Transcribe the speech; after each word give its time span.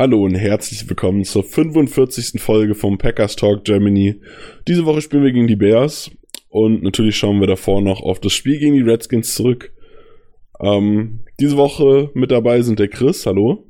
Hallo 0.00 0.24
und 0.24 0.34
herzlich 0.34 0.88
willkommen 0.88 1.24
zur 1.24 1.44
45. 1.44 2.40
Folge 2.40 2.74
vom 2.74 2.96
Packers 2.96 3.36
Talk 3.36 3.64
Germany. 3.64 4.18
Diese 4.66 4.86
Woche 4.86 5.02
spielen 5.02 5.24
wir 5.24 5.30
gegen 5.30 5.46
die 5.46 5.56
Bears 5.56 6.10
und 6.48 6.82
natürlich 6.82 7.18
schauen 7.18 7.38
wir 7.38 7.46
davor 7.46 7.82
noch 7.82 8.00
auf 8.00 8.18
das 8.18 8.32
Spiel 8.32 8.58
gegen 8.58 8.72
die 8.72 8.80
Redskins 8.80 9.34
zurück. 9.34 9.74
Ähm, 10.58 11.26
diese 11.38 11.58
Woche 11.58 12.10
mit 12.14 12.30
dabei 12.30 12.62
sind 12.62 12.78
der 12.78 12.88
Chris, 12.88 13.26
hallo. 13.26 13.66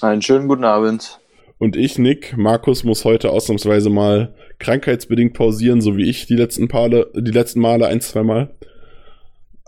Einen 0.00 0.22
schönen 0.22 0.48
guten 0.48 0.64
Abend. 0.64 1.20
Und 1.58 1.76
ich, 1.76 1.98
Nick. 1.98 2.38
Markus 2.38 2.82
muss 2.82 3.04
heute 3.04 3.28
ausnahmsweise 3.28 3.90
mal 3.90 4.34
krankheitsbedingt 4.60 5.34
pausieren, 5.34 5.82
so 5.82 5.94
wie 5.98 6.08
ich 6.08 6.24
die 6.24 6.36
letzten, 6.36 6.68
Pale, 6.68 7.10
die 7.14 7.32
letzten 7.32 7.60
Male 7.60 7.86
ein, 7.86 8.00
zwei 8.00 8.22
Mal. 8.22 8.56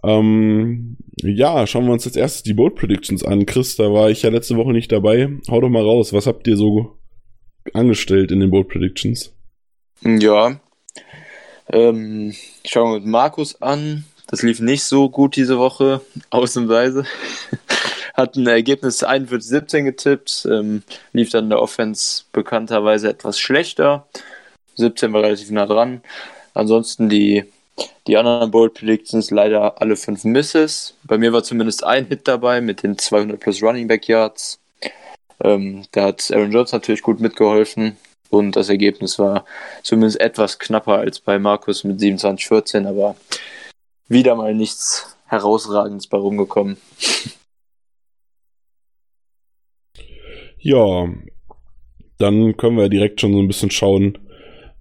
Ähm, 0.05 0.97
ja, 1.17 1.67
schauen 1.67 1.87
wir 1.87 1.93
uns 1.93 2.05
jetzt 2.05 2.17
erst 2.17 2.47
die 2.47 2.55
Bold 2.55 2.75
Predictions 2.75 3.25
an. 3.25 3.47
Chris, 3.47 3.77
da 3.77 3.93
war 3.93 4.11
ich 4.11 4.23
ja 4.23 4.31
letzte 4.31 4.57
Woche 4.57 4.73
nicht 4.73 4.91
dabei. 4.91 5.29
Hau 5.49 5.61
doch 5.61 5.69
mal 5.69 5.83
raus. 5.83 6.13
Was 6.13 6.27
habt 6.27 6.47
ihr 6.49 6.57
so 6.57 6.99
angestellt 7.73 8.33
in 8.33 8.41
den 8.41 8.51
Bold 8.51 8.69
Predictions? 8.69 9.33
Ja. 10.03 10.61
Ähm, 11.69 12.35
schauen 12.65 12.93
wir 12.93 13.01
mit 13.01 13.09
Markus 13.09 13.61
an. 13.63 14.05
Das 14.27 14.43
lief 14.43 14.61
nicht 14.61 14.83
so 14.85 15.09
gut 15.11 15.37
diese 15.37 15.59
Woche, 15.59 16.01
ausnahmsweise. 16.31 17.05
Hat 18.15 18.37
ein 18.37 18.47
Ergebnis 18.47 19.05
41-17 19.05 19.85
getippt, 19.85 20.47
ähm, 20.51 20.83
lief 21.13 21.31
dann 21.31 21.45
in 21.45 21.51
der 21.51 21.63
Offense 21.63 22.25
bekannterweise 22.33 23.09
etwas 23.09 23.39
schlechter. 23.39 24.07
17 24.77 25.13
war 25.13 25.23
relativ 25.23 25.51
nah 25.51 25.67
dran. 25.67 26.03
Ansonsten 26.55 27.09
die 27.09 27.45
die 28.07 28.17
anderen 28.17 28.51
Bold 28.51 28.75
Predictions 28.75 29.31
leider 29.31 29.81
alle 29.81 29.97
fünf 29.97 30.25
Misses. 30.25 30.95
Bei 31.05 31.19
mir 31.19 31.33
war 31.33 31.43
zumindest 31.43 31.85
ein 31.85 32.07
Hit 32.07 32.29
dabei 32.29 32.61
mit 32.61 32.83
den 32.83 32.99
200 32.99 33.39
plus 33.39 33.63
Running 33.63 33.89
Back 33.89 34.09
Yards. 34.09 34.59
Ähm, 35.43 35.85
da 35.93 36.05
hat 36.07 36.31
Aaron 36.31 36.53
Jones 36.53 36.73
natürlich 36.73 37.03
gut 37.03 37.21
mitgeholfen 37.21 37.97
und 38.31 38.57
das 38.57 38.69
Ergebnis 38.69 39.19
war 39.19 39.45
zumindest 39.83 40.21
etwas 40.21 40.59
knapper 40.59 40.99
als 40.99 41.21
bei 41.21 41.39
Markus 41.39 41.85
mit 41.85 42.01
27-14, 42.01 42.87
aber 42.87 43.17
wieder 44.09 44.35
mal 44.37 44.55
nichts 44.55 45.17
herausragendes 45.27 46.07
bei 46.07 46.19
rumgekommen. 46.19 46.77
Ja, 50.65 51.09
dann 52.19 52.57
können 52.57 52.77
wir 52.77 52.89
direkt 52.89 53.21
schon 53.21 53.33
so 53.33 53.41
ein 53.41 53.49
bisschen 53.49 53.73
schauen, 53.73 54.17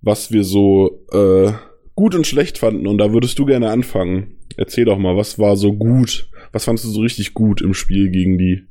was 0.01 0.31
wir 0.31 0.43
so 0.43 1.03
äh, 1.11 1.53
gut 1.95 2.15
und 2.15 2.27
schlecht 2.27 2.57
fanden. 2.57 2.87
Und 2.87 2.97
da 2.97 3.11
würdest 3.13 3.37
du 3.39 3.45
gerne 3.45 3.69
anfangen. 3.69 4.37
Erzähl 4.57 4.85
doch 4.85 4.97
mal, 4.97 5.15
was 5.15 5.39
war 5.39 5.55
so 5.55 5.73
gut? 5.73 6.29
Was 6.51 6.65
fandest 6.65 6.85
du 6.85 6.91
so 6.91 7.01
richtig 7.01 7.33
gut 7.33 7.61
im 7.61 7.73
Spiel 7.73 8.09
gegen 8.09 8.37
die 8.37 8.67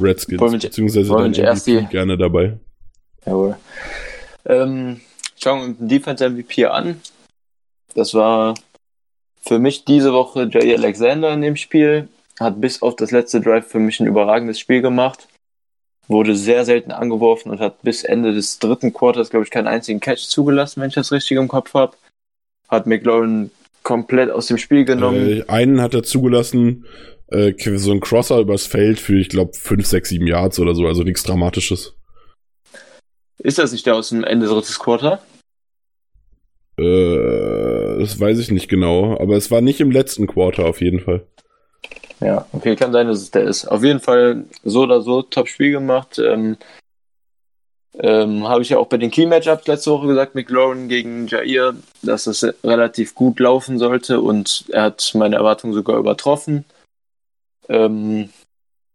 Redskins? 0.00 0.40
Wollen 0.40 0.58
beziehungsweise 0.58 1.08
wollen 1.08 1.32
dein 1.32 1.44
erst 1.44 1.66
die, 1.66 1.86
gerne 1.90 2.18
dabei. 2.18 2.58
Jawohl. 3.24 3.56
Ähm, 4.44 5.00
schauen 5.40 5.60
wir 5.60 5.64
uns 5.66 5.78
den 5.78 5.88
Defense 5.88 6.28
MVP 6.28 6.66
an. 6.66 7.00
Das 7.94 8.12
war 8.14 8.54
für 9.40 9.58
mich 9.58 9.84
diese 9.84 10.12
Woche 10.12 10.48
Jay 10.50 10.74
Alexander 10.74 11.32
in 11.32 11.42
dem 11.42 11.56
Spiel. 11.56 12.08
Hat 12.40 12.60
bis 12.60 12.82
auf 12.82 12.96
das 12.96 13.12
letzte 13.12 13.40
Drive 13.40 13.68
für 13.68 13.78
mich 13.78 14.00
ein 14.00 14.06
überragendes 14.06 14.58
Spiel 14.58 14.82
gemacht. 14.82 15.28
Wurde 16.08 16.34
sehr 16.34 16.64
selten 16.66 16.90
angeworfen 16.90 17.50
und 17.50 17.60
hat 17.60 17.80
bis 17.82 18.04
Ende 18.04 18.34
des 18.34 18.58
dritten 18.58 18.92
Quarters, 18.92 19.30
glaube 19.30 19.44
ich, 19.44 19.50
keinen 19.50 19.68
einzigen 19.68 20.00
Catch 20.00 20.26
zugelassen, 20.28 20.82
wenn 20.82 20.88
ich 20.88 20.94
das 20.94 21.12
richtig 21.12 21.38
im 21.38 21.48
Kopf 21.48 21.72
habe 21.72 21.96
hat 22.74 22.86
McLaurin 22.86 23.50
komplett 23.82 24.30
aus 24.30 24.46
dem 24.46 24.58
Spiel 24.58 24.84
genommen. 24.84 25.28
Äh, 25.28 25.44
einen 25.48 25.80
hat 25.80 25.94
er 25.94 26.02
zugelassen, 26.02 26.86
äh, 27.28 27.54
so 27.76 27.92
ein 27.92 28.00
Crosser 28.00 28.40
übers 28.40 28.66
Feld 28.66 28.98
für, 28.98 29.18
ich 29.18 29.28
glaube, 29.28 29.52
5, 29.54 29.86
6, 29.86 30.08
7 30.08 30.26
Yards 30.26 30.58
oder 30.58 30.74
so, 30.74 30.86
also 30.86 31.02
nichts 31.02 31.22
Dramatisches. 31.22 31.94
Ist 33.38 33.58
das 33.58 33.72
nicht 33.72 33.86
der 33.86 33.96
aus 33.96 34.08
dem 34.08 34.24
Ende 34.24 34.46
drittes 34.46 34.78
Quarter? 34.78 35.20
Äh, 36.78 37.98
das 38.00 38.18
weiß 38.18 38.38
ich 38.38 38.50
nicht 38.50 38.68
genau, 38.68 39.18
aber 39.20 39.36
es 39.36 39.50
war 39.50 39.60
nicht 39.60 39.80
im 39.80 39.90
letzten 39.90 40.26
Quarter 40.26 40.66
auf 40.66 40.80
jeden 40.80 41.00
Fall. 41.00 41.26
Ja, 42.20 42.46
okay, 42.52 42.74
kann 42.76 42.92
sein, 42.92 43.06
dass 43.06 43.20
es 43.20 43.30
der 43.30 43.44
ist. 43.44 43.66
Auf 43.66 43.84
jeden 43.84 44.00
Fall 44.00 44.44
so 44.64 44.82
oder 44.82 45.02
so 45.02 45.22
top 45.22 45.48
Spiel 45.48 45.72
gemacht. 45.72 46.18
Ähm, 46.18 46.56
ähm, 47.98 48.48
Habe 48.48 48.62
ich 48.62 48.70
ja 48.70 48.78
auch 48.78 48.88
bei 48.88 48.96
den 48.96 49.10
Key-Matchups 49.10 49.68
letzte 49.68 49.92
Woche 49.92 50.08
gesagt, 50.08 50.34
McLaurin 50.34 50.88
gegen 50.88 51.28
Jair, 51.28 51.74
dass 52.02 52.26
es 52.26 52.44
relativ 52.64 53.14
gut 53.14 53.38
laufen 53.38 53.78
sollte 53.78 54.20
und 54.20 54.64
er 54.70 54.84
hat 54.84 55.12
meine 55.14 55.36
Erwartungen 55.36 55.74
sogar 55.74 55.98
übertroffen. 55.98 56.64
Ähm, 57.68 58.30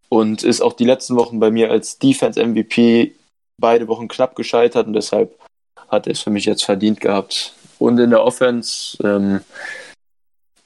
und 0.10 0.44
ist 0.44 0.62
auch 0.62 0.74
die 0.74 0.86
letzten 0.86 1.16
Wochen 1.16 1.40
bei 1.40 1.50
mir 1.52 1.72
als 1.72 1.98
Defense-MVP 2.00 3.14
beide 3.58 3.88
Wochen 3.88 4.08
knapp 4.08 4.36
gescheitert 4.36 4.88
und 4.88 4.94
deshalb 4.94 5.38
hat 5.88 6.08
er 6.08 6.14
es 6.14 6.22
für 6.22 6.30
mich 6.30 6.46
jetzt 6.46 6.66
verdient 6.66 7.00
gehabt. 7.00 7.54
Und 7.78 8.00
in 8.00 8.10
der 8.10 8.24
Offense 8.24 8.98
ähm, 9.04 9.42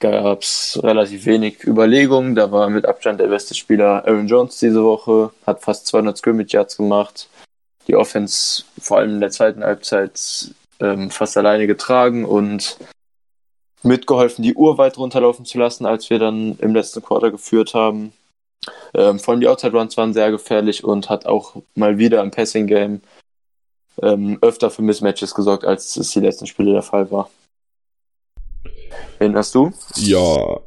gab 0.00 0.42
es 0.42 0.80
relativ 0.82 1.24
wenig 1.26 1.64
Überlegungen. 1.64 2.34
Da 2.34 2.50
war 2.50 2.68
mit 2.68 2.84
Abstand 2.84 3.20
der 3.20 3.28
beste 3.28 3.54
Spieler 3.54 4.04
Aaron 4.06 4.26
Jones 4.26 4.58
diese 4.58 4.82
Woche, 4.82 5.30
hat 5.46 5.62
fast 5.62 5.86
200 5.86 6.18
Scrimmage 6.18 6.52
Yards 6.52 6.76
gemacht 6.76 7.28
die 7.86 7.96
Offense 7.96 8.64
vor 8.78 8.98
allem 8.98 9.14
in 9.14 9.20
der 9.20 9.30
zweiten 9.30 9.64
Halbzeit 9.64 10.54
ähm, 10.80 11.10
fast 11.10 11.36
alleine 11.36 11.66
getragen 11.66 12.24
und 12.24 12.78
mitgeholfen, 13.82 14.42
die 14.42 14.54
Uhr 14.54 14.78
weit 14.78 14.96
runterlaufen 14.96 15.44
zu 15.44 15.58
lassen, 15.58 15.86
als 15.86 16.08
wir 16.10 16.18
dann 16.18 16.58
im 16.58 16.74
letzten 16.74 17.02
Quarter 17.02 17.30
geführt 17.30 17.74
haben. 17.74 18.12
Ähm, 18.94 19.18
vor 19.18 19.32
allem 19.32 19.40
die 19.40 19.48
Outside 19.48 19.76
Runs 19.76 19.96
waren 19.96 20.14
sehr 20.14 20.30
gefährlich 20.30 20.84
und 20.84 21.10
hat 21.10 21.26
auch 21.26 21.56
mal 21.74 21.98
wieder 21.98 22.22
im 22.22 22.30
Passing 22.30 22.66
Game 22.66 23.02
ähm, 24.02 24.38
öfter 24.40 24.70
für 24.70 24.82
Mismatches 24.82 25.34
gesorgt, 25.34 25.64
als 25.64 25.96
es 25.96 26.10
die 26.10 26.20
letzten 26.20 26.46
Spiele 26.46 26.72
der 26.72 26.82
Fall 26.82 27.10
war. 27.10 27.30
Hast 29.20 29.54
du? 29.54 29.72
Ja, 29.96 30.60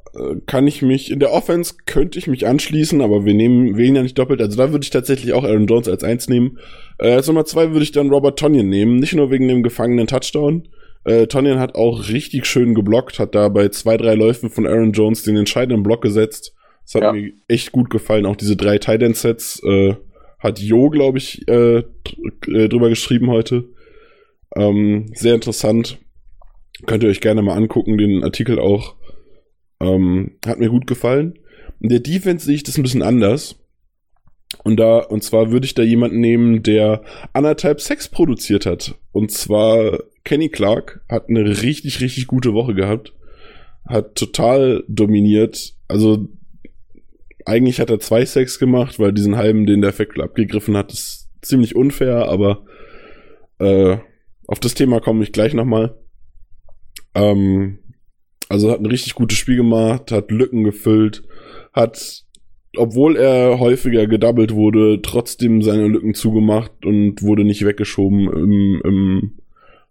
kann 0.45 0.67
ich 0.67 0.81
mich, 0.81 1.11
in 1.11 1.19
der 1.19 1.31
Offense 1.31 1.75
könnte 1.85 2.17
ich 2.19 2.27
mich 2.27 2.47
anschließen, 2.47 3.01
aber 3.01 3.25
wir 3.25 3.33
nehmen 3.33 3.77
wen 3.77 3.95
ja 3.95 4.03
nicht 4.03 4.17
doppelt. 4.17 4.41
Also 4.41 4.57
da 4.57 4.71
würde 4.71 4.83
ich 4.83 4.89
tatsächlich 4.89 5.33
auch 5.33 5.43
Aaron 5.43 5.67
Jones 5.67 5.87
als 5.87 6.03
eins 6.03 6.27
nehmen. 6.27 6.57
Äh, 6.99 7.11
als 7.11 7.27
Nummer 7.27 7.45
zwei 7.45 7.71
würde 7.71 7.83
ich 7.83 7.91
dann 7.91 8.09
Robert 8.09 8.39
Tonyan 8.39 8.69
nehmen, 8.69 8.97
nicht 8.97 9.13
nur 9.13 9.31
wegen 9.31 9.47
dem 9.47 9.63
gefangenen 9.63 10.07
Touchdown. 10.07 10.67
Äh, 11.03 11.27
Tonyan 11.27 11.59
hat 11.59 11.75
auch 11.75 12.09
richtig 12.09 12.45
schön 12.45 12.73
geblockt, 12.75 13.19
hat 13.19 13.35
da 13.35 13.49
bei 13.49 13.69
zwei, 13.69 13.97
drei 13.97 14.15
Läufen 14.15 14.49
von 14.49 14.65
Aaron 14.65 14.91
Jones 14.91 15.23
den 15.23 15.37
entscheidenden 15.37 15.83
Block 15.83 16.01
gesetzt. 16.01 16.53
Das 16.83 16.95
hat 16.95 17.03
ja. 17.03 17.11
mir 17.11 17.33
echt 17.47 17.71
gut 17.71 17.89
gefallen. 17.89 18.25
Auch 18.25 18.35
diese 18.35 18.55
drei 18.55 18.77
Tight 18.77 19.15
Sets 19.15 19.61
äh, 19.63 19.95
hat 20.39 20.59
Jo, 20.59 20.89
glaube 20.89 21.17
ich, 21.17 21.47
äh, 21.47 21.77
äh, 21.79 22.69
drüber 22.69 22.89
geschrieben 22.89 23.29
heute. 23.29 23.65
Ähm, 24.55 25.11
sehr 25.13 25.35
interessant. 25.35 25.99
Könnt 26.85 27.03
ihr 27.03 27.09
euch 27.09 27.21
gerne 27.21 27.41
mal 27.41 27.55
angucken, 27.55 27.97
den 27.97 28.23
Artikel 28.23 28.59
auch. 28.59 28.95
Ähm, 29.79 30.31
hat 30.45 30.59
mir 30.59 30.69
gut 30.69 30.87
gefallen. 30.87 31.39
In 31.79 31.89
der 31.89 31.99
Defense 31.99 32.45
sehe 32.45 32.55
ich 32.55 32.63
das 32.63 32.77
ein 32.77 32.83
bisschen 32.83 33.03
anders. 33.03 33.55
Und 34.63 34.77
da, 34.77 34.99
und 34.99 35.23
zwar 35.23 35.51
würde 35.51 35.65
ich 35.65 35.73
da 35.73 35.83
jemanden 35.83 36.19
nehmen, 36.19 36.63
der 36.63 37.03
anderthalb 37.33 37.81
Sex 37.81 38.07
produziert 38.07 38.65
hat. 38.65 38.95
Und 39.11 39.31
zwar 39.31 39.99
Kenny 40.23 40.49
Clark 40.49 41.01
hat 41.09 41.29
eine 41.29 41.61
richtig, 41.61 42.01
richtig 42.01 42.27
gute 42.27 42.53
Woche 42.53 42.73
gehabt. 42.73 43.13
Hat 43.85 44.15
total 44.15 44.83
dominiert. 44.87 45.75
Also, 45.87 46.27
eigentlich 47.45 47.79
hat 47.79 47.89
er 47.89 47.99
zwei 47.99 48.25
Sex 48.25 48.59
gemacht, 48.59 48.99
weil 48.99 49.13
diesen 49.13 49.37
halben, 49.37 49.65
den 49.65 49.81
der 49.81 49.93
Fackel 49.93 50.21
abgegriffen 50.21 50.75
hat, 50.75 50.91
ist 50.91 51.29
ziemlich 51.41 51.75
unfair, 51.75 52.27
aber 52.27 52.65
äh, 53.59 53.97
auf 54.47 54.59
das 54.59 54.73
Thema 54.73 54.99
komme 54.99 55.23
ich 55.23 55.31
gleich 55.31 55.53
nochmal. 55.53 55.97
Ähm, 57.15 57.79
also 58.49 58.71
hat 58.71 58.79
ein 58.79 58.85
richtig 58.85 59.15
gutes 59.15 59.37
Spiel 59.37 59.57
gemacht, 59.57 60.11
hat 60.11 60.31
Lücken 60.31 60.63
gefüllt, 60.63 61.23
hat, 61.73 62.23
obwohl 62.77 63.17
er 63.17 63.59
häufiger 63.59 64.07
gedoubled 64.07 64.53
wurde, 64.53 65.01
trotzdem 65.01 65.61
seine 65.61 65.87
Lücken 65.87 66.13
zugemacht 66.13 66.85
und 66.85 67.21
wurde 67.21 67.43
nicht 67.43 67.65
weggeschoben 67.65 68.31
im, 68.31 68.81
im 68.83 69.39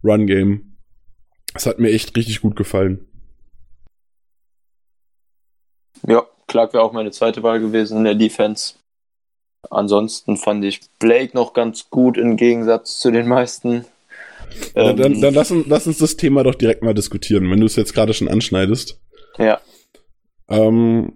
Run-Game. 0.02 0.76
Das 1.52 1.66
hat 1.66 1.78
mir 1.78 1.90
echt 1.90 2.16
richtig 2.16 2.40
gut 2.40 2.56
gefallen. 2.56 3.06
Ja, 6.06 6.26
Clark 6.46 6.72
wäre 6.74 6.82
auch 6.82 6.92
meine 6.92 7.10
zweite 7.10 7.42
Wahl 7.42 7.60
gewesen 7.60 7.98
in 7.98 8.04
der 8.04 8.14
Defense. 8.14 8.74
ansonsten 9.70 10.36
fand 10.36 10.64
ich 10.64 10.80
Blake 10.98 11.34
noch 11.34 11.52
ganz 11.52 11.90
gut 11.90 12.16
im 12.16 12.36
Gegensatz 12.36 13.00
zu 13.00 13.10
den 13.10 13.26
meisten. 13.26 13.84
Ja, 14.74 14.92
dann, 14.92 15.14
ähm, 15.14 15.20
dann 15.20 15.34
lass, 15.34 15.50
uns, 15.50 15.66
lass 15.68 15.86
uns 15.86 15.98
das 15.98 16.16
Thema 16.16 16.42
doch 16.42 16.54
direkt 16.54 16.82
mal 16.82 16.94
diskutieren, 16.94 17.50
wenn 17.50 17.60
du 17.60 17.66
es 17.66 17.76
jetzt 17.76 17.94
gerade 17.94 18.14
schon 18.14 18.28
anschneidest. 18.28 19.00
Ja. 19.38 19.60
Ähm, 20.48 21.12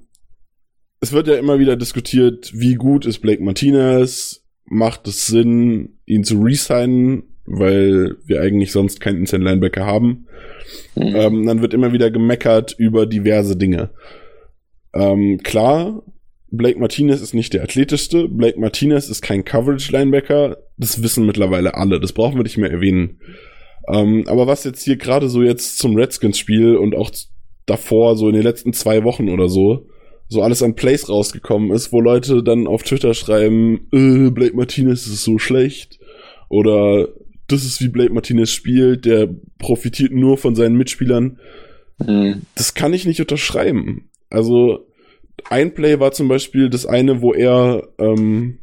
es 1.00 1.12
wird 1.12 1.28
ja 1.28 1.36
immer 1.36 1.58
wieder 1.58 1.76
diskutiert, 1.76 2.52
wie 2.54 2.74
gut 2.74 3.06
ist 3.06 3.20
Blake 3.20 3.42
Martinez, 3.42 4.44
macht 4.64 5.08
es 5.08 5.26
Sinn, 5.26 5.98
ihn 6.06 6.24
zu 6.24 6.40
resignen, 6.40 7.24
weil 7.46 8.16
wir 8.26 8.42
eigentlich 8.42 8.72
sonst 8.72 9.00
keinen 9.00 9.18
Inside 9.18 9.42
Linebacker 9.42 9.86
haben. 9.86 10.26
Mhm. 10.94 11.16
Ähm, 11.16 11.46
dann 11.46 11.62
wird 11.62 11.74
immer 11.74 11.92
wieder 11.92 12.10
gemeckert 12.10 12.74
über 12.78 13.06
diverse 13.06 13.56
Dinge. 13.56 13.90
Ähm, 14.92 15.38
klar, 15.42 16.02
Blake 16.50 16.78
Martinez 16.78 17.20
ist 17.20 17.34
nicht 17.34 17.52
der 17.52 17.62
athletischste. 17.62 18.28
Blake 18.28 18.58
Martinez 18.58 19.08
ist 19.08 19.22
kein 19.22 19.44
Coverage-Linebacker. 19.44 20.58
Das 20.76 21.02
wissen 21.02 21.26
mittlerweile 21.26 21.74
alle. 21.74 22.00
Das 22.00 22.12
brauchen 22.12 22.36
wir 22.36 22.42
nicht 22.42 22.58
mehr 22.58 22.70
erwähnen. 22.70 23.20
Ähm, 23.88 24.24
aber 24.26 24.46
was 24.46 24.64
jetzt 24.64 24.82
hier 24.82 24.96
gerade 24.96 25.28
so 25.28 25.42
jetzt 25.42 25.78
zum 25.78 25.96
Redskins-Spiel 25.96 26.76
und 26.76 26.94
auch 26.94 27.10
davor, 27.66 28.16
so 28.16 28.28
in 28.28 28.34
den 28.34 28.42
letzten 28.42 28.72
zwei 28.72 29.04
Wochen 29.04 29.28
oder 29.28 29.48
so, 29.48 29.86
so 30.28 30.42
alles 30.42 30.62
an 30.62 30.74
Plays 30.76 31.08
rausgekommen 31.08 31.72
ist, 31.72 31.92
wo 31.92 32.00
Leute 32.00 32.42
dann 32.42 32.66
auf 32.66 32.82
Twitter 32.82 33.14
schreiben, 33.14 33.88
äh, 33.92 34.30
Blake 34.30 34.56
Martinez 34.56 35.06
ist 35.06 35.24
so 35.24 35.38
schlecht. 35.38 35.98
Oder 36.48 37.08
das 37.46 37.64
ist 37.64 37.80
wie 37.80 37.88
Blake 37.88 38.12
Martinez 38.12 38.50
spielt, 38.50 39.04
der 39.04 39.28
profitiert 39.58 40.12
nur 40.12 40.36
von 40.36 40.54
seinen 40.54 40.76
Mitspielern. 40.76 41.38
Mhm. 41.98 42.42
Das 42.54 42.74
kann 42.74 42.92
ich 42.92 43.06
nicht 43.06 43.20
unterschreiben. 43.20 44.08
Also 44.30 44.86
ein 45.48 45.74
Play 45.74 46.00
war 46.00 46.12
zum 46.12 46.28
Beispiel 46.28 46.70
das 46.70 46.86
eine, 46.86 47.22
wo 47.22 47.32
er, 47.32 47.88
ähm, 47.98 48.58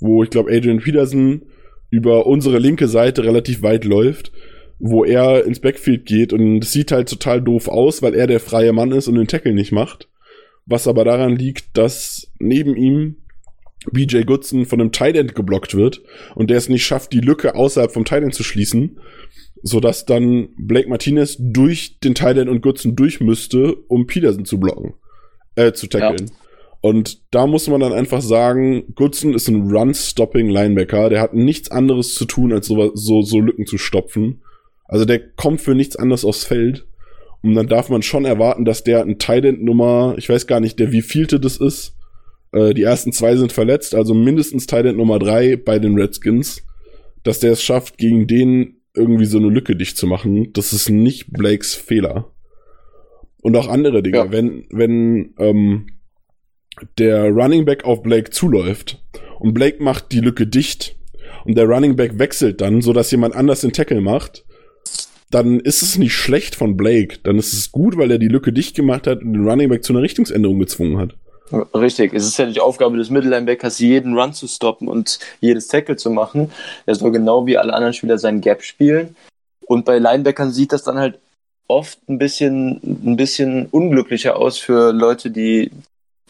wo 0.00 0.22
ich 0.22 0.30
glaube 0.30 0.52
Adrian 0.52 0.80
Peterson 0.80 1.42
über 1.90 2.26
unsere 2.26 2.58
linke 2.58 2.88
Seite 2.88 3.24
relativ 3.24 3.62
weit 3.62 3.84
läuft, 3.84 4.32
wo 4.78 5.04
er 5.04 5.44
ins 5.44 5.60
Backfield 5.60 6.06
geht 6.06 6.32
und 6.32 6.64
es 6.64 6.72
sieht 6.72 6.92
halt 6.92 7.08
total 7.08 7.42
doof 7.42 7.68
aus, 7.68 8.02
weil 8.02 8.14
er 8.14 8.26
der 8.26 8.40
freie 8.40 8.72
Mann 8.72 8.92
ist 8.92 9.08
und 9.08 9.16
den 9.16 9.26
Tackle 9.26 9.52
nicht 9.52 9.72
macht. 9.72 10.08
Was 10.64 10.86
aber 10.88 11.04
daran 11.04 11.36
liegt, 11.36 11.76
dass 11.76 12.32
neben 12.38 12.76
ihm 12.76 13.16
BJ 13.90 14.22
Goodson 14.22 14.64
von 14.64 14.80
einem 14.80 14.92
Tight 14.92 15.16
End 15.16 15.34
geblockt 15.34 15.74
wird 15.74 16.02
und 16.34 16.50
der 16.50 16.56
es 16.56 16.68
nicht 16.68 16.86
schafft, 16.86 17.12
die 17.12 17.20
Lücke 17.20 17.54
außerhalb 17.54 17.92
vom 17.92 18.04
Tight 18.04 18.22
End 18.22 18.34
zu 18.34 18.44
schließen, 18.44 19.00
sodass 19.62 20.06
dann 20.06 20.50
Blake 20.56 20.88
Martinez 20.88 21.36
durch 21.38 21.98
den 21.98 22.14
Tight 22.14 22.38
End 22.38 22.48
und 22.48 22.62
Goodson 22.62 22.94
durch 22.94 23.20
müsste, 23.20 23.74
um 23.88 24.06
Peterson 24.06 24.44
zu 24.44 24.58
blocken 24.58 24.94
äh, 25.56 25.72
zu 25.72 25.86
tackeln. 25.86 26.28
Ja. 26.28 26.34
Und 26.82 27.22
da 27.30 27.46
muss 27.46 27.68
man 27.68 27.80
dann 27.80 27.92
einfach 27.92 28.20
sagen, 28.20 28.92
Goodson 28.96 29.34
ist 29.34 29.48
ein 29.48 29.70
Run-Stopping 29.70 30.48
Linebacker. 30.48 31.10
Der 31.10 31.20
hat 31.20 31.32
nichts 31.32 31.70
anderes 31.70 32.14
zu 32.14 32.24
tun, 32.24 32.52
als 32.52 32.66
so, 32.66 32.90
so, 32.94 33.22
so 33.22 33.40
Lücken 33.40 33.66
zu 33.66 33.78
stopfen. 33.78 34.42
Also 34.86 35.04
der 35.04 35.20
kommt 35.20 35.60
für 35.60 35.76
nichts 35.76 35.94
anderes 35.94 36.24
aufs 36.24 36.44
Feld. 36.44 36.84
Und 37.40 37.54
dann 37.54 37.68
darf 37.68 37.88
man 37.88 38.02
schon 38.02 38.24
erwarten, 38.24 38.64
dass 38.64 38.82
der 38.82 39.02
ein 39.02 39.18
Tident 39.18 39.62
Nummer, 39.62 40.16
ich 40.18 40.28
weiß 40.28 40.48
gar 40.48 40.58
nicht, 40.58 40.80
der 40.80 40.90
wie 40.90 41.02
vielte 41.02 41.38
das 41.38 41.56
ist. 41.56 41.94
Äh, 42.52 42.74
die 42.74 42.82
ersten 42.82 43.12
zwei 43.12 43.36
sind 43.36 43.52
verletzt, 43.52 43.94
also 43.94 44.12
mindestens 44.12 44.66
Tident 44.66 44.98
Nummer 44.98 45.20
drei 45.20 45.56
bei 45.56 45.78
den 45.78 45.94
Redskins. 45.94 46.62
Dass 47.22 47.38
der 47.38 47.52
es 47.52 47.62
schafft, 47.62 47.96
gegen 47.96 48.26
den 48.26 48.80
irgendwie 48.94 49.26
so 49.26 49.38
eine 49.38 49.48
Lücke 49.48 49.76
dicht 49.76 49.96
zu 49.96 50.08
machen. 50.08 50.52
Das 50.52 50.72
ist 50.72 50.88
nicht 50.88 51.32
Blakes 51.32 51.76
Fehler. 51.76 52.31
Und 53.42 53.56
auch 53.56 53.68
andere 53.68 54.02
Dinge. 54.02 54.16
Ja. 54.16 54.32
Wenn, 54.32 54.66
wenn 54.70 55.34
ähm, 55.38 55.86
der 56.98 57.28
Running 57.30 57.64
Back 57.64 57.84
auf 57.84 58.02
Blake 58.02 58.30
zuläuft 58.30 59.02
und 59.38 59.52
Blake 59.52 59.82
macht 59.82 60.12
die 60.12 60.20
Lücke 60.20 60.46
dicht 60.46 60.96
und 61.44 61.56
der 61.56 61.66
Running 61.66 61.96
Back 61.96 62.18
wechselt 62.18 62.60
dann, 62.60 62.80
so 62.80 62.92
dass 62.92 63.10
jemand 63.10 63.34
anders 63.34 63.60
den 63.60 63.72
Tackle 63.72 64.00
macht, 64.00 64.44
dann 65.30 65.60
ist 65.60 65.82
es 65.82 65.98
nicht 65.98 66.14
schlecht 66.14 66.54
von 66.54 66.76
Blake. 66.76 67.18
Dann 67.24 67.38
ist 67.38 67.52
es 67.52 67.72
gut, 67.72 67.96
weil 67.96 68.10
er 68.10 68.18
die 68.18 68.28
Lücke 68.28 68.52
dicht 68.52 68.76
gemacht 68.76 69.06
hat 69.06 69.22
und 69.22 69.32
den 69.32 69.48
Running 69.48 69.68
Back 69.68 69.82
zu 69.82 69.92
einer 69.92 70.02
Richtungsänderung 70.02 70.58
gezwungen 70.58 70.98
hat. 70.98 71.14
Richtig, 71.74 72.14
es 72.14 72.26
ist 72.26 72.38
ja 72.38 72.46
die 72.46 72.60
Aufgabe 72.60 72.96
des 72.96 73.10
Mittellinebackers, 73.10 73.78
jeden 73.78 74.18
Run 74.18 74.32
zu 74.32 74.46
stoppen 74.46 74.88
und 74.88 75.18
jedes 75.40 75.68
Tackle 75.68 75.96
zu 75.96 76.10
machen. 76.10 76.50
Er 76.86 76.94
soll 76.94 77.12
genau 77.12 77.46
wie 77.46 77.58
alle 77.58 77.74
anderen 77.74 77.92
Spieler 77.92 78.16
seinen 78.18 78.40
Gap 78.40 78.62
spielen. 78.62 79.16
Und 79.66 79.84
bei 79.84 79.98
Linebackern 79.98 80.50
sieht 80.50 80.72
das 80.72 80.82
dann 80.82 80.98
halt 80.98 81.18
oft 81.72 81.98
ein 82.08 82.18
bisschen, 82.18 82.80
ein 82.82 83.16
bisschen 83.16 83.66
unglücklicher 83.66 84.36
aus 84.36 84.58
für 84.58 84.92
Leute, 84.92 85.30
die, 85.30 85.70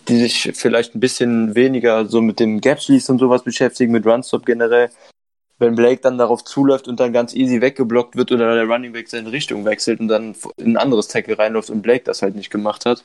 die 0.09 0.17
sich 0.17 0.53
vielleicht 0.55 0.95
ein 0.95 1.01
bisschen 1.01 1.55
weniger 1.55 2.07
so 2.07 2.21
mit 2.21 2.41
dem 2.41 2.61
Gap 2.61 2.81
Schließ 2.81 3.11
und 3.11 3.19
sowas 3.19 3.43
beschäftigen, 3.43 3.93
mit 3.93 4.07
Runstop 4.07 4.47
generell. 4.47 4.91
Wenn 5.59 5.75
Blake 5.77 6.01
dann 6.01 6.19
darauf 6.19 6.43
zuläuft 6.45 6.89
und 6.89 6.99
dann 6.99 7.13
ganz 7.13 7.35
easy 7.35 7.61
weggeblockt 7.61 8.17
wird 8.17 8.33
oder 8.33 8.55
der 8.55 8.65
Running 8.65 8.93
Back 8.93 9.09
seine 9.09 9.31
Richtung 9.31 9.65
wechselt 9.65 10.01
und 10.01 10.09
dann 10.09 10.35
in 10.57 10.73
ein 10.73 10.77
anderes 10.77 11.09
Tackle 11.09 11.39
reinläuft 11.39 11.71
und 11.71 11.83
Blake 11.83 12.05
das 12.05 12.23
halt 12.23 12.35
nicht 12.35 12.51
gemacht 12.51 12.85
hat. 12.87 13.05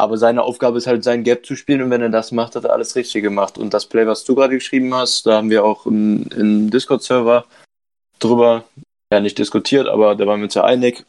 Aber 0.00 0.16
seine 0.16 0.42
Aufgabe 0.42 0.78
ist 0.78 0.86
halt, 0.86 1.04
sein 1.04 1.24
Gap 1.24 1.44
zu 1.44 1.56
spielen 1.56 1.82
und 1.82 1.90
wenn 1.90 2.00
er 2.00 2.08
das 2.08 2.32
macht, 2.32 2.56
hat 2.56 2.64
er 2.64 2.72
alles 2.72 2.96
richtig 2.96 3.22
gemacht. 3.22 3.58
Und 3.58 3.74
das 3.74 3.84
Play, 3.84 4.06
was 4.06 4.24
du 4.24 4.34
gerade 4.34 4.54
geschrieben 4.54 4.94
hast, 4.94 5.26
da 5.26 5.36
haben 5.36 5.50
wir 5.50 5.62
auch 5.62 5.84
im, 5.84 6.26
im 6.34 6.70
Discord-Server 6.70 7.44
drüber, 8.18 8.64
ja 9.12 9.20
nicht 9.20 9.38
diskutiert, 9.38 9.88
aber 9.88 10.14
da 10.14 10.26
waren 10.26 10.40
wir 10.40 10.44
uns 10.44 10.54
ja 10.54 10.64
einig. 10.64 11.04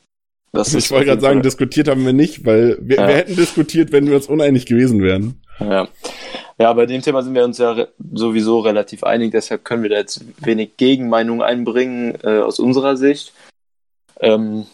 Das 0.53 0.74
ich 0.74 0.92
wollte 0.92 1.06
gerade 1.06 1.21
sagen, 1.21 1.42
diskutiert 1.42 1.88
haben 1.88 2.06
wir 2.06 2.13
nicht, 2.13 2.45
weil 2.45 2.77
wir, 2.81 2.98
ja. 2.98 3.07
wir 3.07 3.15
hätten 3.15 3.36
diskutiert, 3.36 3.92
wenn 3.92 4.07
wir 4.07 4.15
uns 4.15 4.27
uneinig 4.27 4.65
gewesen 4.65 5.01
wären. 5.01 5.42
Ja. 5.59 5.88
Ja, 6.59 6.74
bei 6.74 6.86
dem 6.86 7.01
Thema 7.01 7.24
sind 7.24 7.33
wir 7.33 7.44
uns 7.44 7.57
ja 7.57 7.71
re 7.71 7.88
sowieso 8.13 8.59
relativ 8.59 9.03
einig, 9.03 9.31
deshalb 9.31 9.65
können 9.65 9.81
wir 9.81 9.89
da 9.89 9.95
jetzt 9.95 10.24
wenig 10.45 10.77
Gegenmeinung 10.77 11.42
einbringen 11.42 12.18
äh, 12.24 12.39
aus 12.39 12.59
unserer 12.59 12.98
Sicht. 12.98 13.33
Ähm, 14.19 14.68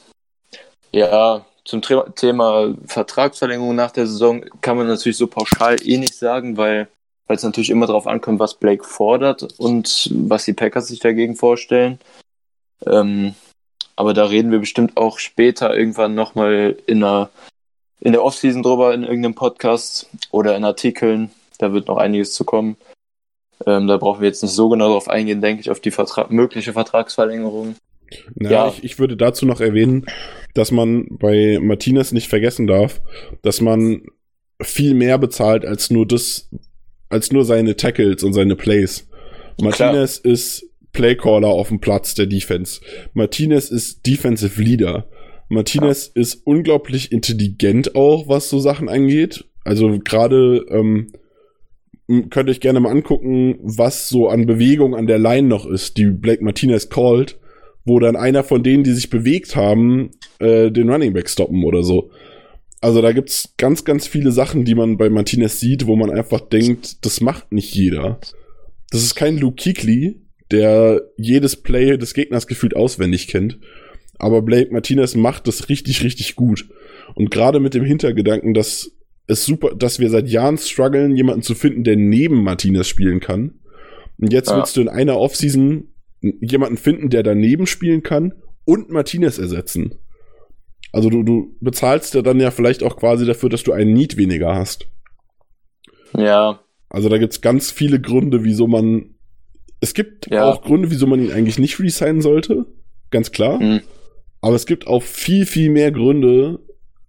ja, 0.91 1.45
zum 1.63 1.81
Thema, 1.81 2.13
Thema 2.15 2.75
Vertragsverlängerung 2.85 3.75
nach 3.75 3.91
der 3.91 4.07
Saison 4.07 4.44
kann 4.62 4.77
man 4.77 4.88
natürlich 4.88 5.18
so 5.18 5.27
pauschal 5.27 5.77
eh 5.81 5.97
nicht 5.97 6.15
sagen, 6.15 6.57
weil 6.57 6.89
es 7.27 7.44
natürlich 7.44 7.69
immer 7.69 7.88
darauf 7.88 8.07
ankommt, 8.07 8.39
was 8.39 8.56
Blake 8.56 8.83
fordert 8.83 9.47
und 9.57 10.09
was 10.12 10.45
die 10.45 10.53
Packers 10.53 10.88
sich 10.88 11.00
dagegen 11.00 11.35
vorstellen. 11.35 12.00
Ähm, 12.85 13.35
aber 13.97 14.13
da 14.13 14.25
reden 14.25 14.51
wir 14.51 14.59
bestimmt 14.59 14.95
auch 14.95 15.19
später 15.19 15.75
irgendwann 15.75 16.15
nochmal 16.15 16.77
in 16.85 17.01
der, 17.01 17.29
in 17.99 18.13
der 18.13 18.23
Offseason 18.23 18.61
drüber, 18.63 18.94
in 18.94 19.03
irgendeinem 19.03 19.33
Podcast 19.35 20.07
oder 20.31 20.55
in 20.55 20.63
Artikeln. 20.63 21.31
Da 21.57 21.73
wird 21.73 21.88
noch 21.88 21.97
einiges 21.97 22.33
zu 22.33 22.45
kommen. 22.45 22.77
Ähm, 23.65 23.88
da 23.88 23.97
brauchen 23.97 24.21
wir 24.21 24.27
jetzt 24.27 24.44
nicht 24.44 24.53
so 24.53 24.69
genau 24.69 24.89
drauf 24.89 25.09
eingehen, 25.09 25.41
denke 25.41 25.61
ich, 25.61 25.71
auf 25.71 25.79
die 25.79 25.89
Vertra 25.89 26.27
mögliche 26.29 26.73
Vertragsverlängerung. 26.73 27.75
Na, 28.36 28.50
ja, 28.50 28.67
ich, 28.67 28.83
ich 28.83 29.00
würde 29.00 29.17
dazu 29.17 29.48
noch 29.48 29.62
erwähnen, 29.62 30.05
dass 30.53 30.72
man 30.72 31.07
bei 31.10 31.57
Martinez 31.60 32.12
nicht 32.12 32.29
vergessen 32.29 32.67
darf, 32.67 33.01
dass 33.41 33.62
man 33.62 34.03
viel 34.62 34.93
mehr 34.93 35.17
bezahlt 35.17 35.65
als 35.65 35.89
nur 35.89 36.05
das, 36.05 36.50
als 37.10 37.31
nur 37.31 37.45
seine 37.45 37.75
Tackles 37.75 38.24
und 38.24 38.33
seine 38.33 38.55
Plays. 38.55 39.10
Martinez 39.60 40.22
Klar. 40.22 40.33
ist 40.33 40.67
Playcaller 40.98 41.50
auf 41.50 41.68
dem 41.68 41.80
Platz 41.80 42.16
der 42.16 42.25
Defense. 42.25 42.82
Martinez 43.13 43.70
ist 43.70 44.06
Defensive 44.08 44.60
Leader. 44.60 45.08
Martinez 45.48 46.12
ja. 46.16 46.22
ist 46.22 46.42
unglaublich 46.44 47.12
intelligent 47.12 47.96
auch, 47.96 48.27
was 48.27 48.50
so 48.50 48.60
Sachen 48.60 48.89
angeht. 48.89 49.46
Also 49.63 50.00
gerade 50.00 50.66
ähm, 50.72 51.12
könnt 52.08 52.50
ihr 52.50 52.51
euch 52.51 52.62
gerne 52.62 52.80
mal 52.80 52.89
angucken, 52.89 53.60
was 53.62 54.10
so 54.10 54.27
an 54.27 54.48
Bewegung 54.48 54.96
an 54.96 55.06
der 55.06 55.20
Line 55.20 55.48
noch 55.48 55.68
ist, 55.68 55.98
die 55.98 56.08
Blake 56.08 56.44
Martinez 56.44 56.89
called, 56.89 57.38
wo 57.86 58.00
dann 58.00 58.16
einer 58.16 58.44
von 58.44 58.63
denen, 58.63 58.84
die 58.84 58.94
sich 58.94 59.12
bewegt 59.12 59.56
haben, 59.56 60.10
äh, 60.39 60.72
den 60.72 60.89
Running 60.89 61.13
Back 61.13 61.30
stoppen 61.30 61.63
oder 61.63 61.84
so. 61.84 62.10
Also 62.82 63.04
da 63.04 63.12
gibt's 63.12 63.54
ganz, 63.58 63.86
ganz 63.86 64.08
viele 64.08 64.32
Sachen, 64.32 64.66
die 64.66 64.74
man 64.75 64.98
bei 64.98 65.10
Martinez 65.12 65.60
sieht, 65.60 65.86
wo 65.86 65.96
man 65.96 66.10
einfach 66.10 66.42
denkt, 66.42 67.06
das 67.06 67.22
macht 67.22 67.51
nicht 67.51 67.75
jeder. 67.75 68.20
Das 68.89 69.04
ist 69.04 69.13
kein 69.13 69.38
Luke 69.38 69.62
Kuechly, 69.62 70.22
der 70.51 71.01
jedes 71.18 71.56
Play 71.56 71.98
des 71.98 72.13
Gegners 72.13 72.48
gefühlt 72.48 72.75
auswendig 72.75 73.27
kennt. 73.27 73.60
Aber 74.20 74.42
Blake 74.42 74.74
Martinez 74.74 75.16
macht 75.16 75.48
das 75.48 75.70
richtig, 75.70 76.04
richtig 76.04 76.36
gut. 76.36 76.68
Und 77.16 77.32
gerade 77.32 77.60
mit 77.60 77.74
dem 77.74 77.84
Hintergedanken, 77.84 78.54
dass 78.54 78.92
es 79.27 79.46
super, 79.46 79.75
dass 79.75 80.00
wir 80.00 80.10
seit 80.10 80.27
Jahren 80.27 80.58
strugglen, 80.58 81.16
jemanden 81.16 81.42
zu 81.42 81.54
finden, 81.54 81.84
der 81.84 81.98
neben 81.98 82.44
Martinez 82.44 82.88
spielen 82.88 83.20
kann. 83.20 83.60
Und 84.20 84.34
jetzt 84.34 84.50
ja. 84.50 84.58
willst 84.58 84.75
du 84.77 84.82
in 84.82 84.89
einer 84.89 85.18
Offseason 85.18 85.89
jemanden 86.22 86.77
finden, 86.77 87.10
der 87.10 87.24
daneben 87.24 87.68
spielen 87.68 88.01
kann 88.01 88.34
und 88.66 88.89
Martinez 88.89 89.38
ersetzen. 89.38 89.96
Also 90.92 91.10
du, 91.10 91.24
du 91.24 91.56
bezahlst 91.60 92.16
ja 92.16 92.22
dann 92.22 92.39
ja 92.39 92.50
vielleicht 92.50 92.82
auch 92.82 92.98
quasi 92.98 93.25
dafür, 93.25 93.50
dass 93.50 93.63
du 93.63 93.74
einen 93.74 93.94
Need 93.94 94.18
weniger 94.18 94.56
hast. 94.56 94.88
Ja. 96.16 96.62
Also 96.89 97.10
da 97.10 97.18
gibt's 97.18 97.42
ganz 97.42 97.72
viele 97.72 98.00
Gründe, 98.00 98.44
wieso 98.44 98.68
man 98.68 99.16
es 99.79 99.93
gibt 99.93 100.29
ja. 100.31 100.46
auch 100.46 100.62
Gründe, 100.62 100.91
wieso 100.91 101.07
man 101.07 101.22
ihn 101.22 101.31
eigentlich 101.31 101.60
nicht 101.60 101.79
resignen 101.79 102.22
sollte. 102.22 102.65
Ganz 103.12 103.31
klar. 103.31 103.60
Mhm. 103.60 103.81
Aber 104.41 104.55
es 104.55 104.65
gibt 104.65 104.88
auch 104.88 105.03
viel, 105.03 105.46
viel 105.46 105.69
mehr 105.69 105.91
Gründe, 105.91 106.60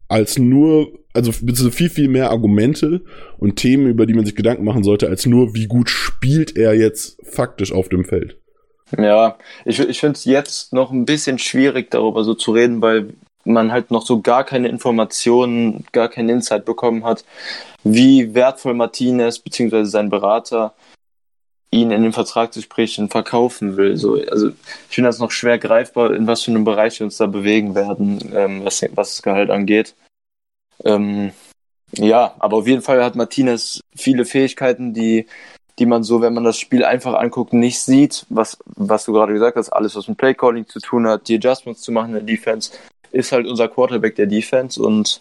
als 0.08 0.38
nur, 0.38 0.92
also 1.12 1.32
viel, 1.32 1.90
viel 1.90 2.08
mehr 2.08 2.30
Argumente 2.30 3.02
und 3.38 3.56
Themen, 3.56 3.87
über 3.87 4.06
die 4.06 4.14
man 4.14 4.25
sich 4.25 4.34
Gedanken 4.34 4.64
machen 4.64 4.82
sollte, 4.82 5.08
als 5.08 5.26
nur, 5.26 5.54
wie 5.54 5.66
gut 5.66 5.90
spielt 5.90 6.56
er 6.56 6.75
jetzt 6.75 7.18
faktisch 7.22 7.72
auf 7.72 7.88
dem 7.88 8.04
Feld. 8.04 8.38
Ja, 8.96 9.37
ich, 9.66 9.78
ich 9.80 10.00
finde 10.00 10.16
es 10.16 10.25
jetzt 10.25 10.72
noch 10.72 10.90
ein 10.90 11.04
bisschen 11.04 11.38
schwierig, 11.38 11.90
darüber 11.90 12.25
so 12.25 12.32
zu 12.34 12.52
reden, 12.52 12.80
weil 12.80 13.10
man 13.44 13.70
halt 13.72 13.90
noch 13.90 14.04
so 14.04 14.20
gar 14.20 14.44
keine 14.44 14.68
Informationen, 14.68 15.84
gar 15.92 16.08
keinen 16.08 16.28
Insight 16.30 16.64
bekommen 16.64 17.04
hat, 17.04 17.25
wie 17.84 18.34
wertvoll 18.34 18.75
Martinez 18.75 19.38
bzw. 19.38 19.84
sein 19.84 20.08
Berater 20.08 20.75
ihn 21.70 21.90
in 21.90 22.02
den 22.02 22.12
Vertragsgesprächen 22.12 23.10
verkaufen 23.10 23.76
will. 23.76 23.96
So, 23.96 24.14
also 24.14 24.48
ich 24.48 24.94
finde 24.94 25.08
das 25.08 25.18
noch 25.18 25.30
schwer 25.30 25.58
greifbar, 25.58 26.14
in 26.14 26.26
was 26.26 26.42
für 26.42 26.50
einem 26.50 26.64
Bereich 26.64 26.98
wir 26.98 27.04
uns 27.04 27.18
da 27.18 27.26
bewegen 27.26 27.75
werden, 27.75 28.32
ähm, 28.34 28.64
was, 28.64 28.82
was 28.94 29.16
das 29.16 29.22
Gehalt 29.22 29.50
angeht. 29.50 29.94
Ähm, 30.84 31.32
ja, 31.92 32.34
aber 32.38 32.58
auf 32.58 32.66
jeden 32.66 32.82
Fall 32.82 33.02
hat 33.02 33.16
Martinez 33.16 33.80
viele 33.96 34.25
Fähigkeiten, 34.25 34.94
die, 34.94 35.26
die 35.78 35.87
man 35.87 36.02
so, 36.02 36.20
wenn 36.20 36.34
man 36.34 36.44
das 36.44 36.58
Spiel 36.58 36.84
einfach 36.84 37.14
anguckt, 37.14 37.52
nicht 37.52 37.80
sieht. 37.80 38.26
Was, 38.28 38.58
was 38.64 39.04
du 39.04 39.12
gerade 39.12 39.32
gesagt 39.32 39.56
hast, 39.56 39.70
alles, 39.70 39.96
was 39.96 40.08
mit 40.08 40.18
Playcalling 40.18 40.66
zu 40.66 40.80
tun 40.80 41.06
hat, 41.06 41.28
die 41.28 41.37
Adjustments 41.37 41.82
zu 41.82 41.92
machen 41.92 42.08
in 42.08 42.26
der 42.26 42.37
Defense, 42.37 42.72
ist 43.10 43.32
halt 43.32 43.46
unser 43.46 43.68
Quarterback 43.68 44.16
der 44.16 44.26
Defense 44.26 44.82
und 44.82 45.20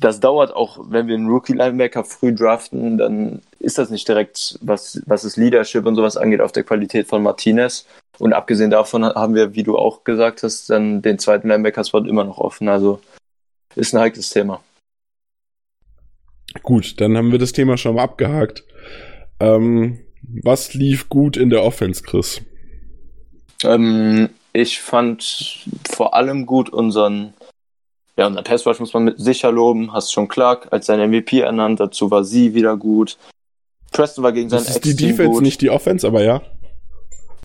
das 0.00 0.20
dauert 0.20 0.54
auch, 0.54 0.78
wenn 0.90 1.08
wir 1.08 1.14
einen 1.14 1.28
Rookie-Linebacker 1.28 2.04
früh 2.04 2.34
draften, 2.34 2.98
dann 2.98 3.42
ist 3.58 3.78
das 3.78 3.90
nicht 3.90 4.06
direkt, 4.06 4.58
was, 4.60 5.02
was 5.06 5.22
das 5.22 5.36
Leadership 5.36 5.86
und 5.86 5.96
sowas 5.96 6.16
angeht, 6.16 6.40
auf 6.40 6.52
der 6.52 6.64
Qualität 6.64 7.08
von 7.08 7.22
Martinez. 7.22 7.86
Und 8.18 8.32
abgesehen 8.32 8.70
davon 8.70 9.04
haben 9.04 9.34
wir, 9.34 9.54
wie 9.54 9.62
du 9.62 9.76
auch 9.76 10.04
gesagt 10.04 10.42
hast, 10.42 10.70
dann 10.70 11.02
den 11.02 11.18
zweiten 11.18 11.48
Linebacker-Spot 11.48 12.00
immer 12.00 12.24
noch 12.24 12.38
offen. 12.38 12.68
Also 12.68 13.00
ist 13.74 13.94
ein 13.94 14.00
heikles 14.00 14.30
Thema. 14.30 14.60
Gut, 16.62 17.00
dann 17.00 17.16
haben 17.16 17.32
wir 17.32 17.38
das 17.38 17.52
Thema 17.52 17.76
schon 17.76 17.94
mal 17.94 18.02
abgehakt. 18.02 18.64
Ähm, 19.40 19.98
was 20.22 20.74
lief 20.74 21.08
gut 21.08 21.36
in 21.36 21.50
der 21.50 21.62
Offense, 21.62 22.02
Chris? 22.02 22.40
Ähm, 23.64 24.30
ich 24.52 24.80
fand 24.80 25.64
vor 25.88 26.14
allem 26.14 26.46
gut 26.46 26.70
unseren, 26.70 27.34
ja, 28.18 28.26
unseren 28.26 28.44
Pass 28.44 28.66
Rush 28.66 28.80
muss 28.80 28.92
man 28.92 29.04
mit 29.04 29.20
sicher 29.20 29.52
loben. 29.52 29.92
Hast 29.92 30.12
schon 30.12 30.26
Clark 30.26 30.66
als 30.72 30.86
sein 30.86 31.08
MVP 31.08 31.38
ernannt. 31.38 31.78
Dazu 31.78 32.10
war 32.10 32.24
sie 32.24 32.52
wieder 32.52 32.76
gut. 32.76 33.16
Preston 33.92 34.24
war 34.24 34.32
gegen 34.32 34.50
seinen 34.50 34.66
Ex. 34.66 34.80
Die 34.80 34.96
Defense, 34.96 35.30
gut. 35.30 35.42
nicht 35.42 35.60
die 35.60 35.70
Offense, 35.70 36.04
aber 36.04 36.24
ja. 36.24 36.42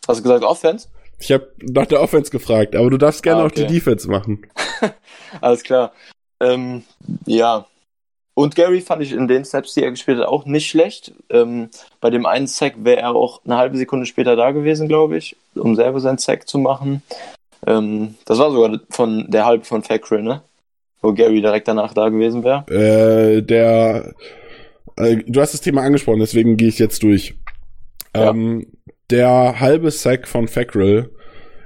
Hast 0.07 0.19
du 0.19 0.23
gesagt 0.23 0.43
Offense? 0.43 0.87
Ich 1.19 1.31
habe 1.31 1.47
nach 1.61 1.85
der 1.85 2.01
Offense 2.01 2.31
gefragt, 2.31 2.75
aber 2.75 2.89
du 2.89 2.97
darfst 2.97 3.21
gerne 3.21 3.43
ah, 3.43 3.45
okay. 3.45 3.63
auch 3.63 3.67
die 3.67 3.73
Defense 3.73 4.09
machen. 4.09 4.47
Alles 5.41 5.61
klar. 5.61 5.93
Ähm, 6.39 6.83
ja. 7.27 7.67
Und 8.33 8.55
Gary 8.55 8.81
fand 8.81 9.03
ich 9.03 9.11
in 9.11 9.27
den 9.27 9.45
Snaps, 9.45 9.75
die 9.75 9.83
er 9.83 9.91
gespielt 9.91 10.17
hat, 10.17 10.25
auch 10.25 10.45
nicht 10.45 10.67
schlecht. 10.67 11.13
Ähm, 11.29 11.69
bei 12.01 12.09
dem 12.09 12.25
einen 12.25 12.47
Sack 12.47 12.73
wäre 12.77 13.01
er 13.01 13.15
auch 13.15 13.45
eine 13.45 13.57
halbe 13.57 13.77
Sekunde 13.77 14.07
später 14.07 14.35
da 14.35 14.49
gewesen, 14.49 14.87
glaube 14.87 15.17
ich, 15.17 15.37
um 15.53 15.75
selber 15.75 15.99
seinen 15.99 16.17
Sack 16.17 16.47
zu 16.47 16.57
machen. 16.57 17.03
Ähm, 17.67 18.15
das 18.25 18.39
war 18.39 18.49
sogar 18.49 18.79
von 18.89 19.29
der 19.29 19.45
halbe 19.45 19.65
von 19.65 19.83
Fackrell, 19.83 20.23
ne? 20.23 20.41
Wo 21.03 21.13
Gary 21.13 21.41
direkt 21.41 21.67
danach 21.67 21.93
da 21.93 22.09
gewesen 22.09 22.43
wäre. 22.43 22.65
Äh, 22.71 23.43
der 23.43 24.15
äh, 24.95 25.17
du 25.25 25.41
hast 25.41 25.53
das 25.53 25.61
Thema 25.61 25.81
angesprochen, 25.81 26.19
deswegen 26.19 26.57
gehe 26.57 26.67
ich 26.67 26.79
jetzt 26.79 27.03
durch. 27.03 27.35
Ja. 28.15 28.29
Ähm, 28.29 28.67
der 29.09 29.59
halbe 29.59 29.91
Sack 29.91 30.27
von 30.27 30.47
Fackrell 30.47 31.09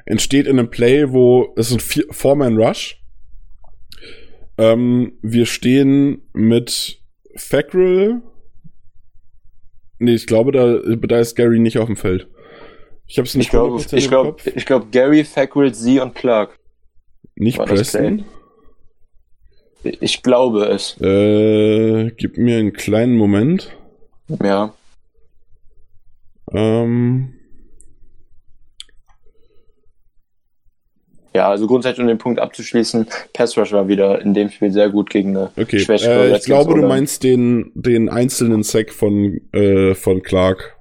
entsteht 0.06 0.48
in 0.48 0.58
einem 0.58 0.70
Play, 0.70 1.12
wo 1.12 1.54
es 1.56 1.72
ein 1.72 1.80
Four-Man-Rush. 1.80 3.04
Ähm, 4.58 5.14
wir 5.22 5.46
stehen 5.46 6.22
mit 6.34 7.00
Fackrell. 7.36 8.22
Nee, 10.00 10.16
ich 10.16 10.28
glaube, 10.28 10.52
da, 10.52 10.96
da 10.96 11.20
ist 11.20 11.36
Gary 11.36 11.60
nicht 11.60 11.78
auf 11.78 11.88
dem 11.88 11.96
Feld. 11.96 12.28
Ich 13.08 13.18
habe 13.18 13.28
es 13.28 13.36
nicht 13.36 13.46
Ich 13.46 13.52
glaube, 13.52 13.82
ich 13.92 14.08
glaube, 14.10 14.38
ich 14.56 14.66
glaube, 14.66 14.88
Gary, 14.92 15.24
Fackrell, 15.24 15.74
Sie 15.74 16.00
und 16.00 16.16
Clark. 16.16 16.58
Nicht 17.36 17.58
Preston? 17.58 18.26
Ich 20.02 20.24
glaube 20.24 20.66
es. 20.66 21.00
Äh, 21.02 22.12
gib 22.18 22.38
mir 22.38 22.58
einen 22.58 22.74
kleinen 22.74 23.16
Moment. 23.16 23.76
Ja. 24.44 24.74
Ähm. 26.54 27.34
Ja, 31.34 31.50
also 31.50 31.68
grundsätzlich 31.68 32.02
um 32.02 32.08
den 32.08 32.18
Punkt 32.18 32.40
abzuschließen, 32.40 33.06
Pass 33.34 33.56
Rush 33.58 33.72
war 33.72 33.88
wieder 33.88 34.22
in 34.22 34.34
dem 34.34 34.50
Spiel 34.50 34.72
sehr 34.72 34.90
gut 34.90 35.12
gegen 35.12 35.38
eine 35.38 35.52
okay. 35.56 35.78
Schwächere 35.78 36.32
äh, 36.32 36.38
Ich 36.38 36.46
glaube, 36.46 36.74
du 36.74 36.88
meinst 36.88 37.24
den, 37.24 37.72
den 37.76 38.10
einzelnen 38.10 38.64
Sack 38.64 38.92
von, 38.92 39.40
äh, 39.52 39.94
von 39.94 40.24
Clark. 40.24 40.78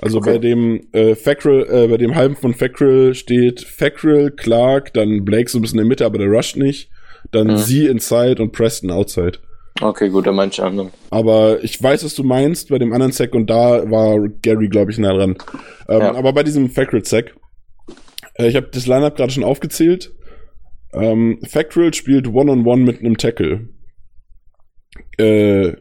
Also 0.00 0.18
okay. 0.18 0.32
bei 0.32 0.38
dem 0.38 0.88
äh, 0.90 1.14
Fackrell, 1.14 1.66
äh, 1.70 1.86
bei 1.86 1.96
dem 1.96 2.16
halben 2.16 2.34
von 2.34 2.54
Fackrell 2.54 3.14
steht 3.14 3.60
Fackrell, 3.60 4.32
Clark, 4.32 4.94
dann 4.94 5.24
Blake 5.24 5.48
so 5.48 5.58
ein 5.58 5.62
bisschen 5.62 5.78
in 5.78 5.84
der 5.84 5.88
Mitte, 5.88 6.06
aber 6.06 6.18
der 6.18 6.26
rusht 6.26 6.56
nicht 6.56 6.90
dann 7.30 7.48
mhm. 7.48 7.56
sie 7.58 7.86
inside 7.86 8.42
und 8.42 8.52
Preston 8.52 8.90
outside. 8.90 9.38
Okay, 9.80 10.10
gut, 10.10 10.26
dann 10.26 10.34
manche 10.34 10.62
anderen. 10.62 10.90
Aber 11.10 11.62
ich 11.64 11.82
weiß, 11.82 12.04
was 12.04 12.14
du 12.14 12.22
meinst. 12.22 12.68
Bei 12.68 12.78
dem 12.78 12.92
anderen 12.92 13.12
Sack 13.12 13.34
und 13.34 13.48
da 13.48 13.90
war 13.90 14.28
Gary, 14.42 14.68
glaube 14.68 14.90
ich, 14.90 14.98
nah 14.98 15.12
dran. 15.12 15.36
Ähm, 15.88 16.00
ja. 16.00 16.14
Aber 16.14 16.32
bei 16.32 16.42
diesem 16.42 16.68
Fackrell 16.68 17.04
Sack, 17.04 17.34
äh, 18.34 18.48
ich 18.48 18.56
habe 18.56 18.68
das 18.72 18.86
Lineup 18.86 19.16
gerade 19.16 19.32
schon 19.32 19.44
aufgezählt. 19.44 20.12
Ähm, 20.92 21.40
Fackrell 21.48 21.94
spielt 21.94 22.28
One-on-One 22.28 22.60
-on 22.60 22.64
-one 22.64 22.84
mit 22.84 23.00
einem 23.00 23.16
Tackle. 23.16 23.68
Äh, 25.16 25.72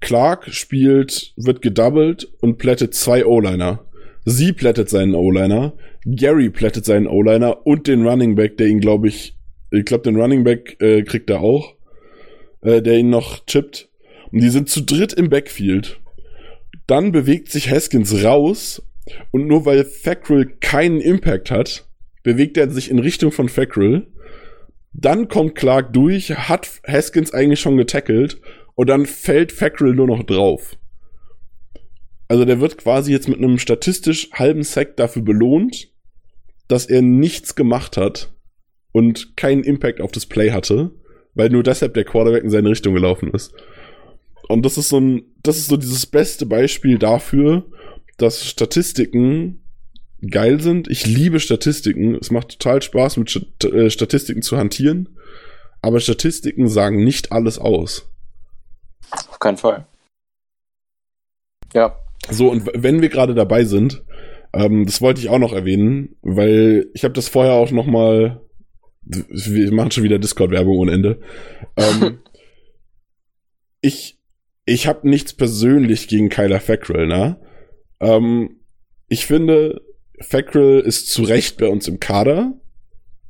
Clark 0.00 0.52
spielt, 0.52 1.32
wird 1.36 1.62
gedoubled 1.62 2.28
und 2.40 2.58
plättet 2.58 2.94
zwei 2.94 3.24
O-Liner. 3.24 3.84
Sie 4.24 4.52
plättet 4.52 4.88
seinen 4.88 5.14
O-Liner. 5.14 5.74
Gary 6.04 6.50
plättet 6.50 6.84
seinen 6.84 7.06
O-Liner 7.06 7.66
und 7.66 7.86
den 7.86 8.06
Running 8.06 8.34
Back, 8.34 8.56
der 8.56 8.68
ihn, 8.68 8.80
glaube 8.80 9.08
ich, 9.08 9.36
ich 9.72 9.84
glaube, 9.86 10.04
den 10.04 10.20
Running 10.20 10.44
Back 10.44 10.76
äh, 10.80 11.02
kriegt 11.02 11.30
er 11.30 11.40
auch, 11.40 11.74
äh, 12.60 12.82
der 12.82 12.98
ihn 12.98 13.10
noch 13.10 13.44
chippt. 13.46 13.88
Und 14.30 14.42
die 14.42 14.50
sind 14.50 14.68
zu 14.68 14.82
dritt 14.82 15.12
im 15.14 15.30
Backfield. 15.30 16.00
Dann 16.86 17.12
bewegt 17.12 17.50
sich 17.50 17.70
Haskins 17.70 18.22
raus 18.22 18.82
und 19.30 19.46
nur 19.46 19.64
weil 19.64 19.84
Fackrell 19.84 20.46
keinen 20.60 21.00
Impact 21.00 21.50
hat, 21.50 21.86
bewegt 22.22 22.56
er 22.56 22.70
sich 22.70 22.90
in 22.90 22.98
Richtung 22.98 23.32
von 23.32 23.48
Fackrell. 23.48 24.06
Dann 24.92 25.28
kommt 25.28 25.54
Clark 25.54 25.92
durch, 25.92 26.30
hat 26.30 26.68
Haskins 26.86 27.32
eigentlich 27.32 27.60
schon 27.60 27.78
getackelt 27.78 28.40
und 28.74 28.90
dann 28.90 29.06
fällt 29.06 29.52
Fackrell 29.52 29.94
nur 29.94 30.06
noch 30.06 30.22
drauf. 30.22 30.76
Also 32.28 32.44
der 32.44 32.60
wird 32.60 32.78
quasi 32.78 33.12
jetzt 33.12 33.28
mit 33.28 33.38
einem 33.38 33.58
statistisch 33.58 34.30
halben 34.32 34.62
Sack 34.62 34.96
dafür 34.96 35.22
belohnt, 35.22 35.90
dass 36.68 36.86
er 36.86 37.02
nichts 37.02 37.54
gemacht 37.54 37.96
hat 37.96 38.32
und 38.92 39.36
keinen 39.36 39.64
Impact 39.64 40.00
auf 40.00 40.12
das 40.12 40.26
Play 40.26 40.50
hatte, 40.52 40.90
weil 41.34 41.50
nur 41.50 41.62
deshalb 41.62 41.94
der 41.94 42.04
Quarterback 42.04 42.44
in 42.44 42.50
seine 42.50 42.70
Richtung 42.70 42.94
gelaufen 42.94 43.30
ist. 43.32 43.54
Und 44.48 44.64
das 44.64 44.76
ist 44.76 44.90
so 44.90 45.00
ein, 45.00 45.22
das 45.42 45.56
ist 45.56 45.68
so 45.68 45.76
dieses 45.76 46.06
beste 46.06 46.46
Beispiel 46.46 46.98
dafür, 46.98 47.64
dass 48.18 48.46
Statistiken 48.46 49.62
geil 50.30 50.60
sind. 50.60 50.88
Ich 50.88 51.06
liebe 51.06 51.40
Statistiken. 51.40 52.14
Es 52.16 52.30
macht 52.30 52.60
total 52.60 52.82
Spaß, 52.82 53.16
mit 53.16 53.64
äh, 53.64 53.90
Statistiken 53.90 54.42
zu 54.42 54.56
hantieren. 54.56 55.08
Aber 55.80 55.98
Statistiken 55.98 56.68
sagen 56.68 57.02
nicht 57.02 57.32
alles 57.32 57.58
aus. 57.58 58.08
Auf 59.10 59.38
keinen 59.40 59.56
Fall. 59.56 59.86
Ja. 61.74 61.96
So, 62.30 62.50
und 62.50 62.70
wenn 62.74 63.02
wir 63.02 63.08
gerade 63.08 63.34
dabei 63.34 63.64
sind, 63.64 64.02
ähm, 64.52 64.86
das 64.86 65.00
wollte 65.00 65.20
ich 65.20 65.28
auch 65.28 65.38
noch 65.38 65.52
erwähnen, 65.52 66.16
weil 66.22 66.88
ich 66.94 67.04
habe 67.04 67.14
das 67.14 67.28
vorher 67.28 67.54
auch 67.54 67.72
noch 67.72 67.86
mal 67.86 68.41
wir 69.04 69.72
machen 69.72 69.90
schon 69.90 70.04
wieder 70.04 70.18
Discord-Werbung 70.18 70.76
ohne 70.78 70.92
Ende. 70.92 71.20
Ähm, 71.76 72.18
ich 73.80 74.18
ich 74.64 74.86
habe 74.86 75.08
nichts 75.08 75.32
persönlich 75.32 76.08
gegen 76.08 76.28
Kyler 76.28 76.60
Fackrell, 76.60 77.06
ne? 77.06 77.36
Ähm, 78.00 78.60
ich 79.08 79.26
finde, 79.26 79.82
Fackrell 80.20 80.80
ist 80.80 81.10
zu 81.10 81.24
Recht 81.24 81.58
bei 81.58 81.66
uns 81.66 81.88
im 81.88 82.00
Kader. 82.00 82.54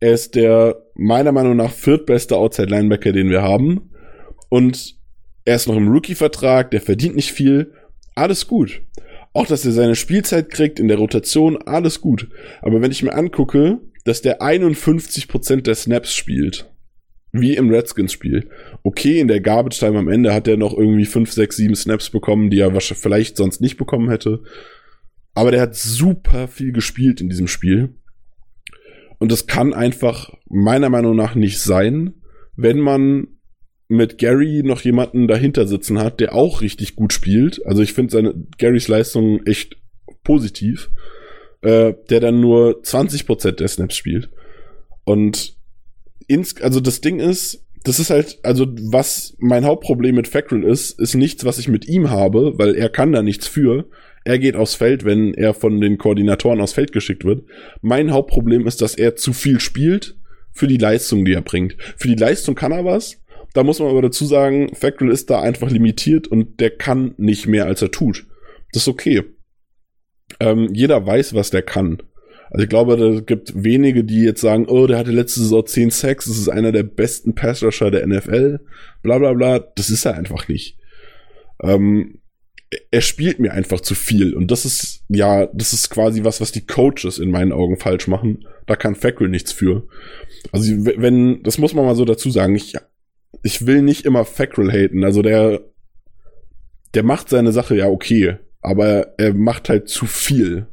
Er 0.00 0.12
ist 0.12 0.34
der 0.34 0.82
meiner 0.94 1.32
Meinung 1.32 1.56
nach 1.56 1.72
viertbeste 1.72 2.36
Outside-Linebacker, 2.36 3.12
den 3.12 3.30
wir 3.30 3.42
haben. 3.42 3.90
Und 4.48 4.96
er 5.44 5.56
ist 5.56 5.68
noch 5.68 5.76
im 5.76 5.88
Rookie-Vertrag, 5.88 6.70
der 6.70 6.80
verdient 6.80 7.16
nicht 7.16 7.32
viel. 7.32 7.72
Alles 8.14 8.46
gut. 8.46 8.82
Auch, 9.32 9.46
dass 9.46 9.64
er 9.64 9.72
seine 9.72 9.94
Spielzeit 9.94 10.50
kriegt 10.50 10.78
in 10.78 10.88
der 10.88 10.98
Rotation, 10.98 11.56
alles 11.56 12.00
gut. 12.00 12.28
Aber 12.60 12.82
wenn 12.82 12.90
ich 12.90 13.02
mir 13.02 13.14
angucke, 13.14 13.80
dass 14.04 14.22
der 14.22 14.40
51% 14.40 15.62
der 15.62 15.74
Snaps 15.74 16.14
spielt. 16.14 16.68
Wie 17.32 17.56
im 17.56 17.70
Redskins-Spiel. 17.70 18.50
Okay, 18.82 19.18
in 19.18 19.28
der 19.28 19.40
Garbage 19.40 19.78
Time 19.78 19.98
am 19.98 20.08
Ende 20.08 20.34
hat 20.34 20.46
er 20.48 20.58
noch 20.58 20.76
irgendwie 20.76 21.06
5, 21.06 21.32
6, 21.32 21.56
7 21.56 21.74
Snaps 21.74 22.10
bekommen, 22.10 22.50
die 22.50 22.60
er 22.60 22.78
vielleicht 22.80 23.38
sonst 23.38 23.62
nicht 23.62 23.78
bekommen 23.78 24.10
hätte. 24.10 24.42
Aber 25.34 25.50
der 25.50 25.62
hat 25.62 25.74
super 25.74 26.46
viel 26.46 26.72
gespielt 26.72 27.22
in 27.22 27.30
diesem 27.30 27.48
Spiel. 27.48 27.94
Und 29.18 29.32
das 29.32 29.46
kann 29.46 29.72
einfach 29.72 30.30
meiner 30.50 30.90
Meinung 30.90 31.16
nach 31.16 31.34
nicht 31.34 31.60
sein, 31.60 32.14
wenn 32.56 32.80
man 32.80 33.28
mit 33.88 34.18
Gary 34.18 34.62
noch 34.64 34.80
jemanden 34.80 35.28
dahinter 35.28 35.66
sitzen 35.66 35.98
hat, 35.98 36.20
der 36.20 36.34
auch 36.34 36.60
richtig 36.60 36.96
gut 36.96 37.12
spielt. 37.12 37.64
Also 37.66 37.82
ich 37.82 37.92
finde 37.92 38.12
seine 38.12 38.34
Garys 38.58 38.88
Leistung 38.88 39.44
echt 39.46 39.76
positiv, 40.24 40.90
äh, 41.62 41.94
der 42.10 42.20
dann 42.20 42.40
nur 42.40 42.82
20% 42.82 43.52
der 43.52 43.68
Snaps 43.68 43.96
spielt. 43.96 44.30
Und 45.04 45.56
ins, 46.26 46.60
also 46.60 46.80
das 46.80 47.00
Ding 47.00 47.20
ist, 47.20 47.64
das 47.84 47.98
ist 47.98 48.10
halt, 48.10 48.38
also 48.42 48.66
was 48.66 49.36
mein 49.38 49.64
Hauptproblem 49.64 50.14
mit 50.14 50.28
Fackrell 50.28 50.62
ist, 50.62 51.00
ist 51.00 51.14
nichts, 51.14 51.44
was 51.44 51.58
ich 51.58 51.68
mit 51.68 51.88
ihm 51.88 52.10
habe, 52.10 52.58
weil 52.58 52.76
er 52.76 52.88
kann 52.88 53.12
da 53.12 53.22
nichts 53.22 53.48
für. 53.48 53.86
Er 54.24 54.38
geht 54.38 54.54
aufs 54.54 54.76
Feld, 54.76 55.04
wenn 55.04 55.34
er 55.34 55.52
von 55.52 55.80
den 55.80 55.98
Koordinatoren 55.98 56.60
aufs 56.60 56.74
Feld 56.74 56.92
geschickt 56.92 57.24
wird. 57.24 57.44
Mein 57.80 58.12
Hauptproblem 58.12 58.66
ist, 58.68 58.80
dass 58.80 58.94
er 58.94 59.16
zu 59.16 59.32
viel 59.32 59.58
spielt 59.58 60.16
für 60.52 60.68
die 60.68 60.76
Leistung, 60.76 61.24
die 61.24 61.32
er 61.32 61.42
bringt. 61.42 61.76
Für 61.96 62.08
die 62.08 62.14
Leistung 62.14 62.54
kann 62.54 62.70
er 62.70 62.84
was. 62.84 63.18
Da 63.52 63.64
muss 63.64 63.80
man 63.80 63.88
aber 63.88 64.02
dazu 64.02 64.24
sagen, 64.24 64.74
Fackrell 64.74 65.10
ist 65.10 65.28
da 65.28 65.40
einfach 65.40 65.70
limitiert 65.70 66.28
und 66.28 66.60
der 66.60 66.70
kann 66.70 67.14
nicht 67.18 67.48
mehr, 67.48 67.66
als 67.66 67.82
er 67.82 67.90
tut. 67.90 68.26
Das 68.72 68.82
ist 68.82 68.88
okay. 68.88 69.24
Ähm, 70.42 70.68
jeder 70.72 71.06
weiß, 71.06 71.34
was 71.34 71.50
der 71.50 71.62
kann. 71.62 72.02
Also 72.50 72.64
ich 72.64 72.68
glaube, 72.68 72.96
da 72.96 73.20
gibt 73.20 73.52
wenige, 73.54 74.04
die 74.04 74.22
jetzt 74.22 74.40
sagen, 74.40 74.66
oh, 74.68 74.86
der 74.86 74.98
hatte 74.98 75.12
letzte 75.12 75.40
Saison 75.40 75.64
10 75.64 75.90
Sacks, 75.90 76.26
das 76.26 76.36
ist 76.36 76.48
einer 76.48 76.72
der 76.72 76.82
besten 76.82 77.34
Passrusher 77.34 77.90
der 77.90 78.06
NFL, 78.06 78.60
bla 79.02 79.18
bla 79.18 79.32
bla. 79.32 79.58
Das 79.58 79.88
ist 79.88 80.04
er 80.04 80.14
einfach 80.14 80.48
nicht. 80.48 80.76
Ähm, 81.62 82.18
er 82.90 83.02
spielt 83.02 83.38
mir 83.38 83.52
einfach 83.52 83.80
zu 83.80 83.94
viel. 83.94 84.34
Und 84.34 84.50
das 84.50 84.64
ist, 84.64 85.04
ja, 85.08 85.46
das 85.46 85.72
ist 85.72 85.90
quasi 85.90 86.24
was, 86.24 86.40
was 86.40 86.52
die 86.52 86.66
Coaches 86.66 87.18
in 87.18 87.30
meinen 87.30 87.52
Augen 87.52 87.76
falsch 87.76 88.08
machen. 88.08 88.46
Da 88.66 88.76
kann 88.76 88.96
Fackrell 88.96 89.28
nichts 89.28 89.52
für. 89.52 89.86
Also, 90.50 90.72
wenn, 90.72 91.42
das 91.42 91.58
muss 91.58 91.74
man 91.74 91.84
mal 91.84 91.94
so 91.94 92.04
dazu 92.04 92.30
sagen, 92.30 92.56
ich, 92.56 92.74
ich 93.42 93.66
will 93.66 93.82
nicht 93.82 94.04
immer 94.04 94.24
Fackrell 94.24 94.72
haten. 94.72 95.04
Also 95.04 95.22
der, 95.22 95.60
der 96.94 97.02
macht 97.02 97.28
seine 97.28 97.52
Sache 97.52 97.76
ja 97.76 97.86
okay. 97.86 98.38
Aber 98.62 99.18
er 99.18 99.34
macht 99.34 99.68
halt 99.68 99.88
zu 99.88 100.06
viel 100.06 100.66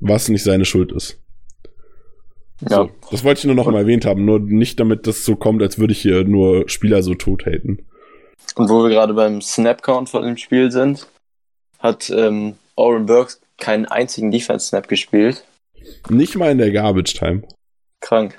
was 0.00 0.28
nicht 0.28 0.44
seine 0.44 0.64
Schuld 0.64 0.92
ist. 0.92 1.18
Ja. 2.68 2.76
So, 2.76 2.90
das 3.10 3.24
wollte 3.24 3.38
ich 3.40 3.44
nur 3.44 3.54
noch 3.54 3.66
und, 3.66 3.72
mal 3.72 3.80
erwähnt 3.80 4.04
haben, 4.04 4.24
nur 4.24 4.40
nicht 4.40 4.80
damit 4.80 5.06
das 5.06 5.24
so 5.24 5.36
kommt, 5.36 5.62
als 5.62 5.78
würde 5.78 5.92
ich 5.92 6.00
hier 6.00 6.24
nur 6.24 6.68
Spieler 6.68 7.02
so 7.02 7.14
tot 7.14 7.46
haten. 7.46 7.86
Und 8.56 8.68
wo 8.68 8.82
wir 8.82 8.90
gerade 8.90 9.14
beim 9.14 9.40
Snap-Count 9.40 10.08
von 10.08 10.24
dem 10.24 10.36
Spiel 10.36 10.72
sind, 10.72 11.06
hat 11.78 12.10
ähm, 12.10 12.54
Oren 12.74 13.06
Burks 13.06 13.40
keinen 13.58 13.86
einzigen 13.86 14.30
Defense-Snap 14.30 14.88
gespielt. 14.88 15.44
Nicht 16.08 16.36
mal 16.36 16.50
in 16.50 16.58
der 16.58 16.72
Garbage-Time. 16.72 17.42
Krank. 18.00 18.38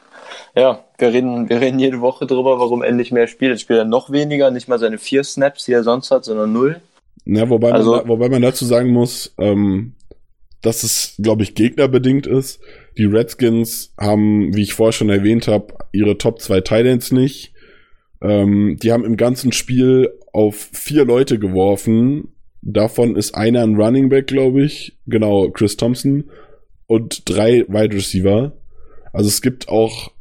Ja, 0.56 0.84
wir 0.98 1.14
reden, 1.14 1.50
wir 1.50 1.62
reden 1.62 1.80
jede 1.80 2.02
Woche 2.02 2.26
drüber, 2.26 2.60
warum 2.60 2.84
endlich 2.84 3.12
mehr 3.12 3.28
spielt. 3.28 3.52
Jetzt 3.52 3.62
spielt 3.62 3.80
er 3.80 3.86
noch 3.86 4.12
weniger, 4.12 4.52
nicht 4.52 4.68
mal 4.68 4.80
seine 4.80 4.98
vier 4.98 5.24
Snaps, 5.24 5.66
die 5.66 5.74
er 5.74 5.84
sonst 5.84 6.12
hat, 6.12 6.26
sondern 6.26 6.52
null. 6.52 6.82
Ja, 7.26 7.50
wobei, 7.50 7.72
also, 7.72 7.98
man, 7.98 8.08
wobei 8.08 8.30
man 8.30 8.42
dazu 8.42 8.66
sagen 8.66 8.92
muss, 8.92 9.34
ähm, 9.38 9.94
dass 10.62 10.84
es, 10.84 11.16
glaube 11.22 11.44
ich, 11.44 11.56
gegnerbedingt 11.56 12.28
ist. 12.28 12.60
Die 12.98 13.06
Redskins 13.06 13.94
haben, 13.98 14.56
wie 14.56 14.64
ich 14.64 14.74
vorher 14.74 14.94
schon 14.94 15.10
erwähnt 15.10 15.48
habe, 15.48 15.74
ihre 15.92 16.18
Top 16.18 16.42
2 16.42 16.62
Titans 16.62 17.12
nicht. 17.12 17.54
Ähm, 18.22 18.78
die 18.82 18.92
haben 18.92 19.06
im 19.06 19.16
ganzen 19.16 19.52
Spiel 19.52 20.10
auf 20.34 20.70
vier 20.74 21.06
Leute 21.06 21.40
geworfen. 21.40 22.34
Davon 22.62 23.16
ist 23.16 23.36
einer 23.36 23.64
ein 23.64 23.76
Running 23.76 24.10
Back, 24.10 24.28
glaube 24.28 24.64
ich. 24.64 24.98
Genau, 25.08 25.50
Chris 25.50 25.78
Thompson. 25.78 26.26
Und 26.88 27.30
drei 27.30 27.66
Wide 27.68 27.96
Receiver. 27.96 28.52
Also 29.14 29.30
es 29.30 29.42
gibt 29.42 29.70
auch, 29.70 30.12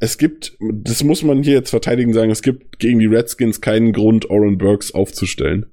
es 0.00 0.18
gibt, 0.18 0.56
das 0.60 1.04
muss 1.04 1.22
man 1.22 1.42
hier 1.42 1.54
jetzt 1.54 1.70
verteidigen 1.70 2.12
sagen, 2.12 2.30
es 2.30 2.42
gibt 2.42 2.78
gegen 2.78 2.98
die 2.98 3.06
Redskins 3.06 3.60
keinen 3.60 3.92
Grund, 3.92 4.28
Oren 4.28 4.58
Burks 4.58 4.92
aufzustellen 4.92 5.66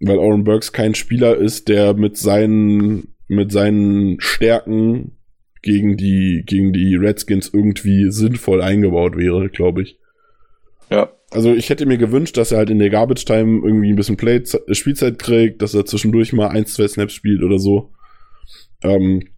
weil 0.00 0.18
Oren 0.18 0.44
Burks 0.44 0.72
kein 0.72 0.94
Spieler 0.94 1.36
ist, 1.36 1.68
der 1.68 1.94
mit 1.94 2.16
seinen, 2.16 3.14
mit 3.26 3.52
seinen 3.52 4.20
Stärken 4.20 5.18
gegen 5.62 5.96
die, 5.96 6.44
gegen 6.46 6.72
die 6.72 6.94
Redskins 6.94 7.50
irgendwie 7.52 8.10
sinnvoll 8.10 8.62
eingebaut 8.62 9.16
wäre, 9.16 9.48
glaube 9.48 9.82
ich. 9.82 9.98
Ja. 10.90 11.12
Also 11.30 11.52
ich 11.52 11.68
hätte 11.68 11.84
mir 11.84 11.98
gewünscht, 11.98 12.36
dass 12.36 12.52
er 12.52 12.58
halt 12.58 12.70
in 12.70 12.78
der 12.78 12.90
Garbage 12.90 13.24
Time 13.24 13.60
irgendwie 13.66 13.90
ein 13.92 13.96
bisschen 13.96 14.16
Play 14.16 14.42
Spielzeit 14.72 15.18
kriegt, 15.18 15.60
dass 15.60 15.74
er 15.74 15.84
zwischendurch 15.84 16.32
mal 16.32 16.48
ein, 16.48 16.64
zwei 16.64 16.88
Snaps 16.88 17.12
spielt 17.12 17.42
oder 17.42 17.58
so. 17.58 17.92
Ähm, 18.82 19.28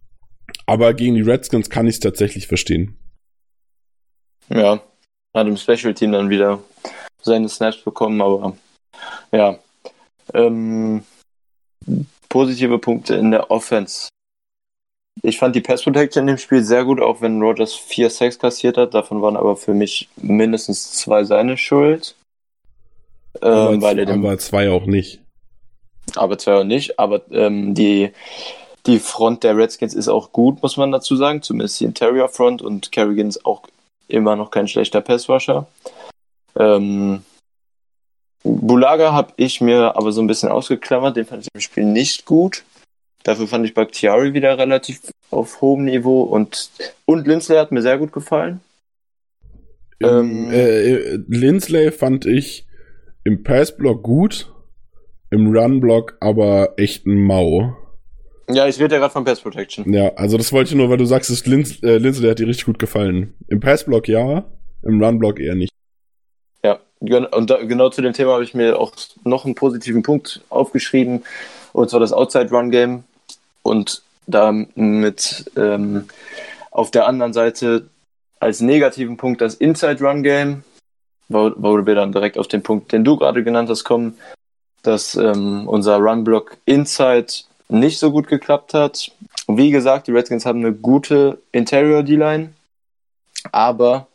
aber 0.65 0.93
gegen 0.93 1.15
die 1.15 1.21
Redskins 1.21 1.69
kann 1.69 1.87
ich 1.87 1.95
es 1.95 1.99
tatsächlich 1.99 2.47
verstehen. 2.47 2.97
Ja, 4.49 4.81
hat 5.33 5.47
im 5.47 5.57
Special 5.57 5.93
Team 5.93 6.13
dann 6.13 6.29
wieder 6.29 6.59
seine 7.21 7.49
Snaps 7.49 7.77
bekommen, 7.77 8.21
aber 8.21 8.55
ja, 9.31 9.59
ähm, 10.33 11.03
positive 12.29 12.79
Punkte 12.79 13.15
in 13.15 13.31
der 13.31 13.51
Offense. 13.51 14.09
Ich 15.23 15.37
fand 15.37 15.55
die 15.55 15.61
Pass 15.61 15.83
Protection 15.83 16.21
in 16.21 16.27
dem 16.27 16.37
Spiel 16.37 16.63
sehr 16.63 16.85
gut, 16.85 17.01
auch 17.01 17.21
wenn 17.21 17.41
Rogers 17.41 17.73
vier 17.73 18.09
Sacks 18.09 18.39
kassiert 18.39 18.77
hat. 18.77 18.93
Davon 18.93 19.21
waren 19.21 19.35
aber 19.35 19.57
für 19.57 19.73
mich 19.73 20.09
mindestens 20.15 20.93
zwei 20.93 21.23
seine 21.25 21.57
Schuld. 21.57 22.15
Ähm, 23.41 23.51
aber, 23.51 23.81
weil 23.81 23.99
er 23.99 24.09
aber 24.09 24.37
zwei 24.39 24.71
auch 24.71 24.85
nicht. 24.85 25.19
Aber 26.15 26.37
zwei 26.37 26.55
auch 26.55 26.63
nicht. 26.63 26.97
Aber 26.97 27.21
ähm, 27.31 27.75
die, 27.75 28.11
die 28.85 28.99
Front 28.99 29.43
der 29.43 29.57
Redskins 29.57 29.93
ist 29.93 30.07
auch 30.07 30.31
gut, 30.31 30.63
muss 30.63 30.77
man 30.77 30.91
dazu 30.91 31.15
sagen. 31.15 31.41
Zumindest 31.41 31.79
die 31.79 31.85
Interior 31.85 32.29
Front 32.29 32.61
und 32.61 32.91
Kerrigan 32.91 33.27
ist 33.27 33.45
auch 33.45 33.63
immer 34.07 34.35
noch 34.35 34.49
kein 34.49 34.67
schlechter 34.67 35.01
Passrusher. 35.01 35.67
Ähm, 36.55 37.23
Bulaga 38.43 39.13
habe 39.13 39.33
ich 39.37 39.61
mir 39.61 39.95
aber 39.95 40.11
so 40.11 40.21
ein 40.21 40.27
bisschen 40.27 40.49
ausgeklammert, 40.49 41.15
den 41.15 41.25
fand 41.25 41.43
ich 41.43 41.49
im 41.53 41.61
Spiel 41.61 41.85
nicht 41.85 42.25
gut. 42.25 42.63
Dafür 43.23 43.47
fand 43.47 43.65
ich 43.65 43.73
Bakhtiari 43.73 44.33
wieder 44.33 44.57
relativ 44.57 44.99
auf 45.29 45.61
hohem 45.61 45.85
Niveau 45.85 46.23
und, 46.23 46.71
und 47.05 47.27
Lindsley 47.27 47.57
hat 47.57 47.71
mir 47.71 47.81
sehr 47.81 47.99
gut 47.99 48.11
gefallen. 48.11 48.61
Im, 49.99 50.09
ähm, 50.09 50.51
äh, 50.51 51.15
Lindsley 51.27 51.91
fand 51.91 52.25
ich 52.25 52.65
im 53.23 53.43
Passblock 53.43 54.01
gut, 54.01 54.51
im 55.29 55.55
Runblock 55.55 56.17
aber 56.19 56.73
echt 56.77 57.05
ein 57.05 57.17
Mau. 57.17 57.77
Ja, 58.49 58.67
ich 58.67 58.79
rede 58.79 58.95
ja 58.95 58.99
gerade 58.99 59.13
von 59.13 59.23
Pass 59.23 59.39
Protection. 59.39 59.93
Ja, 59.93 60.13
also 60.15 60.37
das 60.37 60.51
wollte 60.51 60.71
ich 60.71 60.75
nur, 60.75 60.89
weil 60.89 60.97
du 60.97 61.05
sagst, 61.05 61.29
dass 61.29 61.45
Lins, 61.45 61.81
äh, 61.83 61.97
Lindsley 61.97 62.29
hat 62.29 62.39
dir 62.39 62.47
richtig 62.47 62.65
gut 62.65 62.79
gefallen. 62.79 63.35
Im 63.47 63.59
Passblock 63.59 64.07
ja, 64.07 64.45
im 64.83 65.01
Runblock 65.01 65.39
eher 65.39 65.55
nicht. 65.55 65.71
Und 67.01 67.49
da, 67.49 67.57
genau 67.57 67.89
zu 67.89 68.01
dem 68.01 68.13
Thema 68.13 68.33
habe 68.33 68.43
ich 68.43 68.53
mir 68.53 68.79
auch 68.79 68.93
noch 69.23 69.45
einen 69.45 69.55
positiven 69.55 70.03
Punkt 70.03 70.41
aufgeschrieben, 70.49 71.23
und 71.73 71.89
zwar 71.89 71.99
das 71.99 72.13
Outside-Run-Game. 72.13 73.03
Und 73.63 74.03
damit 74.27 75.51
ähm, 75.57 76.07
auf 76.69 76.91
der 76.91 77.07
anderen 77.07 77.33
Seite 77.33 77.87
als 78.39 78.61
negativen 78.61 79.17
Punkt 79.17 79.41
das 79.41 79.55
Inside-Run-Game, 79.55 80.63
wo, 81.29 81.51
wo 81.55 81.85
wir 81.85 81.95
dann 81.95 82.11
direkt 82.11 82.37
auf 82.37 82.47
den 82.47 82.63
Punkt, 82.63 82.91
den 82.91 83.03
du 83.03 83.17
gerade 83.17 83.43
genannt 83.43 83.69
hast, 83.69 83.83
kommen, 83.83 84.17
dass 84.83 85.15
ähm, 85.15 85.67
unser 85.67 85.97
Run-Block 85.97 86.57
Inside 86.65 87.33
nicht 87.69 87.99
so 87.99 88.11
gut 88.11 88.27
geklappt 88.27 88.73
hat. 88.73 89.11
Wie 89.47 89.71
gesagt, 89.71 90.07
die 90.07 90.11
Redskins 90.11 90.45
haben 90.45 90.59
eine 90.59 90.73
gute 90.73 91.39
Interior-D-Line, 91.51 92.53
aber 93.51 94.07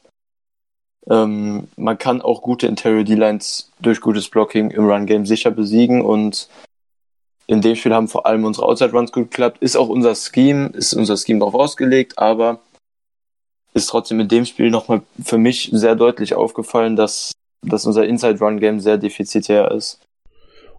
ähm, 1.09 1.69
man 1.77 1.99
kann 1.99 2.21
auch 2.21 2.43
gute 2.43 2.67
Interior 2.67 3.05
D-Lines 3.05 3.71
durch 3.81 4.01
gutes 4.01 4.29
Blocking 4.29 4.71
im 4.71 4.89
Run-Game 4.89 5.27
sicher 5.27 5.51
besiegen 5.51 6.03
und 6.03 6.49
in 7.47 7.61
dem 7.61 7.77
Spiel 7.77 7.95
haben 7.95 8.09
vor 8.09 8.27
allem 8.27 8.45
unsere 8.45 8.67
Outside-Runs 8.67 9.13
gut 9.13 9.31
geklappt. 9.31 9.59
Ist 9.61 9.77
auch 9.77 9.89
unser 9.89 10.15
Scheme, 10.17 10.69
ist 10.69 10.95
unser 10.95 11.17
Scheme 11.17 11.39
darauf 11.39 11.55
ausgelegt, 11.55 12.19
aber 12.19 12.61
ist 13.73 13.87
trotzdem 13.87 14.19
in 14.19 14.29
dem 14.29 14.47
Spiel 14.47 14.71
nochmal 14.71 15.03
für 15.23 15.39
mich 15.39 15.71
sehr 15.73 15.95
deutlich 15.95 16.35
aufgefallen, 16.35 16.97
dass, 16.97 17.33
dass 17.63 17.87
unser 17.87 18.05
Inside-Run-Game 18.07 18.81
sehr 18.81 18.99
defizitär 18.99 19.71
ist. 19.71 20.01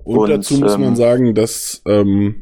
Und, 0.03 0.17
und 0.17 0.29
dazu 0.29 0.57
muss 0.57 0.73
ähm, 0.73 0.81
man 0.81 0.95
sagen, 0.95 1.35
dass, 1.35 1.81
ähm, 1.85 2.41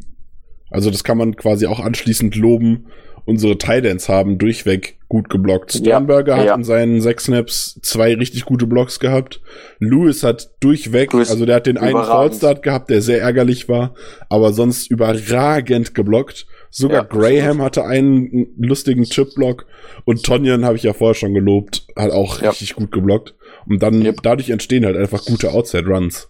also 0.71 0.89
das 0.89 1.03
kann 1.03 1.17
man 1.17 1.35
quasi 1.35 1.67
auch 1.67 1.79
anschließend 1.79 2.35
loben, 2.35 2.87
unsere 3.25 3.57
Titans 3.57 4.09
haben 4.09 4.37
durchweg 4.37 4.97
gut 5.07 5.29
geblockt. 5.29 5.73
Sternberger 5.73 6.33
ja, 6.33 6.37
hat 6.37 6.45
ja. 6.45 6.55
in 6.55 6.63
seinen 6.63 7.01
sechs 7.01 7.25
Snaps 7.25 7.79
zwei 7.81 8.15
richtig 8.15 8.45
gute 8.45 8.67
Blocks 8.67 8.99
gehabt. 8.99 9.41
Lewis 9.79 10.23
hat 10.23 10.51
durchweg, 10.59 11.13
Lewis 11.13 11.29
also 11.29 11.45
der 11.45 11.57
hat 11.57 11.67
den 11.67 11.77
einen 11.77 12.03
Fallstart 12.03 12.63
gehabt, 12.63 12.89
der 12.89 13.01
sehr 13.01 13.21
ärgerlich 13.21 13.69
war, 13.69 13.93
aber 14.29 14.53
sonst 14.53 14.89
überragend 14.89 15.95
geblockt. 15.95 16.47
Sogar 16.69 17.03
ja, 17.03 17.07
Graham 17.07 17.61
hatte 17.61 17.85
einen 17.85 18.47
lustigen 18.57 19.03
Chip-Block 19.03 19.65
und 20.03 20.23
Tonyan 20.23 20.65
habe 20.65 20.75
ich 20.75 20.83
ja 20.83 20.93
vorher 20.93 21.15
schon 21.15 21.33
gelobt, 21.33 21.87
hat 21.95 22.11
auch 22.11 22.41
richtig 22.41 22.75
gut 22.75 22.91
geblockt. 22.91 23.35
Und 23.67 23.81
dann 23.81 24.03
yep. 24.03 24.21
dadurch 24.21 24.49
entstehen 24.49 24.85
halt 24.85 24.97
einfach 24.97 25.23
gute 25.25 25.51
Outside-Runs. 25.51 26.29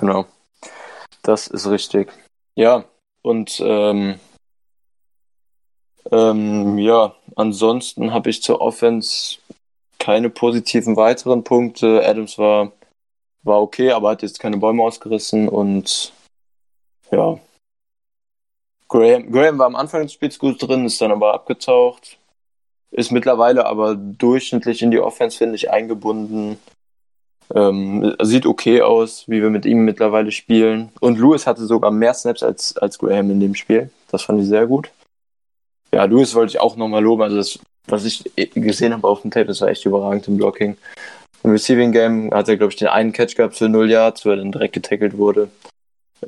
Genau. 0.00 0.26
Das 1.22 1.46
ist 1.46 1.68
richtig. 1.68 2.08
Ja, 2.54 2.84
und 3.22 3.60
ähm, 3.64 4.14
ähm, 6.12 6.78
ja, 6.78 7.14
ansonsten 7.34 8.12
habe 8.12 8.30
ich 8.30 8.42
zur 8.42 8.60
Offense 8.60 9.38
keine 9.98 10.30
positiven 10.30 10.96
weiteren 10.96 11.44
Punkte. 11.44 12.06
Adams 12.06 12.38
war, 12.38 12.72
war 13.42 13.60
okay, 13.60 13.90
aber 13.90 14.10
hat 14.10 14.22
jetzt 14.22 14.40
keine 14.40 14.58
Bäume 14.58 14.82
ausgerissen 14.82 15.48
und 15.48 16.12
ja. 17.10 17.38
Graham, 18.88 19.32
Graham 19.32 19.58
war 19.58 19.66
am 19.66 19.76
Anfang 19.76 20.02
des 20.02 20.12
Spiels 20.12 20.38
gut 20.38 20.62
drin, 20.62 20.86
ist 20.86 21.00
dann 21.00 21.10
aber 21.10 21.34
abgetaucht. 21.34 22.18
Ist 22.92 23.10
mittlerweile 23.10 23.66
aber 23.66 23.96
durchschnittlich 23.96 24.80
in 24.82 24.92
die 24.92 25.00
Offense, 25.00 25.36
finde 25.36 25.56
ich, 25.56 25.70
eingebunden. 25.70 26.58
Ähm, 27.54 28.14
sieht 28.22 28.46
okay 28.46 28.82
aus, 28.82 29.28
wie 29.28 29.42
wir 29.42 29.50
mit 29.50 29.66
ihm 29.66 29.84
mittlerweile 29.84 30.30
spielen. 30.30 30.92
Und 31.00 31.18
Lewis 31.18 31.46
hatte 31.46 31.66
sogar 31.66 31.90
mehr 31.90 32.14
Snaps 32.14 32.42
als, 32.42 32.76
als 32.76 32.98
Graham 32.98 33.30
in 33.30 33.40
dem 33.40 33.54
Spiel. 33.54 33.90
Das 34.10 34.22
fand 34.22 34.40
ich 34.40 34.46
sehr 34.46 34.66
gut. 34.66 34.90
Ja, 35.96 36.04
Lewis 36.04 36.34
wollte 36.34 36.50
ich 36.50 36.60
auch 36.60 36.76
nochmal 36.76 37.02
loben. 37.02 37.22
Also 37.22 37.36
das, 37.36 37.58
was 37.86 38.04
ich 38.04 38.30
gesehen 38.52 38.92
habe 38.92 39.08
auf 39.08 39.22
dem 39.22 39.30
Tape, 39.30 39.46
das 39.46 39.62
war 39.62 39.68
echt 39.68 39.86
überragend 39.86 40.28
im 40.28 40.36
Blocking. 40.36 40.76
Im 41.42 41.50
Receiving 41.52 41.90
Game 41.90 42.30
hat 42.34 42.50
er, 42.50 42.58
glaube 42.58 42.70
ich, 42.70 42.78
den 42.78 42.88
einen 42.88 43.14
Catch 43.14 43.34
gehabt 43.34 43.56
für 43.56 43.70
0 43.70 43.90
Yards, 43.90 44.26
wo 44.26 44.28
er 44.28 44.36
dann 44.36 44.52
direkt 44.52 44.74
getackelt 44.74 45.16
wurde. 45.16 45.48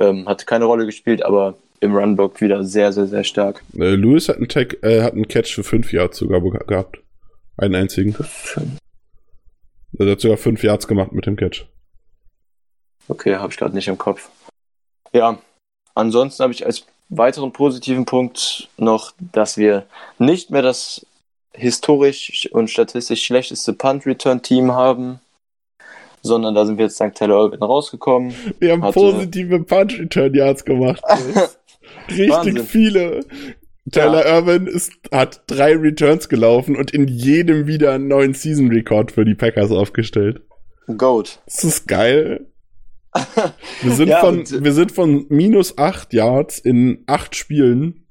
Ähm, 0.01 0.27
hat 0.27 0.47
keine 0.47 0.65
Rolle 0.65 0.87
gespielt, 0.87 1.23
aber 1.23 1.59
im 1.81 1.95
Runblock 1.95 2.41
wieder 2.41 2.65
sehr, 2.65 2.95
sehr, 2.95 3.09
sehr 3.09 3.25
stark. 3.25 3.63
Äh, 3.75 3.95
Lewis 3.95 4.31
hat 4.31 4.37
einen, 4.37 4.49
Tag, 4.49 4.83
äh, 4.83 5.03
hat 5.03 5.13
einen 5.13 5.29
Catch 5.29 5.55
für 5.55 5.65
5 5.65 5.93
Yards 5.93 6.17
sogar 6.17 6.41
gehabt. 6.41 7.01
Einen 7.59 7.75
einzigen. 7.75 8.17
Er 9.99 10.11
hat 10.11 10.21
sogar 10.21 10.39
5 10.39 10.63
Yards 10.63 10.89
gemacht 10.89 11.13
mit 11.13 11.27
dem 11.27 11.37
Catch. 11.37 11.67
Okay, 13.07 13.37
habe 13.37 13.53
ich 13.53 13.59
gerade 13.59 13.75
nicht 13.75 13.89
im 13.89 13.99
Kopf. 13.99 14.31
Ja, 15.13 15.39
ansonsten 15.95 16.43
habe 16.43 16.55
ich 16.55 16.65
als 16.65 16.87
weiteren 17.09 17.53
positiven 17.53 18.05
Punkt 18.05 18.69
noch, 18.77 19.13
dass 19.33 19.57
wir 19.57 19.87
nicht 20.19 20.51
mehr 20.51 20.63
das 20.63 21.07
historisch 21.53 22.49
und 22.53 22.71
statistisch 22.71 23.25
schlechteste 23.25 23.73
Punt-Return-Team 23.73 24.73
haben, 24.73 25.21
sondern 26.23 26.55
da 26.55 26.67
sind 26.67 26.79
wir 26.79 26.85
jetzt 26.85 27.01
dank 27.01 27.15
Taylor 27.15 27.45
Irvin 27.45 27.63
rausgekommen. 27.63 28.35
Wir 28.59 28.73
haben 28.73 28.83
Hatte... 28.83 28.95
positive 28.95 29.61
Punt-Return-Yards 29.61 30.65
gemacht. 30.65 31.03
Richtig 32.09 32.31
Wahnsinn. 32.31 32.59
viele. 32.65 33.21
Tyler 33.91 34.27
ja. 34.27 34.37
Irvin 34.37 34.67
ist, 34.67 34.93
hat 35.11 35.43
drei 35.47 35.75
Returns 35.75 36.29
gelaufen 36.29 36.77
und 36.77 36.91
in 36.91 37.09
jedem 37.09 37.67
wieder 37.67 37.93
einen 37.93 38.09
neuen 38.09 38.35
Season-Rekord 38.35 39.13
für 39.13 39.25
die 39.25 39.35
Packers 39.35 39.71
aufgestellt. 39.71 40.43
Goat. 40.97 41.41
Das 41.47 41.65
ist 41.65 41.89
geil. 41.89 42.47
Wir 43.83 43.93
sind, 43.93 44.09
ja, 44.09 44.21
von, 44.21 44.45
wir 44.49 44.73
sind 44.73 44.93
von 44.93 45.27
minus 45.29 45.79
acht 45.79 46.13
Yards 46.13 46.59
in 46.59 47.05
acht 47.07 47.37
Spielen. 47.37 48.07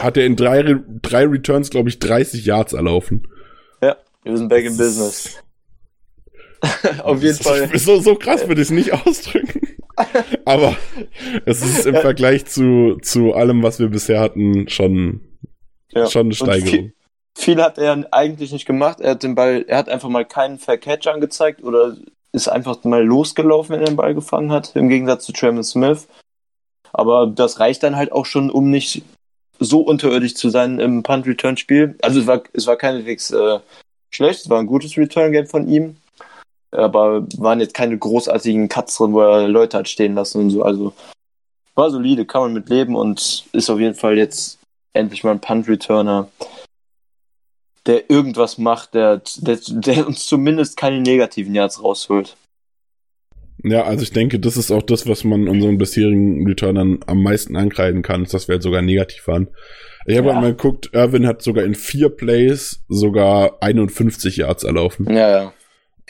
Hat 0.00 0.16
er 0.16 0.26
in 0.26 0.36
drei, 0.36 0.76
drei 1.02 1.26
Returns, 1.26 1.70
glaube 1.70 1.88
ich, 1.88 1.98
30 1.98 2.44
Yards 2.44 2.72
erlaufen. 2.72 3.26
Ja, 3.82 3.96
wir 4.22 4.36
sind 4.36 4.48
back 4.48 4.64
in 4.64 4.76
business. 4.76 5.42
Auf 7.02 7.22
jeden 7.22 7.38
Fall. 7.38 7.70
So, 7.78 8.00
so 8.00 8.14
krass 8.14 8.48
würde 8.48 8.60
ich 8.60 8.68
es 8.68 8.70
nicht 8.72 8.92
ausdrücken. 8.92 9.60
Aber 10.44 10.76
es 11.44 11.62
ist 11.62 11.86
im 11.86 11.96
Vergleich 11.96 12.46
zu, 12.46 12.98
zu 13.02 13.34
allem, 13.34 13.62
was 13.62 13.78
wir 13.78 13.88
bisher 13.88 14.20
hatten, 14.20 14.68
schon, 14.68 15.20
ja. 15.90 16.06
schon 16.06 16.26
eine 16.26 16.34
Steigerung. 16.34 16.70
Viel, 16.70 16.92
viel, 17.36 17.62
hat 17.62 17.78
er 17.78 18.06
eigentlich 18.12 18.52
nicht 18.52 18.66
gemacht. 18.66 19.00
Er 19.00 19.12
hat 19.12 19.22
den 19.22 19.34
Ball, 19.34 19.64
er 19.66 19.78
hat 19.78 19.88
einfach 19.88 20.08
mal 20.08 20.24
keinen 20.24 20.58
Fair 20.58 20.78
Catch 20.78 21.08
angezeigt 21.08 21.62
oder 21.62 21.96
ist 22.32 22.48
einfach 22.48 22.82
mal 22.84 23.04
losgelaufen, 23.04 23.74
wenn 23.74 23.80
er 23.80 23.86
den 23.86 23.96
Ball 23.96 24.14
gefangen 24.14 24.52
hat, 24.52 24.76
im 24.76 24.88
Gegensatz 24.88 25.24
zu 25.24 25.32
Travis 25.32 25.70
Smith. 25.70 26.08
Aber 26.92 27.26
das 27.26 27.60
reicht 27.60 27.82
dann 27.82 27.96
halt 27.96 28.12
auch 28.12 28.26
schon, 28.26 28.50
um 28.50 28.70
nicht 28.70 29.02
so 29.58 29.80
unterirdisch 29.80 30.34
zu 30.34 30.50
sein 30.50 30.78
im 30.78 31.02
Punt-Return-Spiel. 31.02 31.96
Also 32.02 32.20
es 32.20 32.26
war, 32.26 32.42
es 32.52 32.66
war 32.66 32.76
keineswegs 32.76 33.30
äh, 33.30 33.58
schlecht, 34.10 34.42
es 34.42 34.50
war 34.50 34.58
ein 34.58 34.66
gutes 34.66 34.96
Return-Game 34.96 35.46
von 35.46 35.68
ihm. 35.68 35.96
Aber 36.70 37.26
waren 37.38 37.60
jetzt 37.60 37.74
keine 37.74 37.96
großartigen 37.96 38.68
Cuts 38.68 38.96
drin, 38.96 39.12
wo 39.12 39.22
er 39.22 39.48
Leute 39.48 39.78
hat 39.78 39.88
stehen 39.88 40.14
lassen 40.14 40.40
und 40.40 40.50
so. 40.50 40.62
Also 40.62 40.92
war 41.74 41.90
solide, 41.90 42.26
kann 42.26 42.42
man 42.42 42.52
mit 42.52 42.68
leben 42.68 42.94
und 42.94 43.46
ist 43.52 43.70
auf 43.70 43.80
jeden 43.80 43.94
Fall 43.94 44.18
jetzt 44.18 44.58
endlich 44.92 45.24
mal 45.24 45.30
ein 45.30 45.40
Punt-Returner, 45.40 46.28
der 47.88 48.10
irgendwas 48.10 48.58
macht, 48.58 48.94
der, 48.94 49.22
der, 49.38 49.58
der 49.68 50.06
uns 50.06 50.26
zumindest 50.26 50.76
keine 50.76 51.00
negativen 51.00 51.54
Yards 51.54 51.82
rausholt. 51.82 52.36
Ja, 53.64 53.82
also 53.84 54.04
ich 54.04 54.12
denke, 54.12 54.38
das 54.38 54.56
ist 54.56 54.70
auch 54.70 54.82
das, 54.82 55.08
was 55.08 55.24
man 55.24 55.48
unseren 55.48 55.78
bisherigen 55.78 56.46
Returnern 56.46 57.00
am 57.06 57.22
meisten 57.22 57.56
ankreiden 57.56 58.02
kann, 58.02 58.24
dass 58.24 58.46
wir 58.46 58.54
halt 58.54 58.62
sogar 58.62 58.82
negativ 58.82 59.26
waren. 59.26 59.48
Ich 60.06 60.16
habe 60.16 60.28
ja. 60.28 60.34
halt 60.34 60.42
mal 60.42 60.54
geguckt, 60.54 60.90
Irvin 60.92 61.26
hat 61.26 61.42
sogar 61.42 61.64
in 61.64 61.74
vier 61.74 62.08
Plays 62.08 62.84
sogar 62.88 63.58
51 63.60 64.36
Yards 64.36 64.62
erlaufen. 64.62 65.06
Ja, 65.12 65.28
ja. 65.28 65.52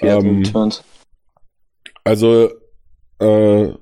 Ähm, 0.00 0.44
also, 2.04 2.50
äh, 3.18 3.72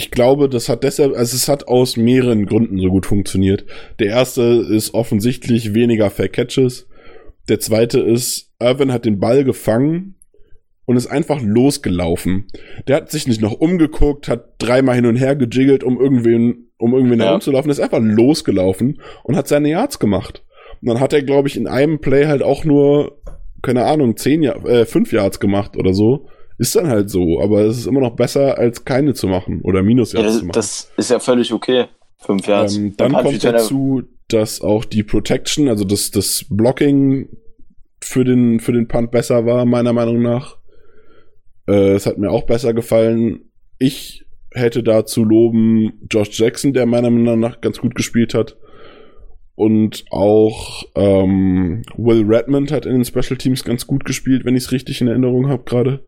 ich 0.00 0.10
glaube, 0.10 0.48
das 0.48 0.70
hat 0.70 0.82
deshalb, 0.82 1.14
also 1.14 1.36
es 1.36 1.46
hat 1.46 1.68
aus 1.68 1.98
mehreren 1.98 2.46
Gründen 2.46 2.80
so 2.80 2.88
gut 2.88 3.04
funktioniert. 3.04 3.66
Der 3.98 4.06
erste 4.06 4.42
ist 4.42 4.94
offensichtlich 4.94 5.74
weniger 5.74 6.08
Fair 6.08 6.30
Catches. 6.30 6.88
Der 7.50 7.60
zweite 7.60 8.00
ist, 8.00 8.50
Irvin 8.58 8.92
hat 8.92 9.04
den 9.04 9.20
Ball 9.20 9.44
gefangen 9.44 10.14
und 10.86 10.96
ist 10.96 11.06
einfach 11.06 11.42
losgelaufen. 11.42 12.46
Der 12.88 12.96
hat 12.96 13.10
sich 13.10 13.28
nicht 13.28 13.42
noch 13.42 13.52
umgeguckt, 13.52 14.26
hat 14.26 14.54
dreimal 14.56 14.94
hin 14.94 15.04
und 15.04 15.16
her 15.16 15.36
gejiggelt, 15.36 15.84
um 15.84 16.00
irgendwen, 16.00 16.70
um 16.78 16.94
irgendwen 16.94 17.20
ja. 17.20 17.26
herumzulaufen, 17.26 17.70
ist 17.70 17.80
einfach 17.80 18.00
losgelaufen 18.00 19.02
und 19.22 19.36
hat 19.36 19.48
seine 19.48 19.68
Yards 19.68 19.98
gemacht. 19.98 20.46
Und 20.80 20.88
dann 20.88 21.00
hat 21.00 21.12
er, 21.12 21.22
glaube 21.22 21.48
ich, 21.48 21.58
in 21.58 21.66
einem 21.66 22.00
Play 22.00 22.24
halt 22.24 22.42
auch 22.42 22.64
nur, 22.64 23.20
keine 23.60 23.84
Ahnung, 23.84 24.16
zehn, 24.16 24.44
äh, 24.44 24.86
fünf 24.86 25.12
Yards 25.12 25.40
gemacht 25.40 25.76
oder 25.76 25.92
so. 25.92 26.26
Ist 26.60 26.76
dann 26.76 26.88
halt 26.88 27.08
so, 27.08 27.40
aber 27.40 27.62
es 27.62 27.78
ist 27.78 27.86
immer 27.86 28.00
noch 28.00 28.16
besser, 28.16 28.58
als 28.58 28.84
keine 28.84 29.14
zu 29.14 29.26
machen 29.28 29.62
oder 29.62 29.82
minus 29.82 30.12
ja, 30.12 30.20
zu 30.28 30.40
machen. 30.40 30.50
Das 30.52 30.90
ist 30.98 31.10
ja 31.10 31.18
völlig 31.18 31.54
okay. 31.54 31.86
Fünf 32.18 32.46
Yards. 32.46 32.76
Ähm, 32.76 32.94
dann 32.98 33.14
kommt 33.14 33.42
dazu, 33.42 34.02
dass 34.28 34.60
auch 34.60 34.84
die 34.84 35.02
Protection, 35.02 35.70
also 35.70 35.84
das, 35.84 36.10
das 36.10 36.44
Blocking 36.50 37.30
für 38.02 38.24
den, 38.24 38.60
für 38.60 38.72
den 38.72 38.88
Punt 38.88 39.10
besser 39.10 39.46
war, 39.46 39.64
meiner 39.64 39.94
Meinung 39.94 40.20
nach. 40.20 40.58
Äh, 41.66 41.92
es 41.92 42.04
hat 42.04 42.18
mir 42.18 42.30
auch 42.30 42.44
besser 42.44 42.74
gefallen. 42.74 43.50
Ich 43.78 44.26
hätte 44.52 44.82
da 44.82 45.06
zu 45.06 45.24
loben 45.24 46.06
Josh 46.10 46.38
Jackson, 46.38 46.74
der 46.74 46.84
meiner 46.84 47.08
Meinung 47.08 47.40
nach 47.40 47.62
ganz 47.62 47.78
gut 47.78 47.94
gespielt 47.94 48.34
hat. 48.34 48.58
Und 49.54 50.04
auch 50.10 50.82
ähm, 50.94 51.84
Will 51.96 52.26
Redmond 52.26 52.70
hat 52.70 52.84
in 52.84 52.92
den 52.92 53.04
Special 53.06 53.38
Teams 53.38 53.64
ganz 53.64 53.86
gut 53.86 54.04
gespielt, 54.04 54.44
wenn 54.44 54.56
ich 54.56 54.64
es 54.64 54.72
richtig 54.72 55.00
in 55.00 55.08
Erinnerung 55.08 55.48
habe 55.48 55.62
gerade. 55.64 56.04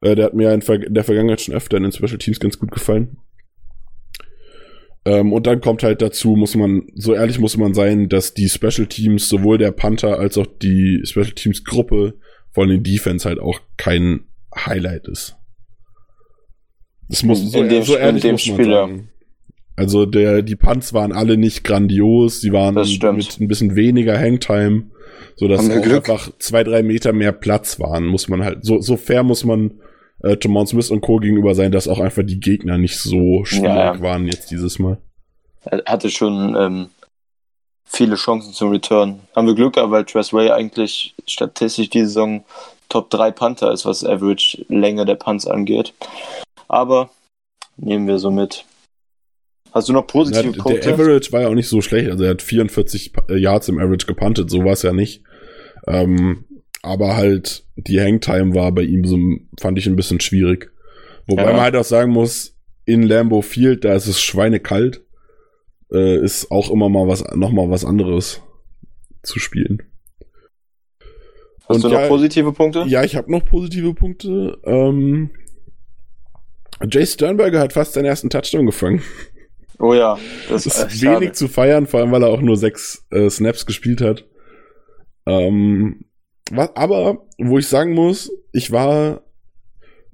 Äh, 0.00 0.14
der 0.14 0.26
hat 0.26 0.34
mir 0.34 0.52
in 0.52 0.94
der 0.94 1.04
Vergangenheit 1.04 1.40
schon 1.40 1.54
öfter 1.54 1.76
in 1.76 1.84
den 1.84 1.92
Special 1.92 2.18
Teams 2.18 2.40
ganz 2.40 2.58
gut 2.58 2.70
gefallen. 2.70 3.18
Ähm, 5.04 5.32
und 5.32 5.46
dann 5.46 5.60
kommt 5.60 5.82
halt 5.82 6.02
dazu, 6.02 6.36
muss 6.36 6.54
man, 6.54 6.86
so 6.94 7.14
ehrlich 7.14 7.38
muss 7.38 7.56
man 7.56 7.74
sein, 7.74 8.08
dass 8.08 8.34
die 8.34 8.48
Special 8.48 8.86
Teams, 8.86 9.28
sowohl 9.28 9.58
der 9.58 9.72
Panther 9.72 10.18
als 10.18 10.36
auch 10.36 10.46
die 10.46 11.00
Special 11.04 11.32
Teams 11.32 11.64
Gruppe 11.64 12.14
von 12.50 12.68
den 12.68 12.82
Defense 12.82 13.28
halt 13.28 13.38
auch 13.38 13.60
kein 13.76 14.24
Highlight 14.54 15.08
ist. 15.08 15.36
Das 17.08 17.22
muss 17.22 17.40
in, 17.40 17.48
so, 17.48 17.62
in 17.62 17.68
dem, 17.68 17.82
so 17.84 17.96
ehrlich 17.96 18.24
in 18.24 18.28
dem 18.28 18.32
muss 18.32 18.46
man 18.48 18.56
Spiel, 18.56 18.72
sagen. 18.72 19.08
Also 19.76 20.06
der, 20.06 20.42
die 20.42 20.56
Punts 20.56 20.92
waren 20.92 21.12
alle 21.12 21.36
nicht 21.36 21.62
grandios, 21.62 22.40
sie 22.40 22.52
waren 22.52 22.74
mit 22.74 23.40
ein 23.40 23.48
bisschen 23.48 23.76
weniger 23.76 24.18
Hangtime, 24.18 24.90
so 25.36 25.46
dass 25.46 25.70
einfach 25.70 26.32
zwei, 26.38 26.64
drei 26.64 26.82
Meter 26.82 27.12
mehr 27.12 27.32
Platz 27.32 27.78
waren, 27.78 28.04
muss 28.04 28.28
man 28.28 28.44
halt, 28.44 28.64
so, 28.64 28.80
so 28.80 28.96
fair 28.96 29.22
muss 29.22 29.44
man 29.44 29.80
äh, 30.22 30.36
Jamon 30.40 30.66
Smith 30.66 30.90
und 30.90 31.00
Co. 31.00 31.16
gegenüber 31.18 31.54
sein, 31.54 31.72
dass 31.72 31.88
auch 31.88 32.00
einfach 32.00 32.22
die 32.24 32.40
Gegner 32.40 32.78
nicht 32.78 32.98
so 32.98 33.44
schwierig 33.44 33.64
ja. 33.64 34.00
waren 34.00 34.26
jetzt 34.26 34.50
dieses 34.50 34.78
Mal. 34.78 34.98
Er 35.64 35.82
hatte 35.86 36.10
schon 36.10 36.56
ähm, 36.56 36.88
viele 37.84 38.16
Chancen 38.16 38.52
zum 38.52 38.70
Return. 38.70 39.20
Haben 39.34 39.46
wir 39.46 39.54
Glück 39.54 39.74
gehabt, 39.74 39.90
weil 39.90 40.04
Tress 40.04 40.32
Way 40.32 40.50
eigentlich 40.50 41.14
statistisch 41.26 41.90
die 41.90 42.04
Saison 42.04 42.44
Top 42.88 43.10
3 43.10 43.30
Panther 43.32 43.72
ist, 43.72 43.84
was 43.84 44.04
Average 44.04 44.64
Länge 44.68 45.04
der 45.04 45.16
Punts 45.16 45.46
angeht. 45.46 45.92
Aber 46.68 47.10
nehmen 47.76 48.06
wir 48.06 48.18
so 48.18 48.30
mit. 48.30 48.64
Hast 49.72 49.88
du 49.88 49.92
noch 49.92 50.06
positive 50.06 50.56
ja, 50.56 50.62
Punkte? 50.62 50.80
Der 50.80 50.94
Average 50.94 51.32
war 51.32 51.42
ja 51.42 51.48
auch 51.48 51.54
nicht 51.54 51.68
so 51.68 51.82
schlecht. 51.82 52.10
Also 52.10 52.24
er 52.24 52.30
hat 52.30 52.42
44 52.42 53.12
Yards 53.28 53.68
im 53.68 53.78
Average 53.78 54.06
gepuntet, 54.06 54.50
so 54.50 54.64
war 54.64 54.72
es 54.72 54.82
ja 54.82 54.92
nicht. 54.92 55.22
Ähm, 55.86 56.44
aber 56.88 57.16
halt 57.16 57.64
die 57.76 58.00
Hangtime 58.00 58.54
war 58.54 58.72
bei 58.72 58.82
ihm 58.82 59.04
so, 59.04 59.18
fand 59.60 59.78
ich 59.78 59.86
ein 59.86 59.96
bisschen 59.96 60.20
schwierig. 60.20 60.72
Wobei 61.26 61.44
ja. 61.44 61.52
man 61.52 61.60
halt 61.60 61.76
auch 61.76 61.84
sagen 61.84 62.12
muss, 62.12 62.56
in 62.86 63.02
Lambo 63.02 63.42
Field, 63.42 63.84
da 63.84 63.94
ist 63.94 64.06
es 64.06 64.20
schweinekalt, 64.20 65.04
äh, 65.92 66.18
ist 66.18 66.50
auch 66.50 66.70
immer 66.70 66.88
mal 66.88 67.06
was, 67.06 67.22
noch 67.34 67.52
mal 67.52 67.70
was 67.70 67.84
anderes 67.84 68.42
zu 69.22 69.38
spielen. 69.38 69.82
Hast 71.68 71.76
Und 71.76 71.84
du 71.84 71.88
noch 71.88 72.00
ja, 72.00 72.08
positive 72.08 72.52
Punkte? 72.52 72.84
Ja, 72.88 73.04
ich 73.04 73.14
habe 73.14 73.30
noch 73.30 73.44
positive 73.44 73.92
Punkte. 73.92 74.58
Ähm, 74.64 75.30
Jay 76.90 77.04
Sternberger 77.04 77.60
hat 77.60 77.74
fast 77.74 77.92
seinen 77.92 78.06
ersten 78.06 78.30
Touchdown 78.30 78.64
gefangen. 78.64 79.02
Oh 79.78 79.92
ja, 79.92 80.18
das, 80.48 80.64
das 80.64 80.78
ist 80.78 81.02
wenig 81.02 81.14
schade. 81.14 81.32
zu 81.32 81.48
feiern, 81.48 81.86
vor 81.86 82.00
allem 82.00 82.10
weil 82.10 82.22
er 82.22 82.30
auch 82.30 82.40
nur 82.40 82.56
sechs 82.56 83.06
äh, 83.10 83.28
Snaps 83.28 83.66
gespielt 83.66 84.00
hat. 84.00 84.24
Ähm, 85.26 86.06
was, 86.50 86.74
aber, 86.76 87.26
wo 87.38 87.58
ich 87.58 87.66
sagen 87.66 87.94
muss, 87.94 88.30
ich 88.52 88.70
war, 88.70 89.22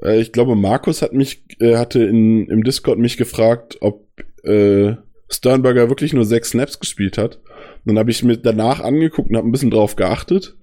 äh, 0.03 0.21
ich 0.21 0.33
glaube, 0.33 0.57
Markus 0.57 1.03
hat 1.03 1.13
mich, 1.13 1.45
äh, 1.61 1.77
hatte 1.77 2.03
in, 2.05 2.47
im 2.49 2.65
Discord 2.65 2.99
mich 2.99 3.17
gefragt, 3.17 3.79
ob 3.81 4.07
äh, 4.45 4.95
Sternberger 5.29 5.89
wirklich 5.89 6.13
nur 6.13 6.25
sechs 6.25 6.51
Snaps 6.51 6.79
gespielt 6.81 7.19
hat. 7.19 7.41
Dann 7.85 7.99
habe 7.99 8.11
ich 8.11 8.23
mir 8.23 8.37
danach 8.37 8.81
angeguckt 8.81 9.31
und 9.31 9.37
habe 9.37 9.49
ein 9.49 9.53
bisschen 9.53 9.71
drauf 9.71 9.97
geachtet. 9.97 10.57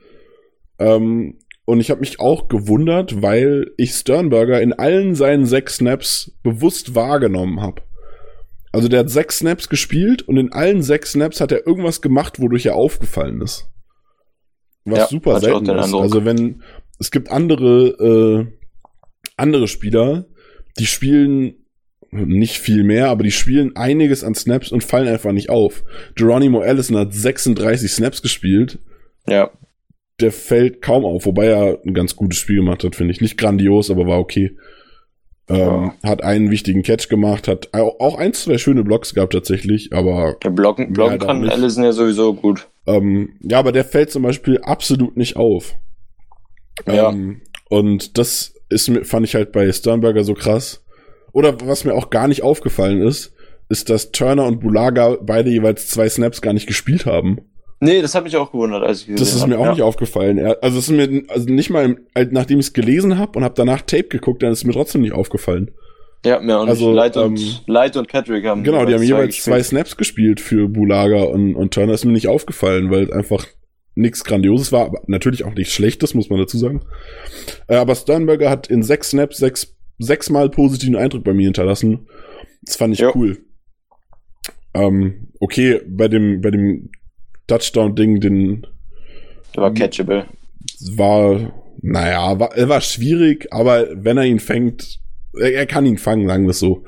Ähm, 0.79 1.39
und 1.65 1.79
ich 1.79 1.89
habe 1.89 2.01
mich 2.01 2.19
auch 2.19 2.47
gewundert, 2.47 3.21
weil 3.21 3.71
ich 3.77 3.91
Sternberger 3.93 4.61
in 4.61 4.73
allen 4.73 5.15
seinen 5.15 5.45
sechs 5.45 5.75
Snaps 5.75 6.37
bewusst 6.43 6.95
wahrgenommen 6.95 7.61
habe. 7.61 7.83
Also 8.71 8.87
der 8.87 9.01
hat 9.01 9.09
sechs 9.09 9.39
Snaps 9.39 9.69
gespielt 9.69 10.21
und 10.23 10.37
in 10.37 10.53
allen 10.53 10.81
sechs 10.81 11.11
Snaps 11.11 11.41
hat 11.41 11.51
er 11.51 11.67
irgendwas 11.67 12.01
gemacht, 12.01 12.39
wodurch 12.39 12.65
er 12.65 12.75
aufgefallen 12.75 13.41
ist. 13.41 13.70
Was 14.85 14.99
Ja, 14.99 15.07
super 15.07 15.39
selten 15.39 15.69
ist. 15.69 15.93
Also 15.93 16.25
wenn 16.25 16.61
es 16.99 17.11
gibt 17.11 17.29
andere 17.31 18.47
äh, 18.49 18.57
andere 19.37 19.67
Spieler, 19.67 20.25
die 20.79 20.85
spielen 20.85 21.55
nicht 22.11 22.57
viel 22.57 22.83
mehr, 22.83 23.09
aber 23.09 23.23
die 23.23 23.31
spielen 23.31 23.75
einiges 23.77 24.23
an 24.23 24.35
Snaps 24.35 24.71
und 24.71 24.83
fallen 24.83 25.07
einfach 25.07 25.31
nicht 25.31 25.49
auf. 25.49 25.83
Geronimo 26.15 26.59
Allison 26.59 26.97
hat 26.97 27.13
36 27.13 27.89
Snaps 27.91 28.21
gespielt. 28.21 28.79
Ja. 29.27 29.49
Der 30.19 30.31
fällt 30.31 30.81
kaum 30.81 31.05
auf, 31.05 31.25
wobei 31.25 31.45
er 31.47 31.79
ein 31.85 31.93
ganz 31.93 32.15
gutes 32.15 32.37
Spiel 32.37 32.57
gemacht 32.57 32.83
hat, 32.83 32.95
finde 32.95 33.13
ich. 33.13 33.21
Nicht 33.21 33.37
grandios, 33.37 33.89
aber 33.89 34.07
war 34.07 34.19
okay. 34.19 34.57
Ähm, 35.49 35.93
Hat 36.03 36.21
einen 36.23 36.51
wichtigen 36.51 36.83
Catch 36.83 37.09
gemacht, 37.09 37.47
hat 37.47 37.73
au- 37.73 37.95
auch 37.99 38.17
ein, 38.17 38.33
zwei 38.33 38.57
schöne 38.57 38.83
Blocks 38.83 39.13
gehabt 39.13 39.33
tatsächlich, 39.33 39.91
aber 39.93 40.37
Der 40.43 40.49
Blocken, 40.51 40.93
blocken 40.93 41.19
kann. 41.19 41.49
Allison 41.49 41.83
ja 41.83 41.91
sowieso 41.91 42.33
gut. 42.33 42.67
Ähm, 42.85 43.37
ja, 43.41 43.59
aber 43.59 43.71
der 43.71 43.85
fällt 43.85 44.11
zum 44.11 44.23
Beispiel 44.23 44.59
absolut 44.61 45.17
nicht 45.17 45.35
auf. 45.35 45.75
Ja. 46.87 47.09
Ähm, 47.09 47.41
und 47.69 48.17
das 48.17 48.53
ist 48.69 48.91
fand 49.03 49.25
ich 49.25 49.35
halt 49.35 49.51
bei 49.51 49.71
Sternberger 49.71 50.23
so 50.23 50.33
krass. 50.33 50.83
Oder 51.33 51.55
was 51.61 51.85
mir 51.85 51.93
auch 51.93 52.09
gar 52.09 52.27
nicht 52.27 52.43
aufgefallen 52.43 53.01
ist, 53.01 53.33
ist, 53.69 53.89
dass 53.89 54.11
Turner 54.11 54.45
und 54.45 54.59
Bulaga 54.59 55.17
beide 55.21 55.49
jeweils 55.49 55.87
zwei 55.87 56.09
Snaps 56.09 56.41
gar 56.41 56.53
nicht 56.53 56.67
gespielt 56.67 57.05
haben. 57.05 57.39
Nee, 57.79 58.01
das 58.01 58.13
hat 58.13 58.25
mich 58.25 58.35
auch 58.37 58.51
gewundert, 58.51 58.83
als 58.83 59.01
ich 59.01 59.07
gesehen 59.07 59.19
Das 59.19 59.33
ist 59.33 59.41
hab, 59.41 59.49
mir 59.49 59.57
auch 59.57 59.65
ja. 59.65 59.71
nicht 59.71 59.81
aufgefallen. 59.81 60.39
Also 60.61 60.77
es 60.77 60.89
ist 60.89 60.91
mir 60.91 61.23
also 61.29 61.49
nicht 61.49 61.71
mal, 61.71 61.97
nachdem 62.29 62.59
ich 62.59 62.67
es 62.67 62.73
gelesen 62.73 63.17
habe 63.17 63.37
und 63.37 63.43
habe 63.43 63.55
danach 63.55 63.81
Tape 63.81 64.03
geguckt, 64.09 64.43
dann 64.43 64.51
ist 64.51 64.59
es 64.59 64.65
mir 64.65 64.73
trotzdem 64.73 65.01
nicht 65.01 65.13
aufgefallen. 65.13 65.71
Ja, 66.25 66.39
mir 66.39 66.57
auch 66.59 66.63
nicht. 66.65 66.69
Also, 66.71 66.91
Light, 66.91 67.17
und, 67.17 67.39
ähm, 67.39 67.55
Light 67.67 67.97
und 67.97 68.07
Patrick 68.07 68.45
haben 68.45 68.63
Genau, 68.63 68.85
die 68.85 68.93
haben 68.93 69.01
jeweils 69.03 69.41
zwei 69.43 69.57
gespielt. 69.57 69.65
Snaps 69.65 69.97
gespielt 69.97 70.39
für 70.39 70.67
Bulaga 70.69 71.23
und, 71.23 71.55
und 71.55 71.73
Turner. 71.73 71.93
Ist 71.93 72.05
mir 72.05 72.11
nicht 72.11 72.27
aufgefallen, 72.27 72.91
weil 72.91 73.05
es 73.05 73.11
einfach 73.11 73.47
nichts 73.95 74.23
Grandioses 74.23 74.71
war, 74.71 74.85
aber 74.85 75.01
natürlich 75.07 75.43
auch 75.43 75.53
nichts 75.53 75.73
Schlechtes, 75.73 76.13
muss 76.13 76.29
man 76.29 76.39
dazu 76.39 76.57
sagen. 76.57 76.81
Äh, 77.67 77.75
aber 77.75 77.95
Sternberger 77.95 78.49
hat 78.49 78.67
in 78.67 78.83
sechs 78.83 79.09
Snaps 79.09 79.37
sechs, 79.37 79.75
sechsmal 79.97 80.49
positiven 80.49 80.95
Eindruck 80.95 81.23
bei 81.23 81.33
mir 81.33 81.45
hinterlassen. 81.45 82.07
Das 82.61 82.75
fand 82.75 82.93
ich 82.93 82.99
Jo. 82.99 83.11
cool. 83.15 83.39
Ähm, 84.73 85.29
okay, 85.39 85.81
bei 85.87 86.07
dem, 86.07 86.41
bei 86.41 86.51
dem 86.51 86.91
Touchdown-Ding, 87.47 88.21
den 88.21 88.67
Der 89.55 89.63
war 89.63 89.73
catchable. 89.73 90.25
war, 90.95 91.51
naja, 91.81 92.39
war, 92.39 92.55
er 92.55 92.69
war 92.69 92.79
schwierig, 92.81 93.47
aber 93.51 93.87
wenn 93.93 94.17
er 94.17 94.25
ihn 94.25 94.39
fängt, 94.39 94.99
er, 95.39 95.65
kann 95.65 95.85
ihn 95.85 95.97
fangen, 95.97 96.27
sagen 96.27 96.43
wir 96.43 96.51
es 96.51 96.59
so. 96.59 96.83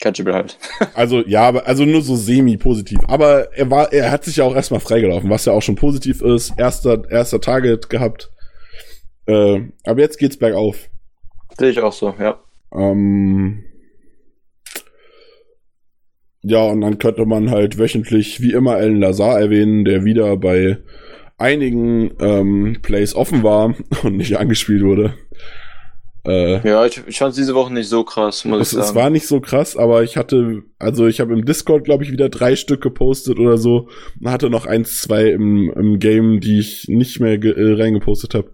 Catchable 0.00 0.34
halt. 0.34 0.58
Also 0.94 1.22
ja, 1.26 1.42
aber 1.42 1.66
also 1.66 1.84
nur 1.84 2.02
so 2.02 2.16
semi-positiv. 2.16 2.98
Aber 3.06 3.52
er 3.56 3.70
war, 3.70 3.92
er 3.92 4.10
hat 4.10 4.24
sich 4.24 4.36
ja 4.36 4.44
auch 4.44 4.54
erstmal 4.54 4.80
freigelaufen, 4.80 5.30
was 5.30 5.44
ja 5.44 5.52
auch 5.52 5.62
schon 5.62 5.76
positiv 5.76 6.22
ist. 6.22 6.54
Erster, 6.56 7.02
erster 7.10 7.40
Target 7.40 7.90
gehabt. 7.90 8.30
Äh, 9.26 9.60
aber 9.84 10.00
jetzt 10.00 10.18
geht's 10.18 10.38
bergauf. 10.38 10.88
Sehe 11.58 11.70
ich 11.70 11.80
auch 11.80 11.92
so, 11.92 12.14
ja. 12.18 12.40
Ähm, 12.72 13.64
ja, 16.42 16.62
und 16.64 16.80
dann 16.80 16.98
könnte 16.98 17.26
man 17.26 17.50
halt 17.50 17.78
wöchentlich 17.78 18.40
wie 18.40 18.52
immer 18.52 18.76
Alan 18.76 19.00
Lazar 19.00 19.38
erwähnen, 19.38 19.84
der 19.84 20.04
wieder 20.04 20.36
bei 20.36 20.78
einigen 21.36 22.12
ähm, 22.20 22.78
Plays 22.82 23.14
offen 23.14 23.42
war 23.42 23.74
und 24.02 24.16
nicht 24.16 24.38
angespielt 24.38 24.82
wurde. 24.82 25.14
Äh, 26.26 26.66
Ja, 26.68 26.84
ich, 26.86 27.00
ich 27.06 27.18
fand 27.18 27.36
diese 27.36 27.54
Woche 27.54 27.72
nicht 27.72 27.88
so 27.88 28.04
krass, 28.04 28.44
muss 28.44 28.60
Es, 28.60 28.72
ich 28.72 28.78
es 28.78 28.86
sagen. 28.88 28.98
war 28.98 29.10
nicht 29.10 29.26
so 29.26 29.40
krass, 29.40 29.76
aber 29.76 30.02
ich 30.02 30.16
hatte, 30.16 30.62
also 30.78 31.06
ich 31.06 31.20
habe 31.20 31.32
im 31.32 31.44
Discord, 31.44 31.84
glaube 31.84 32.04
ich, 32.04 32.12
wieder 32.12 32.28
drei 32.28 32.56
Stück 32.56 32.82
gepostet 32.82 33.38
oder 33.38 33.56
so. 33.58 33.88
Und 34.20 34.30
hatte 34.30 34.50
noch 34.50 34.66
eins, 34.66 35.00
zwei 35.00 35.30
im, 35.30 35.72
im 35.74 35.98
Game, 35.98 36.40
die 36.40 36.58
ich 36.58 36.86
nicht 36.88 37.20
mehr 37.20 37.42
äh, 37.42 37.72
reingepostet 37.74 38.34
habe. 38.34 38.50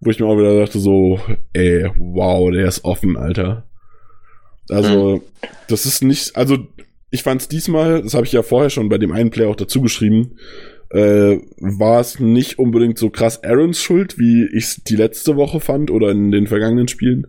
Wo 0.00 0.10
ich 0.10 0.18
mir 0.20 0.26
auch 0.26 0.38
wieder 0.38 0.58
dachte, 0.60 0.78
so, 0.78 1.20
ey, 1.52 1.90
wow, 1.98 2.50
der 2.50 2.66
ist 2.66 2.84
offen, 2.84 3.16
Alter. 3.18 3.64
Also, 4.70 5.20
das 5.68 5.84
ist 5.84 6.02
nicht, 6.02 6.36
also 6.36 6.58
ich 7.10 7.22
fand 7.24 7.40
es 7.42 7.48
diesmal, 7.48 8.02
das 8.02 8.14
habe 8.14 8.24
ich 8.24 8.32
ja 8.32 8.42
vorher 8.42 8.70
schon 8.70 8.88
bei 8.88 8.98
dem 8.98 9.10
einen 9.12 9.30
Player 9.30 9.48
auch 9.48 9.56
dazu 9.56 9.80
geschrieben, 9.82 10.36
äh, 10.90 11.38
war 11.58 12.00
es 12.00 12.18
nicht 12.18 12.58
unbedingt 12.58 12.98
so 12.98 13.10
krass 13.10 13.42
Aarons 13.44 13.80
Schuld, 13.80 14.18
wie 14.18 14.48
ich 14.52 14.64
es 14.64 14.84
die 14.84 14.96
letzte 14.96 15.36
Woche 15.36 15.60
fand 15.60 15.90
oder 15.90 16.10
in 16.10 16.30
den 16.30 16.46
vergangenen 16.46 16.88
Spielen. 16.88 17.26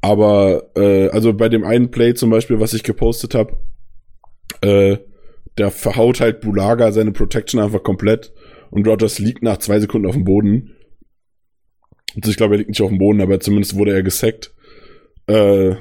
Aber, 0.00 0.70
äh, 0.76 1.08
also 1.08 1.32
bei 1.32 1.48
dem 1.48 1.64
einen 1.64 1.90
Play 1.90 2.14
zum 2.14 2.30
Beispiel, 2.30 2.58
was 2.58 2.74
ich 2.74 2.82
gepostet 2.82 3.34
habe, 3.34 3.56
äh, 4.62 4.98
der 5.58 5.70
verhaut 5.70 6.20
halt 6.20 6.40
Bulaga 6.40 6.92
seine 6.92 7.12
Protection 7.12 7.60
einfach 7.60 7.82
komplett 7.82 8.32
und 8.70 8.86
Rogers 8.86 9.18
liegt 9.18 9.42
nach 9.42 9.58
zwei 9.58 9.78
Sekunden 9.78 10.08
auf 10.08 10.14
dem 10.14 10.24
Boden. 10.24 10.72
Also 12.16 12.30
ich 12.30 12.36
glaube, 12.36 12.54
er 12.54 12.58
liegt 12.58 12.70
nicht 12.70 12.82
auf 12.82 12.90
dem 12.90 12.98
Boden, 12.98 13.20
aber 13.20 13.40
zumindest 13.40 13.76
wurde 13.76 13.92
er 13.92 14.02
gesackt. 14.02 14.54
Äh, 15.28 15.76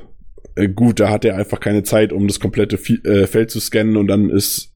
äh, 0.56 0.70
gut, 0.74 1.00
da 1.00 1.10
hat 1.10 1.26
er 1.26 1.36
einfach 1.36 1.60
keine 1.60 1.84
Zeit, 1.84 2.14
um 2.14 2.28
das 2.28 2.40
komplette 2.40 2.76
äh, 2.76 3.26
Feld 3.26 3.50
zu 3.50 3.60
scannen 3.60 3.98
und 3.98 4.08
dann 4.08 4.30
ist 4.30 4.75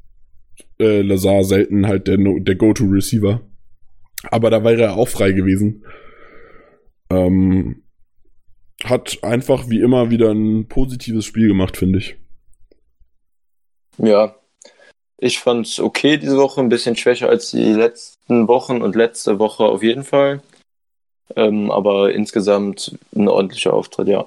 äh, 0.80 1.02
Lazar 1.02 1.44
selten 1.44 1.88
halt 1.88 2.08
der, 2.08 2.18
No- 2.18 2.40
der 2.40 2.56
Go-To-Receiver. 2.56 3.42
Aber 4.32 4.50
da 4.50 4.64
wäre 4.64 4.82
er 4.82 4.96
auch 4.96 5.08
frei 5.08 5.32
gewesen. 5.32 5.86
Ähm, 7.10 7.84
hat 8.84 9.20
einfach 9.24 9.70
wie 9.70 9.82
immer 9.82 10.10
wieder 10.10 10.32
ein 10.32 10.68
positives 10.68 11.26
Spiel 11.26 11.48
gemacht, 11.48 11.78
finde 11.78 12.00
ich. 12.00 12.18
Ja. 13.98 14.36
Ich 15.18 15.40
fand's 15.40 15.80
okay 15.82 16.18
diese 16.18 16.38
Woche, 16.38 16.62
ein 16.62 16.70
bisschen 16.70 16.96
schwächer 16.96 17.28
als 17.28 17.52
die 17.52 17.74
letzten 17.74 18.48
Wochen 18.48 18.82
und 18.82 18.96
letzte 18.96 19.38
Woche 19.38 19.66
auf 19.66 19.84
jeden 19.84 20.04
Fall. 20.04 20.42
Ähm, 21.36 21.70
aber 21.72 22.14
insgesamt 22.14 22.98
ein 23.14 23.28
ordentlicher 23.28 23.74
Auftritt, 23.74 24.08
ja. 24.08 24.26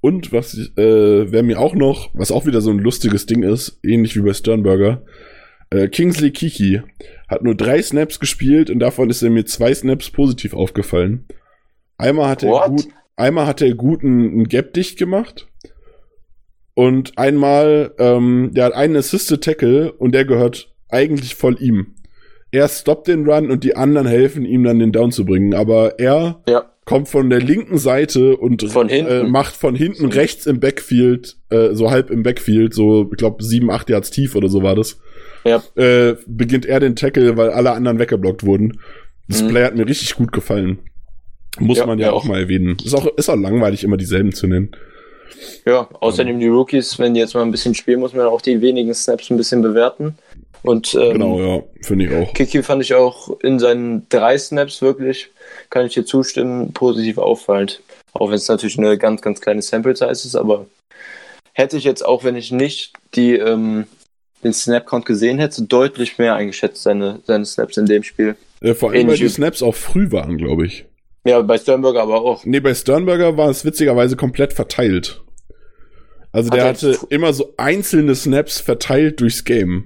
Und 0.00 0.32
was 0.32 0.54
ich, 0.54 0.76
äh, 0.78 1.30
wer 1.30 1.42
mir 1.42 1.60
auch 1.60 1.74
noch, 1.74 2.10
was 2.14 2.32
auch 2.32 2.46
wieder 2.46 2.60
so 2.60 2.70
ein 2.70 2.78
lustiges 2.78 3.26
Ding 3.26 3.42
ist, 3.42 3.78
ähnlich 3.84 4.16
wie 4.16 4.22
bei 4.22 4.32
Sternberger, 4.32 5.02
äh, 5.72 5.88
Kingsley 5.88 6.30
Kiki 6.30 6.82
hat 7.28 7.42
nur 7.42 7.54
drei 7.54 7.80
Snaps 7.82 8.20
gespielt 8.20 8.70
und 8.70 8.78
davon 8.78 9.10
ist 9.10 9.22
er 9.22 9.30
mir 9.30 9.44
zwei 9.44 9.74
Snaps 9.74 10.10
positiv 10.10 10.54
aufgefallen. 10.54 11.26
Einmal 11.96 12.28
hat 12.28 12.42
er 12.42 12.68
gut, 12.68 12.88
einmal 13.16 13.46
hat 13.46 13.62
er 13.62 13.74
gut 13.74 14.02
einen, 14.02 14.48
Gap 14.48 14.74
dicht 14.74 14.98
gemacht 14.98 15.48
und 16.74 17.16
einmal, 17.18 17.94
ähm, 17.98 18.50
der 18.54 18.66
hat 18.66 18.74
einen 18.74 18.96
Assisted 18.96 19.42
Tackle 19.42 19.92
und 19.92 20.14
der 20.14 20.24
gehört 20.24 20.74
eigentlich 20.88 21.34
voll 21.34 21.56
ihm. 21.60 21.94
Er 22.50 22.68
stoppt 22.68 23.08
den 23.08 23.26
Run 23.26 23.50
und 23.50 23.64
die 23.64 23.76
anderen 23.76 24.06
helfen 24.06 24.44
ihm 24.44 24.64
dann 24.64 24.78
den 24.78 24.92
Down 24.92 25.10
zu 25.10 25.24
bringen, 25.24 25.54
aber 25.54 25.98
er 25.98 26.42
Ja, 26.46 26.66
kommt 26.84 27.08
von 27.08 27.30
der 27.30 27.40
linken 27.40 27.78
Seite 27.78 28.36
und 28.36 28.62
Von. 28.70 28.90
Äh, 28.90 29.22
macht 29.24 29.54
von 29.54 29.74
hinten 29.74 30.06
rechts 30.06 30.44
im 30.46 30.60
Backfield, 30.60 31.38
äh, 31.48 31.70
so 31.72 31.90
halb 31.90 32.10
im 32.10 32.22
Backfield, 32.22 32.74
so, 32.74 33.08
ich 33.10 33.16
glaube, 33.16 33.42
sieben, 33.42 33.70
acht 33.70 33.88
Yards 33.88 34.10
tief 34.10 34.34
oder 34.34 34.48
so 34.48 34.62
war 34.62 34.74
das. 34.74 34.98
Ja. 35.44 35.62
Äh, 35.76 36.16
beginnt 36.26 36.66
er 36.66 36.80
den 36.80 36.96
Tackle, 36.96 37.36
weil 37.36 37.50
alle 37.50 37.72
anderen 37.72 37.98
weggeblockt 37.98 38.44
wurden. 38.44 38.80
Das 39.28 39.42
Mhm. 39.42 39.48
Play 39.48 39.64
hat 39.64 39.74
mir 39.76 39.86
richtig 39.86 40.14
gut 40.16 40.32
gefallen. 40.32 40.78
Muss 41.58 41.78
Ja, 41.78 41.86
man 41.86 41.98
ja 41.98 42.06
ja, 42.06 42.12
auch 42.12 42.24
auch. 42.24 42.24
mal 42.24 42.40
erwähnen. 42.40 42.76
Ist 42.84 42.94
auch, 42.94 43.06
ist 43.16 43.28
auch 43.28 43.36
langweilig, 43.36 43.84
immer 43.84 43.96
dieselben 43.96 44.32
zu 44.32 44.46
nennen. 44.46 44.70
Ja, 45.66 45.88
außerdem 46.00 46.38
die 46.38 46.48
Rookies, 46.48 46.98
wenn 46.98 47.14
die 47.14 47.20
jetzt 47.20 47.34
mal 47.34 47.42
ein 47.42 47.50
bisschen 47.50 47.74
spielen, 47.74 48.00
muss 48.00 48.14
man 48.14 48.26
auch 48.26 48.40
die 48.40 48.60
wenigen 48.60 48.94
Snaps 48.94 49.30
ein 49.30 49.36
bisschen 49.36 49.62
bewerten. 49.62 50.16
Und 50.62 50.94
ähm, 50.94 51.14
Genau, 51.14 51.40
ja, 51.40 51.62
finde 51.82 52.04
ich 52.04 52.12
auch. 52.14 52.32
Kiki 52.34 52.62
fand 52.62 52.82
ich 52.82 52.94
auch 52.94 53.38
in 53.40 53.58
seinen 53.58 54.08
drei 54.08 54.38
Snaps 54.38 54.80
wirklich, 54.80 55.30
kann 55.70 55.86
ich 55.86 55.94
dir 55.94 56.04
zustimmen, 56.04 56.72
positiv 56.72 57.18
auffallend. 57.18 57.80
Auch 58.12 58.28
wenn 58.28 58.36
es 58.36 58.46
natürlich 58.48 58.78
eine 58.78 58.96
ganz, 58.98 59.22
ganz 59.22 59.40
kleine 59.40 59.62
Sample 59.62 59.96
Size 59.96 60.10
ist, 60.10 60.36
aber 60.36 60.66
hätte 61.52 61.76
ich 61.76 61.84
jetzt 61.84 62.04
auch, 62.04 62.22
wenn 62.24 62.36
ich 62.36 62.52
nicht 62.52 62.92
die, 63.14 63.34
ähm, 63.34 63.86
den 64.44 64.52
Snap-Count 64.52 65.06
gesehen 65.06 65.38
hätte, 65.38 65.62
deutlich 65.62 66.18
mehr 66.18 66.34
eingeschätzt, 66.34 66.82
seine, 66.82 67.20
seine 67.24 67.44
Snaps 67.44 67.76
in 67.76 67.86
dem 67.86 68.02
Spiel. 68.02 68.36
Äh, 68.60 68.74
vor 68.74 68.90
allem, 68.90 68.94
weil 68.94 69.00
Ähnlich 69.02 69.18
die 69.20 69.24
wie- 69.26 69.28
Snaps 69.30 69.62
auch 69.62 69.74
früh 69.74 70.10
waren, 70.12 70.36
glaube 70.38 70.66
ich. 70.66 70.84
Ja, 71.24 71.40
bei 71.42 71.56
Sternberger 71.58 72.02
aber 72.02 72.20
auch. 72.22 72.44
Nee, 72.44 72.60
bei 72.60 72.74
Sternberger 72.74 73.36
war 73.36 73.48
es 73.48 73.64
witzigerweise 73.64 74.16
komplett 74.16 74.52
verteilt. 74.52 75.22
Also 76.32 76.50
der 76.50 76.64
Hat 76.64 76.82
er- 76.82 76.92
hatte 76.94 77.06
immer 77.10 77.32
so 77.32 77.52
einzelne 77.58 78.14
Snaps 78.14 78.60
verteilt 78.60 79.20
durchs 79.20 79.44
Game. 79.44 79.84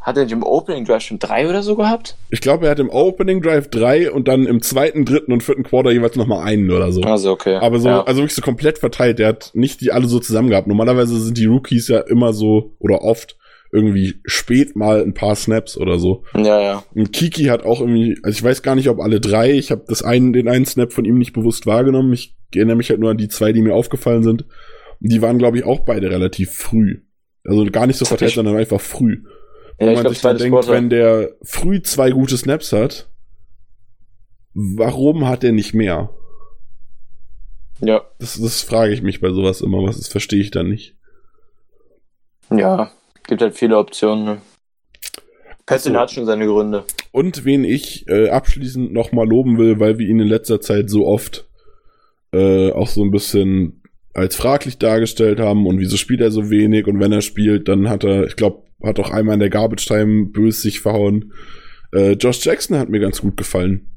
hat 0.00 0.16
er 0.16 0.22
nicht 0.22 0.32
im 0.32 0.44
Opening 0.44 0.84
Drive 0.84 1.02
schon 1.02 1.18
drei 1.18 1.48
oder 1.48 1.64
so 1.64 1.74
gehabt? 1.74 2.16
Ich 2.30 2.40
glaube, 2.40 2.66
er 2.66 2.70
hat 2.70 2.78
im 2.78 2.90
Opening 2.90 3.42
Drive 3.42 3.68
drei 3.70 4.08
und 4.12 4.28
dann 4.28 4.46
im 4.46 4.62
zweiten, 4.62 5.04
dritten 5.04 5.32
und 5.32 5.42
vierten 5.42 5.64
Quarter 5.64 5.90
jeweils 5.90 6.14
nochmal 6.14 6.44
einen 6.46 6.70
oder 6.70 6.92
so. 6.92 7.00
Also, 7.00 7.32
okay. 7.32 7.56
Aber 7.56 7.80
so, 7.80 7.88
ja. 7.88 8.04
also 8.04 8.20
wirklich 8.20 8.36
so 8.36 8.42
komplett 8.42 8.78
verteilt. 8.78 9.18
Der 9.18 9.26
hat 9.28 9.50
nicht 9.54 9.80
die 9.80 9.90
alle 9.90 10.06
so 10.06 10.20
zusammen 10.20 10.50
gehabt. 10.50 10.68
Normalerweise 10.68 11.18
sind 11.20 11.36
die 11.38 11.46
Rookies 11.46 11.88
ja 11.88 11.98
immer 12.00 12.32
so 12.32 12.76
oder 12.78 13.02
oft 13.02 13.36
irgendwie 13.72 14.20
spät 14.24 14.76
mal 14.76 15.02
ein 15.02 15.14
paar 15.14 15.34
Snaps 15.36 15.76
oder 15.76 15.98
so. 15.98 16.24
Ja, 16.34 16.60
ja. 16.60 16.84
Und 16.94 17.12
Kiki 17.12 17.44
hat 17.44 17.64
auch 17.64 17.80
irgendwie, 17.80 18.18
also 18.22 18.36
ich 18.36 18.42
weiß 18.42 18.62
gar 18.62 18.74
nicht, 18.74 18.88
ob 18.88 19.00
alle 19.00 19.20
drei, 19.20 19.52
ich 19.52 19.70
habe 19.70 19.84
das 19.88 20.02
einen, 20.02 20.32
den 20.32 20.48
einen 20.48 20.64
Snap 20.66 20.92
von 20.92 21.04
ihm 21.04 21.18
nicht 21.18 21.32
bewusst 21.32 21.66
wahrgenommen. 21.66 22.12
Ich 22.12 22.36
erinnere 22.54 22.76
mich 22.76 22.90
halt 22.90 23.00
nur 23.00 23.10
an 23.10 23.18
die 23.18 23.28
zwei, 23.28 23.52
die 23.52 23.62
mir 23.62 23.74
aufgefallen 23.74 24.22
sind. 24.22 24.42
Und 25.00 25.12
die 25.12 25.20
waren, 25.22 25.38
glaube 25.38 25.58
ich, 25.58 25.64
auch 25.64 25.80
beide 25.80 26.10
relativ 26.10 26.52
früh. 26.52 27.02
Also 27.44 27.64
gar 27.66 27.86
nicht 27.86 27.98
so 27.98 28.04
verteilt, 28.04 28.32
sondern 28.32 28.56
einfach 28.56 28.80
früh. 28.80 29.22
Ja, 29.78 29.86
Wo 29.88 29.92
man 29.92 29.94
glaube, 29.94 30.08
sich 30.10 30.22
dann 30.22 30.38
denkt, 30.38 30.52
Quarter. 30.54 30.72
wenn 30.72 30.88
der 30.90 31.30
früh 31.42 31.82
zwei 31.82 32.10
gute 32.10 32.36
Snaps 32.36 32.72
hat, 32.72 33.08
warum 34.54 35.28
hat 35.28 35.44
er 35.44 35.52
nicht 35.52 35.74
mehr? 35.74 36.10
Ja, 37.80 38.02
Das, 38.18 38.40
das 38.40 38.62
frage 38.62 38.94
ich 38.94 39.02
mich 39.02 39.20
bei 39.20 39.28
sowas 39.30 39.60
immer, 39.60 39.82
was 39.82 39.98
das 39.98 40.08
verstehe 40.08 40.40
ich 40.40 40.50
dann 40.50 40.68
nicht. 40.70 40.96
ja. 42.50 42.90
Gibt 43.26 43.42
halt 43.42 43.56
viele 43.56 43.76
Optionen. 43.76 44.24
Ne? 44.24 44.42
Pestin 45.66 45.94
so. 45.94 45.98
hat 45.98 46.10
schon 46.10 46.26
seine 46.26 46.46
Gründe. 46.46 46.84
Und 47.10 47.44
wen 47.44 47.64
ich 47.64 48.08
äh, 48.08 48.28
abschließend 48.28 48.92
nochmal 48.92 49.28
loben 49.28 49.58
will, 49.58 49.80
weil 49.80 49.98
wir 49.98 50.06
ihn 50.06 50.20
in 50.20 50.28
letzter 50.28 50.60
Zeit 50.60 50.88
so 50.88 51.06
oft 51.06 51.46
äh, 52.32 52.70
auch 52.70 52.88
so 52.88 53.02
ein 53.02 53.10
bisschen 53.10 53.82
als 54.14 54.36
fraglich 54.36 54.78
dargestellt 54.78 55.40
haben 55.40 55.66
und 55.66 55.78
wieso 55.78 55.96
spielt 55.96 56.20
er 56.20 56.30
so 56.30 56.50
wenig 56.50 56.86
und 56.86 57.00
wenn 57.00 57.12
er 57.12 57.20
spielt, 57.20 57.68
dann 57.68 57.90
hat 57.90 58.04
er, 58.04 58.26
ich 58.26 58.36
glaube, 58.36 58.62
hat 58.82 58.98
auch 58.98 59.10
einmal 59.10 59.34
in 59.34 59.40
der 59.40 59.50
Garbage 59.50 59.86
Time 59.86 60.26
böse 60.26 60.60
sich 60.60 60.80
verhauen. 60.80 61.32
Äh, 61.92 62.12
Josh 62.12 62.44
Jackson 62.44 62.78
hat 62.78 62.88
mir 62.88 63.00
ganz 63.00 63.20
gut 63.20 63.36
gefallen. 63.36 63.95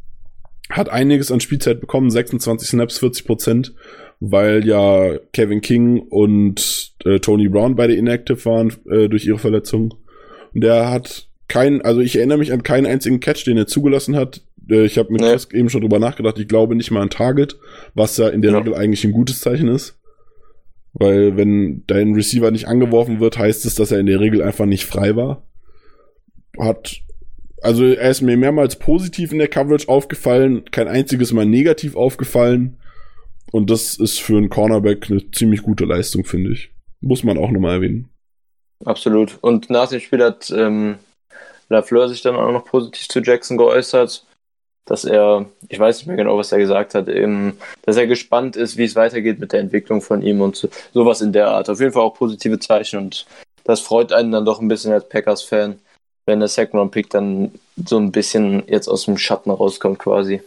Hat 0.70 0.90
einiges 0.90 1.32
an 1.32 1.40
Spielzeit 1.40 1.82
bekommen, 1.82 2.12
26 2.12 2.70
Snaps, 2.70 3.00
40 3.00 3.26
Prozent, 3.26 3.74
weil 4.20 4.66
ja 4.68 5.18
Kevin 5.34 5.62
King 5.62 6.00
und 6.10 6.94
äh, 7.06 7.20
Tony 7.20 7.50
Brown 7.50 7.76
beide 7.76 7.96
inactive 7.96 8.44
waren 8.46 8.74
äh, 8.90 9.10
durch 9.10 9.26
ihre 9.26 9.40
Verletzung. 9.40 9.96
Und 10.54 10.62
der 10.62 10.92
hat 10.92 11.28
kein, 11.48 11.82
also 11.82 12.02
ich 12.02 12.16
erinnere 12.16 12.38
mich 12.38 12.54
an 12.54 12.64
keinen 12.64 12.86
einzigen 12.86 13.20
Catch, 13.20 13.46
den 13.46 13.58
er 13.58 13.66
zugelassen 13.68 14.16
hat. 14.16 14.42
Äh, 14.70 14.86
ich 14.86 14.98
habe 15.00 15.12
mit 15.12 15.22
Nee. 15.22 15.32
Chris 15.32 15.48
eben 15.52 15.70
schon 15.70 15.82
drüber 15.82 16.00
nachgedacht, 16.00 16.38
ich 16.38 16.48
glaube 16.48 16.76
nicht 16.76 16.92
mal 16.92 17.02
an 17.02 17.10
Target, 17.10 17.58
was 17.96 18.18
ja 18.18 18.30
in 18.30 18.42
der 18.42 18.52
Ja. 18.52 18.58
Regel 18.60 18.76
eigentlich 18.76 19.04
ein 19.04 19.12
gutes 19.12 19.40
Zeichen 19.40 19.68
ist. 19.70 19.98
Weil 20.94 21.38
wenn 21.38 21.84
dein 21.88 22.14
Receiver 22.14 22.52
nicht 22.52 22.68
angeworfen 22.68 23.20
wird, 23.20 23.38
heißt 23.38 23.66
es, 23.66 23.76
dass 23.76 23.92
er 23.92 24.00
in 24.00 24.06
der 24.08 24.20
Regel 24.20 24.42
einfach 24.42 24.66
nicht 24.66 24.86
frei 24.86 25.16
war. 25.16 25.44
Hat, 26.60 26.98
also 27.62 27.86
er 27.86 28.10
ist 28.10 28.22
mir 28.22 28.38
mehrmals 28.38 28.78
positiv 28.78 29.32
in 29.32 29.40
der 29.40 29.48
Coverage 29.48 29.90
aufgefallen, 29.90 30.66
kein 30.72 30.88
einziges 30.88 31.34
Mal 31.34 31.46
negativ 31.46 31.96
aufgefallen. 31.96 32.78
Und 33.52 33.70
das 33.70 33.98
ist 33.98 34.20
für 34.20 34.38
einen 34.38 34.50
Cornerback 34.50 35.10
eine 35.10 35.32
ziemlich 35.32 35.64
gute 35.64 35.86
Leistung, 35.86 36.24
finde 36.24 36.52
ich. 36.52 36.72
Muss 37.02 37.24
man 37.24 37.38
auch 37.38 37.50
nochmal 37.50 37.76
erwähnen. 37.76 38.10
Absolut. 38.86 39.38
Und 39.42 39.70
nach 39.70 39.90
dem 39.90 40.00
Spiel 40.00 40.24
hat 40.24 40.52
ähm, 40.52 41.00
Lafleur 41.70 42.10
sich 42.10 42.22
dann 42.22 42.36
auch 42.36 42.52
noch 42.52 42.66
positiv 42.66 43.08
zu 43.08 43.20
Jackson 43.20 43.58
geäußert, 43.58 44.26
dass 44.86 45.06
er, 45.06 45.46
ich 45.68 45.80
weiß 45.80 45.98
nicht 45.98 46.08
mehr 46.08 46.16
genau, 46.16 46.38
was 46.38 46.52
er 46.52 46.60
gesagt 46.60 46.96
hat, 46.96 47.08
eben, 47.10 47.58
dass 47.84 47.98
er 47.98 48.08
gespannt 48.08 48.56
ist, 48.56 48.78
wie 48.78 48.86
es 48.86 48.96
weitergeht 48.96 49.40
mit 49.40 49.54
der 49.54 49.60
Entwicklung 49.60 50.02
von 50.02 50.22
ihm 50.22 50.42
und 50.42 50.56
so, 50.56 50.70
sowas 50.94 51.22
in 51.22 51.34
der 51.34 51.50
Art. 51.50 51.70
Auf 51.70 51.80
jeden 51.80 51.94
Fall 51.94 52.04
auch 52.04 52.16
positive 52.16 52.60
Zeichen 52.60 53.00
und 53.00 53.26
das 53.64 53.82
freut 53.82 54.12
einen 54.14 54.32
dann 54.32 54.46
doch 54.46 54.60
ein 54.60 54.68
bisschen 54.68 54.92
als 54.92 55.08
Packers-Fan, 55.08 55.80
wenn 56.30 56.40
der 56.40 56.48
Second 56.48 56.76
Round 56.76 56.92
Pick 56.92 57.10
dann 57.10 57.52
so 57.76 57.98
ein 57.98 58.12
bisschen 58.12 58.64
jetzt 58.68 58.88
aus 58.88 59.06
dem 59.06 59.18
Schatten 59.18 59.50
rauskommt 59.50 59.98
quasi. 59.98 60.42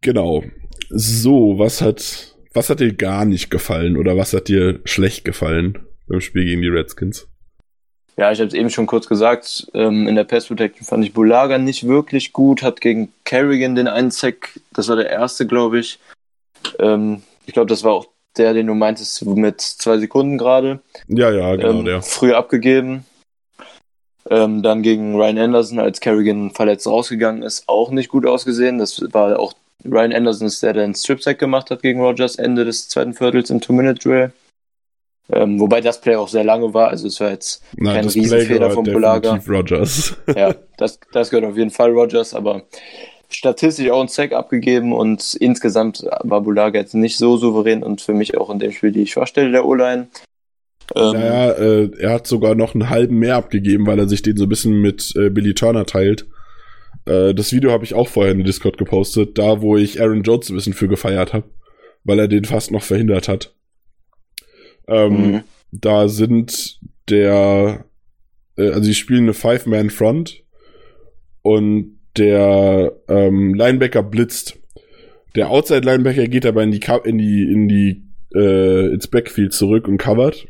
Genau. 0.00 0.42
So, 0.90 1.58
was 1.58 1.80
hat, 1.80 2.34
was 2.52 2.70
hat 2.70 2.80
dir 2.80 2.92
gar 2.92 3.24
nicht 3.24 3.50
gefallen 3.50 3.96
oder 3.96 4.16
was 4.16 4.32
hat 4.32 4.48
dir 4.48 4.80
schlecht 4.84 5.24
gefallen 5.24 5.78
beim 6.08 6.20
Spiel 6.20 6.44
gegen 6.44 6.62
die 6.62 6.68
Redskins? 6.68 7.28
Ja, 8.16 8.32
ich 8.32 8.40
habe 8.40 8.48
es 8.48 8.54
eben 8.54 8.68
schon 8.68 8.86
kurz 8.86 9.06
gesagt. 9.06 9.70
Ähm, 9.74 10.08
in 10.08 10.16
der 10.16 10.24
Pass 10.24 10.46
Protection 10.46 10.84
fand 10.84 11.04
ich 11.04 11.12
Bulaga 11.12 11.56
nicht 11.58 11.86
wirklich 11.86 12.32
gut. 12.32 12.64
Hat 12.64 12.80
gegen 12.80 13.12
Kerrigan 13.24 13.76
den 13.76 13.86
einen 13.86 14.10
Sack, 14.10 14.58
das 14.72 14.88
war 14.88 14.96
der 14.96 15.08
erste, 15.08 15.46
glaube 15.46 15.78
ich. 15.78 16.00
Ähm, 16.80 17.22
ich 17.46 17.54
glaube, 17.54 17.68
das 17.68 17.84
war 17.84 17.92
auch 17.92 18.08
der, 18.36 18.54
den 18.54 18.66
du 18.66 18.74
meintest, 18.74 19.24
mit 19.24 19.60
zwei 19.60 19.98
Sekunden 19.98 20.36
gerade. 20.36 20.80
Ja, 21.06 21.30
ja, 21.30 21.54
genau 21.54 21.78
ähm, 21.78 21.84
der. 21.84 22.02
Früh 22.02 22.32
abgegeben. 22.32 23.04
Ähm, 24.30 24.62
dann 24.62 24.82
gegen 24.82 25.16
Ryan 25.16 25.38
Anderson, 25.38 25.78
als 25.78 26.00
Kerrigan 26.00 26.50
verletzt 26.50 26.86
rausgegangen 26.86 27.42
ist, 27.42 27.64
auch 27.66 27.90
nicht 27.90 28.08
gut 28.08 28.26
ausgesehen. 28.26 28.78
Das 28.78 29.02
war 29.12 29.38
auch 29.38 29.54
Ryan 29.84 30.12
Anderson, 30.12 30.46
ist 30.46 30.62
der, 30.62 30.72
der 30.72 30.84
einen 30.84 30.94
Strip-Sack 30.94 31.38
gemacht 31.38 31.70
hat 31.70 31.82
gegen 31.82 32.00
Rogers 32.00 32.36
Ende 32.36 32.64
des 32.64 32.88
zweiten 32.88 33.14
Viertels 33.14 33.50
im 33.50 33.60
Two-Minute-Drill. 33.60 34.32
Ähm, 35.30 35.60
wobei 35.60 35.80
das 35.80 36.00
Play 36.00 36.16
auch 36.16 36.28
sehr 36.28 36.44
lange 36.44 36.72
war, 36.72 36.88
also 36.88 37.06
es 37.06 37.20
war 37.20 37.30
jetzt 37.30 37.62
Na, 37.76 37.92
kein 37.94 38.08
Riesenfehler 38.08 38.70
von 38.70 38.84
Bulaga. 38.84 39.38
Rogers. 39.46 40.16
Ja, 40.34 40.54
das, 40.78 40.98
das 41.12 41.30
gehört 41.30 41.50
auf 41.50 41.56
jeden 41.56 41.70
Fall 41.70 41.90
Rogers, 41.90 42.32
aber 42.32 42.62
statistisch 43.28 43.90
auch 43.90 44.00
ein 44.00 44.08
Sack 44.08 44.32
abgegeben 44.32 44.94
und 44.94 45.34
insgesamt 45.34 46.02
war 46.22 46.40
Bulaga 46.40 46.78
jetzt 46.78 46.94
nicht 46.94 47.18
so 47.18 47.36
souverän 47.36 47.82
und 47.82 48.00
für 48.00 48.14
mich 48.14 48.38
auch 48.38 48.48
in 48.48 48.58
dem 48.58 48.72
Spiel 48.72 48.90
die 48.90 49.06
Schwachstelle 49.06 49.50
der 49.50 49.66
O-Line. 49.66 50.08
Ähm, 50.96 51.12
Naja, 51.12 51.52
äh, 51.52 51.90
er 51.98 52.12
hat 52.12 52.26
sogar 52.26 52.54
noch 52.54 52.74
einen 52.74 52.90
halben 52.90 53.18
mehr 53.18 53.36
abgegeben, 53.36 53.86
weil 53.86 53.98
er 53.98 54.08
sich 54.08 54.22
den 54.22 54.36
so 54.36 54.44
ein 54.44 54.48
bisschen 54.48 54.80
mit 54.80 55.12
äh, 55.16 55.30
Billy 55.30 55.54
Turner 55.54 55.84
teilt. 55.86 56.26
Äh, 57.04 57.34
das 57.34 57.52
Video 57.52 57.70
habe 57.72 57.84
ich 57.84 57.94
auch 57.94 58.08
vorher 58.08 58.32
in 58.32 58.38
den 58.38 58.46
Discord 58.46 58.78
gepostet, 58.78 59.38
da 59.38 59.60
wo 59.60 59.76
ich 59.76 60.00
Aaron 60.00 60.22
Jones 60.22 60.48
ein 60.50 60.54
bisschen 60.54 60.72
für 60.74 60.88
gefeiert 60.88 61.32
habe, 61.32 61.44
weil 62.04 62.18
er 62.18 62.28
den 62.28 62.44
fast 62.44 62.70
noch 62.70 62.82
verhindert 62.82 63.28
hat. 63.28 63.54
Ähm, 64.86 65.12
Mhm. 65.12 65.40
Da 65.70 66.08
sind 66.08 66.80
der, 67.10 67.84
äh, 68.56 68.68
also 68.68 68.82
sie 68.82 68.94
spielen 68.94 69.24
eine 69.24 69.34
Five-Man-Front 69.34 70.42
und 71.42 71.98
der 72.16 72.92
ähm, 73.08 73.54
Linebacker 73.54 74.02
blitzt. 74.02 74.58
Der 75.36 75.50
Outside-Linebacker 75.50 76.26
geht 76.26 76.46
aber 76.46 76.62
in 76.62 76.70
die, 76.72 76.80
in 77.04 77.18
die, 77.18 77.42
in 77.42 77.68
die, 77.68 78.02
äh, 78.34 78.92
ins 78.94 79.08
Backfield 79.08 79.52
zurück 79.52 79.86
und 79.88 79.98
covert. 79.98 80.48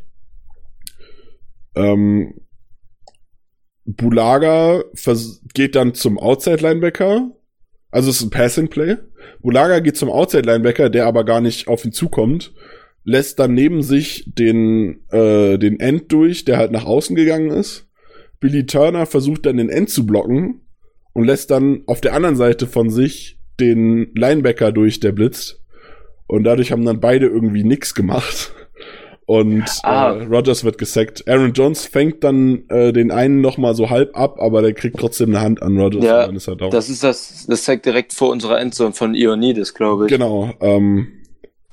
Ähm, 1.79 2.33
Bulaga 3.85 4.83
geht 5.53 5.75
dann 5.75 5.93
zum 5.93 6.19
Outside-Linebacker. 6.19 7.31
Also 7.91 8.09
es 8.09 8.17
ist 8.17 8.23
ein 8.23 8.29
Passing-Play. 8.29 8.97
Bulaga 9.41 9.79
geht 9.79 9.97
zum 9.97 10.09
Outside-Linebacker, 10.09 10.89
der 10.89 11.07
aber 11.07 11.23
gar 11.23 11.41
nicht 11.41 11.67
auf 11.67 11.85
ihn 11.85 11.91
zukommt. 11.91 12.53
Lässt 13.03 13.39
dann 13.39 13.53
neben 13.53 13.81
sich 13.81 14.25
den, 14.27 15.07
äh, 15.09 15.57
den 15.57 15.79
End 15.79 16.11
durch, 16.11 16.45
der 16.45 16.57
halt 16.57 16.71
nach 16.71 16.85
außen 16.85 17.15
gegangen 17.15 17.49
ist. 17.49 17.87
Billy 18.39 18.65
Turner 18.65 19.05
versucht 19.05 19.45
dann 19.45 19.57
den 19.57 19.69
End 19.69 19.89
zu 19.89 20.05
blocken 20.05 20.61
und 21.13 21.25
lässt 21.25 21.49
dann 21.49 21.83
auf 21.87 22.01
der 22.01 22.13
anderen 22.13 22.35
Seite 22.35 22.67
von 22.67 22.89
sich 22.89 23.39
den 23.59 24.11
Linebacker 24.15 24.71
durch, 24.71 24.99
der 24.99 25.11
blitzt. 25.13 25.63
Und 26.27 26.43
dadurch 26.43 26.71
haben 26.71 26.85
dann 26.85 26.99
beide 26.99 27.25
irgendwie 27.25 27.63
nix 27.63 27.95
gemacht. 27.95 28.53
Und 29.29 29.65
Ah. 29.83 30.13
äh, 30.13 30.23
Rogers 30.23 30.63
wird 30.63 30.79
gesackt. 30.79 31.27
Aaron 31.27 31.53
Jones 31.53 31.85
fängt 31.85 32.23
dann 32.23 32.63
äh, 32.69 32.91
den 32.91 33.11
einen 33.11 33.41
noch 33.41 33.59
mal 33.59 33.75
so 33.75 33.91
halb 33.91 34.17
ab, 34.17 34.37
aber 34.41 34.63
der 34.63 34.73
kriegt 34.73 34.97
trotzdem 34.97 35.29
eine 35.29 35.41
Hand 35.41 35.61
an 35.61 35.77
Rogers. 35.79 36.03
Ja, 36.03 36.23
ist 36.23 36.47
down. 36.47 36.71
Das 36.71 36.89
ist 36.89 37.03
das, 37.03 37.45
das 37.47 37.63
zeigt 37.63 37.85
direkt 37.85 38.13
vor 38.13 38.29
unserer 38.31 38.59
Endzone 38.59 38.93
von 38.93 39.13
Ionidis, 39.13 39.75
glaube 39.75 40.05
ich. 40.05 40.09
genau. 40.11 40.49
Ähm, 40.61 41.09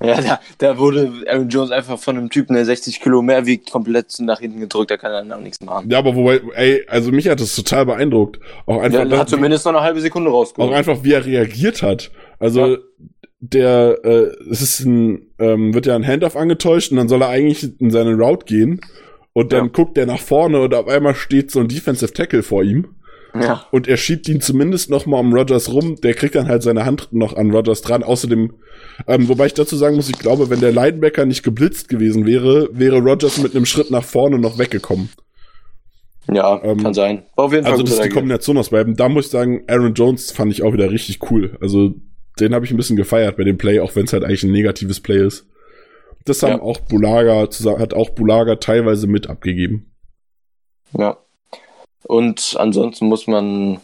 Ja, 0.02 0.20
da, 0.20 0.40
da 0.58 0.76
wurde 0.78 1.10
Aaron 1.26 1.48
Jones 1.48 1.70
einfach 1.70 1.98
von 1.98 2.18
einem 2.18 2.28
Typen, 2.28 2.54
der 2.54 2.66
60 2.66 3.00
Kilo 3.00 3.22
mehr 3.22 3.46
wiegt, 3.46 3.70
komplett 3.70 4.12
nach 4.20 4.40
hinten 4.40 4.60
gedrückt, 4.60 4.90
da 4.90 4.98
kann 4.98 5.10
er 5.10 5.22
dann 5.22 5.32
auch 5.32 5.40
nichts 5.40 5.62
machen. 5.62 5.88
ja, 5.90 5.96
aber 5.96 6.14
wobei, 6.14 6.42
ey, 6.56 6.84
also 6.88 7.10
mich 7.10 7.26
hat 7.30 7.40
das 7.40 7.56
total 7.56 7.86
beeindruckt. 7.86 8.38
Auch 8.66 8.82
einfach, 8.82 9.02
Ja, 9.06 9.10
er 9.10 9.18
hat 9.20 9.30
zumindest 9.30 9.64
noch 9.64 9.72
eine 9.72 9.80
halbe 9.80 10.02
Sekunde 10.02 10.28
auch 10.30 10.34
rausgeholt. 10.40 10.74
einfach, 10.74 10.98
wie 11.04 11.14
er 11.14 11.24
reagiert 11.24 11.80
hat. 11.82 12.10
Also 12.38 12.66
Ja. 12.66 12.76
Der, 13.40 13.98
äh, 14.04 14.26
es 14.50 14.62
ist 14.62 14.80
ein, 14.80 15.26
ähm, 15.38 15.74
wird 15.74 15.86
ja 15.86 15.94
ein 15.94 16.06
Handoff 16.06 16.36
angetäuscht 16.36 16.90
und 16.90 16.96
dann 16.96 17.08
soll 17.08 17.22
er 17.22 17.28
eigentlich 17.28 17.80
in 17.80 17.90
seine 17.90 18.14
Route 18.14 18.46
gehen 18.46 18.80
und 19.32 19.52
dann 19.52 19.66
Ja. 19.66 19.70
guckt 19.72 19.98
er 19.98 20.06
nach 20.06 20.20
vorne 20.20 20.60
und 20.60 20.74
auf 20.74 20.88
einmal 20.88 21.14
steht 21.14 21.50
so 21.50 21.60
ein 21.60 21.68
Defensive 21.68 22.12
Tackle 22.12 22.42
vor 22.42 22.62
ihm 22.62 22.86
Ja. 23.38 23.66
und 23.72 23.88
er 23.88 23.98
schiebt 23.98 24.26
ihn 24.28 24.40
zumindest 24.40 24.88
noch 24.90 25.04
mal 25.04 25.20
um 25.20 25.34
Rogers 25.34 25.70
rum. 25.70 25.96
Der 26.02 26.14
kriegt 26.14 26.34
dann 26.34 26.48
halt 26.48 26.62
seine 26.62 26.86
Hand 26.86 27.08
noch 27.12 27.36
an 27.36 27.50
Rogers 27.50 27.82
dran. 27.82 28.02
Außerdem, 28.02 28.54
ähm, 29.06 29.28
wobei 29.28 29.46
ich 29.46 29.54
dazu 29.54 29.76
sagen 29.76 29.96
muss, 29.96 30.08
ich 30.08 30.18
glaube, 30.18 30.48
wenn 30.48 30.60
der 30.60 30.72
Linebacker 30.72 31.26
nicht 31.26 31.42
geblitzt 31.42 31.90
gewesen 31.90 32.24
wäre, 32.24 32.70
wäre 32.72 32.98
Rogers 33.00 33.36
mit 33.42 33.54
einem 33.54 33.66
Schritt 33.66 33.90
nach 33.90 34.04
vorne 34.04 34.38
noch 34.38 34.58
weggekommen. 34.58 35.10
Ja, 36.32 36.60
Ähm, 36.64 36.78
kann 36.82 36.94
sein. 36.94 37.22
War 37.36 37.44
auf 37.44 37.52
jeden 37.52 37.64
Fall 37.64 37.72
Also 37.72 37.84
das 37.84 37.92
ist 37.94 38.02
die. 38.04 38.08
Kombination 38.08 38.56
aus 38.56 38.70
beiden. 38.70 38.96
Da 38.96 39.08
muss 39.10 39.26
ich 39.26 39.30
sagen, 39.30 39.62
Aaron 39.68 39.92
Jones 39.94 40.32
fand 40.32 40.50
ich 40.50 40.62
auch 40.62 40.72
wieder 40.72 40.90
richtig 40.90 41.30
cool. 41.30 41.56
Also 41.60 41.94
den 42.38 42.54
habe 42.54 42.64
ich 42.64 42.70
ein 42.70 42.76
bisschen 42.76 42.96
gefeiert 42.96 43.36
bei 43.36 43.44
dem 43.44 43.58
Play, 43.58 43.80
auch 43.80 43.96
wenn 43.96 44.04
es 44.04 44.12
halt 44.12 44.24
eigentlich 44.24 44.42
ein 44.42 44.52
negatives 44.52 45.00
Play 45.00 45.24
ist. 45.26 45.46
Das 46.24 46.42
haben 46.42 46.54
Ja. 46.54 46.62
auch 46.62 46.80
Bulaga, 46.80 47.48
hat 47.78 47.94
auch 47.94 48.10
Bulaga 48.10 48.56
teilweise 48.56 49.06
mit 49.06 49.28
abgegeben. 49.28 49.92
Ja. 50.92 51.16
Und 52.02 52.56
ansonsten 52.58 53.06
muss 53.06 53.26
man 53.26 53.80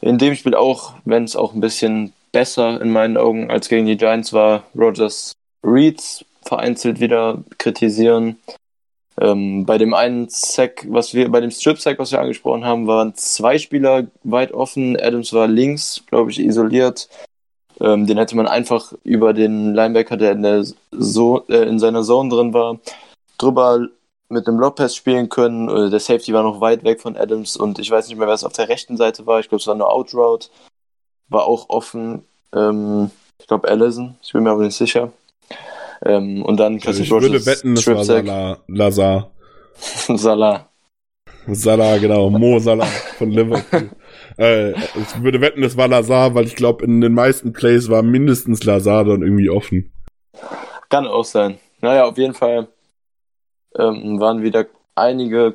in 0.00 0.18
dem 0.18 0.34
Spiel 0.34 0.54
auch, 0.54 0.94
wenn 1.04 1.24
es 1.24 1.36
auch 1.36 1.54
ein 1.54 1.60
bisschen 1.60 2.12
besser 2.32 2.80
in 2.80 2.90
meinen 2.90 3.16
Augen 3.16 3.50
als 3.50 3.68
gegen 3.68 3.86
die 3.86 3.96
Giants 3.96 4.32
war, 4.32 4.64
Rogers 4.76 5.32
Reeds 5.64 6.24
vereinzelt 6.44 7.00
wieder 7.00 7.42
kritisieren. 7.58 8.38
Ähm, 9.20 9.66
bei 9.66 9.76
dem 9.76 9.92
einen 9.92 10.28
Sack, 10.30 10.86
was 10.88 11.12
wir, 11.12 11.28
bei 11.30 11.40
dem 11.40 11.50
Strip-Sack, 11.50 11.98
was 11.98 12.12
wir 12.12 12.20
angesprochen 12.20 12.64
haben, 12.64 12.86
waren 12.86 13.14
zwei 13.14 13.58
Spieler 13.58 14.06
weit 14.24 14.52
offen. 14.52 14.98
Adams 14.98 15.32
war 15.34 15.46
links, 15.46 16.02
glaube 16.08 16.30
ich, 16.30 16.40
isoliert. 16.40 17.08
Ähm, 17.80 18.06
den 18.06 18.18
hätte 18.18 18.36
man 18.36 18.46
einfach 18.46 18.92
über 19.04 19.32
den 19.32 19.74
Linebacker, 19.74 20.16
der 20.16 20.32
in, 20.32 20.42
der 20.42 20.64
so 20.90 21.44
äh, 21.48 21.68
in 21.68 21.78
seiner 21.78 22.02
Zone 22.02 22.28
drin 22.28 22.52
war, 22.52 22.78
drüber 23.38 23.88
mit 24.28 24.48
einem 24.48 24.58
Lopez 24.58 24.94
spielen 24.94 25.28
können. 25.28 25.68
Äh, 25.68 25.90
der 25.90 26.00
Safety 26.00 26.32
war 26.32 26.42
noch 26.42 26.60
weit 26.60 26.84
weg 26.84 27.00
von 27.00 27.16
Adams 27.16 27.56
und 27.56 27.78
ich 27.78 27.90
weiß 27.90 28.08
nicht 28.08 28.18
mehr, 28.18 28.26
wer 28.26 28.34
es 28.34 28.44
auf 28.44 28.52
der 28.52 28.68
rechten 28.68 28.96
Seite 28.96 29.26
war. 29.26 29.40
Ich 29.40 29.48
glaube, 29.48 29.60
es 29.60 29.66
war 29.66 29.74
nur 29.74 29.92
Outroute. 29.92 30.48
War 31.28 31.44
auch 31.44 31.68
offen. 31.68 32.24
Ähm, 32.54 33.10
ich 33.38 33.46
glaube, 33.46 33.68
Allison. 33.68 34.16
Ich 34.22 34.32
bin 34.32 34.42
mir 34.42 34.50
aber 34.50 34.64
nicht 34.64 34.76
sicher. 34.76 35.12
Ähm, 36.04 36.44
und 36.44 36.58
dann 36.58 36.80
also 36.84 37.02
Ich 37.02 37.10
würde 37.10 37.44
wetten, 37.46 37.74
es 37.74 37.86
war 37.86 38.04
Salah. 38.04 38.58
Lazar. 38.66 39.30
Salah. 40.08 40.68
Salah, 41.48 41.98
genau. 41.98 42.30
Mo 42.30 42.58
Salah 42.58 42.86
von 43.18 43.30
Liverpool. 43.30 43.90
äh, 44.38 44.72
ich 44.72 45.22
würde 45.22 45.40
wetten, 45.40 45.62
es 45.62 45.76
war 45.76 45.88
Lazar, 45.88 46.34
weil 46.34 46.46
ich 46.46 46.56
glaube, 46.56 46.84
in 46.84 47.00
den 47.00 47.14
meisten 47.14 47.52
Plays 47.52 47.88
war 47.88 48.02
mindestens 48.02 48.64
Lazar 48.64 49.04
dann 49.04 49.22
irgendwie 49.22 49.50
offen. 49.50 49.92
Kann 50.88 51.06
auch 51.06 51.24
sein. 51.24 51.58
Naja, 51.80 52.04
auf 52.04 52.18
jeden 52.18 52.34
Fall 52.34 52.68
ähm, 53.76 54.20
waren 54.20 54.42
wieder 54.42 54.66
einige 54.94 55.54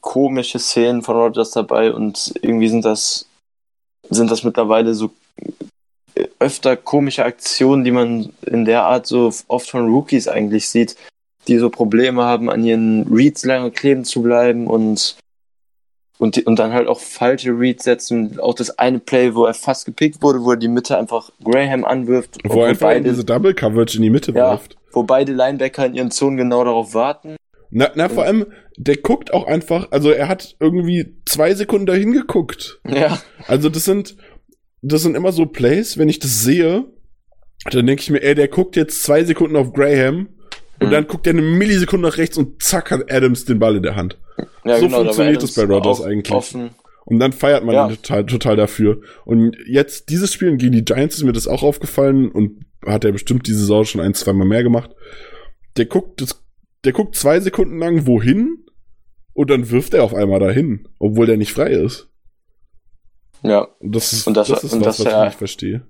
komische 0.00 0.58
Szenen 0.58 1.02
von 1.02 1.16
Rogers 1.16 1.52
dabei 1.52 1.92
und 1.92 2.34
irgendwie 2.42 2.68
sind 2.68 2.84
das, 2.84 3.26
sind 4.10 4.30
das 4.30 4.42
mittlerweile 4.42 4.94
so 4.94 5.10
öfter 6.38 6.76
komische 6.76 7.24
Aktionen, 7.24 7.84
die 7.84 7.92
man 7.92 8.32
in 8.42 8.64
der 8.64 8.84
Art 8.84 9.06
so 9.06 9.32
oft 9.48 9.70
von 9.70 9.86
Rookies 9.86 10.28
eigentlich 10.28 10.68
sieht, 10.68 10.96
die 11.48 11.58
so 11.58 11.70
Probleme 11.70 12.24
haben, 12.24 12.50
an 12.50 12.64
ihren 12.64 13.06
Reads 13.12 13.44
lange 13.44 13.70
kleben 13.70 14.04
zu 14.04 14.22
bleiben 14.22 14.66
und 14.66 15.16
und, 16.22 16.36
die, 16.36 16.44
und 16.44 16.60
dann 16.60 16.72
halt 16.72 16.86
auch 16.86 17.00
falsche 17.00 17.50
Reads 17.50 17.82
setzen. 17.82 18.38
Auch 18.38 18.54
das 18.54 18.78
eine 18.78 19.00
Play, 19.00 19.34
wo 19.34 19.44
er 19.44 19.54
fast 19.54 19.86
gepickt 19.86 20.22
wurde, 20.22 20.44
wo 20.44 20.52
er 20.52 20.56
die 20.56 20.68
Mitte 20.68 20.96
einfach 20.96 21.30
Graham 21.42 21.84
anwirft. 21.84 22.38
Wo 22.44 22.60
er 22.60 22.68
einfach 22.68 22.86
beide, 22.86 23.10
diese 23.10 23.24
Double 23.24 23.52
Coverage 23.52 23.96
in 23.96 24.04
die 24.04 24.10
Mitte 24.10 24.30
ja, 24.30 24.52
wirft. 24.52 24.76
Wo 24.92 25.02
beide 25.02 25.32
Linebacker 25.32 25.84
in 25.84 25.94
ihren 25.94 26.10
Zonen 26.12 26.36
genau 26.36 26.62
darauf 26.62 26.94
warten. 26.94 27.34
Na, 27.70 27.90
na, 27.96 28.08
vor 28.08 28.22
allem, 28.22 28.46
der 28.76 28.98
guckt 28.98 29.34
auch 29.34 29.48
einfach, 29.48 29.88
also 29.90 30.10
er 30.10 30.28
hat 30.28 30.54
irgendwie 30.60 31.16
zwei 31.26 31.54
Sekunden 31.54 31.86
dahin 31.86 32.12
geguckt. 32.12 32.80
Ja. 32.88 33.18
Also 33.48 33.68
das 33.68 33.84
sind, 33.84 34.16
das 34.80 35.02
sind 35.02 35.16
immer 35.16 35.32
so 35.32 35.46
Plays, 35.46 35.98
wenn 35.98 36.08
ich 36.08 36.20
das 36.20 36.42
sehe, 36.42 36.84
dann 37.70 37.86
denke 37.86 38.02
ich 38.02 38.10
mir, 38.10 38.22
ey, 38.22 38.36
der 38.36 38.46
guckt 38.46 38.76
jetzt 38.76 39.02
zwei 39.02 39.24
Sekunden 39.24 39.56
auf 39.56 39.72
Graham 39.72 40.28
und 40.82 40.88
mhm. 40.88 40.92
dann 40.92 41.06
guckt 41.06 41.26
er 41.26 41.32
eine 41.32 41.42
Millisekunde 41.42 42.08
nach 42.08 42.18
rechts 42.18 42.36
und 42.36 42.62
zack 42.62 42.90
hat 42.90 43.10
Adams 43.10 43.44
den 43.44 43.58
Ball 43.58 43.76
in 43.76 43.82
der 43.82 43.94
Hand. 43.94 44.18
Ja, 44.64 44.78
so 44.78 44.86
genau, 44.86 44.98
funktioniert 44.98 45.42
das 45.42 45.54
bei 45.54 45.64
Rodgers 45.64 46.02
eigentlich. 46.02 46.32
Offen. 46.32 46.70
Und 47.04 47.18
dann 47.18 47.32
feiert 47.32 47.64
man 47.64 47.74
ja. 47.74 47.88
ihn 47.88 47.96
total, 47.96 48.26
total 48.26 48.56
dafür. 48.56 49.00
Und 49.24 49.56
jetzt, 49.66 50.08
dieses 50.08 50.32
Spiel 50.32 50.56
gegen 50.56 50.72
die 50.72 50.84
Giants 50.84 51.16
ist 51.16 51.24
mir 51.24 51.32
das 51.32 51.48
auch 51.48 51.62
aufgefallen 51.62 52.30
und 52.30 52.64
hat 52.84 53.04
er 53.04 53.12
bestimmt 53.12 53.46
diese 53.46 53.60
Saison 53.60 53.84
schon 53.84 54.00
ein, 54.00 54.14
zwei 54.14 54.32
Mal 54.32 54.46
mehr 54.46 54.62
gemacht. 54.62 54.90
Der 55.76 55.86
guckt, 55.86 56.20
das, 56.20 56.42
der 56.84 56.92
guckt 56.92 57.16
zwei 57.16 57.40
Sekunden 57.40 57.78
lang 57.78 58.06
wohin 58.06 58.64
und 59.34 59.50
dann 59.50 59.70
wirft 59.70 59.94
er 59.94 60.04
auf 60.04 60.14
einmal 60.14 60.40
dahin, 60.40 60.88
obwohl 60.98 61.26
der 61.26 61.36
nicht 61.36 61.52
frei 61.52 61.70
ist. 61.70 62.08
Ja. 63.42 63.68
Und 63.80 63.94
das 63.94 64.12
ist, 64.12 64.26
und 64.26 64.36
das, 64.36 64.48
das, 64.48 64.64
ist 64.64 64.72
und 64.72 64.84
was, 64.84 64.98
das 64.98 65.06
was 65.06 65.12
ich 65.12 65.24
nicht 65.24 65.38
verstehe. 65.38 65.82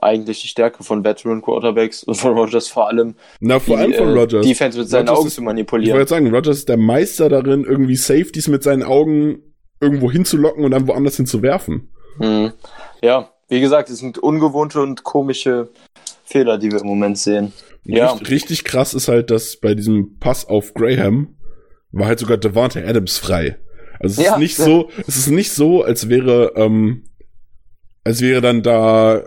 Eigentlich 0.00 0.40
die 0.42 0.48
Stärke 0.48 0.84
von 0.84 1.04
Veteran 1.04 1.42
Quarterbacks 1.42 2.04
und 2.04 2.14
von 2.14 2.36
Rogers 2.38 2.68
vor 2.68 2.88
allem. 2.88 3.16
Na, 3.40 3.58
vor 3.58 3.76
die, 3.76 3.82
allem 3.82 3.94
von 3.94 4.08
äh, 4.08 4.20
Rogers. 4.20 4.46
Defense 4.46 4.78
mit 4.78 4.88
seinen 4.88 5.08
Rogers 5.08 5.18
Augen 5.18 5.28
ist, 5.28 5.34
zu 5.34 5.42
manipulieren. 5.42 5.90
Ich 5.90 5.94
wollte 5.98 6.10
sagen, 6.10 6.34
Rogers 6.34 6.58
ist 6.58 6.68
der 6.68 6.76
Meister 6.76 7.28
darin, 7.28 7.64
irgendwie 7.64 7.96
Safeties 7.96 8.48
mit 8.48 8.62
seinen 8.62 8.82
Augen 8.82 9.42
irgendwo 9.80 10.10
hinzulocken 10.10 10.64
und 10.64 10.70
dann 10.70 10.86
woanders 10.86 11.16
hinzuwerfen. 11.16 11.90
Mhm. 12.18 12.52
Ja, 13.02 13.30
wie 13.48 13.60
gesagt, 13.60 13.90
es 13.90 13.98
sind 13.98 14.18
ungewohnte 14.18 14.80
und 14.80 15.02
komische 15.02 15.70
Fehler, 16.24 16.58
die 16.58 16.70
wir 16.70 16.80
im 16.80 16.86
Moment 16.86 17.18
sehen. 17.18 17.52
Ja. 17.84 18.12
Richtig, 18.12 18.30
richtig 18.30 18.64
krass 18.64 18.94
ist 18.94 19.08
halt, 19.08 19.30
dass 19.30 19.56
bei 19.56 19.74
diesem 19.74 20.18
Pass 20.18 20.46
auf 20.46 20.74
Graham 20.74 21.36
war 21.90 22.06
halt 22.06 22.20
sogar 22.20 22.36
Devante 22.36 22.86
Adams 22.86 23.18
frei. 23.18 23.58
Also 23.98 24.20
es 24.20 24.26
ja. 24.26 24.34
ist 24.34 24.38
nicht 24.38 24.56
so, 24.56 24.90
es 25.06 25.16
ist 25.16 25.30
nicht 25.30 25.52
so, 25.52 25.82
als 25.82 26.08
wäre, 26.08 26.52
ähm, 26.56 27.04
als 28.04 28.20
wäre 28.20 28.40
dann 28.40 28.62
da 28.62 29.24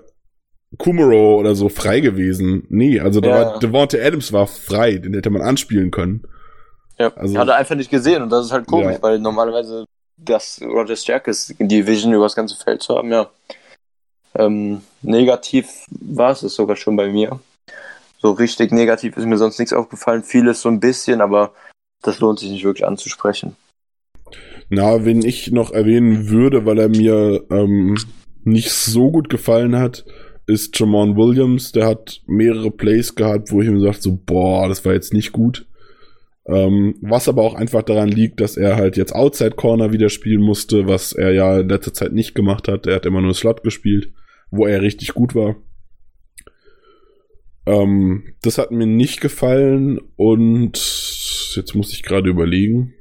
Kumaro 0.78 1.38
oder 1.38 1.56
so 1.56 1.70
frei 1.70 2.00
gewesen. 2.00 2.66
Nee, 2.70 3.00
also 3.00 3.22
da 3.22 3.30
ja. 3.30 3.36
war 3.36 3.60
Devonta 3.60 3.98
Adams 3.98 4.34
war 4.34 4.48
frei, 4.48 4.98
den 4.98 5.14
hätte 5.14 5.30
man 5.30 5.42
anspielen 5.42 5.92
können. 5.92 6.28
Ja, 7.00 7.12
also, 7.16 7.38
hat 7.38 7.48
er 7.48 7.56
einfach 7.56 7.76
nicht 7.76 7.90
gesehen 7.90 8.22
und 8.22 8.30
das 8.30 8.46
ist 8.46 8.52
halt 8.52 8.68
komisch, 8.68 8.96
ja. 8.96 9.02
weil 9.02 9.20
normalerweise 9.20 9.86
das 10.18 10.62
Roger 10.62 10.96
Stärke 10.96 11.32
ist, 11.32 11.56
die 11.60 11.88
Vision 11.88 12.14
über 12.14 12.26
das 12.26 12.36
ganze 12.36 12.56
Feld 12.56 12.82
zu 12.84 12.96
haben, 12.96 13.12
ja. 13.12 13.30
Ähm, 14.36 14.82
negativ 15.02 15.86
war 15.90 16.32
es 16.32 16.42
sogar 16.42 16.76
schon 16.76 16.96
bei 16.96 17.10
mir. 17.10 17.40
So 18.20 18.32
richtig 18.32 18.72
negativ 18.72 19.18
ist 19.18 19.26
mir 19.26 19.38
sonst 19.38 19.60
nichts 19.60 19.74
aufgefallen. 19.74 20.24
Vieles 20.24 20.62
so 20.62 20.70
ein 20.70 20.80
bisschen, 20.80 21.22
aber 21.22 21.52
das 22.02 22.20
lohnt 22.20 22.40
sich 22.40 22.50
nicht 22.50 22.64
wirklich 22.64 22.88
anzusprechen. 22.88 23.56
Na, 24.70 25.06
wen 25.06 25.24
ich 25.24 25.52
noch 25.52 25.72
erwähnen 25.72 26.30
würde, 26.30 26.66
weil 26.66 26.80
er 26.80 26.90
mir 26.90 27.44
ähm, 27.52 27.98
nicht 28.44 28.72
so 28.72 29.12
gut 29.12 29.30
gefallen 29.30 29.78
hat, 29.78 30.06
ist 30.46 30.78
Jamon 30.78 31.16
Williams. 31.16 31.72
Der 31.72 31.88
hat 31.88 32.22
mehrere 32.28 32.72
Plays 32.72 33.16
gehabt, 33.16 33.52
wo 33.52 33.62
ich 33.62 33.68
ihm 33.68 33.76
gesagt 33.76 34.02
so, 34.02 34.20
boah, 34.26 34.68
das 34.68 34.84
war 34.86 34.94
jetzt 34.94 35.14
nicht 35.14 35.32
gut. 35.32 35.66
Ähm, 36.46 36.96
was 37.02 37.30
aber 37.30 37.44
auch 37.44 37.54
einfach 37.54 37.84
daran 37.84 38.10
liegt, 38.10 38.42
dass 38.42 38.58
er 38.58 38.76
halt 38.76 38.98
jetzt 38.98 39.16
Outside 39.16 39.52
Corner 39.52 39.94
wieder 39.94 40.10
spielen 40.10 40.42
musste, 40.42 40.88
was 40.88 41.14
er 41.14 41.32
ja 41.32 41.60
in 41.60 41.70
letzter 41.70 41.94
Zeit 41.94 42.12
nicht 42.12 42.36
gemacht 42.36 42.68
hat. 42.68 42.86
Er 42.86 42.96
hat 42.96 43.06
immer 43.06 43.22
nur 43.22 43.34
Slot 43.34 43.64
gespielt, 43.64 44.12
wo 44.52 44.66
er 44.66 44.82
richtig 44.82 45.14
gut 45.14 45.36
war. 45.36 45.56
Ähm, 47.66 48.36
das 48.42 48.58
hat 48.58 48.72
mir 48.72 48.88
nicht 48.88 49.22
gefallen 49.22 50.00
und 50.18 50.74
jetzt 51.56 51.76
muss 51.76 51.94
ich 51.94 52.04
gerade 52.04 52.30
überlegen. 52.30 52.94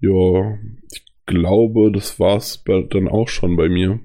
Ja, 0.00 0.58
ich 0.92 1.04
glaube, 1.26 1.92
das 1.92 2.18
war's 2.18 2.64
dann 2.64 3.08
auch 3.08 3.28
schon 3.28 3.56
bei 3.56 3.68
mir. 3.68 4.00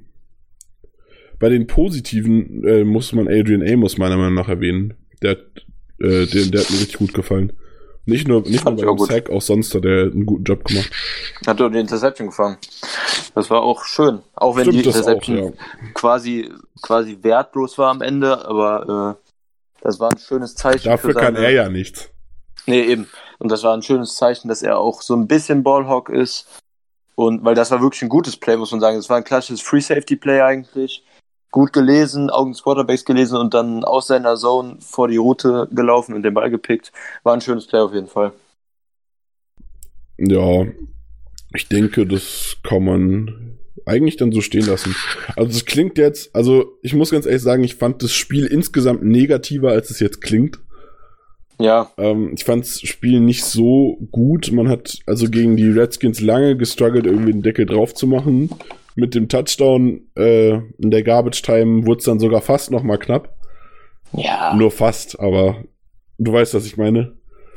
Bei 1.40 1.50
den 1.50 1.68
positiven 1.68 2.64
äh, 2.66 2.84
muss 2.84 3.14
man 3.14 3.28
Adrian 3.28 3.68
Amos 3.68 3.98
meiner 3.98 4.18
Meinung 4.18 4.36
nach 4.36 4.50
erwähnen. 4.50 4.94
Der, 5.22 5.32
äh, 5.32 6.26
der, 6.26 6.28
der 6.28 6.62
hat 6.62 6.70
mir 6.70 6.80
richtig 6.80 6.98
gut 6.98 7.14
gefallen. 7.14 7.54
Nicht 8.06 8.28
nur, 8.28 8.42
nicht 8.42 8.66
nur 8.66 8.76
beim 8.76 8.98
Sack, 9.06 9.30
auch 9.30 9.42
sonst 9.42 9.74
hat 9.76 9.86
er 9.86 10.12
einen 10.12 10.26
guten 10.26 10.44
Job 10.44 10.64
gemacht. 10.66 10.90
Hat 11.46 11.60
er 11.60 11.70
die 11.70 11.80
Interception 11.80 12.30
gefangen. 12.30 12.58
Das 13.36 13.50
war 13.50 13.62
auch 13.62 13.86
schön. 13.86 14.20
Auch 14.34 14.56
wenn 14.56 14.64
Stimmt 14.64 14.78
die 14.78 14.88
Interception 14.88 15.40
auch, 15.40 15.44
ja. 15.44 15.92
quasi, 15.94 16.50
quasi 16.82 17.18
wertlos 17.22 17.78
war 17.78 17.92
am 17.92 18.02
Ende, 18.02 18.46
aber 18.48 19.18
äh, 19.22 19.30
das 19.82 20.00
war 20.00 20.12
ein 20.12 20.18
schönes 20.18 20.56
Zeichen. 20.56 20.86
Dafür 20.86 21.14
seine... 21.14 21.26
kann 21.26 21.36
er 21.36 21.52
ja 21.52 21.70
nichts. 21.70 22.10
Nee, 22.66 22.82
eben. 22.82 23.08
Und 23.38 23.52
das 23.52 23.64
war 23.64 23.76
ein 23.76 23.84
schönes 23.84 24.16
Zeichen, 24.16 24.48
dass 24.48 24.64
er 24.64 24.80
auch 24.80 25.02
so 25.02 25.16
ein 25.16 25.28
bisschen 25.28 25.64
Ballhawk 25.64 26.10
ist. 26.10 26.48
Und 27.16 27.44
weil 27.44 27.56
das 27.56 27.70
war 27.70 27.82
wirklich 27.82 28.02
ein 28.02 28.10
gutes 28.10 28.38
Play, 28.38 28.58
muss 28.58 28.72
man 28.72 28.82
sagen. 28.82 28.98
Das 28.98 29.10
war 29.10 29.18
ein 29.18 29.24
klassisches 29.24 29.62
Free 29.62 29.82
Safety 29.82 30.16
Play 30.16 30.42
eigentlich. 30.42 31.04
Gut 31.52 31.74
gelesen, 31.74 32.30
Augen 32.30 32.52
des 32.52 32.64
Quarterbacks 32.64 33.06
gelesen 33.06 33.38
und 33.38 33.54
dann 33.54 33.84
aus 33.84 34.08
seiner 34.08 34.36
Zone 34.36 34.78
vor 34.82 35.08
die 35.08 35.18
Route 35.18 35.68
gelaufen 35.72 36.14
und 36.14 36.24
den 36.24 36.34
Ball 36.34 36.50
gepickt. 36.50 36.92
War 37.24 37.34
ein 37.34 37.42
schönes 37.42 37.66
Play 37.66 37.80
auf 37.80 37.94
jeden 37.94 38.08
Fall. 38.08 38.34
Ja, 40.18 40.66
ich 41.56 41.68
denke, 41.68 42.06
das 42.06 42.58
kann 42.64 42.84
man 42.84 43.58
eigentlich 43.86 44.18
dann 44.18 44.32
so 44.32 44.42
stehen 44.42 44.66
lassen. 44.66 44.96
Also 45.36 45.52
es 45.52 45.66
klingt 45.66 45.98
jetzt, 45.98 46.36
also 46.36 46.78
ich 46.84 46.94
muss 46.94 47.12
ganz 47.12 47.26
ehrlich 47.26 47.42
sagen, 47.42 47.64
ich 47.64 47.76
fand 47.76 48.04
das 48.04 48.12
Spiel 48.12 48.46
insgesamt 48.46 49.04
negativer, 49.04 49.72
als 49.72 49.90
es 49.90 50.00
jetzt 50.00 50.22
klingt. 50.22 50.60
Ja. 51.60 51.92
Ähm, 51.98 52.34
ich 52.36 52.46
fand 52.46 52.64
das 52.64 52.82
Spiel 52.82 53.20
nicht 53.20 53.44
so 53.44 53.98
gut. 54.12 54.52
Man 54.52 54.70
hat 54.70 55.00
also 55.06 55.30
gegen 55.30 55.58
die 55.58 55.70
Redskins 55.70 56.22
lange 56.22 56.56
gestruggelt, 56.56 57.06
irgendwie 57.06 57.34
den 57.34 57.42
Deckel 57.42 57.66
drauf 57.66 57.94
zu 57.94 58.08
machen. 58.08 58.50
Mit 58.96 59.16
dem 59.16 59.30
Touchdown 59.30 60.10
äh, 60.16 60.56
in 60.78 60.92
der 60.92 61.04
Garbage 61.04 61.42
Time 61.42 61.86
wurde 61.86 62.00
es 62.00 62.06
dann 62.06 62.20
sogar 62.20 62.42
fast 62.42 62.72
noch 62.72 62.84
mal 62.84 62.98
knapp. 62.98 63.36
Ja. 64.14 64.54
Nur 64.56 64.72
fast, 64.72 65.20
aber 65.20 65.64
du 66.18 66.34
weißt, 66.34 66.54
was 66.54 66.66
ich 66.66 66.78
meine. 66.78 67.16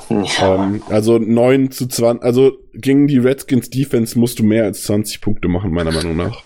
Ja. 0.08 0.56
Ähm, 0.56 0.82
also 0.88 1.18
9 1.18 1.70
zu 1.70 1.86
20, 1.86 2.22
also 2.22 2.52
gegen 2.74 3.06
die 3.06 3.18
Redskins 3.18 3.70
Defense 3.70 4.18
musst 4.18 4.38
du 4.38 4.44
mehr 4.44 4.64
als 4.64 4.82
20 4.84 5.20
Punkte 5.20 5.48
machen, 5.48 5.72
meiner 5.72 5.92
Meinung 5.92 6.16
nach. 6.16 6.42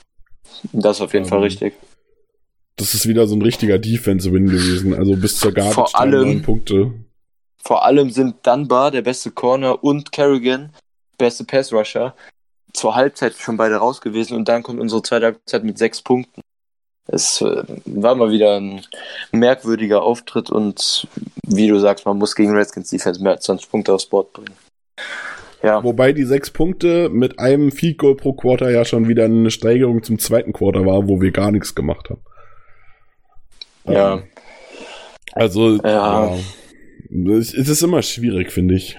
Das 0.72 0.96
ist 0.96 1.02
auf 1.02 1.12
jeden 1.12 1.24
ähm, 1.24 1.30
Fall 1.30 1.40
richtig. 1.40 1.74
Das 2.76 2.94
ist 2.94 3.08
wieder 3.08 3.26
so 3.26 3.34
ein 3.34 3.42
richtiger 3.42 3.78
Defense-Win 3.78 4.46
gewesen, 4.46 4.94
also 4.94 5.16
bis 5.16 5.38
zur 5.38 5.52
Garbage 5.52 5.74
Vor 5.74 5.98
allem, 5.98 6.42
Punkte. 6.42 6.92
Vor 7.56 7.84
allem 7.84 8.10
sind 8.10 8.46
Dunbar, 8.46 8.90
der 8.90 9.02
beste 9.02 9.30
Corner, 9.30 9.82
und 9.82 10.12
Kerrigan 10.12 10.72
beste 11.16 11.44
Pass-Rusher, 11.44 12.14
zur 12.76 12.94
Halbzeit 12.94 13.34
schon 13.34 13.56
beide 13.56 13.76
raus 13.76 14.00
gewesen 14.00 14.36
und 14.36 14.48
dann 14.48 14.62
kommt 14.62 14.80
unsere 14.80 15.02
zweite 15.02 15.26
Halbzeit 15.26 15.64
mit 15.64 15.78
sechs 15.78 16.02
Punkten. 16.02 16.42
Es 17.08 17.40
äh, 17.40 17.62
war 17.84 18.16
mal 18.16 18.30
wieder 18.30 18.56
ein 18.56 18.82
merkwürdiger 19.30 20.02
Auftritt 20.02 20.50
und 20.50 21.06
wie 21.46 21.68
du 21.68 21.78
sagst, 21.78 22.04
man 22.04 22.18
muss 22.18 22.34
gegen 22.34 22.54
Redskins 22.54 22.90
Defense 22.90 23.22
mehr 23.22 23.32
als 23.32 23.44
20 23.44 23.70
Punkte 23.70 23.94
aufs 23.94 24.06
Board 24.06 24.32
bringen. 24.32 24.54
Ja. 25.62 25.82
Wobei 25.82 26.12
die 26.12 26.24
sechs 26.24 26.50
Punkte 26.50 27.08
mit 27.08 27.38
einem 27.38 27.72
Field 27.72 27.98
Goal 27.98 28.16
pro 28.16 28.32
Quarter 28.32 28.70
ja 28.70 28.84
schon 28.84 29.08
wieder 29.08 29.24
eine 29.24 29.50
Steigerung 29.50 30.02
zum 30.02 30.18
zweiten 30.18 30.52
Quarter 30.52 30.84
war, 30.84 31.08
wo 31.08 31.20
wir 31.20 31.30
gar 31.30 31.50
nichts 31.50 31.74
gemacht 31.74 32.10
haben. 32.10 32.20
Ja. 33.88 34.22
Also, 35.32 35.76
ja. 35.76 36.34
ja. 36.34 37.34
Es 37.38 37.52
ist 37.52 37.82
immer 37.82 38.02
schwierig, 38.02 38.52
finde 38.52 38.74
ich. 38.74 38.98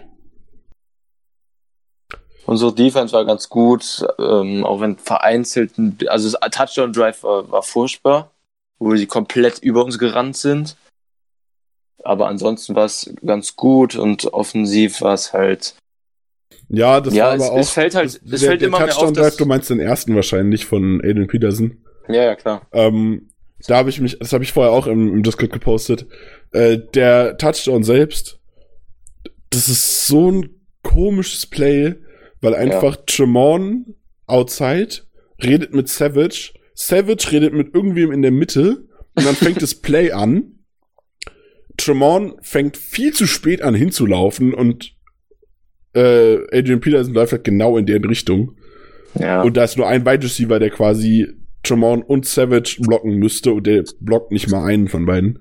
Unsere 2.48 2.74
Defense 2.74 3.14
war 3.14 3.26
ganz 3.26 3.50
gut, 3.50 4.08
ähm, 4.20 4.64
auch 4.64 4.80
wenn 4.80 4.96
vereinzelt, 4.98 5.74
also 6.08 6.32
das 6.32 6.50
Touchdown 6.52 6.94
Drive 6.94 7.22
war, 7.24 7.52
war 7.52 7.62
furchtbar, 7.62 8.32
wo 8.80 8.96
sie 8.96 9.06
komplett 9.06 9.60
über 9.60 9.84
uns 9.84 10.00
gerannt 10.00 10.38
sind. 10.38 10.78
Aber 12.06 12.30
ansonsten 12.30 12.74
war 12.74 12.86
es 12.86 13.14
ganz 13.26 13.58
gut 13.58 13.98
und 13.98 14.32
offensiv 14.34 15.02
war 15.02 15.14
es 15.14 15.34
halt. 15.34 15.76
Ja, 16.70 17.02
das 17.02 17.14
ja, 17.14 17.26
war 17.26 17.34
aber 17.34 17.44
es, 17.44 17.50
auch. 17.50 17.58
Es 17.58 17.70
fällt 17.72 17.96
halt, 17.96 18.08
es 18.08 18.22
der, 18.22 18.40
fällt 18.40 18.62
der 18.62 18.70
immer 18.70 18.80
Touchdown 18.80 19.12
mehr 19.12 19.24
auf. 19.24 19.28
Drive, 19.28 19.38
du 19.38 19.46
meinst 19.46 19.70
den 19.70 19.82
ersten 19.82 20.16
wahrscheinlich 20.16 20.66
von 20.66 21.02
Aiden 21.04 21.28
Peterson. 21.28 21.84
Ja, 22.08 22.24
ja, 22.24 22.36
klar. 22.36 22.62
Ähm, 22.72 23.28
da 23.68 23.76
habe 23.76 23.90
ich 23.90 24.00
mich, 24.00 24.20
das 24.20 24.32
habe 24.32 24.46
ich 24.46 24.54
vorher 24.54 24.72
auch 24.72 24.88
im, 24.88 25.10
im 25.16 25.22
Discord 25.22 25.52
gepostet. 25.52 26.08
Äh, 26.54 26.78
der 26.94 27.38
Touchdown 27.38 27.84
selbst, 27.84 28.40
das 29.50 29.68
ist 29.68 30.08
so 30.08 30.32
ein 30.32 30.50
komisches 30.82 31.46
Play 31.46 31.96
weil 32.42 32.56
einfach 32.56 32.96
ja. 32.96 33.04
Tremont 33.06 33.96
outside 34.26 34.90
redet 35.44 35.74
mit 35.74 35.90
Savage, 35.90 36.54
Savage 36.74 37.32
redet 37.32 37.54
mit 37.54 37.74
irgendwem 37.74 38.12
in 38.12 38.22
der 38.22 38.32
Mitte 38.32 38.86
und 39.16 39.26
dann 39.26 39.36
fängt 39.36 39.62
das 39.62 39.76
Play 39.82 40.12
an. 40.12 40.54
Tremont 41.78 42.36
fängt 42.42 42.76
viel 42.76 43.14
zu 43.14 43.28
spät 43.28 43.62
an 43.62 43.76
hinzulaufen 43.76 44.54
und 44.54 44.96
äh, 45.94 46.38
Adrian 46.52 46.80
Peterson 46.80 47.14
läuft 47.14 47.34
halt 47.34 47.44
genau 47.44 47.78
in 47.78 47.86
deren 47.86 48.06
Richtung. 48.06 48.58
Ja. 49.20 49.42
Und 49.42 49.58
da 49.58 49.64
ist 49.64 49.78
nur 49.78 49.88
ein 49.88 50.06
Wide 50.06 50.24
Receiver, 50.24 50.60
der 50.60 50.70
quasi 50.70 51.28
Tremont 51.64 52.08
und 52.08 52.26
Savage 52.26 52.78
blocken 52.80 53.16
müsste 53.16 53.54
und 53.54 53.68
der 53.68 53.84
blockt 54.00 54.32
nicht 54.32 54.50
mal 54.50 54.66
einen 54.66 54.88
von 54.88 55.06
beiden. 55.06 55.40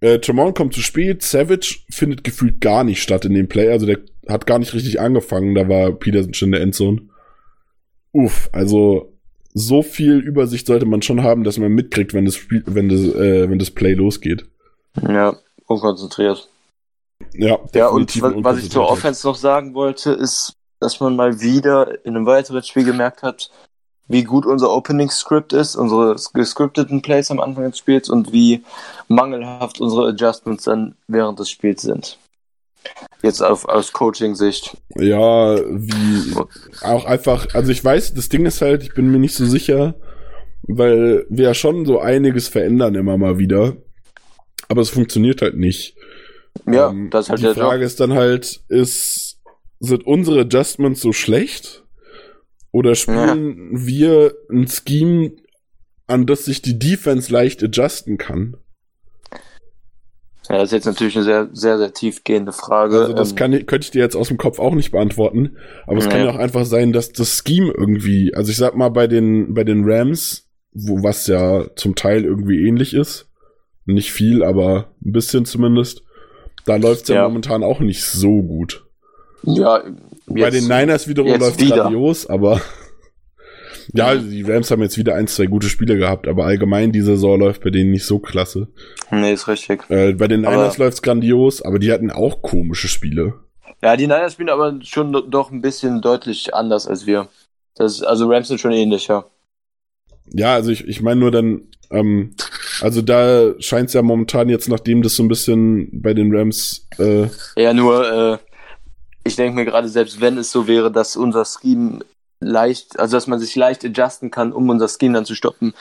Äh, 0.00 0.18
Tremont 0.18 0.56
kommt 0.56 0.74
zu 0.74 0.80
spät, 0.80 1.22
Savage 1.22 1.80
findet 1.90 2.24
gefühlt 2.24 2.60
gar 2.60 2.84
nicht 2.84 3.02
statt 3.02 3.24
in 3.24 3.34
dem 3.34 3.48
Play, 3.48 3.68
also 3.68 3.86
der 3.86 3.98
hat 4.30 4.46
gar 4.46 4.58
nicht 4.58 4.74
richtig 4.74 5.00
angefangen, 5.00 5.54
da 5.54 5.68
war 5.68 5.92
Peterson 5.92 6.34
schon 6.34 6.48
in 6.48 6.52
der 6.52 6.60
Endzone. 6.62 7.02
Uff, 8.12 8.48
also 8.52 9.12
so 9.52 9.82
viel 9.82 10.18
Übersicht 10.18 10.66
sollte 10.66 10.86
man 10.86 11.02
schon 11.02 11.22
haben, 11.22 11.44
dass 11.44 11.58
man 11.58 11.72
mitkriegt, 11.72 12.14
wenn 12.14 12.24
das 12.24 12.36
Spiel, 12.36 12.62
wenn 12.66 12.88
das, 12.88 13.00
äh, 13.00 13.50
wenn 13.50 13.58
das 13.58 13.70
Play 13.70 13.94
losgeht. 13.94 14.46
Ja, 15.02 15.36
unkonzentriert. 15.66 16.48
Ja, 17.34 17.58
ja 17.74 17.88
und 17.88 18.22
was 18.44 18.58
ich 18.58 18.70
zur 18.70 18.88
Offense 18.88 19.26
noch 19.26 19.36
sagen 19.36 19.74
wollte, 19.74 20.12
ist, 20.12 20.54
dass 20.78 21.00
man 21.00 21.16
mal 21.16 21.40
wieder 21.40 22.04
in 22.04 22.16
einem 22.16 22.26
weiteren 22.26 22.62
Spiel 22.62 22.84
gemerkt 22.84 23.22
hat, 23.22 23.50
wie 24.08 24.24
gut 24.24 24.46
unser 24.46 24.70
Opening 24.70 25.10
Script 25.10 25.52
ist, 25.52 25.76
unsere 25.76 26.16
gescripteten 26.32 27.02
Plays 27.02 27.30
am 27.30 27.38
Anfang 27.38 27.70
des 27.70 27.78
Spiels 27.78 28.08
und 28.08 28.32
wie 28.32 28.64
mangelhaft 29.08 29.80
unsere 29.80 30.08
Adjustments 30.08 30.64
dann 30.64 30.96
während 31.06 31.38
des 31.38 31.50
Spiels 31.50 31.82
sind. 31.82 32.18
Jetzt 33.22 33.42
auf, 33.42 33.66
aus 33.66 33.92
Coaching-Sicht. 33.92 34.76
Ja, 34.96 35.56
wie 35.56 36.34
auch 36.82 37.04
einfach, 37.04 37.54
also 37.54 37.70
ich 37.70 37.84
weiß, 37.84 38.14
das 38.14 38.28
Ding 38.28 38.46
ist 38.46 38.62
halt, 38.62 38.82
ich 38.82 38.94
bin 38.94 39.10
mir 39.10 39.18
nicht 39.18 39.34
so 39.34 39.44
sicher, 39.44 39.94
weil 40.62 41.26
wir 41.28 41.44
ja 41.44 41.54
schon 41.54 41.84
so 41.84 42.00
einiges 42.00 42.48
verändern 42.48 42.94
immer 42.94 43.18
mal 43.18 43.38
wieder. 43.38 43.76
Aber 44.68 44.80
es 44.80 44.90
funktioniert 44.90 45.42
halt 45.42 45.56
nicht. 45.56 45.96
Ja, 46.66 46.90
ähm, 46.90 47.10
das 47.10 47.26
ist 47.26 47.30
halt 47.30 47.40
Die 47.40 47.60
Frage 47.60 47.82
Job. 47.82 47.86
ist 47.86 48.00
dann 48.00 48.14
halt, 48.14 48.60
ist, 48.68 49.40
sind 49.80 50.06
unsere 50.06 50.40
Adjustments 50.40 51.00
so 51.00 51.12
schlecht? 51.12 51.84
Oder 52.72 52.94
spielen 52.94 53.72
ja. 53.72 53.86
wir 53.86 54.34
ein 54.50 54.68
Scheme, 54.68 55.32
an 56.06 56.26
das 56.26 56.44
sich 56.44 56.62
die 56.62 56.78
Defense 56.78 57.32
leicht 57.32 57.62
adjusten 57.62 58.16
kann? 58.16 58.56
Ja, 60.50 60.56
das 60.56 60.64
ist 60.64 60.72
jetzt 60.72 60.86
natürlich 60.86 61.14
eine 61.14 61.24
sehr, 61.24 61.48
sehr, 61.52 61.78
sehr 61.78 61.92
tiefgehende 61.92 62.50
Frage. 62.50 62.98
Also 63.02 63.12
das 63.12 63.36
kann, 63.36 63.52
könnte 63.66 63.84
ich 63.84 63.92
dir 63.92 64.02
jetzt 64.02 64.16
aus 64.16 64.28
dem 64.28 64.36
Kopf 64.36 64.58
auch 64.58 64.74
nicht 64.74 64.90
beantworten. 64.90 65.56
Aber 65.86 65.98
es 65.98 66.06
ja. 66.06 66.10
kann 66.10 66.24
ja 66.24 66.30
auch 66.30 66.38
einfach 66.38 66.64
sein, 66.64 66.92
dass 66.92 67.12
das 67.12 67.44
Scheme 67.46 67.72
irgendwie, 67.72 68.34
also 68.34 68.50
ich 68.50 68.56
sag 68.56 68.74
mal 68.74 68.88
bei 68.88 69.06
den, 69.06 69.54
bei 69.54 69.62
den 69.62 69.84
Rams, 69.88 70.48
wo 70.72 71.04
was 71.04 71.28
ja 71.28 71.66
zum 71.76 71.94
Teil 71.94 72.24
irgendwie 72.24 72.66
ähnlich 72.66 72.94
ist, 72.94 73.28
nicht 73.86 74.10
viel, 74.10 74.42
aber 74.42 74.88
ein 75.04 75.12
bisschen 75.12 75.44
zumindest, 75.44 76.02
da 76.66 76.74
läuft's 76.74 77.08
ja, 77.08 77.16
ja 77.16 77.28
momentan 77.28 77.62
auch 77.62 77.78
nicht 77.78 78.04
so 78.04 78.42
gut. 78.42 78.84
Ja, 79.44 79.84
jetzt, 79.84 80.26
bei 80.26 80.50
den 80.50 80.64
Niners 80.64 81.06
wiederum 81.06 81.38
läuft 81.38 81.60
grandios, 81.60 82.26
aber 82.28 82.60
ja, 83.92 84.14
die 84.14 84.42
Rams 84.42 84.70
haben 84.70 84.82
jetzt 84.82 84.98
wieder 84.98 85.14
ein, 85.14 85.26
zwei 85.26 85.46
gute 85.46 85.68
Spiele 85.68 85.96
gehabt, 85.96 86.28
aber 86.28 86.44
allgemein 86.44 86.92
die 86.92 87.00
Saison 87.00 87.38
läuft 87.38 87.62
bei 87.62 87.70
denen 87.70 87.90
nicht 87.90 88.04
so 88.04 88.18
klasse. 88.18 88.68
Nee, 89.10 89.32
ist 89.32 89.48
richtig. 89.48 89.88
Äh, 89.88 90.12
bei 90.12 90.28
den 90.28 90.42
Niners 90.42 90.74
aber, 90.74 90.84
läuft's 90.84 91.02
grandios, 91.02 91.62
aber 91.62 91.78
die 91.78 91.92
hatten 91.92 92.10
auch 92.10 92.42
komische 92.42 92.88
Spiele. 92.88 93.34
Ja, 93.82 93.96
die 93.96 94.06
Niners 94.06 94.34
spielen 94.34 94.50
aber 94.50 94.78
schon 94.82 95.12
doch 95.30 95.50
ein 95.50 95.62
bisschen 95.62 96.00
deutlich 96.02 96.54
anders 96.54 96.86
als 96.86 97.06
wir. 97.06 97.28
Das 97.74 98.02
also 98.02 98.30
Rams 98.30 98.48
sind 98.48 98.60
schon 98.60 98.72
ähnlicher. 98.72 99.30
Ja, 100.32 100.54
also 100.54 100.70
ich, 100.70 100.86
ich 100.86 101.00
meine 101.00 101.20
nur 101.20 101.30
dann, 101.30 101.68
ähm, 101.90 102.34
also 102.80 103.02
da 103.02 103.54
scheint's 103.58 103.94
ja 103.94 104.02
momentan 104.02 104.48
jetzt, 104.48 104.68
nachdem 104.68 105.02
das 105.02 105.16
so 105.16 105.22
ein 105.22 105.28
bisschen 105.28 105.88
bei 106.02 106.14
den 106.14 106.34
Rams 106.34 106.86
äh, 106.98 107.26
Ja, 107.56 107.72
nur, 107.72 108.12
äh, 108.34 108.38
ich 109.24 109.36
denke 109.36 109.56
mir 109.56 109.64
gerade, 109.64 109.88
selbst 109.88 110.20
wenn 110.20 110.38
es 110.38 110.52
so 110.52 110.68
wäre, 110.68 110.92
dass 110.92 111.16
unser 111.16 111.44
Scheme 111.44 112.00
leicht, 112.40 112.98
also 112.98 113.16
dass 113.16 113.26
man 113.26 113.38
sich 113.38 113.54
leicht 113.54 113.84
adjusten 113.84 114.30
kann, 114.30 114.52
um 114.52 114.68
unser 114.68 114.88
Scheme 114.88 115.14
dann 115.14 115.24
zu 115.26 115.34
stoppen, 115.34 115.74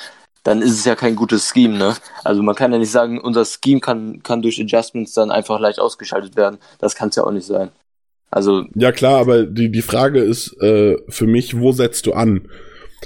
dann 0.44 0.62
ist 0.62 0.72
es 0.72 0.86
ja 0.86 0.96
kein 0.96 1.16
gutes 1.16 1.50
Scheme, 1.50 1.78
ne? 1.78 1.96
Also 2.24 2.42
man 2.44 2.56
kann 2.56 2.72
ja 2.72 2.78
nicht 2.78 2.92
sagen, 2.92 3.20
unser 3.20 3.46
Scheme 3.46 3.80
kann, 3.80 4.24
kann 4.24 4.42
durch 4.42 4.62
Adjustments 4.62 5.14
dann 5.14 5.32
einfach 5.32 5.60
leicht 5.60 5.80
ausgeschaltet 5.80 6.36
werden. 6.36 6.60
Das 6.80 6.96
kann 6.96 7.10
es 7.10 7.16
ja 7.16 7.24
auch 7.24 7.32
nicht 7.32 7.46
sein. 7.46 7.70
Also. 8.32 8.66
Ja 8.76 8.92
klar, 8.92 9.20
aber 9.20 9.44
die, 9.44 9.72
die 9.72 9.82
Frage 9.82 10.20
ist 10.20 10.56
äh, 10.62 10.98
für 11.10 11.28
mich, 11.28 11.60
wo 11.60 11.72
setzt 11.72 12.06
du 12.06 12.14
an? 12.14 12.48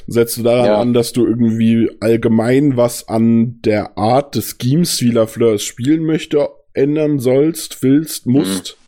Setzt 0.08 0.38
du 0.38 0.44
daran 0.44 0.66
ja. 0.66 0.82
an, 0.82 0.94
dass 0.94 1.14
du 1.14 1.26
irgendwie 1.26 1.90
allgemein 2.00 2.78
was 2.78 3.08
an 3.08 3.62
der 3.62 3.98
Art 3.98 4.36
des 4.36 4.58
Schemes, 4.62 5.02
wie 5.02 5.12
Lafleur 5.12 5.56
es 5.56 5.64
spielen 5.64 6.04
möchte, 6.04 6.50
ändern 6.74 7.20
sollst, 7.20 7.84
willst, 7.84 8.26
musst? 8.26 8.78
Mhm. 8.78 8.83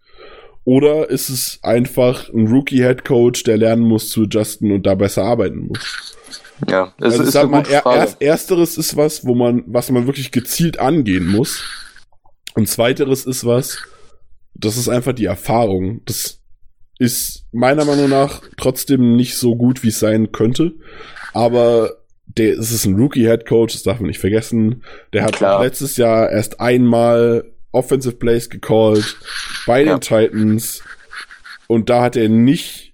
Oder 0.65 1.09
ist 1.11 1.29
es 1.29 1.59
einfach 1.61 2.29
ein 2.29 2.47
Rookie-Head 2.47 3.05
Coach, 3.05 3.43
der 3.43 3.57
lernen 3.57 3.83
muss 3.83 4.09
zu 4.09 4.23
adjusten 4.23 4.71
und 4.71 4.85
da 4.85 4.95
besser 4.95 5.23
arbeiten 5.23 5.67
muss? 5.67 6.15
Ja, 6.67 6.93
das 6.97 7.13
also 7.13 7.23
ist 7.23 7.31
sag 7.33 7.49
mal, 7.49 7.63
er, 7.69 7.85
erst, 7.85 8.21
ersteres 8.21 8.77
ist 8.77 8.97
was, 8.97 9.25
wo 9.25 9.35
man, 9.35 9.63
was 9.67 9.91
man 9.91 10.07
wirklich 10.07 10.31
gezielt 10.31 10.79
angehen 10.79 11.27
muss. 11.27 11.63
Und 12.55 12.67
zweiteres 12.67 13.25
ist 13.25 13.45
was, 13.45 13.77
das 14.55 14.77
ist 14.77 14.89
einfach 14.89 15.13
die 15.13 15.25
Erfahrung. 15.25 16.01
Das 16.05 16.39
ist 16.97 17.45
meiner 17.51 17.85
Meinung 17.85 18.09
nach 18.09 18.41
trotzdem 18.57 19.15
nicht 19.15 19.35
so 19.37 19.55
gut, 19.55 19.83
wie 19.83 19.89
es 19.89 19.99
sein 19.99 20.31
könnte. 20.31 20.73
Aber 21.33 21.91
der, 22.25 22.57
es 22.57 22.71
ist 22.71 22.85
ein 22.85 22.95
Rookie-Head 22.95 23.45
Coach, 23.45 23.73
das 23.73 23.83
darf 23.83 23.99
man 23.99 24.07
nicht 24.07 24.19
vergessen. 24.19 24.83
Der 25.13 25.23
hat 25.23 25.33
Klar. 25.33 25.63
letztes 25.63 25.97
Jahr 25.97 26.31
erst 26.31 26.59
einmal 26.59 27.51
Offensive 27.75 28.15
Plays 28.15 28.49
gecallt 28.49 29.17
bei 29.67 29.83
ja. 29.83 29.95
den 29.97 30.01
Titans. 30.01 30.83
Und 31.67 31.89
da 31.89 32.01
hat 32.01 32.15
er 32.15 32.29
nicht, 32.29 32.93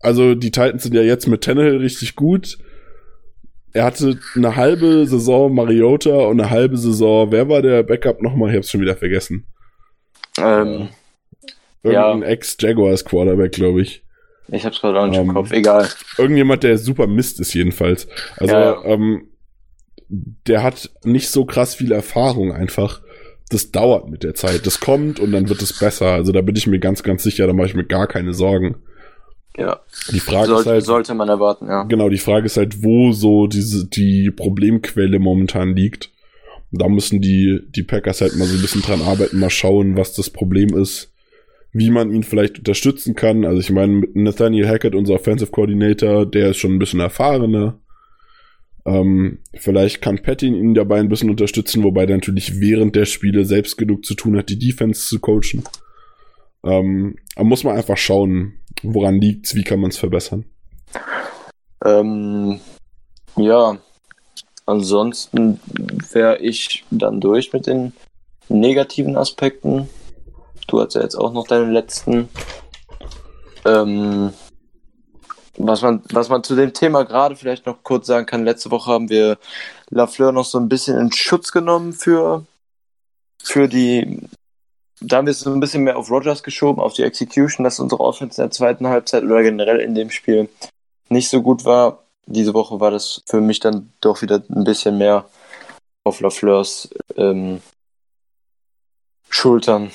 also 0.00 0.34
die 0.34 0.50
Titans 0.50 0.82
sind 0.82 0.94
ja 0.94 1.02
jetzt 1.02 1.26
mit 1.26 1.42
Tannehill 1.42 1.78
richtig 1.78 2.16
gut. 2.16 2.58
Er 3.72 3.84
hatte 3.84 4.18
eine 4.36 4.54
halbe 4.54 5.06
Saison 5.06 5.52
Mariota 5.52 6.16
und 6.26 6.40
eine 6.40 6.50
halbe 6.50 6.76
Saison, 6.76 7.32
wer 7.32 7.48
war 7.48 7.62
der 7.62 7.82
Backup 7.82 8.22
nochmal? 8.22 8.50
Ich 8.50 8.56
hab's 8.56 8.70
schon 8.70 8.80
wieder 8.80 8.96
vergessen. 8.96 9.46
Ähm, 10.38 10.88
Irgendein 11.82 12.22
ja. 12.22 12.28
Ex-Jaguars 12.28 13.04
Quarterback, 13.04 13.52
glaube 13.52 13.82
ich. 13.82 14.04
Ich 14.48 14.64
hab's 14.64 14.80
gerade 14.80 15.00
auch 15.00 15.06
nicht 15.06 15.18
ähm, 15.18 15.28
im 15.28 15.34
Kopf, 15.34 15.52
egal. 15.52 15.88
Irgendjemand, 16.18 16.62
der 16.62 16.78
super 16.78 17.06
Mist 17.06 17.40
ist 17.40 17.54
jedenfalls. 17.54 18.08
Also, 18.36 18.54
ja. 18.54 18.84
ähm, 18.84 19.28
der 20.08 20.62
hat 20.62 20.90
nicht 21.02 21.30
so 21.30 21.44
krass 21.44 21.74
viel 21.74 21.92
Erfahrung 21.92 22.52
einfach 22.52 23.00
das 23.50 23.70
dauert 23.70 24.08
mit 24.08 24.22
der 24.22 24.34
Zeit. 24.34 24.66
Das 24.66 24.80
kommt 24.80 25.20
und 25.20 25.32
dann 25.32 25.48
wird 25.48 25.62
es 25.62 25.78
besser. 25.78 26.06
Also 26.12 26.32
da 26.32 26.40
bin 26.40 26.56
ich 26.56 26.66
mir 26.66 26.78
ganz, 26.78 27.02
ganz 27.02 27.22
sicher, 27.22 27.46
da 27.46 27.52
mache 27.52 27.68
ich 27.68 27.74
mir 27.74 27.84
gar 27.84 28.06
keine 28.06 28.34
Sorgen. 28.34 28.76
Ja. 29.56 29.80
Die 30.10 30.20
Frage 30.20 30.48
Soll, 30.48 30.60
ist 30.60 30.66
halt. 30.66 30.84
Sollte 30.84 31.14
man 31.14 31.28
erwarten, 31.28 31.66
ja. 31.68 31.84
Genau, 31.84 32.08
die 32.08 32.18
Frage 32.18 32.46
ist 32.46 32.56
halt, 32.56 32.82
wo 32.82 33.12
so 33.12 33.46
diese, 33.46 33.86
die 33.86 34.30
Problemquelle 34.30 35.18
momentan 35.18 35.76
liegt. 35.76 36.10
Da 36.72 36.88
müssen 36.88 37.20
die, 37.20 37.60
die 37.68 37.84
Packers 37.84 38.20
halt 38.20 38.36
mal 38.36 38.48
so 38.48 38.56
ein 38.56 38.62
bisschen 38.62 38.82
dran 38.82 39.02
arbeiten, 39.02 39.38
mal 39.38 39.50
schauen, 39.50 39.96
was 39.96 40.12
das 40.14 40.30
Problem 40.30 40.74
ist. 40.76 41.12
wie 41.74 41.90
man 41.90 42.12
ihn 42.12 42.22
vielleicht 42.22 42.58
unterstützen 42.58 43.14
kann. 43.14 43.44
Also 43.44 43.58
ich 43.60 43.70
meine, 43.70 44.06
Nathaniel 44.14 44.68
Hackett, 44.68 44.94
unser 44.94 45.14
Offensive 45.14 45.50
Coordinator, 45.50 46.24
der 46.24 46.50
ist 46.50 46.58
schon 46.58 46.72
ein 46.72 46.78
bisschen 46.78 47.00
erfahrener. 47.00 47.80
Ähm, 48.86 49.38
vielleicht 49.54 50.02
kann 50.02 50.22
Patty 50.22 50.48
ihn 50.48 50.74
dabei 50.74 51.00
ein 51.00 51.08
bisschen 51.08 51.30
unterstützen, 51.30 51.82
wobei 51.82 52.06
der 52.06 52.16
natürlich 52.16 52.60
während 52.60 52.94
der 52.96 53.06
Spiele 53.06 53.44
selbst 53.44 53.78
genug 53.78 54.04
zu 54.04 54.14
tun 54.14 54.36
hat, 54.36 54.50
die 54.50 54.58
Defense 54.58 55.08
zu 55.08 55.20
coachen. 55.20 55.64
Ähm, 56.64 57.16
aber 57.34 57.44
muss 57.44 57.64
man 57.64 57.76
einfach 57.76 57.96
schauen, 57.96 58.60
woran 58.82 59.20
liegt's, 59.20 59.54
wie 59.54 59.64
kann 59.64 59.80
man 59.80 59.90
es 59.90 59.96
verbessern. 59.96 60.44
Ähm, 61.84 62.60
ja, 63.36 63.78
ansonsten 64.66 65.60
wäre 66.12 66.38
ich 66.38 66.84
dann 66.90 67.20
durch 67.20 67.52
mit 67.52 67.66
den 67.66 67.92
negativen 68.48 69.16
Aspekten. 69.16 69.88
Du 70.66 70.80
hast 70.80 70.94
ja 70.94 71.02
jetzt 71.02 71.16
auch 71.16 71.32
noch 71.32 71.46
deine 71.46 71.70
letzten. 71.70 72.28
Ähm, 73.64 74.32
was 75.56 75.82
man, 75.82 76.02
was 76.10 76.28
man 76.28 76.42
zu 76.42 76.56
dem 76.56 76.72
Thema 76.72 77.04
gerade 77.04 77.36
vielleicht 77.36 77.66
noch 77.66 77.82
kurz 77.82 78.06
sagen 78.06 78.26
kann, 78.26 78.44
letzte 78.44 78.70
Woche 78.70 78.90
haben 78.90 79.08
wir 79.08 79.38
Lafleur 79.90 80.32
noch 80.32 80.44
so 80.44 80.58
ein 80.58 80.68
bisschen 80.68 80.98
in 80.98 81.12
Schutz 81.12 81.52
genommen 81.52 81.92
für, 81.92 82.44
für 83.42 83.68
die, 83.68 84.20
da 85.00 85.18
haben 85.18 85.26
wir 85.26 85.32
es 85.32 85.40
so 85.40 85.52
ein 85.52 85.60
bisschen 85.60 85.84
mehr 85.84 85.96
auf 85.96 86.10
Rogers 86.10 86.42
geschoben, 86.42 86.82
auf 86.82 86.94
die 86.94 87.02
Execution, 87.02 87.64
dass 87.64 87.80
unsere 87.80 88.00
Offense 88.00 88.40
in 88.40 88.48
der 88.48 88.50
zweiten 88.50 88.88
Halbzeit 88.88 89.24
oder 89.24 89.42
generell 89.42 89.80
in 89.80 89.94
dem 89.94 90.10
Spiel 90.10 90.48
nicht 91.08 91.28
so 91.28 91.42
gut 91.42 91.64
war. 91.64 92.04
Diese 92.26 92.54
Woche 92.54 92.80
war 92.80 92.90
das 92.90 93.22
für 93.26 93.40
mich 93.40 93.60
dann 93.60 93.92
doch 94.00 94.22
wieder 94.22 94.42
ein 94.48 94.64
bisschen 94.64 94.98
mehr 94.98 95.26
auf 96.04 96.20
Lafleurs 96.20 96.88
ähm, 97.16 97.60
Schultern, 99.28 99.90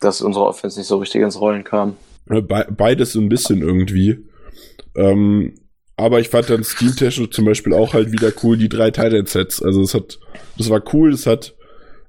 dass 0.00 0.20
unsere 0.20 0.46
Offense 0.46 0.78
nicht 0.78 0.88
so 0.88 0.98
richtig 0.98 1.22
ins 1.22 1.40
Rollen 1.40 1.64
kam. 1.64 1.96
Be 2.26 2.66
beides 2.70 3.12
so 3.12 3.20
ein 3.20 3.28
bisschen 3.28 3.62
irgendwie. 3.62 4.28
Ähm, 4.94 5.54
aber 5.96 6.20
ich 6.20 6.28
fand 6.28 6.50
dann 6.50 6.64
Scheme-technisch 6.64 7.30
zum 7.30 7.44
Beispiel 7.44 7.74
auch 7.74 7.94
halt 7.94 8.12
wieder 8.12 8.32
cool, 8.42 8.56
die 8.56 8.68
drei 8.68 8.90
Titan-Sets. 8.90 9.62
Also 9.62 9.82
es 9.82 9.94
hat, 9.94 10.18
das 10.58 10.70
war 10.70 10.82
cool, 10.92 11.12
es 11.12 11.26
hat 11.26 11.54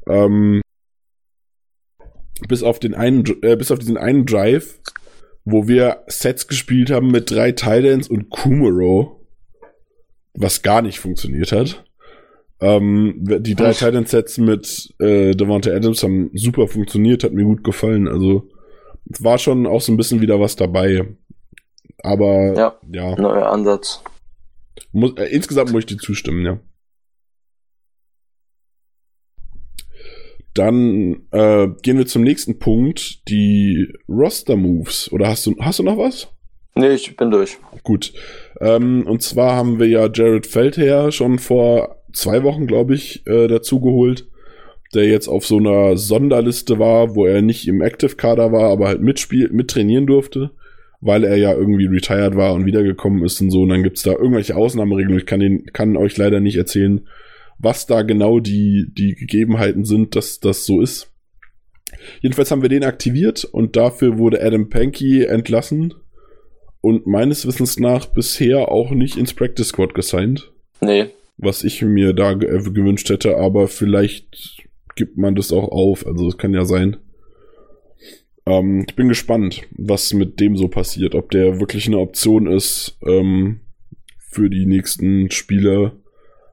ähm, 0.08 0.62
bis 2.48 2.64
auf 2.64 2.80
den 2.80 2.94
einen, 2.94 3.24
äh, 3.42 3.56
bis 3.56 3.72
auf 3.72 3.80
diesen 3.80 3.98
einen 3.98 4.26
Drive, 4.26 4.80
wo 5.46 5.68
wir 5.68 6.04
Sets 6.08 6.48
gespielt 6.48 6.90
haben 6.90 7.12
mit 7.12 7.30
drei 7.30 7.52
Titans 7.52 8.08
und 8.10 8.30
Kumaro, 8.30 9.28
was 10.34 10.62
gar 10.62 10.82
nicht 10.82 11.00
funktioniert 11.00 11.52
hat. 11.52 11.86
Ähm, 12.62 13.16
die 13.20 13.56
drei 13.56 13.74
Titan-Sets 13.74 14.38
mit 14.38 14.94
äh, 15.00 15.32
Devonta 15.32 15.72
Adams 15.72 16.02
haben 16.02 16.32
super 16.34 16.68
funktioniert, 16.68 17.24
hat 17.24 17.34
mir 17.34 17.44
gut 17.44 17.64
gefallen. 17.64 18.08
Also 18.08 18.48
es 19.12 19.24
war 19.24 19.38
schon 19.38 19.68
auch 19.68 19.82
so 19.82 19.92
ein 19.92 19.98
bisschen 19.98 20.22
wieder 20.22 20.40
was 20.40 20.56
dabei. 20.56 21.06
Aber 22.04 22.54
Ja, 22.56 22.76
ja, 22.92 23.16
neuer 23.20 23.48
Ansatz. 23.50 24.04
muss, 24.92 25.14
äh, 25.18 25.26
insgesamt 25.26 25.72
muss 25.72 25.80
ich 25.82 25.86
dir 25.88 25.98
zustimmen, 25.98 26.46
ja. 26.46 26.60
Dann 30.54 31.24
äh, 31.32 31.68
gehen 31.82 31.98
wir 31.98 32.06
zum 32.06 32.22
nächsten 32.22 32.60
Punkt, 32.60 33.28
die 33.28 33.92
Roster-Moves. 34.08 35.12
Oder 35.12 35.28
hast 35.30 35.46
du, 35.48 35.56
hast 35.60 35.80
du 35.80 35.84
noch 35.84 35.98
was? 35.98 36.28
Nee, 36.76 36.90
ich 36.94 37.16
bin 37.16 37.32
durch. 37.32 37.58
Gut. 37.84 38.14
Ähm, 38.60 39.08
und 39.08 39.24
zwar 39.24 39.56
haben 39.56 39.80
wir 39.80 39.88
ja 39.88 40.10
Jared 40.14 40.46
Feldherr 40.46 41.12
schon 41.12 41.40
vor 41.40 42.04
zwei 42.14 42.44
Wochen, 42.44 42.68
glaube 42.68 42.94
ich, 42.94 43.26
äh, 43.26 43.48
dazu 43.48 43.80
geholt, 43.80 44.28
der 44.94 45.06
jetzt 45.06 45.28
auf 45.28 45.46
so 45.46 45.58
einer 45.58 45.98
Sonderliste 45.98 46.78
war, 46.78 47.16
wo 47.16 47.26
er 47.26 47.42
nicht 47.42 47.68
im 47.68 47.82
Active-Kader 47.82 48.52
war, 48.52 48.70
aber 48.70 48.88
halt 48.88 49.02
mitspiel 49.02 49.50
mittrainieren 49.52 50.06
durfte, 50.06 50.52
weil 51.04 51.24
er 51.24 51.38
ja 51.38 51.54
irgendwie 51.54 51.86
retired 51.86 52.36
war 52.36 52.54
und 52.54 52.66
wiedergekommen 52.66 53.24
ist 53.24 53.42
und 53.42 53.52
so. 53.52 53.62
Und 53.62 53.70
dann 53.70 53.84
gibt's 53.84 54.04
da 54.04 54.12
irgendwelche 54.12 54.56
Ausnahmeregelungen. 54.56 55.20
Ich 55.20 55.26
kann, 55.26 55.40
den, 55.40 55.66
kann 55.74 55.98
euch 55.98 56.18
leider 56.18 56.40
nicht 56.40 56.58
erzählen, 56.58 57.08
was 57.60 57.86
da 57.86 58.02
genau 58.02 58.40
die, 58.40 58.88
die 58.98 59.16
Gegebenheiten 59.16 59.86
sind, 59.86 60.16
dass 60.16 60.40
das 60.40 60.66
so 60.66 60.82
ist. 60.82 61.12
Jedenfalls 62.22 62.52
haben 62.52 62.62
wir 62.62 62.70
den 62.70 62.84
aktiviert 62.84 63.44
und 63.46 63.76
dafür 63.76 64.18
wurde 64.18 64.42
Adam 64.42 64.70
Pankey 64.70 65.26
entlassen 65.26 65.94
und 66.82 67.06
meines 67.08 67.46
Wissens 67.46 67.80
nach 67.80 68.08
bisher 68.08 68.70
auch 68.70 68.92
nicht 68.92 69.18
ins 69.18 69.34
Practice 69.34 69.70
Squad 69.70 69.94
gesigned, 69.94 70.52
Nee, 70.82 71.12
was 71.38 71.64
ich 71.64 71.82
mir 71.82 72.14
da 72.14 72.32
äh, 72.32 72.36
gewünscht 72.36 73.10
hätte, 73.10 73.38
aber 73.38 73.68
vielleicht 73.68 74.68
gibt 74.96 75.18
man 75.18 75.36
das 75.36 75.52
auch 75.52 75.70
auf, 75.70 76.06
also 76.06 76.28
es 76.28 76.38
kann 76.38 76.54
ja 76.54 76.66
sein. 76.66 76.98
Ähm, 78.46 78.86
ich 78.88 78.96
bin 78.96 79.08
gespannt, 79.10 79.62
was 79.78 80.14
mit 80.14 80.40
dem 80.40 80.58
so 80.58 80.68
passiert, 80.68 81.16
ob 81.16 81.32
der 81.32 81.60
wirklich 81.60 81.88
eine 81.88 82.00
Option 82.00 82.48
ist 82.48 82.98
ähm, 83.06 83.62
für 84.20 84.50
die 84.50 84.66
nächsten 84.66 85.32
Spiele, 85.32 85.94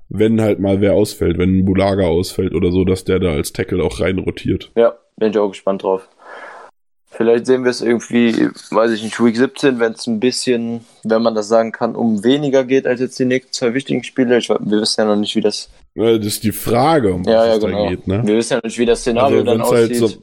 wenn 0.09 0.41
halt 0.41 0.61
mal 0.61 0.81
wer 0.81 0.95
ausfällt, 0.95 1.39
wenn 1.39 1.59
ein 1.59 1.65
Bulaga 1.65 2.07
ausfällt 2.07 2.55
oder 2.55 2.71
so, 2.73 2.85
dass 2.85 3.05
der 3.05 3.19
da 3.19 3.31
als 3.33 3.53
Tackle 3.53 3.83
auch 3.83 4.01
rein 4.01 4.19
rotiert. 4.19 4.71
ja, 4.77 4.95
bin 5.17 5.31
ich 5.31 5.39
auch 5.39 5.49
gespannt 5.51 5.83
drauf. 5.83 6.09
Vielleicht 7.13 7.47
sehen 7.47 7.65
wir 7.65 7.71
es 7.73 7.83
irgendwie, 7.83 8.49
weiß 8.71 8.93
ich 8.93 9.03
nicht, 9.03 9.23
Week 9.23 9.37
17, 9.37 9.81
wenn 9.81 9.93
es 9.93 10.07
ein 10.07 10.21
bisschen, 10.21 10.85
wenn 11.03 11.21
man 11.23 11.35
das 11.35 11.49
sagen 11.49 11.73
kann, 11.73 11.97
um 11.97 12.23
weniger 12.25 12.65
geht 12.65 12.87
als 12.87 13.01
jetzt 13.01 13.19
die 13.19 13.25
nächsten 13.25 13.53
zwei 13.53 13.75
wichtigen 13.75 14.05
Spiele. 14.05 14.39
Ich, 14.39 14.49
wir 14.49 14.59
wissen 14.61 15.01
ja 15.01 15.07
noch 15.07 15.17
nicht, 15.17 15.35
wie 15.35 15.41
das, 15.41 15.69
Das 15.97 16.25
ist 16.25 16.45
die 16.45 16.53
Frage, 16.53 17.13
um 17.13 17.25
ja, 17.25 17.39
was 17.41 17.47
ja, 17.49 17.55
es 17.57 17.61
genau. 17.65 17.85
da 17.85 17.91
geht, 17.91 18.07
ne? 18.07 18.23
Wir 18.25 18.37
wissen 18.37 18.53
ja 18.53 18.57
noch 18.59 18.63
nicht, 18.65 18.79
wie 18.79 18.87
das 18.87 19.01
Szenario 19.01 19.39
Also, 19.39 19.45
dann 19.45 19.59
wenn's 19.59 19.71
halt 19.71 19.91
aussieht. 19.91 19.97
so- 19.97 20.23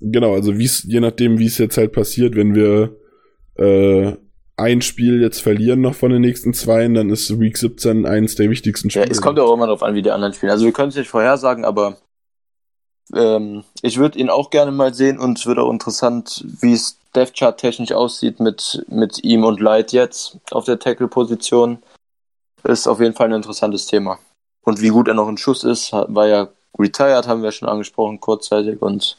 Genau, 0.00 0.34
also 0.34 0.56
wie 0.58 0.64
es, 0.64 0.82
je 0.84 1.00
nachdem, 1.00 1.38
wie 1.38 1.46
es 1.46 1.58
jetzt 1.58 1.76
halt 1.76 1.92
passiert, 1.92 2.34
wenn 2.34 2.54
wir 2.54 2.96
äh, 3.56 4.16
ein 4.56 4.82
Spiel 4.82 5.20
jetzt 5.20 5.40
verlieren 5.40 5.80
noch 5.80 5.94
von 5.94 6.10
den 6.10 6.22
nächsten 6.22 6.54
zwei, 6.54 6.86
dann 6.88 7.10
ist 7.10 7.38
Week 7.38 7.56
17 7.56 8.06
eins 8.06 8.34
der 8.34 8.50
wichtigsten 8.50 8.88
Ja, 8.88 9.02
Spiele. 9.02 9.10
es 9.10 9.22
kommt 9.22 9.38
ja 9.38 9.44
auch 9.44 9.54
immer 9.54 9.66
darauf 9.66 9.82
an, 9.82 9.94
wie 9.94 10.02
die 10.02 10.10
anderen 10.10 10.32
spielen. 10.34 10.52
Also 10.52 10.64
wir 10.64 10.72
können 10.72 10.88
es 10.90 10.96
nicht 10.96 11.08
vorhersagen, 11.08 11.64
aber 11.64 11.98
ähm, 13.14 13.64
ich 13.82 13.98
würde 13.98 14.18
ihn 14.18 14.30
auch 14.30 14.50
gerne 14.50 14.70
mal 14.72 14.94
sehen 14.94 15.18
und 15.18 15.38
es 15.38 15.46
wird 15.46 15.58
auch 15.58 15.70
interessant, 15.70 16.44
wie 16.60 16.72
es 16.72 16.98
Death 17.14 17.34
Chart 17.34 17.58
technisch 17.58 17.92
aussieht 17.92 18.38
mit, 18.40 18.84
mit 18.88 19.24
ihm 19.24 19.44
und 19.44 19.60
Light 19.60 19.92
jetzt 19.92 20.38
auf 20.50 20.64
der 20.64 20.78
Tackle-Position. 20.78 21.78
Ist 22.64 22.86
auf 22.86 23.00
jeden 23.00 23.14
Fall 23.14 23.28
ein 23.28 23.34
interessantes 23.34 23.86
Thema. 23.86 24.18
Und 24.62 24.80
wie 24.80 24.90
gut 24.90 25.08
er 25.08 25.14
noch 25.14 25.28
in 25.28 25.38
Schuss 25.38 25.64
ist, 25.64 25.92
war 25.92 26.28
ja 26.28 26.48
retired, 26.78 27.26
haben 27.26 27.42
wir 27.42 27.50
schon 27.50 27.68
angesprochen, 27.68 28.20
kurzzeitig 28.20 28.80
und 28.80 29.16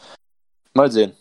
mal 0.74 0.91
sehen. 0.91 1.13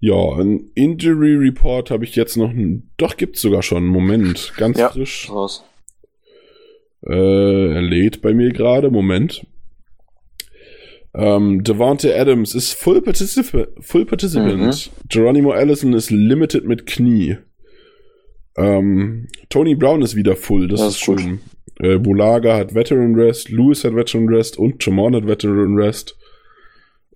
Ja, 0.00 0.36
ein 0.38 0.70
Injury 0.74 1.34
Report 1.36 1.90
habe 1.90 2.04
ich 2.04 2.14
jetzt 2.14 2.36
noch, 2.36 2.52
doch 2.98 3.16
gibt's 3.16 3.40
sogar 3.40 3.62
schon, 3.62 3.86
Moment, 3.86 4.52
ganz 4.56 4.78
Ja. 4.78 4.90
frisch. 4.90 5.30
Raus. 5.30 5.64
Äh, 7.06 7.72
er 7.74 7.82
lädt 7.82 8.20
bei 8.20 8.34
mir 8.34 8.50
gerade, 8.50 8.90
Moment. 8.90 9.46
Ähm, 11.14 11.62
Devontae 11.62 12.12
Adams 12.18 12.54
ist 12.54 12.72
Full, 12.74 13.00
Particip 13.00 13.68
Full 13.80 14.04
Participant. 14.04 14.90
Geronimo 15.08 15.52
Allison 15.52 15.92
ist 15.94 16.10
Limited 16.10 16.64
mit 16.64 16.86
Knie. 16.86 17.38
Ähm, 18.56 19.28
Tony 19.48 19.74
Brown 19.74 20.02
ist 20.02 20.16
wieder 20.16 20.36
Full, 20.36 20.68
das, 20.68 20.80
Das 20.80 20.88
ist 20.90 20.94
ist 20.96 21.04
schön. 21.04 21.40
Äh, 21.80 21.98
Bulaga 21.98 22.56
hat 22.56 22.74
Veteran 22.74 23.14
Rest, 23.14 23.50
Lewis 23.50 23.84
hat 23.84 23.94
Veteran 23.94 24.28
Rest 24.28 24.58
und 24.58 24.84
Jamon 24.84 25.14
hat 25.14 25.26
Veteran 25.26 25.76
Rest. 25.76 26.16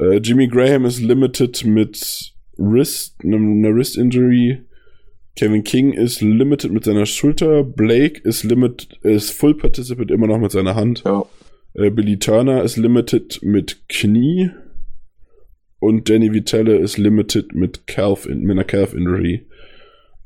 Äh, 0.01 0.19
Jimmy 0.19 0.49
Graham 0.49 0.85
ist 0.85 1.01
Limited 1.01 1.65
mit 1.65 2.33
Wrist, 2.57 3.17
einer 3.23 3.39
ne 3.39 3.75
Wrist 3.75 3.97
Injury. 3.97 4.65
Kevin 5.37 5.63
King 5.63 5.93
ist 5.93 6.21
limited 6.21 6.73
mit 6.73 6.83
seiner 6.85 7.07
Schulter. 7.07 7.63
Blake 7.63 8.21
ist 8.25 8.43
limit, 8.43 8.99
ist 9.03 9.31
Full 9.31 9.55
Participant 9.55 10.11
immer 10.11 10.27
noch 10.27 10.41
mit 10.41 10.51
seiner 10.51 10.75
Hand. 10.75 11.05
Ja. 11.05 11.25
Äh, 11.75 11.91
Billy 11.91 12.19
Turner 12.19 12.65
ist 12.65 12.77
limited 12.77 13.41
mit 13.43 13.89
Knie. 13.89 14.51
Und 15.79 16.11
Danny 16.11 16.33
Vitelle 16.33 16.77
ist 16.79 16.99
limited 16.99 17.55
mit 17.55 17.87
Calf, 17.87 18.27
in, 18.27 18.41
mit 18.41 18.51
einer 18.51 18.65
Calf 18.65 18.95
Injury. 18.95 19.47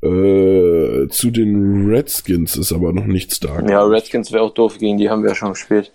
Äh, 0.03 1.07
zu 1.09 1.31
den 1.31 1.89
Redskins 1.89 2.57
ist 2.57 2.73
aber 2.73 2.91
noch 2.91 3.05
nichts 3.05 3.39
da. 3.39 3.61
Ja, 3.67 3.83
Redskins 3.83 4.31
wäre 4.33 4.43
auch 4.43 4.53
doof, 4.53 4.77
gegen 4.77 4.97
die 4.97 5.09
haben 5.09 5.23
wir 5.23 5.29
ja 5.29 5.35
schon 5.35 5.53
gespielt. 5.53 5.93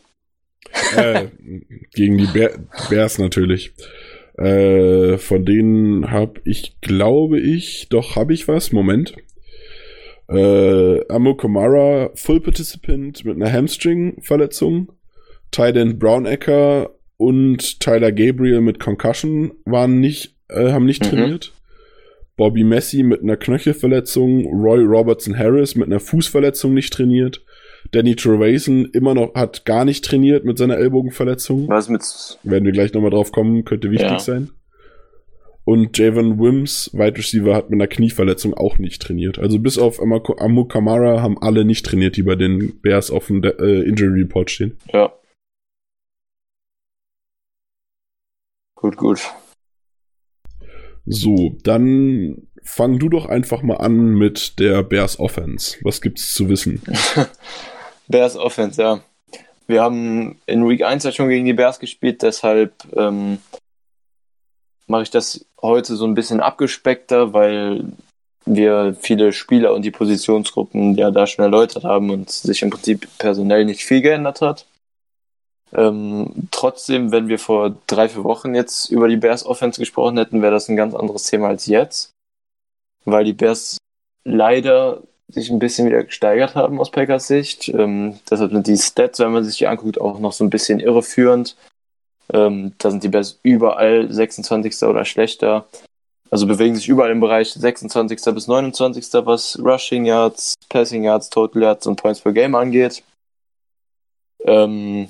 äh, 0.97 1.27
gegen 1.95 2.17
die 2.19 2.27
Bear, 2.27 2.51
Bears 2.89 3.19
natürlich. 3.19 3.73
Äh, 4.37 5.19
von 5.19 5.45
denen 5.45 6.11
habe 6.11 6.41
ich, 6.45 6.81
glaube 6.81 7.39
ich, 7.41 7.89
doch 7.91 8.17
habe 8.17 8.33
ich 8.33 8.49
was. 8.49 8.73
Moment. 8.73 9.15
Äh, 10.29 11.07
Amo 11.09 11.35
Kamara, 11.35 12.11
Full 12.15 12.41
Participant 12.41 13.25
mit 13.25 13.37
einer 13.37 13.53
Hamstring-Verletzung. 13.53 14.93
Tyden 15.51 15.99
Brownecker 15.99 16.91
und 17.17 17.81
Tyler 17.81 18.13
Gabriel 18.13 18.61
mit 18.61 18.79
Concussion 18.79 19.53
waren 19.65 19.99
nicht, 20.01 20.37
äh, 20.51 20.71
haben 20.73 20.85
nicht 20.85 21.03
Mhm. 21.05 21.09
trainiert. 21.17 21.53
Bobby 22.39 22.63
Messi 22.65 23.03
mit 23.03 23.21
einer 23.23 23.37
Knöchelverletzung, 23.37 24.47
Roy 24.47 24.83
Robertson 24.85 25.37
Harris 25.37 25.75
mit 25.75 25.89
einer 25.89 25.99
Fußverletzung 26.01 26.73
nicht 26.73 26.93
trainiert. 26.93 27.45
Danny 27.91 28.15
Trevason 28.15 28.87
immer 28.93 29.13
noch 29.15 29.35
hat 29.35 29.65
gar 29.65 29.85
nicht 29.85 30.05
trainiert 30.05 30.45
mit 30.45 30.57
seiner 30.57 30.77
Ellbogenverletzung. 30.79 31.69
Was 31.69 31.89
mit. 31.89 32.03
Werden 32.45 32.65
wir 32.65 32.73
gleich 32.73 32.95
nochmal 32.95 33.11
drauf 33.11 33.33
kommen, 33.33 33.65
könnte 33.65 33.91
wichtig 33.91 34.11
Ja. 34.11 34.19
sein. 34.21 34.51
Und 35.65 35.99
Javon 35.99 36.39
Wims, 36.39 36.91
Wide 36.95 37.19
Receiver, 37.19 37.55
hat 37.55 37.71
mit 37.71 37.77
einer 37.79 37.89
Knieverletzung 37.89 38.55
auch 38.55 38.79
nicht 38.79 39.03
trainiert. 39.03 39.39
Also 39.39 39.59
bis 39.59 39.77
auf 39.77 40.01
Amu 40.01 40.65
Kamara 40.65 41.21
haben 41.21 41.37
alle 41.43 41.65
nicht 41.65 41.85
trainiert, 41.85 42.17
die 42.17 42.23
bei 42.23 42.37
den 42.37 42.81
Bears 42.81 43.11
auf 43.11 43.27
dem 43.27 43.43
äh, 43.43 43.83
Injury 43.83 44.21
Report 44.23 44.49
stehen. 44.51 44.79
Ja. 44.93 45.13
Gut, 48.77 48.97
gut. 48.97 49.21
So, 51.09 51.57
dann 51.63 52.49
fang 52.63 52.99
du 52.99 53.09
doch 53.09 53.27
einfach 53.27 53.63
mal 53.63 53.77
an 53.77 54.15
mit 54.15 54.59
der 54.59 54.83
Bears 54.83 55.19
Offense. 55.19 55.79
Was 55.83 56.01
gibt's 56.01 56.35
zu 56.35 56.49
wissen? 56.49 56.83
Bears 58.09 58.37
Offense, 58.37 58.81
ja. 58.81 59.01
Wir 59.67 59.83
haben 59.83 60.39
in 60.47 60.69
Week 60.69 60.83
1 60.83 61.05
ja 61.05 61.13
schon 61.13 61.29
gegen 61.29 61.45
die 61.45 61.53
Bears 61.53 61.79
gespielt, 61.79 62.23
deshalb 62.23 62.73
ähm, 62.97 63.39
mache 64.87 65.03
ich 65.03 65.11
das 65.11 65.45
heute 65.61 65.97
so 65.97 66.07
ein 66.07 66.15
bisschen 66.15 66.41
abgespeckter, 66.41 67.33
weil 67.33 67.85
wir 68.47 68.97
viele 68.99 69.33
Spieler 69.33 69.75
und 69.75 69.83
die 69.83 69.91
Positionsgruppen 69.91 70.95
ja 70.95 71.11
da 71.11 71.27
schon 71.27 71.45
erläutert 71.45 71.85
haben 71.85 72.11
und 72.11 72.31
sich 72.31 72.63
im 72.63 72.71
Prinzip 72.71 73.07
personell 73.19 73.65
nicht 73.65 73.85
viel 73.85 74.01
geändert 74.01 74.41
hat. 74.41 74.67
Ähm, 75.73 76.49
trotzdem, 76.51 77.13
wenn 77.13 77.29
wir 77.29 77.39
vor 77.39 77.77
drei, 77.87 78.09
vier 78.09 78.25
Wochen 78.25 78.55
jetzt 78.55 78.91
über 78.91 79.09
die 79.09 79.17
Bears 79.17 79.45
Offense 79.45 79.81
gesprochen 79.81 80.17
hätten, 80.17 80.43
wäre 80.43 80.53
das 80.53 80.69
ein 80.69 80.77
ganz 80.77 80.95
anderes 80.95 81.25
Thema 81.25 81.49
als 81.49 81.67
jetzt, 81.67 82.13
weil 83.05 83.25
die 83.25 83.35
Bears 83.35 83.79
leider 84.25 85.03
sich 85.29 85.51
ein 85.51 85.59
bisschen 85.59 85.87
wieder 85.87 86.05
gesteigert 86.05 86.55
haben 86.55 86.81
aus 86.81 86.91
Packers 86.91 87.27
Sicht. 87.27 87.69
Ähm, 87.69 88.19
deshalb 88.31 88.51
sind 88.51 88.67
die 88.67 88.79
Stats, 88.79 89.19
wenn 89.19 89.33
man 89.33 89.45
sich 89.45 89.59
die 89.59 89.67
anguckt, 89.67 90.01
auch 90.01 90.19
noch 90.19 90.33
so 90.33 90.43
ein 90.43 90.51
bisschen 90.51 90.81
irreführend. 90.81 91.55
Ähm, 92.33 92.73
da 92.79 92.91
sind 92.91 93.05
die 93.05 93.09
Bears 93.09 93.39
überall 93.43 94.11
26. 94.11 94.83
oder 94.85 95.05
schlechter. 95.05 95.67
Also 96.31 96.47
bewegen 96.47 96.77
sich 96.77 96.89
überall 96.89 97.11
im 97.11 97.21
Bereich 97.21 97.53
26. 97.53 98.35
bis 98.35 98.47
29. 98.47 99.07
was 99.25 99.59
Rushing 99.59 100.05
Yards, 100.05 100.55
Passing 100.69 101.05
Yards, 101.05 101.31
Total 101.31 101.63
Yards 101.63 101.87
und 101.87 101.97
Points 101.97 102.21
per 102.21 102.33
Game 102.33 102.55
angeht. 102.55 103.03
Ähm, 104.45 105.09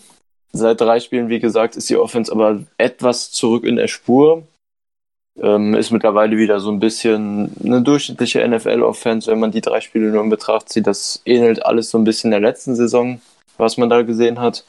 seit 0.53 0.81
drei 0.81 1.01
Spielen, 1.01 1.29
wie 1.29 1.41
gesagt, 1.41 1.77
ist 1.77 1.91
die 1.91 1.97
Offense 1.97 2.33
aber 2.33 2.61
etwas 2.79 3.31
zurück 3.31 3.65
in 3.65 3.77
der 3.77 3.89
Spur. 3.89 4.45
Ähm, 5.41 5.75
ist 5.75 5.93
mittlerweile 5.93 6.37
wieder 6.37 6.59
so 6.59 6.71
ein 6.71 6.81
bisschen 6.81 7.53
eine 7.63 7.83
durchschnittliche 7.83 8.47
NFL-Offense, 8.47 9.31
wenn 9.31 9.39
man 9.39 9.53
die 9.53 9.61
drei 9.61 9.81
Spiele 9.81 10.11
nur 10.11 10.25
in 10.25 10.31
Betracht 10.31 10.69
zieht. 10.69 10.87
Das 10.87 11.23
ähnelt 11.25 11.65
alles 11.65 11.91
so 11.91 11.99
ein 11.99 12.05
bisschen 12.05 12.33
der 12.33 12.41
letzten 12.41 12.75
Saison, 12.75 13.21
was 13.57 13.77
man 13.77 13.89
da 13.89 14.03
gesehen 14.03 14.41
hat. 14.41 14.65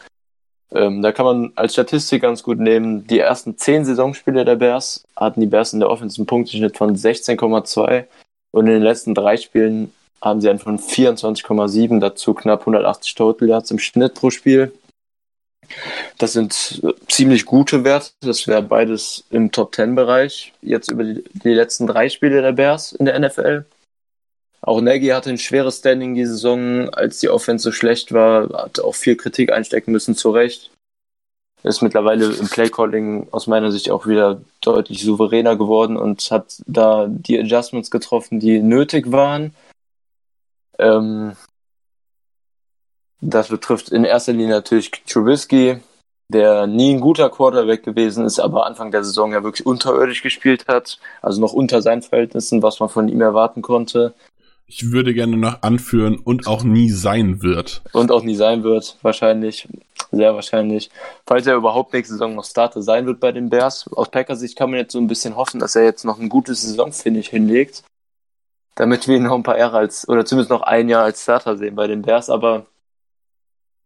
Ähm, 0.72 1.02
da 1.02 1.12
kann 1.12 1.26
man 1.26 1.52
als 1.56 1.74
Statistik 1.74 2.22
ganz 2.22 2.44
gut 2.44 2.60
nehmen, 2.60 3.08
die 3.08 3.20
ersten 3.20 3.58
zehn 3.58 3.86
Saisonspiele 3.86 4.46
der 4.46 4.56
Bears 4.56 5.04
hatten 5.16 5.42
die 5.42 5.48
Bears 5.48 5.74
in 5.74 5.80
der 5.80 5.90
Offense 5.90 6.20
einen 6.20 6.28
Punkteschnitt 6.28 6.78
von 6.78 6.96
16,2 6.96 8.06
und 8.52 8.68
in 8.68 8.74
den 8.74 8.84
letzten 8.84 9.16
drei 9.16 9.38
Spielen 9.38 9.92
haben 10.22 10.42
sie 10.42 10.50
einen 10.50 10.60
von 10.60 10.78
24,7, 10.78 12.00
dazu 12.00 12.34
knapp 12.34 12.62
180 12.62 13.16
Total 13.16 13.48
Yards 13.48 13.72
im 13.72 13.80
Schnitt 13.80 14.14
pro 14.14 14.30
Spiel. 14.30 14.72
Das 16.18 16.34
sind 16.34 16.82
äh, 16.84 16.94
ziemlich 17.08 17.46
gute 17.46 17.84
Werte. 17.84 18.12
Das 18.22 18.48
wäre 18.48 18.62
beides 18.62 19.24
im 19.30 19.52
Top 19.52 19.76
10 19.76 19.96
Bereich. 19.96 20.54
Jetzt 20.62 20.92
über 20.92 21.04
die, 21.04 21.24
die 21.34 21.54
letzten 21.54 21.88
drei 21.88 22.10
Spiele 22.10 22.42
der 22.42 22.52
Bears 22.52 22.92
in 22.92 23.06
der 23.06 23.20
NFL. 23.20 23.66
Auch 24.62 24.82
Nagy 24.82 25.08
hatte 25.08 25.30
ein 25.30 25.38
schweres 25.38 25.78
Standing 25.80 26.16
die 26.16 26.26
Saison, 26.26 26.90
als 26.90 27.20
die 27.20 27.30
Offense 27.30 27.64
so 27.64 27.72
schlecht 27.72 28.12
war, 28.12 28.50
hat 28.50 28.80
auch 28.80 28.96
viel 28.96 29.16
Kritik 29.16 29.54
einstecken 29.54 29.92
müssen, 29.92 30.16
zu 30.16 30.32
Recht. 30.32 30.72
Ist 31.64 31.82
mittlerweile 31.82 32.26
im 32.34 32.48
Playcalling 32.48 33.28
aus 33.32 33.48
meiner 33.48 33.72
Sicht 33.72 33.90
auch 33.90 34.06
wieder 34.06 34.42
deutlich 34.62 35.04
souveräner 35.04 35.58
geworden 35.58 35.98
und 35.98 36.30
hat 36.32 36.62
da 36.68 37.08
die 37.10 37.40
Adjustments 37.40 37.92
getroffen, 37.92 38.40
die 38.40 38.62
nötig 38.62 39.12
waren. 39.12 39.54
Ähm, 40.78 41.36
das 43.22 43.50
betrifft 43.50 43.90
in 43.90 44.04
erster 44.04 44.34
Linie 44.34 44.50
natürlich 44.56 44.92
Trubisky, 45.08 45.80
der 46.32 46.68
nie 46.68 46.94
ein 46.94 47.02
guter 47.02 47.30
Quarterback 47.30 47.84
gewesen 47.84 48.26
ist, 48.26 48.40
aber 48.40 48.66
Anfang 48.66 48.92
der 48.92 49.04
Saison 49.04 49.34
ja 49.34 49.44
wirklich 49.44 49.66
unterirdisch 49.66 50.22
gespielt 50.22 50.68
hat. 50.68 51.00
Also 51.22 51.42
noch 51.42 51.54
unter 51.54 51.82
seinen 51.82 52.02
Verhältnissen, 52.02 52.62
was 52.62 52.80
man 52.80 52.90
von 52.90 53.10
ihm 53.10 53.22
erwarten 53.22 53.62
konnte. 53.62 54.14
Ich 54.72 54.92
würde 54.92 55.16
gerne 55.16 55.36
noch 55.36 55.64
anführen 55.64 56.20
und 56.24 56.46
auch 56.46 56.64
nie 56.64 56.92
sein 56.92 57.42
wird. 57.42 57.82
Und 57.92 58.12
auch 58.12 58.22
nie 58.22 58.36
sein 58.36 58.64
wird, 58.64 58.98
wahrscheinlich. 59.02 59.68
Sehr 60.12 60.36
wahrscheinlich. 60.36 60.92
Falls 61.26 61.48
er 61.48 61.56
überhaupt 61.56 61.94
nächste 61.94 62.14
Saison 62.14 62.36
noch 62.36 62.46
Starter 62.46 62.84
sein 62.84 63.08
wird 63.08 63.20
bei 63.20 63.32
den 63.32 63.50
Bears. 63.50 63.90
Aus 63.92 64.10
Packers 64.10 64.40
Sicht 64.40 64.56
kann 64.56 64.70
man 64.70 64.80
jetzt 64.80 64.94
so 64.94 65.00
ein 65.00 65.08
bisschen 65.08 65.36
hoffen, 65.36 65.60
dass 65.60 65.76
er 65.76 65.84
jetzt 65.84 66.06
noch 66.06 66.20
ein 66.20 66.30
gutes 66.30 66.62
Saisonfinish 66.62 67.30
hinlegt. 67.30 67.84
Damit 68.76 69.08
wir 69.08 69.18
ihn 69.18 69.24
noch 69.24 69.36
ein 69.36 69.44
paar 69.44 69.58
Jahre 69.58 69.80
als, 69.80 70.08
oder 70.08 70.24
zumindest 70.24 70.52
noch 70.52 70.62
ein 70.62 70.88
Jahr 70.88 71.04
als 71.04 71.24
Starter 71.24 71.58
sehen 71.58 71.76
bei 71.76 71.88
den 71.88 72.04
Bears. 72.04 72.30
Aber 72.30 72.68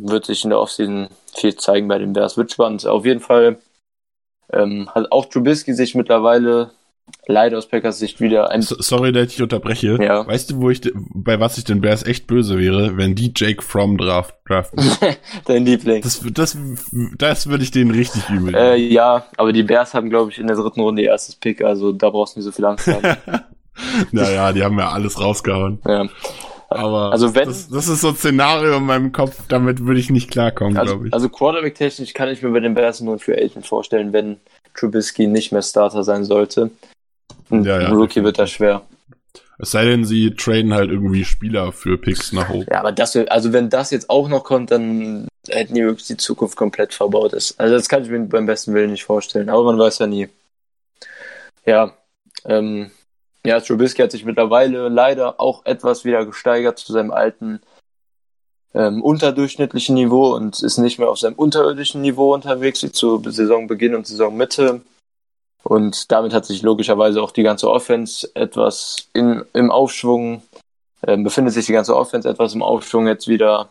wird 0.09 0.25
sich 0.25 0.43
in 0.43 0.49
der 0.49 0.59
Offseason 0.59 1.09
viel 1.33 1.55
zeigen 1.55 1.87
bei 1.87 1.97
den 1.97 2.13
Bears. 2.13 2.37
Wird 2.37 2.51
spannend. 2.51 2.85
Auf 2.85 3.05
jeden 3.05 3.19
Fall 3.19 3.57
ähm, 4.51 4.89
hat 4.93 5.11
auch 5.11 5.25
Trubisky 5.25 5.73
sich 5.73 5.95
mittlerweile 5.95 6.71
leider 7.27 7.57
aus 7.57 7.67
Packers 7.67 7.99
Sicht 7.99 8.21
wieder 8.21 8.49
ein. 8.49 8.61
So, 8.61 8.75
sorry, 8.79 9.11
dass 9.11 9.33
ich 9.33 9.41
unterbreche. 9.41 9.97
Ja. 10.01 10.25
Weißt 10.25 10.51
du, 10.51 10.61
wo 10.61 10.69
ich, 10.69 10.81
bei 10.93 11.39
was 11.39 11.57
ich 11.57 11.63
den 11.63 11.81
Bears 11.81 12.03
echt 12.05 12.27
böse 12.27 12.57
wäre, 12.57 12.97
wenn 12.97 13.15
die 13.15 13.33
Jake 13.35 13.61
Fromm 13.61 13.97
draft, 13.97 14.35
draften? 14.47 14.83
Dein 15.45 15.65
Liebling. 15.65 16.01
Das, 16.01 16.21
das, 16.33 16.57
das 17.17 17.47
würde 17.47 17.63
ich 17.63 17.71
denen 17.71 17.91
richtig 17.91 18.29
übel. 18.29 18.55
Äh, 18.55 18.75
ja, 18.77 19.25
aber 19.37 19.53
die 19.53 19.63
Bears 19.63 19.93
haben, 19.93 20.09
glaube 20.09 20.31
ich, 20.31 20.39
in 20.39 20.47
der 20.47 20.55
dritten 20.55 20.81
Runde 20.81 21.01
ihr 21.01 21.09
erstes 21.09 21.35
Pick, 21.35 21.61
also 21.61 21.91
da 21.91 22.09
brauchst 22.09 22.35
du 22.35 22.39
nicht 22.39 22.45
so 22.45 22.51
viel 22.51 22.65
Angst 22.65 22.87
haben. 22.87 23.17
naja, 24.11 24.51
die 24.53 24.63
haben 24.63 24.77
ja 24.77 24.91
alles 24.91 25.19
rausgehauen. 25.19 25.79
ja. 25.85 26.07
Aber 26.75 27.11
Also 27.11 27.33
wenn- 27.35 27.47
das, 27.47 27.69
das 27.69 27.87
ist 27.87 28.01
so 28.01 28.09
ein 28.09 28.15
Szenario 28.15 28.77
in 28.77 28.83
meinem 28.85 29.11
Kopf, 29.11 29.39
damit 29.47 29.85
würde 29.85 29.99
ich 29.99 30.09
nicht 30.09 30.29
klarkommen, 30.31 30.77
Also, 30.77 30.93
glaube 30.93 31.07
ich. 31.07 31.13
also 31.13 31.29
Quarterback-technisch 31.29 32.13
kann 32.13 32.29
ich 32.29 32.41
mir 32.41 32.49
bei 32.51 32.59
den 32.59 32.73
Bears 32.73 33.01
nur 33.01 33.19
für 33.19 33.35
Agent 33.37 33.65
vorstellen, 33.67 34.13
wenn 34.13 34.37
Trubisky 34.75 35.27
nicht 35.27 35.51
mehr 35.51 35.61
Starter 35.61 36.03
sein 36.03 36.23
sollte. 36.23 36.71
Ein 37.49 37.63
Ja, 37.63 37.81
ja, 37.81 37.89
Rookie 37.91 38.23
wird 38.23 38.39
da 38.39 38.47
schwer. 38.47 38.81
es 39.59 39.71
sei 39.71 39.85
denn, 39.85 40.03
sie 40.05 40.33
traden 40.35 40.73
halt 40.73 40.89
irgendwie 40.89 41.23
Spieler 41.25 41.71
für 41.71 41.97
Picks 41.97 42.31
nach 42.33 42.49
oben. 42.49 42.65
Ja, 42.71 42.79
aber 42.79 42.91
das, 42.91 43.15
also 43.15 43.53
wenn 43.53 43.69
das 43.69 43.91
jetzt 43.91 44.09
auch 44.09 44.27
noch 44.27 44.43
kommt, 44.43 44.71
dann 44.71 45.27
hätten 45.47 45.75
die 45.75 45.83
wirklich 45.83 46.07
die 46.07 46.17
Zukunft 46.17 46.55
komplett 46.55 46.93
verbaut. 46.93 47.33
Ist. 47.33 47.59
Also 47.59 47.75
das 47.75 47.87
kann 47.89 48.03
ich 48.03 48.09
mir 48.09 48.19
beim 48.21 48.45
besten 48.45 48.73
Willen 48.73 48.91
nicht 48.91 49.03
vorstellen, 49.03 49.49
aber 49.49 49.63
man 49.63 49.77
weiß 49.77 49.99
ja 49.99 50.07
nie. 50.07 50.27
Ja, 51.65 51.93
ähm, 52.45 52.91
ja, 53.45 53.59
Trubisky 53.59 54.01
hat 54.01 54.11
sich 54.11 54.25
mittlerweile 54.25 54.89
leider 54.89 55.39
auch 55.39 55.65
etwas 55.65 56.05
wieder 56.05 56.25
gesteigert 56.25 56.79
zu 56.79 56.93
seinem 56.93 57.11
alten 57.11 57.61
ähm, 58.73 59.03
unterdurchschnittlichen 59.03 59.95
Niveau 59.95 60.33
und 60.33 60.61
ist 60.61 60.77
nicht 60.77 60.97
mehr 60.97 61.09
auf 61.09 61.19
seinem 61.19 61.35
unterirdischen 61.35 62.01
Niveau 62.01 62.33
unterwegs 62.33 62.81
wie 62.83 62.91
zu 62.91 63.21
Saisonbeginn 63.23 63.95
und 63.95 64.07
Saisonmitte. 64.07 64.81
Und 65.63 66.11
damit 66.11 66.33
hat 66.33 66.45
sich 66.45 66.61
logischerweise 66.61 67.21
auch 67.21 67.31
die 67.31 67.43
ganze 67.43 67.69
Offense 67.69 68.29
etwas 68.33 69.09
in, 69.13 69.43
im 69.53 69.71
Aufschwung, 69.71 70.41
ähm, 71.05 71.23
befindet 71.23 71.53
sich 71.53 71.65
die 71.65 71.73
ganze 71.73 71.95
Offense 71.95 72.27
etwas 72.27 72.53
im 72.53 72.63
Aufschwung 72.63 73.07
jetzt 73.07 73.27
wieder. 73.27 73.69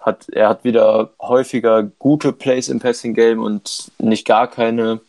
Hat, 0.00 0.28
er 0.28 0.48
hat 0.48 0.64
wieder 0.64 1.10
häufiger 1.20 1.82
gute 1.82 2.32
Plays 2.32 2.68
im 2.68 2.78
Passing 2.78 3.14
Game 3.14 3.42
und 3.42 3.90
nicht 3.98 4.24
gar 4.24 4.48
keine 4.48 5.00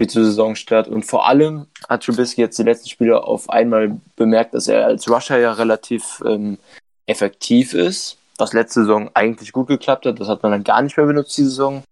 wie 0.00 0.06
zur 0.06 0.24
Saisonstart. 0.24 0.88
Und 0.88 1.04
vor 1.04 1.28
allem 1.28 1.66
hat 1.88 2.02
Trubisky 2.02 2.40
jetzt 2.40 2.58
die 2.58 2.62
letzten 2.62 2.88
Spiele 2.88 3.22
auf 3.22 3.50
einmal 3.50 4.00
bemerkt, 4.16 4.54
dass 4.54 4.66
er 4.66 4.86
als 4.86 5.08
Rusher 5.08 5.38
ja 5.38 5.52
relativ 5.52 6.22
ähm, 6.26 6.58
effektiv 7.06 7.74
ist, 7.74 8.16
was 8.38 8.54
letzte 8.54 8.80
Saison 8.80 9.10
eigentlich 9.14 9.52
gut 9.52 9.68
geklappt 9.68 10.06
hat. 10.06 10.18
Das 10.18 10.28
hat 10.28 10.42
man 10.42 10.52
dann 10.52 10.64
gar 10.64 10.80
nicht 10.80 10.96
mehr 10.96 11.06
benutzt, 11.06 11.36
die 11.36 11.44
Saison. 11.44 11.82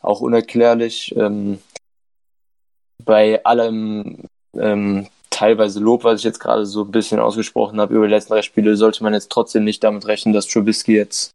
Auch 0.00 0.20
unerklärlich. 0.20 1.14
Ähm, 1.16 1.58
bei 3.04 3.44
allem 3.44 4.28
ähm, 4.54 5.08
teilweise 5.30 5.80
Lob, 5.80 6.04
was 6.04 6.20
ich 6.20 6.24
jetzt 6.24 6.38
gerade 6.38 6.64
so 6.64 6.82
ein 6.84 6.92
bisschen 6.92 7.18
ausgesprochen 7.18 7.80
habe 7.80 7.94
über 7.94 8.06
die 8.06 8.12
letzten 8.12 8.34
drei 8.34 8.42
Spiele, 8.42 8.76
sollte 8.76 9.02
man 9.02 9.14
jetzt 9.14 9.32
trotzdem 9.32 9.64
nicht 9.64 9.82
damit 9.82 10.06
rechnen, 10.06 10.32
dass 10.32 10.46
Trubisky 10.46 10.94
jetzt 10.94 11.32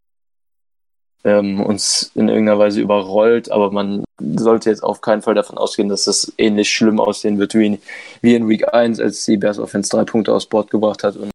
ähm, 1.24 1.60
uns 1.60 2.10
in 2.14 2.28
irgendeiner 2.28 2.58
Weise 2.58 2.80
überrollt, 2.80 3.50
aber 3.50 3.70
man 3.70 4.04
sollte 4.20 4.70
jetzt 4.70 4.82
auf 4.82 5.00
keinen 5.00 5.22
Fall 5.22 5.34
davon 5.34 5.58
ausgehen, 5.58 5.88
dass 5.88 6.04
das 6.04 6.32
ähnlich 6.38 6.72
schlimm 6.72 7.00
aussehen 7.00 7.38
wird 7.38 7.54
wie 7.54 7.66
in, 7.66 7.78
wie 8.22 8.34
in 8.34 8.48
Week 8.48 8.72
1, 8.72 9.00
als 9.00 9.24
die 9.24 9.36
Bears 9.36 9.58
Offense 9.58 9.90
drei 9.90 10.04
Punkte 10.04 10.34
aufs 10.34 10.46
Board 10.46 10.70
gebracht 10.70 11.02
hat 11.02 11.16
und 11.16 11.32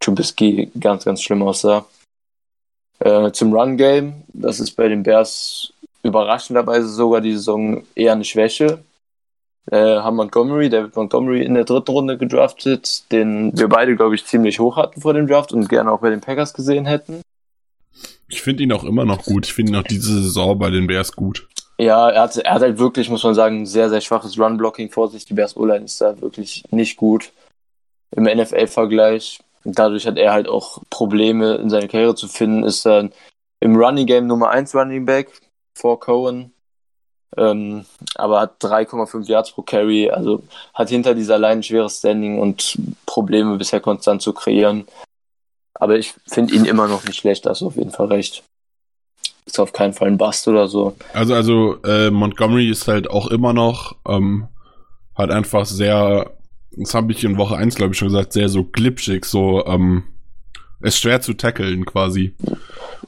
Trubisky 0.00 0.70
ganz, 0.78 1.04
ganz 1.04 1.22
schlimm 1.22 1.42
aussah. 1.42 1.86
Äh, 3.00 3.32
zum 3.32 3.52
Run-Game, 3.52 4.24
das 4.28 4.60
ist 4.60 4.72
bei 4.72 4.88
den 4.88 5.02
Bears 5.02 5.72
überraschenderweise 6.02 6.88
sogar 6.88 7.20
die 7.20 7.32
Saison 7.32 7.84
eher 7.94 8.12
eine 8.12 8.24
Schwäche. 8.24 8.84
Äh, 9.70 9.76
haben 9.76 10.16
Montgomery, 10.16 10.68
David 10.68 10.94
Montgomery 10.94 11.42
in 11.42 11.54
der 11.54 11.64
dritten 11.64 11.90
Runde 11.90 12.18
gedraftet, 12.18 13.10
den 13.10 13.56
wir 13.58 13.68
beide, 13.68 13.96
glaube 13.96 14.14
ich, 14.14 14.26
ziemlich 14.26 14.60
hoch 14.60 14.76
hatten 14.76 15.00
vor 15.00 15.14
dem 15.14 15.26
Draft 15.26 15.52
und 15.52 15.68
gerne 15.70 15.90
auch 15.90 16.00
bei 16.00 16.10
den 16.10 16.20
Packers 16.20 16.52
gesehen 16.52 16.84
hätten. 16.84 17.22
Ich 18.34 18.42
finde 18.42 18.64
ihn 18.64 18.72
auch 18.72 18.82
immer 18.82 19.04
noch 19.04 19.22
gut. 19.22 19.46
Ich 19.46 19.54
finde 19.54 19.72
ihn 19.72 19.76
auch 19.76 19.84
diese 19.84 20.20
Saison 20.20 20.58
bei 20.58 20.68
den 20.68 20.88
Bears 20.88 21.14
gut. 21.14 21.46
Ja, 21.78 22.10
er 22.10 22.22
hat, 22.22 22.36
er 22.36 22.54
hat 22.54 22.62
halt 22.62 22.78
wirklich, 22.78 23.08
muss 23.08 23.22
man 23.22 23.36
sagen, 23.36 23.62
ein 23.62 23.66
sehr, 23.66 23.88
sehr 23.90 24.00
schwaches 24.00 24.36
Run-Blocking 24.36 24.90
vor 24.90 25.08
sich. 25.08 25.24
Die 25.24 25.34
Bears 25.34 25.56
O-Line 25.56 25.84
ist 25.84 26.00
da 26.00 26.20
wirklich 26.20 26.64
nicht 26.72 26.96
gut 26.96 27.30
im 28.10 28.24
NFL-Vergleich. 28.24 29.38
Dadurch 29.62 30.08
hat 30.08 30.16
er 30.16 30.32
halt 30.32 30.48
auch 30.48 30.82
Probleme 30.90 31.54
in 31.54 31.70
seiner 31.70 31.86
Karriere 31.86 32.16
zu 32.16 32.26
finden. 32.26 32.64
Ist 32.64 32.84
dann 32.84 33.12
im 33.60 33.76
Running 33.76 34.06
Game 34.06 34.26
Nummer 34.26 34.50
1 34.50 34.74
Running 34.74 35.04
Back 35.04 35.30
vor 35.76 36.00
Cohen. 36.00 36.52
Ähm, 37.36 37.84
aber 38.16 38.40
hat 38.40 38.60
3,5 38.60 39.28
Yards 39.28 39.52
pro 39.52 39.62
Carry, 39.62 40.10
also 40.10 40.42
hat 40.72 40.88
hinter 40.88 41.14
dieser 41.14 41.38
Line 41.38 41.60
ein 41.60 41.62
schweres 41.62 41.98
Standing 41.98 42.40
und 42.40 42.78
Probleme 43.06 43.56
bisher 43.56 43.80
konstant 43.80 44.22
zu 44.22 44.32
kreieren. 44.32 44.86
Aber 45.74 45.98
ich 45.98 46.14
finde 46.26 46.54
ihn 46.54 46.64
immer 46.64 46.88
noch 46.88 47.04
nicht 47.04 47.18
schlecht, 47.18 47.46
hast 47.46 47.60
du 47.60 47.66
auf 47.66 47.76
jeden 47.76 47.90
Fall 47.90 48.06
recht. 48.06 48.44
Ist 49.46 49.58
auf 49.58 49.72
keinen 49.72 49.92
Fall 49.92 50.08
ein 50.08 50.18
Bust 50.18 50.48
oder 50.48 50.68
so. 50.68 50.96
Also, 51.12 51.34
also 51.34 51.82
äh, 51.82 52.10
Montgomery 52.10 52.70
ist 52.70 52.88
halt 52.88 53.10
auch 53.10 53.26
immer 53.26 53.52
noch, 53.52 53.96
ähm, 54.08 54.48
hat 55.14 55.30
einfach 55.30 55.66
sehr, 55.66 56.30
das 56.72 56.94
habe 56.94 57.12
ich 57.12 57.24
in 57.24 57.36
Woche 57.36 57.56
1, 57.56 57.74
glaube 57.74 57.92
ich, 57.92 57.98
schon 57.98 58.08
gesagt, 58.08 58.32
sehr 58.32 58.48
so 58.48 58.64
glitschig, 58.64 59.24
so, 59.24 59.66
ähm, 59.66 60.04
ist 60.80 60.98
schwer 60.98 61.20
zu 61.20 61.34
tackeln 61.34 61.84
quasi. 61.84 62.34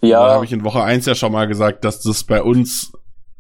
Ja. 0.03 0.27
Da 0.27 0.35
habe 0.35 0.45
ich 0.45 0.53
in 0.53 0.65
Woche 0.65 0.83
1 0.83 1.07
ja 1.07 1.15
schon 1.15 1.33
mal 1.33 1.47
gesagt, 1.47 1.85
dass 1.85 2.01
das 2.01 2.25
bei 2.25 2.43
uns 2.43 2.93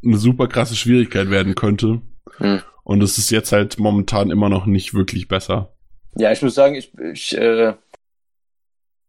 eine 0.04 0.18
super 0.18 0.46
krasse 0.46 0.76
Schwierigkeit 0.76 1.30
werden 1.30 1.54
könnte. 1.54 2.00
Hm. 2.38 2.60
Und 2.84 3.02
es 3.02 3.18
ist 3.18 3.30
jetzt 3.30 3.52
halt 3.52 3.78
momentan 3.78 4.30
immer 4.30 4.48
noch 4.48 4.66
nicht 4.66 4.94
wirklich 4.94 5.26
besser. 5.26 5.72
Ja, 6.16 6.32
ich 6.32 6.40
muss 6.40 6.54
sagen, 6.54 6.74
ich, 6.76 6.92
ich 7.12 7.36
äh, 7.36 7.74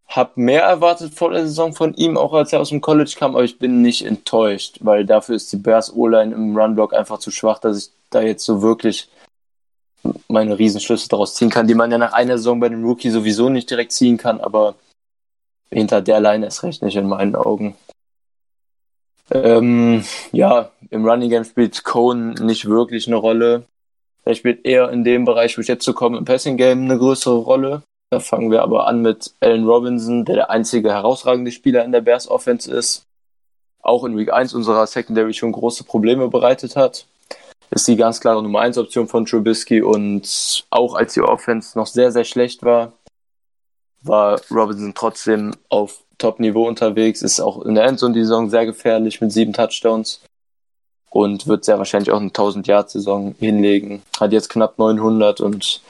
habe 0.08 0.32
mehr 0.36 0.64
erwartet 0.64 1.14
vor 1.14 1.32
der 1.32 1.46
Saison 1.46 1.74
von 1.74 1.94
ihm, 1.94 2.18
auch 2.18 2.34
als 2.34 2.54
er 2.54 2.62
aus 2.62 2.70
dem 2.70 2.82
College 2.82 3.14
kam, 3.18 3.36
aber 3.36 3.44
ich 3.44 3.60
bin 3.60 3.82
nicht 3.82 4.06
enttäuscht, 4.06 4.78
weil 4.82 5.06
dafür 5.06 5.36
ist 5.36 5.52
die 5.52 5.58
Bears 5.58 5.94
O-Line 5.94 6.34
im 6.34 6.58
Runblock 6.58 6.94
einfach 6.94 7.20
zu 7.20 7.30
schwach, 7.30 7.60
dass 7.60 7.78
ich 7.78 7.92
da 8.10 8.22
jetzt 8.22 8.46
so 8.46 8.62
wirklich 8.62 9.10
meine 10.30 10.58
Riesenschlüsse 10.58 11.10
daraus 11.10 11.36
ziehen 11.36 11.50
kann, 11.50 11.68
die 11.68 11.76
man 11.76 11.92
ja 11.92 11.98
nach 11.98 12.14
einer 12.14 12.38
Saison 12.38 12.60
bei 12.60 12.70
dem 12.70 12.86
Rookie 12.86 13.10
sowieso 13.10 13.50
nicht 13.50 13.70
direkt 13.70 13.92
ziehen 13.92 14.18
kann, 14.18 14.40
aber 14.40 14.76
hinter 15.70 16.02
der 16.02 16.22
Line 16.22 16.46
ist 16.46 16.64
recht 16.64 16.82
nicht 16.82 16.96
in 16.96 17.08
meinen 17.08 17.36
Augen. 17.36 17.76
Ähm, 19.30 20.06
ja, 20.32 20.72
im 20.90 21.06
Running 21.06 21.30
Game 21.30 21.44
spielt 21.44 21.84
Cohen 21.84 22.32
nicht 22.36 22.66
wirklich 22.66 23.08
eine 23.08 23.18
Rolle. 23.18 23.66
Er 24.24 24.36
spielt 24.36 24.66
eher 24.66 24.90
in 24.90 25.04
dem 25.04 25.26
Bereich, 25.26 25.58
wo 25.58 25.62
ich 25.62 25.68
jetzt 25.68 25.84
zu 25.84 25.94
kommen, 25.94 26.16
im 26.16 26.26
Passing 26.26 26.56
Game 26.56 26.84
eine 26.84 26.98
größere 26.98 27.36
Rolle. 27.36 27.82
Da 28.10 28.20
fangen 28.20 28.52
wir 28.52 28.62
aber 28.62 28.88
an 28.88 29.02
mit 29.02 29.34
Allen 29.42 29.68
Robinson, 29.68 30.24
der 30.24 30.36
der 30.36 30.50
einzige 30.50 30.92
herausragende 30.92 31.52
Spieler 31.52 31.84
in 31.84 31.92
der 31.92 32.02
Bears 32.02 32.30
Offense 32.30 32.72
ist. 32.72 33.06
Auch 33.82 34.06
in 34.06 34.18
Week 34.18 34.32
1 34.32 34.54
unserer 34.54 34.88
Secondary 34.88 35.34
schon 35.34 35.52
große 35.52 35.84
Probleme 35.84 36.30
bereitet 36.30 36.76
hat. 36.76 37.06
Ist 37.70 37.88
die 37.88 37.98
ganz 37.98 38.22
klare 38.22 38.42
Nummer 38.42 38.62
1 38.62 38.78
Option 38.78 39.08
von 39.08 39.26
Trubisky 39.26 39.82
und 39.82 40.66
auch 40.70 40.96
als 40.96 41.14
die 41.14 41.22
Offense 41.22 41.78
noch 41.78 41.88
sehr, 41.88 42.14
sehr 42.14 42.24
schlecht 42.24 42.64
war, 42.64 42.94
war 44.02 44.40
Robinson 44.50 44.94
trotzdem 44.96 45.54
auf 45.68 46.04
Top-Niveau 46.18 46.68
unterwegs, 46.68 47.22
ist 47.22 47.40
auch 47.42 47.62
in 47.64 47.76
der 47.76 47.86
Endzone 47.86 48.14
die 48.14 48.22
Saison 48.22 48.50
sehr 48.50 48.66
gefährlich 48.66 49.22
mit 49.22 49.32
sieben 49.32 49.54
Touchdowns 49.54 50.22
und 51.10 51.46
wird 51.48 51.66
sehr 51.66 51.78
wahrscheinlich 51.78 52.12
auch 52.12 52.20
eine 52.20 52.30
1000-Yard-Saison 52.30 53.36
hinlegen. 53.38 54.02
Hat 54.20 54.32
jetzt 54.32 54.50
knapp 54.50 54.80
900 54.80 55.42
und 55.42 55.82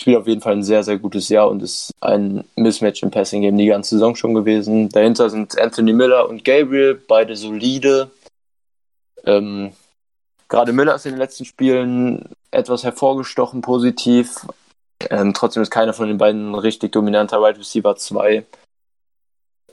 spielt 0.00 0.16
auf 0.16 0.26
jeden 0.26 0.40
Fall 0.40 0.54
ein 0.54 0.62
sehr, 0.62 0.82
sehr 0.82 0.98
gutes 0.98 1.28
Jahr 1.28 1.48
und 1.48 1.62
ist 1.62 1.92
ein 2.00 2.44
Mismatch 2.56 3.02
im 3.02 3.10
Passing 3.10 3.42
Game 3.42 3.58
die 3.58 3.66
ganze 3.66 3.96
Saison 3.96 4.16
schon 4.16 4.34
gewesen. 4.34 4.88
Dahinter 4.88 5.28
sind 5.30 5.58
Anthony 5.58 5.92
Miller 5.92 6.28
und 6.28 6.44
Gabriel, 6.44 7.00
beide 7.06 7.36
solide. 7.36 8.10
Ähm, 9.24 9.72
Gerade 10.48 10.72
Miller 10.72 10.96
ist 10.96 11.06
in 11.06 11.12
den 11.12 11.20
letzten 11.20 11.44
Spielen 11.44 12.24
etwas 12.50 12.82
hervorgestochen 12.82 13.60
positiv. 13.60 14.46
Ähm, 15.08 15.32
trotzdem 15.32 15.62
ist 15.62 15.70
keiner 15.70 15.92
von 15.92 16.08
den 16.08 16.18
beiden 16.18 16.54
richtig 16.54 16.92
dominanter 16.92 17.40
Wide 17.40 17.58
Receiver 17.58 17.94
2. 17.94 18.34
Äh, 18.34 18.44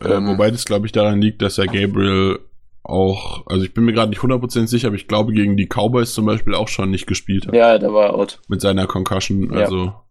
ähm, 0.01 0.28
wobei 0.28 0.51
das, 0.51 0.65
glaube 0.65 0.86
ich, 0.86 0.91
daran 0.91 1.19
liegt, 1.19 1.41
dass 1.41 1.57
er 1.57 1.65
Gabriel 1.65 2.39
auch, 2.84 3.45
also 3.47 3.65
ich 3.65 3.73
bin 3.73 3.86
mir 3.86 3.93
gerade 3.93 4.09
nicht 4.09 4.21
100% 4.21 4.67
sicher, 4.67 4.88
aber 4.88 4.95
ich 4.95 5.07
glaube, 5.07 5.34
gegen 5.34 5.57
die 5.57 5.67
Cowboys 5.67 6.13
zum 6.13 6.25
Beispiel 6.25 6.53
auch 6.53 6.67
schon 6.67 6.91
nicht 6.91 7.07
gespielt 7.07 7.47
hat. 7.47 7.55
Ja, 7.55 7.78
der 7.80 7.93
war 7.93 8.13
out. 8.13 8.39
Mit 8.47 8.61
seiner 8.61 8.88
Concussion, 8.88 9.51
also. 9.53 9.86
Ja. 9.86 10.06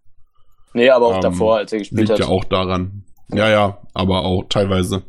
Nee, 0.76 0.90
aber 0.90 1.06
auch 1.06 1.14
ähm, 1.14 1.22
davor, 1.22 1.56
als 1.56 1.72
er 1.72 1.78
gespielt 1.78 2.00
liegt 2.00 2.12
hat. 2.12 2.18
Liegt 2.18 2.28
ja 2.28 2.34
auch 2.34 2.44
daran. 2.44 3.02
Ja, 3.32 3.48
ja, 3.48 3.78
aber 3.94 4.26
auch 4.26 4.44
teilweise. 4.46 5.04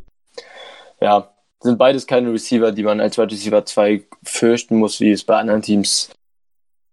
Ja, 1.02 1.34
sind 1.60 1.78
beides 1.78 2.08
keine 2.08 2.32
Receiver, 2.32 2.72
die 2.72 2.84
man 2.84 3.02
als 3.02 3.18
Wide 3.18 3.34
Receiver 3.34 3.66
2 3.66 4.06
fürchten 4.24 4.78
muss, 4.78 5.02
wie 5.02 5.12
es 5.12 5.26
bei 5.26 5.36
anderen 5.36 5.62
Teams, 5.62 6.10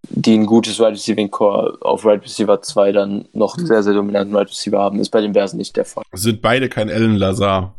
die 0.08 0.34
ein 0.34 0.46
gutes 0.46 0.80
Wide 0.80 0.90
Receiving 0.90 1.30
Core 1.30 1.78
auf 1.82 2.04
Wide 2.04 2.24
Receiver 2.24 2.60
2 2.60 2.90
dann 2.90 3.28
noch 3.32 3.56
sehr, 3.56 3.84
sehr 3.84 3.94
dominanten 3.94 4.34
Wide 4.34 4.50
Receiver 4.50 4.80
haben. 4.80 4.98
Ist 4.98 5.10
bei 5.10 5.20
den 5.20 5.32
Bears 5.32 5.52
nicht 5.52 5.76
der 5.76 5.84
Fall. 5.84 6.02
Sind 6.12 6.42
beide 6.42 6.68
kein 6.68 6.90
Alan 6.90 7.14
Lazar. 7.14 7.76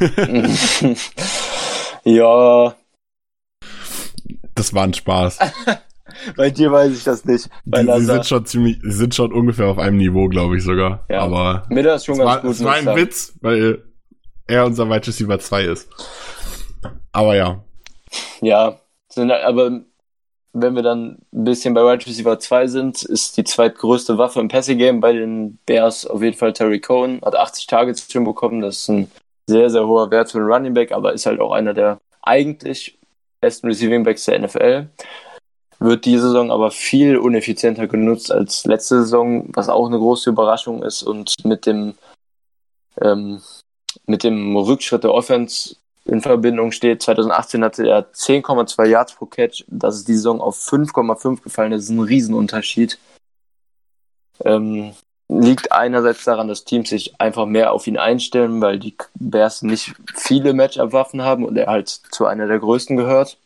ja. 2.02 2.74
Das 4.56 4.74
war 4.74 4.82
ein 4.82 4.94
Spaß. 4.94 5.38
Bei 6.36 6.50
dir 6.50 6.70
weiß 6.72 6.96
ich 6.96 7.04
das 7.04 7.24
nicht. 7.24 7.48
Bei 7.64 7.82
die, 7.82 7.92
die 7.92 8.04
sind 8.04 8.26
schon 8.26 8.46
ziemlich, 8.46 8.80
die 8.80 8.92
sind 8.92 9.14
schon 9.14 9.32
ungefähr 9.32 9.68
auf 9.68 9.78
einem 9.78 9.96
Niveau, 9.96 10.28
glaube 10.28 10.56
ich 10.56 10.64
sogar. 10.64 11.04
Ja. 11.08 11.20
Aber 11.20 11.64
Miller 11.68 11.94
ist 11.94 12.06
schon 12.06 12.18
ganz 12.18 12.28
war, 12.28 12.40
gut. 12.40 12.50
Es 12.52 12.64
war 12.64 12.74
ein 12.74 12.84
sagen. 12.84 13.00
Witz, 13.00 13.34
weil 13.40 13.82
er 14.46 14.66
unser 14.66 14.88
Wide 14.88 15.06
Receiver 15.06 15.38
2 15.38 15.64
ist. 15.64 15.88
Aber 17.12 17.36
ja. 17.36 17.62
Ja, 18.40 18.80
sind, 19.08 19.30
aber 19.30 19.82
wenn 20.52 20.74
wir 20.74 20.82
dann 20.82 21.18
ein 21.32 21.44
bisschen 21.44 21.74
bei 21.74 21.82
Wide 21.82 22.06
Receiver 22.06 22.38
2 22.38 22.66
sind, 22.66 23.02
ist 23.02 23.36
die 23.36 23.44
zweitgrößte 23.44 24.18
Waffe 24.18 24.40
im 24.40 24.48
Passing 24.48 24.78
Game 24.78 25.00
bei 25.00 25.12
den 25.12 25.58
Bears 25.66 26.06
auf 26.06 26.22
jeden 26.22 26.36
Fall 26.36 26.52
Terry 26.52 26.80
Cohen. 26.80 27.20
Hat 27.24 27.36
80 27.36 27.66
Targets 27.66 28.10
schon 28.10 28.24
bekommen. 28.24 28.60
Das 28.60 28.78
ist 28.78 28.88
ein 28.88 29.10
sehr, 29.46 29.70
sehr 29.70 29.86
hoher 29.86 30.10
Wert 30.10 30.30
für 30.30 30.38
einen 30.38 30.50
Running 30.50 30.74
Back, 30.74 30.92
aber 30.92 31.12
ist 31.12 31.26
halt 31.26 31.40
auch 31.40 31.52
einer 31.52 31.74
der 31.74 32.00
eigentlich 32.22 32.98
besten 33.40 33.68
Receiving 33.68 34.04
Backs 34.04 34.24
der 34.24 34.40
NFL 34.40 34.88
wird 35.80 36.04
die 36.04 36.18
Saison 36.18 36.50
aber 36.50 36.70
viel 36.70 37.16
uneffizienter 37.16 37.88
genutzt 37.88 38.30
als 38.30 38.64
letzte 38.66 39.02
Saison, 39.02 39.48
was 39.54 39.70
auch 39.70 39.86
eine 39.86 39.98
große 39.98 40.30
Überraschung 40.30 40.82
ist 40.82 41.02
und 41.02 41.34
mit 41.44 41.64
dem, 41.66 41.94
ähm, 43.00 43.40
mit 44.06 44.22
dem 44.22 44.56
Rückschritt 44.56 45.04
der 45.04 45.14
Offense 45.14 45.76
in 46.04 46.20
Verbindung 46.20 46.70
steht. 46.72 47.02
2018 47.02 47.64
hatte 47.64 47.88
er 47.88 48.12
10,2 48.12 48.86
Yards 48.86 49.14
pro 49.14 49.24
Catch, 49.24 49.64
das 49.68 49.96
ist 49.96 50.08
die 50.08 50.14
Saison 50.14 50.40
auf 50.40 50.58
5,5 50.58 51.42
gefallen, 51.42 51.72
das 51.72 51.84
ist 51.84 51.90
ein 51.90 52.00
Riesenunterschied. 52.00 52.98
Ähm, 54.44 54.92
liegt 55.28 55.72
einerseits 55.72 56.24
daran, 56.24 56.48
dass 56.48 56.64
Teams 56.64 56.90
sich 56.90 57.18
einfach 57.18 57.46
mehr 57.46 57.72
auf 57.72 57.86
ihn 57.86 57.96
einstellen, 57.96 58.60
weil 58.60 58.78
die 58.78 58.96
Bears 59.14 59.62
nicht 59.62 59.94
viele 60.14 60.52
Matchup-Waffen 60.52 61.22
haben 61.22 61.44
und 61.44 61.56
er 61.56 61.68
halt 61.68 61.88
zu 61.88 62.26
einer 62.26 62.46
der 62.46 62.58
größten 62.58 62.96
gehört 62.96 63.38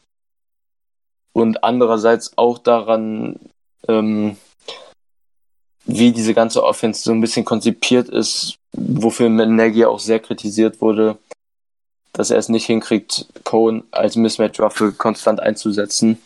und 1.34 1.64
andererseits 1.64 2.38
auch 2.38 2.58
daran, 2.58 3.38
ähm, 3.88 4.36
wie 5.84 6.12
diese 6.12 6.32
ganze 6.32 6.64
Offense 6.64 7.02
so 7.02 7.12
ein 7.12 7.20
bisschen 7.20 7.44
konzipiert 7.44 8.08
ist, 8.08 8.56
wofür 8.72 9.28
Nagy 9.28 9.84
auch 9.84 9.98
sehr 9.98 10.20
kritisiert 10.20 10.80
wurde, 10.80 11.18
dass 12.12 12.30
er 12.30 12.38
es 12.38 12.48
nicht 12.48 12.64
hinkriegt, 12.64 13.26
Cohen 13.42 13.82
als 13.90 14.16
Mismatch-Waffe 14.16 14.92
konstant 14.92 15.40
einzusetzen. 15.40 16.22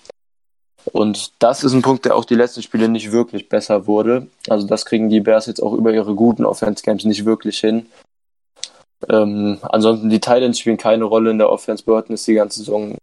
Und 0.93 1.33
das 1.39 1.65
ist 1.65 1.73
ein 1.73 1.83
Punkt, 1.83 2.05
der 2.05 2.15
auch 2.15 2.25
die 2.25 2.35
letzten 2.35 2.63
Spiele 2.63 2.89
nicht 2.89 3.11
wirklich 3.11 3.49
besser 3.49 3.87
wurde. 3.87 4.29
Also 4.49 4.67
das 4.67 4.85
kriegen 4.85 5.09
die 5.09 5.21
Bears 5.21 5.47
jetzt 5.47 5.63
auch 5.63 5.73
über 5.73 5.93
ihre 5.93 6.15
guten 6.15 6.45
Offense-Games 6.45 7.05
nicht 7.05 7.25
wirklich 7.25 7.59
hin. 7.59 7.87
Ähm, 9.09 9.59
ansonsten 9.63 10.11
die 10.11 10.21
Titans 10.21 10.59
spielen 10.59 10.77
keine 10.77 11.05
Rolle 11.05 11.31
in 11.31 11.39
der 11.39 11.51
Offense. 11.51 11.85
Burton 11.85 12.15
ist 12.15 12.27
die 12.27 12.35
ganze 12.35 12.61
Saison 12.61 12.97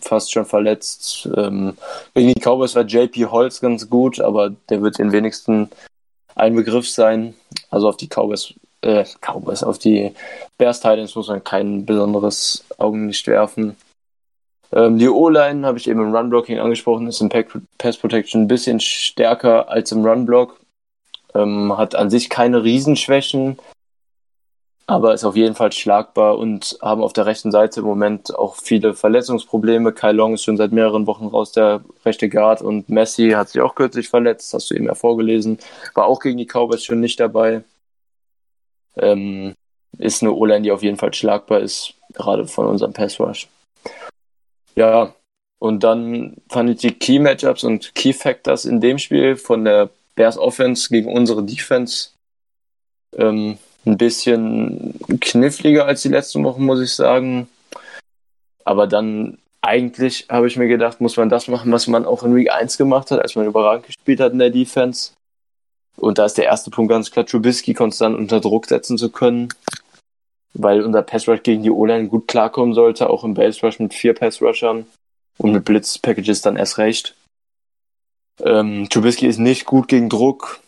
fast 0.00 0.32
schon 0.32 0.44
verletzt. 0.44 1.28
Ähm, 1.36 1.76
gegen 2.14 2.34
die 2.34 2.40
Cowboys 2.40 2.74
war 2.74 2.84
JP 2.84 3.26
Holz 3.26 3.60
ganz 3.60 3.88
gut, 3.88 4.20
aber 4.20 4.50
der 4.68 4.82
wird 4.82 4.98
den 4.98 5.12
wenigsten 5.12 5.70
ein 6.34 6.54
Begriff 6.54 6.88
sein. 6.88 7.34
Also 7.70 7.88
auf 7.88 7.96
die 7.96 8.08
Cowboys, 8.08 8.54
äh, 8.82 9.04
Cowboys, 9.20 9.62
auf 9.62 9.78
die 9.78 10.12
Bears 10.58 10.80
Titans 10.80 11.14
muss 11.14 11.28
man 11.28 11.42
kein 11.42 11.86
besonderes 11.86 12.64
Augenlicht 12.78 13.26
werfen. 13.26 13.76
Ähm, 14.72 14.98
die 14.98 15.08
O-Line 15.08 15.66
habe 15.66 15.78
ich 15.78 15.88
eben 15.88 16.00
im 16.00 16.14
Run-Blocking 16.14 16.58
angesprochen, 16.58 17.06
ist 17.06 17.20
im 17.20 17.30
Pass 17.78 17.96
Protection 17.96 18.42
ein 18.42 18.48
bisschen 18.48 18.80
stärker 18.80 19.68
als 19.68 19.92
im 19.92 20.04
Run-Block. 20.04 20.60
Ähm, 21.34 21.76
hat 21.76 21.94
an 21.94 22.10
sich 22.10 22.30
keine 22.30 22.64
Riesenschwächen, 22.64 23.58
aber 24.86 25.14
ist 25.14 25.24
auf 25.24 25.34
jeden 25.34 25.56
Fall 25.56 25.72
schlagbar 25.72 26.38
und 26.38 26.78
haben 26.80 27.02
auf 27.02 27.12
der 27.12 27.26
rechten 27.26 27.50
Seite 27.50 27.80
im 27.80 27.86
Moment 27.86 28.34
auch 28.34 28.56
viele 28.56 28.94
Verletzungsprobleme. 28.94 29.92
Kai 29.92 30.12
Long 30.12 30.34
ist 30.34 30.44
schon 30.44 30.56
seit 30.56 30.70
mehreren 30.70 31.08
Wochen 31.08 31.26
raus, 31.26 31.50
der 31.50 31.84
rechte 32.04 32.28
Guard 32.28 32.62
und 32.62 32.88
Messi 32.88 33.30
hat 33.30 33.48
sich 33.48 33.60
auch 33.60 33.74
kürzlich 33.74 34.08
verletzt, 34.08 34.54
hast 34.54 34.70
du 34.70 34.74
eben 34.74 34.86
ja 34.86 34.94
vorgelesen, 34.94 35.58
war 35.94 36.06
auch 36.06 36.20
gegen 36.20 36.38
die 36.38 36.46
Cowboys 36.46 36.84
schon 36.84 37.00
nicht 37.00 37.18
dabei. 37.18 37.64
Ähm, 38.96 39.54
ist 39.98 40.22
eine 40.22 40.32
O-Line, 40.32 40.62
die 40.62 40.72
auf 40.72 40.82
jeden 40.82 40.96
Fall 40.96 41.12
schlagbar 41.12 41.60
ist. 41.60 41.94
gerade 42.14 42.46
von 42.46 42.66
unserem 42.66 42.92
Pass 42.92 43.18
Rush. 43.18 43.48
Ja, 44.76 45.14
und 45.58 45.82
dann 45.82 46.36
fand 46.48 46.70
ich 46.70 46.78
die 46.78 46.92
Key 46.92 47.18
Matchups 47.18 47.64
und 47.64 47.94
Key 47.94 48.12
Factors 48.12 48.64
in 48.64 48.80
dem 48.80 48.98
Spiel 48.98 49.36
von 49.36 49.64
der 49.64 49.90
Bears 50.14 50.38
Offense 50.38 50.88
gegen 50.88 51.12
unsere 51.12 51.42
Defense 51.42 52.10
ähm, 53.16 53.58
ein 53.86 53.96
bisschen 53.96 54.94
kniffliger 55.20 55.86
als 55.86 56.02
die 56.02 56.08
letzten 56.08 56.44
Wochen, 56.44 56.64
muss 56.64 56.80
ich 56.80 56.92
sagen. 56.92 57.48
Aber 58.64 58.86
dann 58.86 59.38
eigentlich 59.62 60.26
habe 60.28 60.46
ich 60.46 60.56
mir 60.56 60.68
gedacht, 60.68 61.00
muss 61.00 61.16
man 61.16 61.28
das 61.28 61.48
machen, 61.48 61.72
was 61.72 61.86
man 61.86 62.04
auch 62.04 62.22
in 62.22 62.34
Week 62.34 62.52
1 62.52 62.76
gemacht 62.78 63.10
hat, 63.10 63.20
als 63.20 63.36
man 63.36 63.46
überragend 63.46 63.86
gespielt 63.86 64.20
hat 64.20 64.32
in 64.32 64.38
der 64.38 64.50
Defense. 64.50 65.12
Und 65.96 66.18
da 66.18 66.26
ist 66.26 66.36
der 66.36 66.44
erste 66.44 66.70
Punkt 66.70 66.90
ganz 66.90 67.10
klar, 67.10 67.26
Trubisky 67.26 67.74
konstant 67.74 68.16
unter 68.16 68.40
Druck 68.40 68.66
setzen 68.66 68.98
zu 68.98 69.10
können, 69.10 69.48
weil 70.52 70.82
unser 70.82 71.02
Pass 71.02 71.26
Rush 71.26 71.42
gegen 71.42 71.62
die 71.62 71.70
O-Line 71.70 72.08
gut 72.08 72.28
klarkommen 72.28 72.74
sollte, 72.74 73.08
auch 73.08 73.24
im 73.24 73.34
Base 73.34 73.60
Rush 73.64 73.78
mit 73.78 73.94
vier 73.94 74.14
Pass 74.14 74.42
Rushern 74.42 74.86
und 75.38 75.52
mit 75.52 75.64
Blitz 75.64 75.98
Packages 75.98 76.42
dann 76.42 76.56
erst 76.56 76.78
recht. 76.78 77.14
Ähm, 78.42 78.88
Trubisky 78.90 79.26
ist 79.26 79.38
nicht 79.38 79.64
gut 79.64 79.88
gegen 79.88 80.08
Druck, 80.08 80.60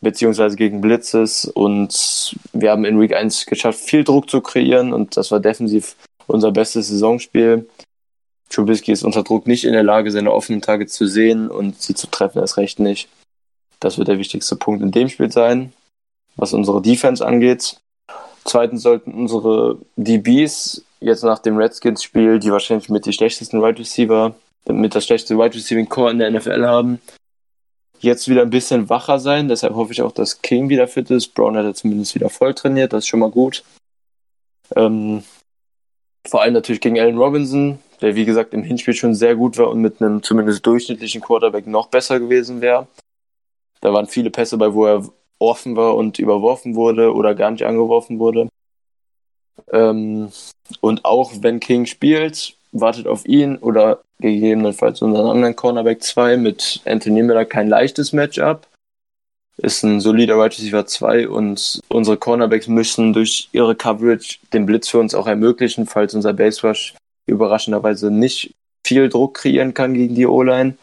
beziehungsweise 0.00 0.56
gegen 0.56 0.80
Blitzes 0.80 1.44
und 1.44 2.36
wir 2.52 2.70
haben 2.70 2.84
in 2.84 3.00
Week 3.00 3.14
1 3.14 3.46
geschafft, 3.46 3.80
viel 3.80 4.04
Druck 4.04 4.30
zu 4.30 4.40
kreieren 4.40 4.92
und 4.92 5.16
das 5.16 5.30
war 5.30 5.40
defensiv 5.40 5.96
unser 6.26 6.52
bestes 6.52 6.88
Saisonspiel. 6.88 7.68
Trubisky 8.50 8.92
ist 8.92 9.02
unter 9.02 9.22
Druck 9.22 9.46
nicht 9.46 9.64
in 9.64 9.72
der 9.72 9.82
Lage, 9.82 10.10
seine 10.10 10.32
offenen 10.32 10.62
Tage 10.62 10.86
zu 10.86 11.06
sehen 11.06 11.48
und 11.48 11.80
sie 11.80 11.94
zu 11.94 12.06
treffen, 12.06 12.38
erst 12.38 12.56
recht 12.56 12.78
nicht. 12.78 13.08
Das 13.80 13.98
wird 13.98 14.08
der 14.08 14.18
wichtigste 14.18 14.56
Punkt 14.56 14.82
in 14.82 14.90
dem 14.90 15.08
Spiel 15.08 15.30
sein, 15.30 15.72
was 16.36 16.52
unsere 16.52 16.82
Defense 16.82 17.24
angeht. 17.24 17.76
Zweitens 18.44 18.82
sollten 18.82 19.12
unsere 19.12 19.78
DBs 19.96 20.82
jetzt 21.00 21.22
nach 21.22 21.38
dem 21.38 21.56
Redskins-Spiel, 21.56 22.38
die 22.38 22.50
wahrscheinlich 22.50 22.88
mit 22.88 23.06
die 23.06 23.12
schlechtesten 23.12 23.62
Wide 23.62 23.78
Receiver, 23.78 24.34
mit 24.66 24.94
der 24.94 25.00
schlechteste 25.00 25.36
Wide 25.36 25.54
Receiving 25.54 25.88
Core 25.88 26.10
in 26.10 26.18
der 26.18 26.30
NFL 26.30 26.64
haben, 26.64 27.00
jetzt 28.00 28.28
wieder 28.28 28.42
ein 28.42 28.50
bisschen 28.50 28.88
wacher 28.88 29.18
sein. 29.18 29.48
Deshalb 29.48 29.74
hoffe 29.74 29.92
ich 29.92 30.02
auch, 30.02 30.12
dass 30.12 30.42
King 30.42 30.68
wieder 30.68 30.88
fit 30.88 31.10
ist. 31.10 31.34
Brown 31.34 31.56
hat 31.56 31.64
er 31.64 31.74
zumindest 31.74 32.14
wieder 32.14 32.30
voll 32.30 32.54
trainiert, 32.54 32.92
das 32.92 33.04
ist 33.04 33.08
schon 33.08 33.20
mal 33.20 33.30
gut. 33.30 33.64
Ähm, 34.76 35.22
vor 36.26 36.42
allem 36.42 36.54
natürlich 36.54 36.80
gegen 36.80 36.98
Allen 36.98 37.18
Robinson, 37.18 37.78
der 38.00 38.14
wie 38.14 38.24
gesagt 38.24 38.52
im 38.52 38.62
Hinspiel 38.62 38.94
schon 38.94 39.14
sehr 39.14 39.34
gut 39.34 39.56
war 39.58 39.68
und 39.70 39.80
mit 39.80 40.00
einem 40.00 40.22
zumindest 40.22 40.66
durchschnittlichen 40.66 41.20
Quarterback 41.20 41.66
noch 41.66 41.88
besser 41.88 42.20
gewesen 42.20 42.60
wäre. 42.60 42.86
Da 43.80 43.92
waren 43.92 44.06
viele 44.06 44.30
Pässe 44.30 44.58
bei, 44.58 44.74
wo 44.74 44.86
er 44.86 45.08
offen 45.38 45.76
war 45.76 45.96
und 45.96 46.18
überworfen 46.18 46.74
wurde 46.74 47.14
oder 47.14 47.34
gar 47.34 47.50
nicht 47.50 47.64
angeworfen 47.64 48.18
wurde. 48.18 48.48
Ähm, 49.72 50.30
und 50.80 51.04
auch 51.04 51.32
wenn 51.40 51.60
King 51.60 51.86
spielt, 51.86 52.56
wartet 52.72 53.06
auf 53.06 53.26
ihn 53.26 53.56
oder 53.56 54.00
gegebenenfalls 54.20 55.02
unseren 55.02 55.30
anderen 55.30 55.56
Cornerback 55.56 56.02
2 56.02 56.36
mit 56.36 56.80
Anthony 56.84 57.22
Miller 57.22 57.44
kein 57.44 57.68
leichtes 57.68 58.12
Matchup. 58.12 58.66
Ist 59.56 59.82
ein 59.82 60.00
solider 60.00 60.36
Wide 60.36 60.56
Receiver 60.56 60.86
2 60.86 61.28
und 61.28 61.80
unsere 61.88 62.16
Cornerbacks 62.16 62.68
müssen 62.68 63.12
durch 63.12 63.48
ihre 63.52 63.74
Coverage 63.74 64.38
den 64.52 64.66
Blitz 64.66 64.88
für 64.88 64.98
uns 64.98 65.14
auch 65.14 65.26
ermöglichen, 65.26 65.86
falls 65.86 66.14
unser 66.14 66.32
Base 66.32 66.66
Rush 66.66 66.94
überraschenderweise 67.26 68.10
nicht 68.10 68.54
viel 68.86 69.08
Druck 69.08 69.34
kreieren 69.34 69.74
kann 69.74 69.94
gegen 69.94 70.14
die 70.14 70.26
O-Line. 70.26 70.76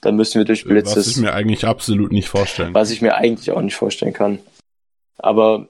Dann 0.00 0.16
müssen 0.16 0.38
wir 0.38 0.44
durch 0.44 0.64
Blitzes. 0.64 0.96
Was 0.96 1.06
ich 1.08 1.16
mir 1.18 1.34
eigentlich 1.34 1.66
absolut 1.66 2.12
nicht 2.12 2.28
vorstellen. 2.28 2.74
Was 2.74 2.90
ich 2.90 3.02
mir 3.02 3.16
eigentlich 3.16 3.50
auch 3.50 3.60
nicht 3.60 3.76
vorstellen 3.76 4.12
kann. 4.12 4.38
Aber 5.18 5.68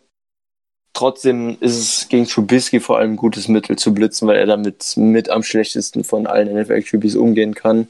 trotzdem 0.96 1.58
ist 1.60 1.76
es 1.76 2.08
gegen 2.08 2.26
Trubisky 2.26 2.80
vor 2.80 2.98
allem 2.98 3.12
ein 3.12 3.16
gutes 3.16 3.48
Mittel 3.48 3.76
zu 3.76 3.92
blitzen, 3.92 4.26
weil 4.26 4.38
er 4.38 4.46
damit 4.46 4.94
mit 4.96 5.28
am 5.28 5.42
schlechtesten 5.42 6.04
von 6.04 6.26
allen 6.26 6.48
NFL-QBs 6.48 7.16
umgehen 7.16 7.54
kann. 7.54 7.88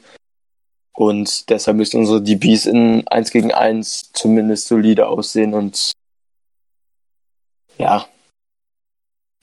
Und 0.93 1.49
deshalb 1.51 1.77
müssen 1.77 2.01
unsere 2.01 2.21
DBs 2.21 2.67
in 2.67 3.07
1 3.07 3.31
gegen 3.31 3.53
1 3.53 4.11
zumindest 4.13 4.67
solide 4.67 5.07
aussehen 5.07 5.55
und 5.55 5.93
ja, 7.79 8.07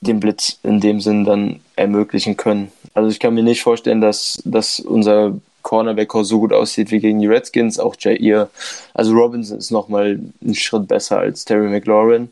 den 0.00 0.20
Blitz 0.20 0.58
in 0.62 0.80
dem 0.80 1.00
Sinn 1.00 1.24
dann 1.24 1.60
ermöglichen 1.74 2.36
können. 2.36 2.70
Also 2.92 3.08
ich 3.08 3.18
kann 3.18 3.32
mir 3.32 3.44
nicht 3.44 3.62
vorstellen, 3.62 4.02
dass, 4.02 4.42
dass 4.44 4.78
unser 4.78 5.38
cornerback 5.62 6.12
so 6.12 6.40
gut 6.40 6.52
aussieht 6.52 6.90
wie 6.90 6.98
gegen 6.98 7.20
die 7.20 7.28
Redskins. 7.28 7.78
Auch 7.78 7.96
Jair, 7.98 8.50
also 8.92 9.14
Robinson 9.14 9.56
ist 9.56 9.70
nochmal 9.70 10.20
einen 10.42 10.54
Schritt 10.54 10.86
besser 10.86 11.18
als 11.18 11.46
Terry 11.46 11.68
McLaurin. 11.68 12.30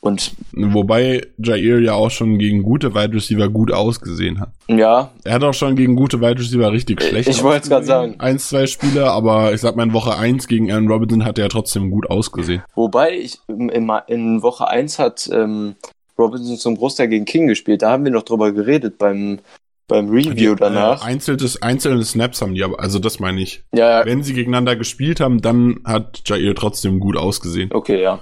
Und 0.00 0.32
Wobei 0.52 1.26
Jair 1.38 1.80
ja 1.80 1.94
auch 1.94 2.10
schon 2.10 2.38
gegen 2.38 2.62
gute 2.62 2.94
Wide 2.94 3.14
Receiver 3.14 3.48
gut 3.48 3.72
ausgesehen 3.72 4.38
hat. 4.38 4.50
Ja. 4.68 5.10
Er 5.24 5.34
hat 5.34 5.42
auch 5.42 5.54
schon 5.54 5.74
gegen 5.74 5.96
gute 5.96 6.20
Wide 6.20 6.38
Receiver 6.38 6.70
richtig 6.70 7.02
schlecht 7.02 7.28
Ich 7.28 7.42
wollte 7.42 7.64
es 7.64 7.68
gerade 7.68 7.84
sagen. 7.84 8.14
Eins, 8.18 8.48
zwei 8.48 8.66
Spiele, 8.66 9.10
aber 9.10 9.52
ich 9.52 9.60
sag 9.60 9.74
mal, 9.74 9.82
in 9.82 9.92
Woche 9.92 10.16
eins 10.16 10.46
gegen 10.46 10.70
Aaron 10.70 10.88
Robinson 10.88 11.24
hat 11.24 11.38
er 11.38 11.48
trotzdem 11.48 11.90
gut 11.90 12.08
ausgesehen. 12.08 12.62
Wobei, 12.76 13.12
ich, 13.18 13.38
in, 13.48 13.90
in 14.06 14.42
Woche 14.42 14.68
eins 14.68 15.00
hat 15.00 15.28
ähm, 15.32 15.74
Robinson 16.16 16.56
zum 16.56 16.76
Großteil 16.76 17.08
gegen 17.08 17.24
King 17.24 17.48
gespielt. 17.48 17.82
Da 17.82 17.90
haben 17.90 18.04
wir 18.04 18.12
noch 18.12 18.22
drüber 18.22 18.52
geredet 18.52 18.98
beim, 18.98 19.40
beim 19.88 20.10
Review 20.10 20.54
Die, 20.54 20.60
danach. 20.60 21.02
Äh, 21.02 21.08
einzelnes, 21.08 21.60
einzelne 21.60 22.04
Snaps 22.04 22.40
haben 22.40 22.54
die, 22.54 22.62
aber 22.62 22.78
also 22.78 23.00
das 23.00 23.18
meine 23.18 23.40
ich. 23.40 23.64
ja, 23.74 24.00
ja, 24.00 24.06
Wenn 24.06 24.22
sie 24.22 24.34
gegeneinander 24.34 24.76
gespielt 24.76 25.18
haben, 25.18 25.40
dann 25.40 25.80
hat 25.84 26.22
Jair 26.24 26.54
trotzdem 26.54 27.00
gut 27.00 27.16
ausgesehen. 27.16 27.70
okay, 27.72 28.00
ja. 28.00 28.20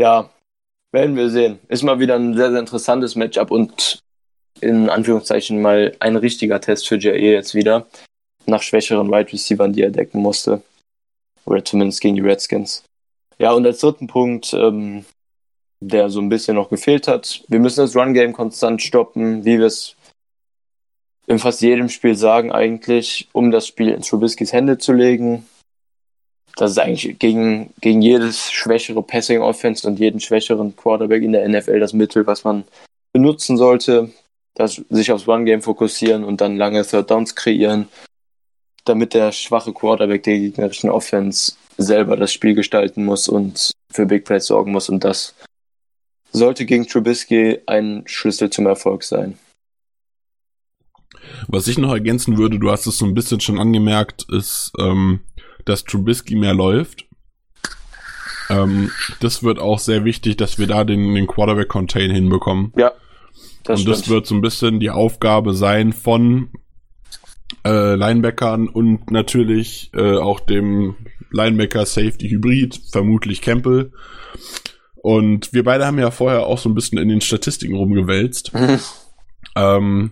Ja, 0.00 0.30
werden 0.92 1.14
wir 1.14 1.28
sehen. 1.28 1.58
Ist 1.68 1.82
mal 1.82 1.98
wieder 1.98 2.14
ein 2.14 2.34
sehr, 2.34 2.50
sehr 2.50 2.60
interessantes 2.60 3.16
Matchup 3.16 3.50
und 3.50 4.02
in 4.62 4.88
Anführungszeichen 4.88 5.60
mal 5.60 5.94
ein 6.00 6.16
richtiger 6.16 6.58
Test 6.58 6.88
für 6.88 6.98
Jair 6.98 7.32
jetzt 7.32 7.54
wieder. 7.54 7.86
Nach 8.46 8.62
schwächeren 8.62 9.10
Wide 9.10 9.30
Receivern, 9.30 9.74
die 9.74 9.82
er 9.82 9.90
decken 9.90 10.22
musste. 10.22 10.62
Oder 11.44 11.62
zumindest 11.66 12.00
gegen 12.00 12.16
die 12.16 12.22
Redskins. 12.22 12.82
Ja, 13.38 13.52
und 13.52 13.66
als 13.66 13.80
dritten 13.80 14.06
Punkt, 14.06 14.54
ähm, 14.54 15.04
der 15.80 16.08
so 16.08 16.22
ein 16.22 16.30
bisschen 16.30 16.54
noch 16.54 16.70
gefehlt 16.70 17.06
hat. 17.06 17.44
Wir 17.48 17.60
müssen 17.60 17.80
das 17.80 17.94
Run-Game 17.94 18.32
konstant 18.32 18.80
stoppen, 18.80 19.44
wie 19.44 19.58
wir 19.58 19.66
es 19.66 19.96
in 21.26 21.38
fast 21.38 21.60
jedem 21.60 21.90
Spiel 21.90 22.14
sagen 22.14 22.52
eigentlich, 22.52 23.28
um 23.34 23.50
das 23.50 23.66
Spiel 23.66 23.90
in 23.90 24.00
Trubiskys 24.00 24.54
Hände 24.54 24.78
zu 24.78 24.94
legen. 24.94 25.46
Das 26.56 26.72
ist 26.72 26.78
eigentlich 26.78 27.18
gegen, 27.18 27.72
gegen 27.80 28.02
jedes 28.02 28.50
schwächere 28.50 29.02
Passing-Offense 29.02 29.86
und 29.86 29.98
jeden 29.98 30.20
schwächeren 30.20 30.74
Quarterback 30.76 31.22
in 31.22 31.32
der 31.32 31.48
NFL 31.48 31.80
das 31.80 31.92
Mittel, 31.92 32.26
was 32.26 32.44
man 32.44 32.64
benutzen 33.12 33.56
sollte. 33.56 34.10
Das, 34.54 34.82
sich 34.90 35.12
aufs 35.12 35.28
Run-Game 35.28 35.62
fokussieren 35.62 36.24
und 36.24 36.40
dann 36.40 36.56
lange 36.56 36.84
Third 36.84 37.10
Downs 37.10 37.34
kreieren, 37.34 37.88
damit 38.84 39.14
der 39.14 39.32
schwache 39.32 39.72
Quarterback 39.72 40.24
der 40.24 40.38
gegnerischen 40.38 40.90
Offense 40.90 41.52
selber 41.78 42.16
das 42.16 42.32
Spiel 42.32 42.54
gestalten 42.54 43.04
muss 43.04 43.28
und 43.28 43.72
für 43.90 44.06
Big 44.06 44.24
Plays 44.24 44.46
sorgen 44.46 44.72
muss. 44.72 44.88
Und 44.88 45.04
das 45.04 45.34
sollte 46.32 46.66
gegen 46.66 46.86
Trubisky 46.86 47.60
ein 47.66 48.02
Schlüssel 48.06 48.50
zum 48.50 48.66
Erfolg 48.66 49.04
sein. 49.04 49.38
Was 51.48 51.68
ich 51.68 51.78
noch 51.78 51.92
ergänzen 51.92 52.38
würde, 52.38 52.58
du 52.58 52.70
hast 52.70 52.86
es 52.86 52.98
so 52.98 53.04
ein 53.04 53.14
bisschen 53.14 53.40
schon 53.40 53.58
angemerkt, 53.58 54.26
ist, 54.30 54.72
ähm, 54.78 55.20
dass 55.64 55.84
Trubisky 55.84 56.36
mehr 56.36 56.54
läuft. 56.54 57.06
Ähm, 58.48 58.90
das 59.20 59.42
wird 59.42 59.58
auch 59.58 59.78
sehr 59.78 60.04
wichtig, 60.04 60.36
dass 60.36 60.58
wir 60.58 60.66
da 60.66 60.84
den, 60.84 61.14
den 61.14 61.26
Quarterback-Contain 61.26 62.10
hinbekommen. 62.10 62.72
Ja, 62.76 62.92
das 63.64 63.80
und 63.80 63.88
das 63.88 64.00
stimmt. 64.00 64.14
wird 64.14 64.26
so 64.26 64.34
ein 64.34 64.40
bisschen 64.40 64.80
die 64.80 64.90
Aufgabe 64.90 65.54
sein 65.54 65.92
von 65.92 66.50
äh, 67.64 67.94
Linebackern 67.94 68.68
und 68.68 69.10
natürlich 69.10 69.90
äh, 69.94 70.16
auch 70.16 70.40
dem 70.40 70.96
Linebacker 71.30 71.86
Safety 71.86 72.28
Hybrid, 72.28 72.80
vermutlich 72.90 73.40
Campbell. 73.40 73.92
Und 74.96 75.52
wir 75.52 75.64
beide 75.64 75.86
haben 75.86 75.98
ja 75.98 76.10
vorher 76.10 76.46
auch 76.46 76.58
so 76.58 76.68
ein 76.68 76.74
bisschen 76.74 76.98
in 76.98 77.08
den 77.08 77.20
Statistiken 77.20 77.74
rumgewälzt. 77.76 78.52
ähm, 79.56 80.10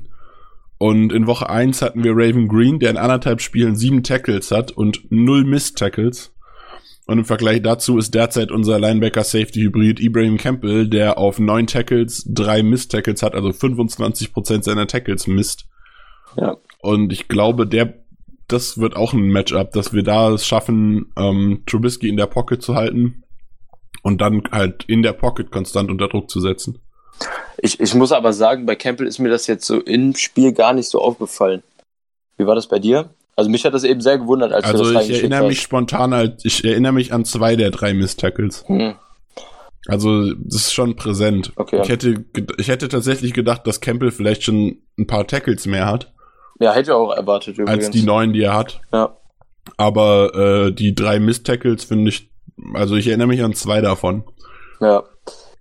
und 0.79 1.12
in 1.12 1.26
Woche 1.26 1.51
1 1.51 1.83
hatten 1.83 2.05
wir 2.05 2.12
Raven 2.14 2.47
Green, 2.47 2.79
der 2.79 2.91
in 2.91 2.97
anderthalb 2.97 3.41
Spielen 3.41 3.74
sieben 3.74 4.05
Tackles 4.05 4.53
hat 4.53 4.70
und 4.70 5.11
null 5.11 5.45
Miss-Tackles. 5.45 6.33
Und 7.07 7.18
im 7.18 7.24
Vergleich 7.24 7.62
dazu 7.62 7.99
ist 7.99 8.14
derzeit 8.14 8.53
unser 8.53 8.79
Linebacker-Safety-Hybrid 8.79 9.99
Ibrahim 9.99 10.37
Campbell, 10.37 10.89
der 10.89 11.18
auf 11.18 11.41
neun 11.41 11.66
Tackles 11.66 12.24
drei 12.29 12.62
Miss-Tackles 12.62 13.22
hat, 13.22 13.35
also 13.35 13.49
25% 13.49 14.62
seiner 14.62 14.87
Tackles 14.87 15.26
misst. 15.26 15.66
Ja. 16.37 16.59
Und 16.81 17.12
ich 17.12 17.26
glaube, 17.26 17.66
der, 17.66 18.05
das 18.47 18.79
wird 18.79 18.95
auch 18.95 19.14
ein 19.14 19.31
Matchup, 19.31 19.72
dass 19.72 19.93
wir 19.93 20.05
da 20.05 20.31
es 20.31 20.47
schaffen, 20.47 21.12
ähm, 21.16 21.62
Trubisky 21.66 22.09
in 22.09 22.16
der 22.16 22.26
Pocket 22.26 22.62
zu 22.62 22.76
halten 22.76 23.24
und 24.03 24.20
dann 24.20 24.43
halt 24.53 24.85
in 24.85 25.03
der 25.03 25.14
Pocket 25.14 25.51
konstant 25.51 25.91
unter 25.91 26.09
Druck 26.09 26.31
zu 26.31 26.41
setzen. 26.41 26.79
Ich, 27.61 27.81
ich 27.81 27.95
muss 27.95 28.12
aber 28.12 28.33
sagen, 28.33 28.66
bei 28.66 28.77
Campbell 28.77 29.07
ist 29.07 29.19
mir 29.19 29.29
das 29.31 29.47
jetzt 29.47 29.66
so 29.66 29.81
im 29.81 30.14
Spiel 30.14 30.53
gar 30.53 30.73
nicht 30.73 30.89
so 30.89 31.01
aufgefallen. 31.01 31.62
Wie 32.37 32.47
war 32.47 32.55
das 32.55 32.69
bei 32.69 32.79
dir? 32.79 33.11
Also 33.37 33.51
mich 33.51 33.64
hat 33.64 33.75
das 33.75 33.85
eben 33.85 34.01
sehr 34.01 34.19
gewundert, 34.19 34.53
als 34.53 34.66
du 34.66 34.73
das 34.79 34.81
Also 34.97 35.12
ich 35.12 35.19
erinnere 35.19 35.47
mich 35.47 35.59
hast. 35.59 35.64
spontan 35.64 36.12
halt, 36.14 36.41
ich 36.45 36.64
erinnere 36.64 36.93
mich 36.93 37.12
an 37.12 37.25
zwei 37.25 37.57
der 37.57 37.71
drei 37.71 37.95
Miss-Tackles. 37.95 38.64
Hm. 38.66 38.95
Also, 39.87 40.35
das 40.35 40.57
ist 40.62 40.75
schon 40.75 40.97
präsent. 40.97 41.53
Okay. 41.57 41.81
Ich 41.83 41.89
hätte, 41.89 42.25
ich 42.59 42.69
hätte 42.69 42.89
tatsächlich 42.89 43.33
gedacht, 43.33 43.66
dass 43.66 43.81
Campbell 43.81 44.11
vielleicht 44.11 44.43
schon 44.43 44.79
ein 44.99 45.07
paar 45.07 45.27
Tackles 45.27 45.66
mehr 45.66 45.87
hat, 45.87 46.12
Ja, 46.61 46.73
hätte 46.73 46.91
ich 46.91 46.95
auch 46.95 47.12
erwartet 47.12 47.57
übrigens. 47.59 47.87
als 47.87 47.91
die 47.91 48.03
neun, 48.03 48.33
die 48.33 48.43
er 48.43 48.55
hat. 48.55 48.81
Ja. 48.93 49.16
Aber 49.77 50.35
äh, 50.35 50.73
die 50.73 50.95
drei 50.95 51.21
Miss-Tackles 51.21 51.85
finde 51.85 52.11
ich, 52.11 52.29
also 52.75 52.97
ich 52.97 53.07
erinnere 53.07 53.29
mich 53.29 53.43
an 53.43 53.55
zwei 53.55 53.81
davon, 53.81 54.25
Ja. 54.81 55.05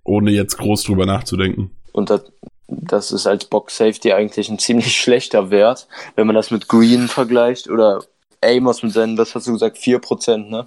Ohne 0.08 0.30
jetzt 0.30 0.56
groß 0.58 0.84
drüber 0.84 1.06
nachzudenken. 1.06 1.70
Und 1.92 2.10
das, 2.10 2.22
das 2.66 3.12
ist 3.12 3.26
als 3.26 3.44
Box 3.44 3.76
Safety 3.76 4.12
eigentlich 4.12 4.48
ein 4.48 4.58
ziemlich 4.58 4.96
schlechter 5.00 5.50
Wert, 5.50 5.86
wenn 6.16 6.26
man 6.26 6.36
das 6.36 6.50
mit 6.50 6.68
Green 6.68 7.08
vergleicht 7.08 7.68
oder 7.68 8.02
Amos 8.42 8.82
mit 8.82 8.92
seinen, 8.92 9.18
was 9.18 9.34
hast 9.34 9.46
du 9.46 9.52
gesagt, 9.52 9.78
4%, 9.78 10.48
ne? 10.48 10.66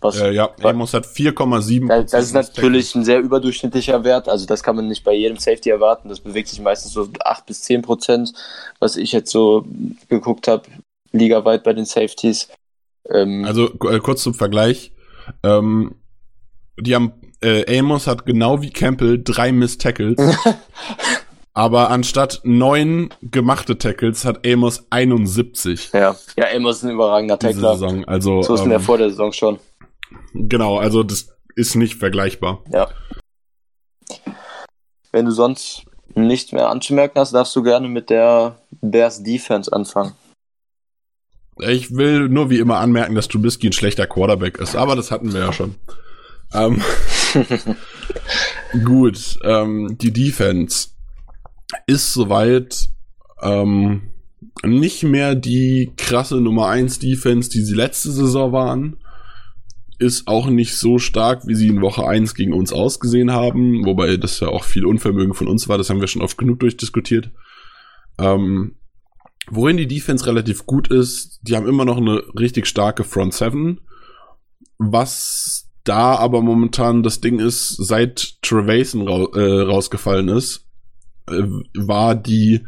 Was, 0.00 0.16
Äh, 0.18 0.32
ja, 0.32 0.50
wa- 0.60 0.70
Amos 0.70 0.94
hat 0.94 1.06
4,7. 1.06 1.86
das, 1.86 2.10
das 2.10 2.24
ist 2.24 2.32
natürlich 2.32 2.92
ein 2.96 3.04
sehr 3.04 3.20
überdurchschnittlicher 3.20 4.02
Wert, 4.02 4.28
also 4.28 4.46
das 4.46 4.64
kann 4.64 4.74
man 4.74 4.88
nicht 4.88 5.04
bei 5.04 5.12
jedem 5.14 5.36
Safety 5.38 5.70
erwarten. 5.70 6.08
Das 6.08 6.18
bewegt 6.18 6.48
sich 6.48 6.60
meistens 6.60 6.92
so 6.92 7.08
8 7.24 7.46
bis 7.46 7.62
10 7.62 7.82
Prozent, 7.82 8.32
was 8.80 8.96
ich 8.96 9.12
jetzt 9.12 9.30
so 9.30 9.64
geguckt 10.08 10.48
habe, 10.48 10.64
ligaweit 11.12 11.62
bei 11.62 11.72
den 11.72 11.84
Safeties. 11.84 12.48
Ähm, 13.08 13.44
Also 13.44 13.66
äh, 13.88 14.00
kurz 14.00 14.22
zum 14.24 14.34
Vergleich. 14.34 14.90
Ähm, 15.44 15.94
die 16.80 16.96
haben, 16.96 17.12
äh, 17.42 17.78
Amos 17.78 18.06
hat 18.06 18.26
genau 18.26 18.62
wie 18.62 18.70
Campbell 18.70 19.22
drei 19.22 19.52
Miss-Tackles. 19.52 20.16
aber 21.54 21.90
anstatt 21.90 22.40
neun 22.44 23.10
gemachte 23.22 23.76
Tackles 23.76 24.24
hat 24.24 24.46
Amos 24.46 24.86
71 24.90 25.90
ja. 25.92 26.16
ja, 26.36 26.46
Amos 26.54 26.76
ist 26.78 26.84
ein 26.84 26.90
überragender 26.90 27.36
diese 27.36 27.52
Tackler. 27.54 27.72
Saison. 27.74 28.04
Also 28.06 28.42
So 28.42 28.54
ist 28.54 28.66
er 28.66 28.72
ähm, 28.72 28.80
vor 28.80 28.98
der 28.98 29.10
Saison 29.10 29.32
schon. 29.32 29.58
genau, 30.34 30.78
also 30.78 31.02
das 31.02 31.28
ist 31.54 31.74
nicht 31.74 31.96
vergleichbar. 31.96 32.62
Ja. 32.72 32.88
Wenn 35.10 35.26
du 35.26 35.30
sonst 35.30 35.84
nichts 36.14 36.52
mehr 36.52 36.68
anzumerken 36.70 37.20
hast, 37.20 37.32
darfst 37.32 37.54
du 37.54 37.62
gerne 37.62 37.88
mit 37.88 38.08
der 38.08 38.56
Bears 38.80 39.22
Defense 39.22 39.70
anfangen. 39.72 40.12
Ich 41.58 41.94
will 41.94 42.28
nur 42.28 42.48
wie 42.48 42.58
immer 42.58 42.78
anmerken, 42.78 43.14
dass 43.14 43.28
Trubisky 43.28 43.68
ein 43.68 43.72
schlechter 43.72 44.06
Quarterback 44.06 44.58
ist, 44.58 44.74
aber 44.74 44.96
das 44.96 45.10
hatten 45.10 45.32
wir 45.34 45.40
ja 45.40 45.52
schon. 45.52 45.74
Ähm, 46.54 46.82
gut, 48.84 49.38
ähm, 49.42 49.96
die 50.00 50.12
Defense 50.12 50.88
ist 51.86 52.12
soweit 52.12 52.88
ähm, 53.40 54.12
nicht 54.64 55.02
mehr 55.02 55.34
die 55.34 55.92
krasse 55.96 56.40
Nummer 56.40 56.68
1 56.68 56.98
Defense, 56.98 57.50
die 57.50 57.62
sie 57.62 57.74
letzte 57.74 58.10
Saison 58.12 58.52
waren. 58.52 58.96
Ist 59.98 60.26
auch 60.26 60.48
nicht 60.48 60.76
so 60.76 60.98
stark, 60.98 61.46
wie 61.46 61.54
sie 61.54 61.68
in 61.68 61.80
Woche 61.80 62.06
1 62.06 62.34
gegen 62.34 62.52
uns 62.52 62.72
ausgesehen 62.72 63.30
haben, 63.30 63.84
wobei 63.84 64.16
das 64.16 64.40
ja 64.40 64.48
auch 64.48 64.64
viel 64.64 64.84
Unvermögen 64.84 65.34
von 65.34 65.46
uns 65.46 65.68
war, 65.68 65.78
das 65.78 65.90
haben 65.90 66.00
wir 66.00 66.08
schon 66.08 66.22
oft 66.22 66.36
genug 66.36 66.60
durchdiskutiert. 66.60 67.30
Ähm, 68.18 68.76
Worin 69.50 69.76
die 69.76 69.88
Defense 69.88 70.26
relativ 70.26 70.66
gut 70.66 70.88
ist, 70.88 71.40
die 71.42 71.56
haben 71.56 71.66
immer 71.66 71.84
noch 71.84 71.96
eine 71.96 72.22
richtig 72.38 72.66
starke 72.66 73.04
Front 73.04 73.34
Seven. 73.34 73.80
Was 74.78 75.68
da 75.84 76.16
aber 76.16 76.42
momentan 76.42 77.02
das 77.02 77.20
Ding 77.20 77.38
ist, 77.38 77.76
seit 77.76 78.40
Trevason 78.42 79.08
ra 79.08 79.26
äh, 79.34 79.62
rausgefallen 79.62 80.28
ist, 80.28 80.66
äh, 81.28 81.42
war 81.74 82.14
die 82.14 82.60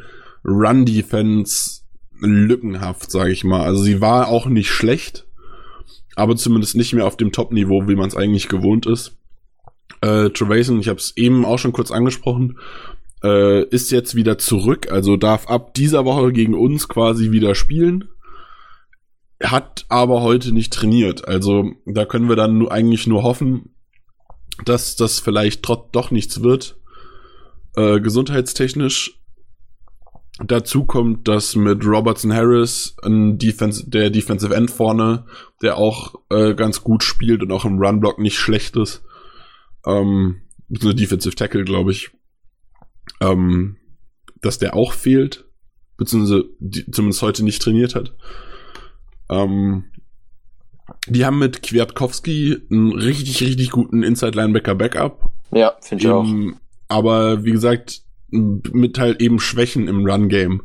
Run 0.45 0.85
Defense 0.85 1.83
lückenhaft, 2.21 3.11
sage 3.11 3.33
ich 3.33 3.45
mal. 3.45 3.63
Also 3.63 3.83
sie 3.83 4.01
war 4.01 4.29
auch 4.29 4.47
nicht 4.47 4.71
schlecht, 4.71 5.27
aber 6.17 6.37
zumindest 6.37 6.77
nicht 6.77 6.93
mehr 6.93 7.07
auf 7.07 7.17
dem 7.17 7.33
Top-Niveau, 7.33 7.89
wie 7.89 7.97
man 7.97 8.09
es 8.09 8.17
eigentlich 8.17 8.49
gewohnt 8.49 8.87
ist. 8.87 9.17
Äh, 10.01 10.31
Trevason, 10.31 10.81
ich 10.81 10.89
habe 10.89 10.99
es 10.99 11.17
eben 11.17 11.45
auch 11.45 11.59
schon 11.59 11.73
kurz 11.73 11.91
angesprochen, 11.91 12.59
äh, 13.23 13.65
ist 13.65 13.91
jetzt 13.91 14.15
wieder 14.15 14.39
zurück, 14.39 14.91
also 14.91 15.17
darf 15.17 15.49
ab 15.49 15.75
dieser 15.75 16.05
Woche 16.05 16.33
gegen 16.33 16.55
uns 16.55 16.89
quasi 16.89 17.31
wieder 17.31 17.55
spielen. 17.55 18.09
Hat 19.45 19.87
aber 19.89 20.23
heute 20.23 20.53
nicht 20.53 20.73
trainiert. 20.73 21.29
Also 21.29 21.73
da 21.87 22.05
können 22.05 22.29
wir 22.29 22.37
dann 22.37 22.59
nur, 22.59 22.73
eigentlich 22.73 23.07
nur 23.07 23.23
hoffen, 23.23 23.75
dass 24.65 24.97
das 24.97 25.21
vielleicht 25.21 25.63
trotz 25.63 25.91
doch 25.93 26.11
nichts 26.11 26.43
wird. 26.43 26.77
Äh, 27.77 28.01
gesundheitstechnisch. 28.01 29.21
Dazu 30.45 30.85
kommt, 30.85 31.29
dass 31.29 31.55
mit 31.55 31.85
Robertson 31.85 32.33
Harris 32.33 32.97
ein 33.05 33.39
Defense, 33.39 33.89
der 33.89 34.11
Defensive 34.11 34.55
End 34.55 34.71
vorne, 34.71 35.27
der 35.63 35.77
auch 35.77 36.17
äh, 36.31 36.55
ganz 36.55 36.83
gut 36.83 37.05
spielt 37.05 37.43
und 37.43 37.53
auch 37.53 37.65
im 37.65 37.79
Runblock 37.79 38.19
nicht 38.19 38.37
schlecht 38.37 38.77
ist. 38.77 39.05
Ähm, 39.87 40.43
so 40.71 40.93
Defensive 40.93 41.37
Tackle, 41.37 41.65
glaube 41.65 41.93
ich 41.93 42.11
ähm, 43.21 43.77
dass 44.41 44.59
der 44.59 44.75
auch 44.75 44.93
fehlt, 44.93 45.45
beziehungsweise 45.97 46.45
die, 46.59 46.91
zumindest 46.91 47.23
heute 47.23 47.45
nicht 47.45 47.63
trainiert 47.63 47.95
hat. 47.95 48.15
Ähm, 49.29 49.85
die 51.07 51.25
haben 51.25 51.39
mit 51.39 51.63
Kwiatkowski 51.63 52.59
einen 52.71 52.93
richtig, 52.93 53.41
richtig 53.41 53.71
guten 53.71 54.03
Inside-Linebacker-Backup. 54.03 55.31
Ja, 55.53 55.75
finde 55.81 56.05
ich 56.05 56.11
auch. 56.11 56.27
Aber 56.89 57.45
wie 57.45 57.53
gesagt, 57.53 58.03
mit 58.31 58.99
halt 58.99 59.21
eben 59.23 59.39
Schwächen 59.41 59.89
im 59.89 60.05
Run-Game. 60.05 60.63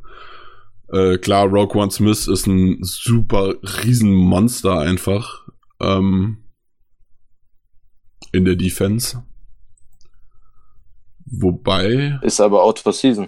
Äh, 0.91 1.17
klar, 1.19 1.45
Rogue 1.45 1.79
One 1.81 1.91
Smith 1.91 2.27
ist 2.27 2.47
ein 2.47 2.79
super 2.81 3.55
Riesenmonster 3.83 4.79
einfach. 4.79 5.47
Ähm, 5.79 6.43
in 8.31 8.45
der 8.45 8.55
Defense. 8.55 9.23
Wobei, 11.25 12.19
Ist 12.23 12.41
aber 12.41 12.63
out 12.63 12.79
for 12.79 12.91
season. 12.91 13.27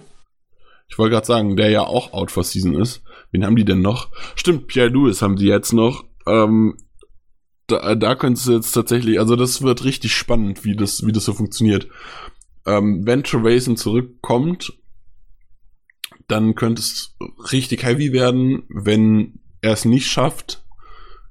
ich 0.88 0.98
wollte 0.98 1.14
gerade 1.14 1.26
sagen, 1.26 1.56
der 1.56 1.70
ja 1.70 1.82
auch 1.82 2.12
out 2.12 2.30
for 2.30 2.42
season 2.42 2.74
ist. 2.80 3.02
Wen 3.32 3.44
haben 3.44 3.56
die 3.56 3.64
denn 3.64 3.80
noch? 3.80 4.10
Stimmt, 4.36 4.68
Pierre 4.68 4.90
Lewis 4.90 5.22
haben 5.22 5.36
die 5.36 5.46
jetzt 5.46 5.72
noch. 5.72 6.04
Ähm, 6.26 6.76
da, 7.66 7.94
da 7.94 8.14
könntest 8.14 8.46
du 8.46 8.52
jetzt 8.52 8.72
tatsächlich, 8.72 9.18
also 9.18 9.36
das 9.36 9.62
wird 9.62 9.84
richtig 9.84 10.14
spannend, 10.14 10.64
wie 10.64 10.76
das, 10.76 11.06
wie 11.06 11.12
das 11.12 11.24
so 11.24 11.32
funktioniert. 11.32 11.88
Ähm, 12.66 13.06
wenn 13.06 13.24
Trevason 13.24 13.76
zurückkommt, 13.76 14.74
dann 16.28 16.54
könnte 16.54 16.80
es 16.80 17.16
richtig 17.50 17.84
heavy 17.84 18.12
werden. 18.12 18.64
Wenn 18.68 19.40
er 19.62 19.72
es 19.72 19.84
nicht 19.84 20.06
schafft, 20.06 20.64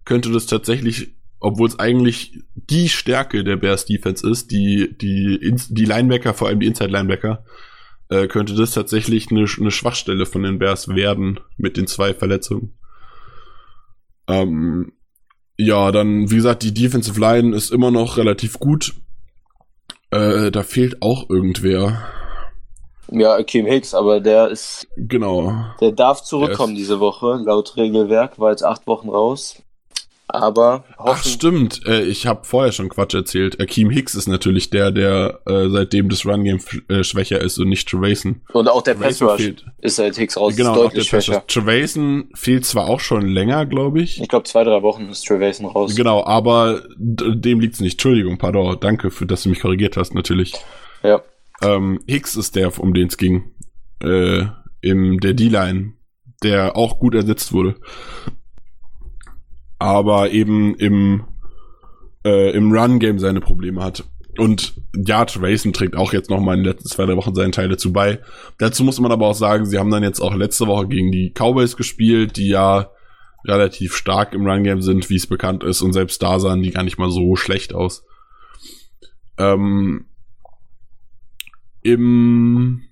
könnte 0.04 0.32
das 0.32 0.47
tatsächlich, 0.47 1.16
obwohl 1.39 1.68
es 1.68 1.80
eigentlich 1.80 2.39
die 2.56 2.89
Stärke 2.89 3.43
der 3.43 3.58
Bears 3.58 3.86
Defense 3.86 4.28
ist, 4.28 4.52
die, 4.52 4.97
die, 4.97 5.39
die 5.70 5.86
Linebacker, 5.86 6.34
vor 6.34 6.47
allem 6.47 6.60
die 6.60 6.68
Inside 6.68 6.91
Linebacker, 6.91 7.45
äh, 8.12 8.28
könnte 8.28 8.53
das 8.55 8.72
tatsächlich 8.72 9.32
eine, 9.32 9.45
eine 9.57 9.72
Schwachstelle 9.72 10.26
von 10.26 10.43
den 10.43 10.59
Bears 10.59 10.89
werden 10.89 11.39
mit 11.57 11.78
den 11.78 11.88
zwei 11.88 12.14
Verletzungen. 12.14 12.78
Ähm, 14.28 14.91
ja, 15.58 15.92
dann, 15.92 16.29
wie 16.29 16.36
gesagt, 16.36 16.63
die 16.63 16.74
Defensive 16.74 17.20
Line 17.20 17.55
ist 17.55 17.71
immer 17.71 17.89
noch 17.89 18.17
relativ 18.17 18.59
gut. 18.59 18.96
Äh, 20.12 20.51
da 20.51 20.63
fehlt 20.63 21.01
auch 21.01 21.29
irgendwer. 21.29 22.01
Ja, 23.09 23.36
Akeem 23.36 23.66
Hicks, 23.66 23.93
aber 23.93 24.20
der 24.20 24.50
ist, 24.50 24.88
Genau. 24.97 25.54
der 25.79 25.93
darf 25.93 26.24
zurückkommen 26.24 26.75
Der 26.75 26.82
diese 26.82 27.00
Woche, 27.00 27.42
laut 27.46 27.78
Regelwerk, 27.78 28.39
war 28.39 28.51
jetzt 28.51 28.63
acht 28.63 28.88
Wochen 28.88 29.09
raus. 29.09 29.62
Aber 30.33 30.86
Ach, 30.97 31.21
stimmt. 31.24 31.86
Äh, 31.86 32.03
ich 32.03 32.25
habe 32.25 32.45
vorher 32.45 32.71
schon 32.71 32.87
Quatsch 32.87 33.13
erzählt. 33.13 33.59
Akeem 33.62 33.89
Hicks 33.89 34.16
ist 34.16 34.28
natürlich 34.28 34.70
der, 34.70 34.91
der 34.91 35.41
äh, 35.45 35.67
seitdem 35.70 36.08
das 36.08 36.25
Run-Game 36.25 36.58
f- 36.58 36.82
äh, 36.87 37.03
schwächer 37.03 37.41
ist 37.41 37.59
und 37.59 37.67
nicht 37.67 37.89
Trevason. 37.89 38.41
und 38.53 38.70
auch 38.70 38.82
der 38.82 38.93
Pass 38.93 39.21
Rush 39.21 39.41
fehlt. 39.41 39.66
ist 39.82 39.97
seit 39.97 40.16
Hicks 40.16 40.37
raus, 40.37 40.55
Genau, 40.55 40.71
ist 40.71 40.78
auch 40.78 40.82
der 40.82 40.89
deutlich 40.89 41.08
schwächer. 41.09 41.43
Trevason 41.47 42.29
fehlt 42.33 42.66
zwar 42.66 42.87
auch 42.87 43.01
schon 43.01 43.28
länger, 43.28 43.66
glaube 43.66 44.01
ich. 44.01 44.21
Ich 44.21 44.29
glaube, 44.29 44.45
zwei, 44.45 44.63
drei 44.63 44.82
Wochen 44.82 45.09
ist 45.09 45.25
Trevason 45.28 45.66
raus. 45.66 45.95
Genau, 45.95 46.24
aber 46.25 46.82
dem 46.97 47.59
liegt's 47.59 47.82
nicht. 47.82 47.93
Entschuldigung, 47.95 48.37
pardon. 48.37 48.78
Danke, 48.79 49.12
für 49.12 49.25
dass 49.25 49.43
du 49.43 49.49
mich 49.49 49.59
korrigiert 49.59 49.97
hast, 49.97 50.16
natürlich. 50.16 50.53
Ja. 51.03 51.21
Ähm, 51.62 51.99
Hicks 52.08 52.36
ist 52.37 52.55
der, 52.55 52.79
um 52.79 52.93
den 52.93 53.08
es 53.08 53.17
ging. 53.17 53.51
Äh, 54.01 54.45
im 54.82 55.20
der 55.20 55.33
D-Line, 55.33 55.93
der 56.41 56.75
auch 56.78 56.99
gut 56.99 57.13
ersetzt 57.16 57.51
wurde. 57.53 57.75
Aber 59.82 60.32
eben 60.32 60.75
im, 60.75 61.24
äh, 62.24 62.51
im 62.55 62.71
Run-Game 62.71 63.20
seine 63.20 63.41
Probleme 63.41 63.83
hat. 63.83 64.03
Und 64.37 64.75
ja, 64.95 65.25
Trayson 65.25 65.74
trägt 65.74 65.95
auch 65.95 66.13
jetzt 66.13 66.29
noch 66.29 66.39
mal 66.39 66.53
in 66.53 66.63
den 66.63 66.71
letzten 66.71 66.87
zwei, 66.87 67.05
drei 67.05 67.17
Wochen 67.17 67.36
seinen 67.36 67.51
Teil 67.51 67.70
dazu 67.70 67.91
bei. 67.91 68.20
Dazu 68.59 68.83
muss 68.83 68.99
man 68.99 69.12
aber 69.12 69.28
auch 69.28 69.36
sagen, 69.36 69.66
sie 69.66 69.78
haben 69.78 69.91
dann 69.91 70.03
jetzt 70.03 70.21
auch 70.21 70.33
letzte 70.36 70.67
Woche 70.67 70.87
gegen 70.87 71.12
die 71.12 71.33
Cowboys 71.33 71.75
gespielt, 71.75 72.37
die 72.37 72.47
ja 72.47 72.91
relativ 73.43 73.95
stark 73.95 74.33
im 74.33 74.45
Run-Game 74.45 74.82
sind, 74.82 75.09
wie 75.09 75.16
es 75.16 75.28
bekannt 75.28 75.63
ist. 75.63 75.82
Und 75.82 75.93
selbst 75.93 76.21
da 76.21 76.39
sahen 76.39 76.62
die 76.62 76.71
gar 76.71 76.83
nicht 76.83 76.97
mal 76.97 77.09
so 77.09 77.36
schlecht 77.36 77.74
aus. 77.74 78.05
Ähm, 79.37 80.05
Im 81.82 82.83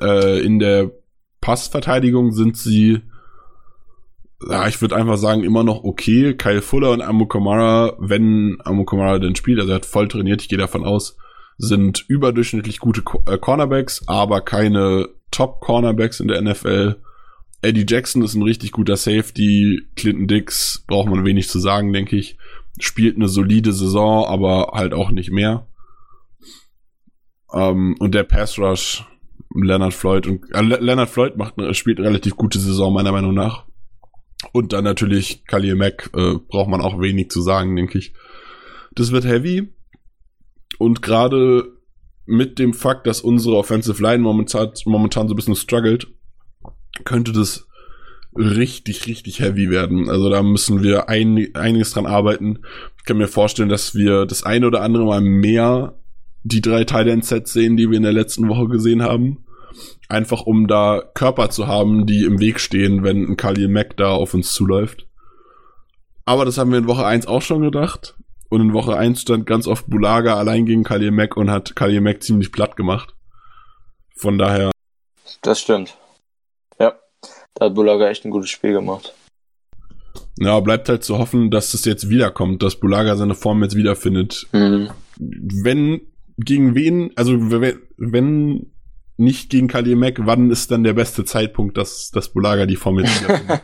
äh, 0.00 0.44
in 0.44 0.58
der 0.58 0.90
Passverteidigung 1.40 2.32
sind 2.32 2.56
sie 2.56 3.02
ja, 4.48 4.68
ich 4.68 4.80
würde 4.80 4.96
einfach 4.96 5.16
sagen, 5.16 5.44
immer 5.44 5.64
noch 5.64 5.84
okay. 5.84 6.34
Kyle 6.34 6.62
Fuller 6.62 6.90
und 6.90 7.02
Amu 7.02 7.26
Kamara, 7.26 7.96
wenn 7.98 8.58
Amu 8.64 8.84
Kamara 8.84 9.18
denn 9.18 9.34
spielt, 9.34 9.58
also 9.58 9.72
er 9.72 9.76
hat 9.76 9.86
voll 9.86 10.08
trainiert, 10.08 10.42
ich 10.42 10.48
gehe 10.48 10.58
davon 10.58 10.84
aus, 10.84 11.16
sind 11.58 12.04
überdurchschnittlich 12.08 12.78
gute 12.78 13.02
äh, 13.26 13.38
Cornerbacks, 13.38 14.06
aber 14.06 14.42
keine 14.42 15.08
Top-Cornerbacks 15.30 16.20
in 16.20 16.28
der 16.28 16.42
NFL. 16.42 16.96
Eddie 17.62 17.86
Jackson 17.88 18.22
ist 18.22 18.34
ein 18.34 18.42
richtig 18.42 18.72
guter 18.72 18.96
Safety. 18.96 19.82
Clinton 19.96 20.28
Dix 20.28 20.84
braucht 20.86 21.08
man 21.08 21.24
wenig 21.24 21.48
zu 21.48 21.58
sagen, 21.58 21.92
denke 21.92 22.16
ich. 22.16 22.38
Spielt 22.78 23.16
eine 23.16 23.28
solide 23.28 23.72
Saison, 23.72 24.26
aber 24.26 24.72
halt 24.74 24.92
auch 24.92 25.10
nicht 25.10 25.30
mehr. 25.30 25.66
Ähm, 27.52 27.96
und 27.98 28.14
der 28.14 28.24
Pass 28.24 28.58
Rush, 28.58 29.04
Leonard 29.54 29.94
Floyd 29.94 30.26
und 30.26 30.44
äh, 30.52 30.60
Leonard 30.60 31.08
Floyd 31.08 31.36
macht 31.36 31.54
spielt 31.74 31.98
eine 31.98 32.08
relativ 32.08 32.36
gute 32.36 32.58
Saison 32.58 32.92
meiner 32.92 33.12
Meinung 33.12 33.32
nach. 33.32 33.64
Und 34.52 34.72
dann 34.72 34.84
natürlich 34.84 35.44
Khalil 35.46 35.76
Mack 35.76 36.10
äh, 36.14 36.34
braucht 36.48 36.68
man 36.68 36.80
auch 36.80 37.00
wenig 37.00 37.30
zu 37.30 37.40
sagen, 37.40 37.74
denke 37.74 37.98
ich. 37.98 38.12
Das 38.94 39.12
wird 39.12 39.24
heavy. 39.24 39.72
Und 40.78 41.02
gerade 41.02 41.72
mit 42.26 42.58
dem 42.58 42.74
Fakt, 42.74 43.06
dass 43.06 43.20
unsere 43.20 43.56
Offensive 43.56 44.02
Line 44.02 44.22
momentan, 44.22 44.70
momentan 44.84 45.28
so 45.28 45.34
ein 45.34 45.36
bisschen 45.36 45.54
struggelt, 45.54 46.08
könnte 47.04 47.32
das 47.32 47.66
richtig, 48.36 49.06
richtig 49.06 49.40
heavy 49.40 49.70
werden. 49.70 50.10
Also 50.10 50.28
da 50.28 50.42
müssen 50.42 50.82
wir 50.82 51.08
ein, 51.08 51.54
einiges 51.54 51.92
dran 51.92 52.06
arbeiten. 52.06 52.58
Ich 52.98 53.04
kann 53.04 53.16
mir 53.16 53.28
vorstellen, 53.28 53.68
dass 53.68 53.94
wir 53.94 54.26
das 54.26 54.42
eine 54.42 54.66
oder 54.66 54.82
andere 54.82 55.04
Mal 55.04 55.20
mehr 55.20 55.98
die 56.42 56.60
drei 56.60 56.84
Tight-End-Sets 56.84 57.52
sehen, 57.52 57.76
die 57.76 57.90
wir 57.90 57.96
in 57.96 58.02
der 58.02 58.12
letzten 58.12 58.48
Woche 58.48 58.68
gesehen 58.68 59.02
haben. 59.02 59.45
Einfach 60.08 60.42
um 60.42 60.68
da 60.68 61.02
Körper 61.14 61.50
zu 61.50 61.66
haben, 61.66 62.06
die 62.06 62.24
im 62.24 62.38
Weg 62.38 62.60
stehen, 62.60 63.02
wenn 63.02 63.24
ein 63.24 63.36
Khalil 63.36 63.68
Mack 63.68 63.96
da 63.96 64.10
auf 64.10 64.34
uns 64.34 64.52
zuläuft. 64.52 65.06
Aber 66.24 66.44
das 66.44 66.58
haben 66.58 66.70
wir 66.70 66.78
in 66.78 66.88
Woche 66.88 67.06
1 67.06 67.26
auch 67.26 67.42
schon 67.42 67.62
gedacht. 67.62 68.16
Und 68.48 68.60
in 68.60 68.72
Woche 68.72 68.96
1 68.96 69.22
stand 69.22 69.46
ganz 69.46 69.66
oft 69.66 69.88
Bulaga 69.88 70.36
allein 70.36 70.66
gegen 70.66 70.84
Khalil 70.84 71.10
Mack 71.10 71.36
und 71.36 71.50
hat 71.50 71.74
Khalil 71.74 72.00
Mack 72.00 72.22
ziemlich 72.22 72.52
platt 72.52 72.76
gemacht. 72.76 73.14
Von 74.16 74.38
daher. 74.38 74.70
Das 75.42 75.60
stimmt. 75.60 75.96
Ja, 76.78 76.94
da 77.54 77.66
hat 77.66 77.74
Bulaga 77.74 78.08
echt 78.08 78.24
ein 78.24 78.30
gutes 78.30 78.50
Spiel 78.50 78.72
gemacht. 78.72 79.12
Ja, 80.38 80.60
bleibt 80.60 80.88
halt 80.88 81.02
zu 81.02 81.18
hoffen, 81.18 81.50
dass 81.50 81.74
es 81.74 81.84
jetzt 81.84 82.08
wiederkommt, 82.08 82.62
dass 82.62 82.76
Bulaga 82.76 83.16
seine 83.16 83.34
Form 83.34 83.62
jetzt 83.62 83.76
wiederfindet. 83.76 84.46
Mhm. 84.52 84.90
Wenn, 85.18 86.00
gegen 86.38 86.74
wen, 86.74 87.10
also 87.16 87.32
wenn 87.50 88.72
nicht 89.16 89.50
gegen 89.50 89.68
Khalil 89.68 89.96
Mack, 89.96 90.18
wann 90.26 90.50
ist 90.50 90.70
dann 90.70 90.84
der 90.84 90.92
beste 90.92 91.24
Zeitpunkt, 91.24 91.76
dass, 91.76 92.10
dass 92.10 92.32
Bulaga 92.32 92.66
die 92.66 92.76
Form 92.76 92.98
jetzt 92.98 93.22
wiederfindet? 93.22 93.62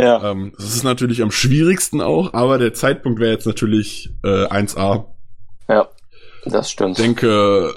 Ja. 0.00 0.30
Ähm, 0.30 0.52
das 0.56 0.76
ist 0.76 0.84
natürlich 0.84 1.22
am 1.22 1.32
schwierigsten 1.32 2.00
auch, 2.00 2.32
aber 2.32 2.58
der 2.58 2.72
Zeitpunkt 2.72 3.18
wäre 3.18 3.32
jetzt 3.32 3.46
natürlich 3.46 4.10
äh, 4.22 4.46
1A. 4.46 5.06
Ja, 5.68 5.88
das 6.44 6.70
stimmt. 6.70 6.98
Ich 6.98 7.04
denke, 7.04 7.74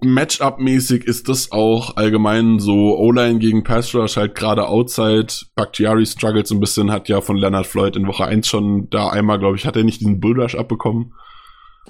Matchup-mäßig 0.00 1.04
ist 1.04 1.28
das 1.28 1.50
auch 1.50 1.96
allgemein 1.96 2.60
so 2.60 2.96
O-Line 2.98 3.38
gegen 3.38 3.64
Pass 3.64 3.94
Rush 3.94 4.16
halt 4.16 4.34
gerade 4.34 4.68
Outside. 4.68 5.26
Bakhtiari 5.54 6.06
struggles 6.06 6.50
ein 6.50 6.60
bisschen, 6.60 6.92
hat 6.92 7.08
ja 7.08 7.20
von 7.20 7.36
Leonard 7.36 7.66
Floyd 7.66 7.96
in 7.96 8.06
Woche 8.06 8.24
1 8.24 8.46
schon 8.46 8.90
da 8.90 9.08
einmal, 9.08 9.38
glaube 9.38 9.56
ich, 9.56 9.66
hat 9.66 9.76
er 9.76 9.84
nicht 9.84 10.00
diesen 10.00 10.20
Bullrush 10.20 10.54
abbekommen. 10.54 11.14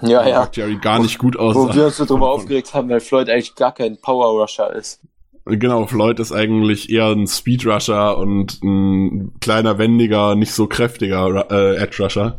Ja, 0.03 0.27
ja. 0.27 0.41
Bakhtiari 0.41 0.77
gar 0.77 1.01
nicht 1.01 1.19
gut 1.19 1.37
aus. 1.37 1.55
Wo 1.55 1.75
wir 1.75 1.87
uns 1.87 1.97
so 1.97 2.05
drüber 2.05 2.31
aufgeregt 2.31 2.75
haben, 2.75 2.89
weil 2.89 3.01
Floyd 3.01 3.29
eigentlich 3.29 3.55
gar 3.55 3.73
kein 3.73 4.01
Power 4.01 4.41
Rusher 4.41 4.73
ist. 4.75 5.01
Genau, 5.45 5.87
Floyd 5.87 6.21
ist 6.21 6.33
eigentlich 6.33 6.91
eher 6.91 7.07
ein 7.07 7.27
Speedrusher 7.27 8.19
und 8.19 8.63
ein 8.63 9.33
kleiner, 9.41 9.79
wendiger, 9.79 10.35
nicht 10.35 10.53
so 10.53 10.67
kräftiger 10.67 11.51
äh, 11.51 11.77
Edge 11.77 12.03
Rusher. 12.03 12.39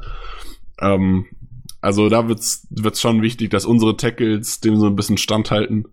Ähm, 0.80 1.26
also 1.82 2.10
da 2.10 2.28
wird's, 2.28 2.68
wird's 2.70 3.02
schon 3.02 3.22
wichtig, 3.22 3.50
dass 3.50 3.66
unsere 3.66 3.98
Tackles 3.98 4.60
dem 4.60 4.80
so 4.80 4.86
ein 4.88 4.96
bisschen 4.96 5.18
standhalten. 5.18 5.88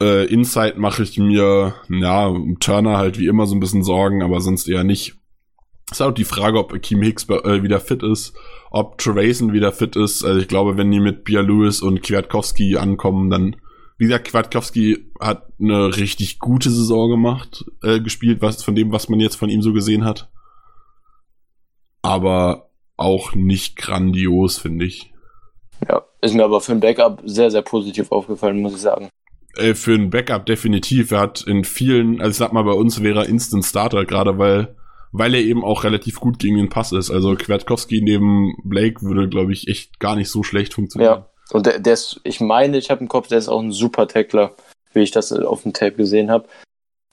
Äh, 0.00 0.26
Inside 0.26 0.78
mache 0.78 1.02
ich 1.02 1.18
mir, 1.18 1.74
ja, 1.88 2.26
um 2.26 2.60
Turner 2.60 2.96
halt 2.98 3.18
wie 3.18 3.26
immer 3.26 3.46
so 3.46 3.56
ein 3.56 3.60
bisschen 3.60 3.82
Sorgen, 3.82 4.22
aber 4.22 4.40
sonst 4.40 4.68
eher 4.68 4.84
nicht. 4.84 5.16
Ist 5.90 6.02
auch 6.02 6.12
die 6.12 6.24
Frage, 6.24 6.58
ob 6.58 6.72
Akeem 6.72 7.02
Hicks 7.02 7.28
äh, 7.28 7.62
wieder 7.64 7.80
fit 7.80 8.04
ist, 8.04 8.34
ob 8.70 8.98
Trevason 8.98 9.52
wieder 9.52 9.72
fit 9.72 9.96
ist. 9.96 10.24
Also 10.24 10.40
ich 10.40 10.48
glaube, 10.48 10.76
wenn 10.76 10.90
die 10.90 11.00
mit 11.00 11.24
Bia 11.24 11.40
Lewis 11.40 11.82
und 11.82 12.02
Kwiatkowski 12.02 12.76
ankommen, 12.76 13.30
dann 13.30 13.56
wie 14.00 14.06
gesagt, 14.06 14.28
Kwiatkowski 14.28 15.10
hat 15.20 15.48
eine 15.60 15.94
richtig 15.94 16.38
gute 16.38 16.70
Saison 16.70 17.10
gemacht, 17.10 17.66
äh, 17.82 18.00
gespielt, 18.00 18.40
was 18.40 18.62
von 18.62 18.74
dem, 18.74 18.92
was 18.92 19.10
man 19.10 19.20
jetzt 19.20 19.34
von 19.34 19.50
ihm 19.50 19.60
so 19.60 19.74
gesehen 19.74 20.06
hat. 20.06 20.30
Aber 22.00 22.70
auch 22.96 23.34
nicht 23.34 23.76
grandios, 23.76 24.56
finde 24.56 24.86
ich. 24.86 25.12
Ja, 25.86 26.02
ist 26.22 26.34
mir 26.34 26.44
aber 26.44 26.62
für 26.62 26.72
ein 26.72 26.80
Backup 26.80 27.20
sehr, 27.26 27.50
sehr 27.50 27.60
positiv 27.60 28.10
aufgefallen, 28.10 28.62
muss 28.62 28.74
ich 28.74 28.80
sagen. 28.80 29.10
Äh, 29.56 29.74
für 29.74 29.92
ein 29.92 30.08
Backup 30.08 30.46
definitiv. 30.46 31.10
Er 31.10 31.20
hat 31.20 31.42
in 31.42 31.64
vielen, 31.64 32.22
also 32.22 32.30
ich 32.30 32.36
sag 32.36 32.54
mal, 32.54 32.64
bei 32.64 32.72
uns 32.72 33.02
wäre 33.02 33.20
er 33.20 33.28
Instant 33.28 33.66
Starter, 33.66 34.06
gerade 34.06 34.38
weil, 34.38 34.76
weil 35.12 35.34
er 35.34 35.40
eben 35.40 35.64
auch 35.64 35.84
relativ 35.84 36.20
gut 36.20 36.38
gegen 36.38 36.56
den 36.56 36.68
Pass 36.68 36.92
ist. 36.92 37.10
Also 37.10 37.34
Kwiatkowski 37.34 38.00
neben 38.02 38.54
Blake 38.64 39.02
würde, 39.02 39.28
glaube 39.28 39.52
ich, 39.52 39.68
echt 39.68 39.98
gar 40.00 40.16
nicht 40.16 40.30
so 40.30 40.42
schlecht 40.42 40.74
funktionieren. 40.74 41.20
Ja, 41.20 41.30
und 41.52 41.66
der, 41.66 41.78
der 41.78 41.94
ist, 41.94 42.20
ich 42.24 42.40
meine, 42.40 42.78
ich 42.78 42.90
habe 42.90 43.00
im 43.00 43.08
Kopf, 43.08 43.28
der 43.28 43.38
ist 43.38 43.48
auch 43.48 43.60
ein 43.60 43.72
super 43.72 44.06
Tackler, 44.06 44.54
wie 44.92 45.00
ich 45.00 45.10
das 45.10 45.32
auf 45.32 45.62
dem 45.62 45.72
Tape 45.72 45.96
gesehen 45.96 46.30
habe. 46.30 46.48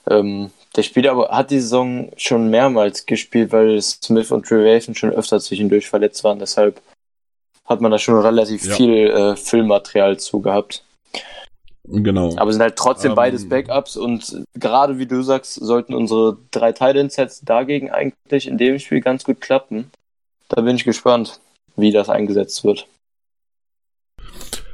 Ähm, 0.08 0.50
der 0.76 0.82
Spieler 0.82 1.12
aber 1.12 1.30
hat 1.30 1.50
die 1.50 1.60
Saison 1.60 2.10
schon 2.16 2.50
mehrmals 2.50 3.06
gespielt, 3.06 3.52
weil 3.52 3.80
Smith 3.82 4.30
und 4.30 4.46
Trevathan 4.46 4.94
schon 4.94 5.10
öfter 5.10 5.40
zwischendurch 5.40 5.88
verletzt 5.88 6.22
waren. 6.24 6.38
Deshalb 6.38 6.80
hat 7.64 7.80
man 7.80 7.90
da 7.90 7.98
schon 7.98 8.18
relativ 8.18 8.64
ja. 8.64 8.74
viel 8.74 9.06
äh, 9.08 9.36
Filmmaterial 9.36 10.18
zu 10.18 10.40
gehabt. 10.40 10.84
Genau. 11.90 12.36
Aber 12.36 12.52
sind 12.52 12.60
halt 12.60 12.76
trotzdem 12.76 13.12
ähm, 13.12 13.16
beides 13.16 13.48
Backups 13.48 13.96
und 13.96 14.44
gerade 14.54 14.98
wie 14.98 15.06
du 15.06 15.22
sagst, 15.22 15.54
sollten 15.54 15.94
unsere 15.94 16.36
drei 16.50 16.72
Titan-Sets 16.72 17.42
dagegen 17.42 17.90
eigentlich 17.90 18.46
in 18.46 18.58
dem 18.58 18.78
Spiel 18.78 19.00
ganz 19.00 19.24
gut 19.24 19.40
klappen. 19.40 19.90
Da 20.48 20.60
bin 20.60 20.76
ich 20.76 20.84
gespannt, 20.84 21.40
wie 21.76 21.90
das 21.90 22.10
eingesetzt 22.10 22.62
wird. 22.64 22.86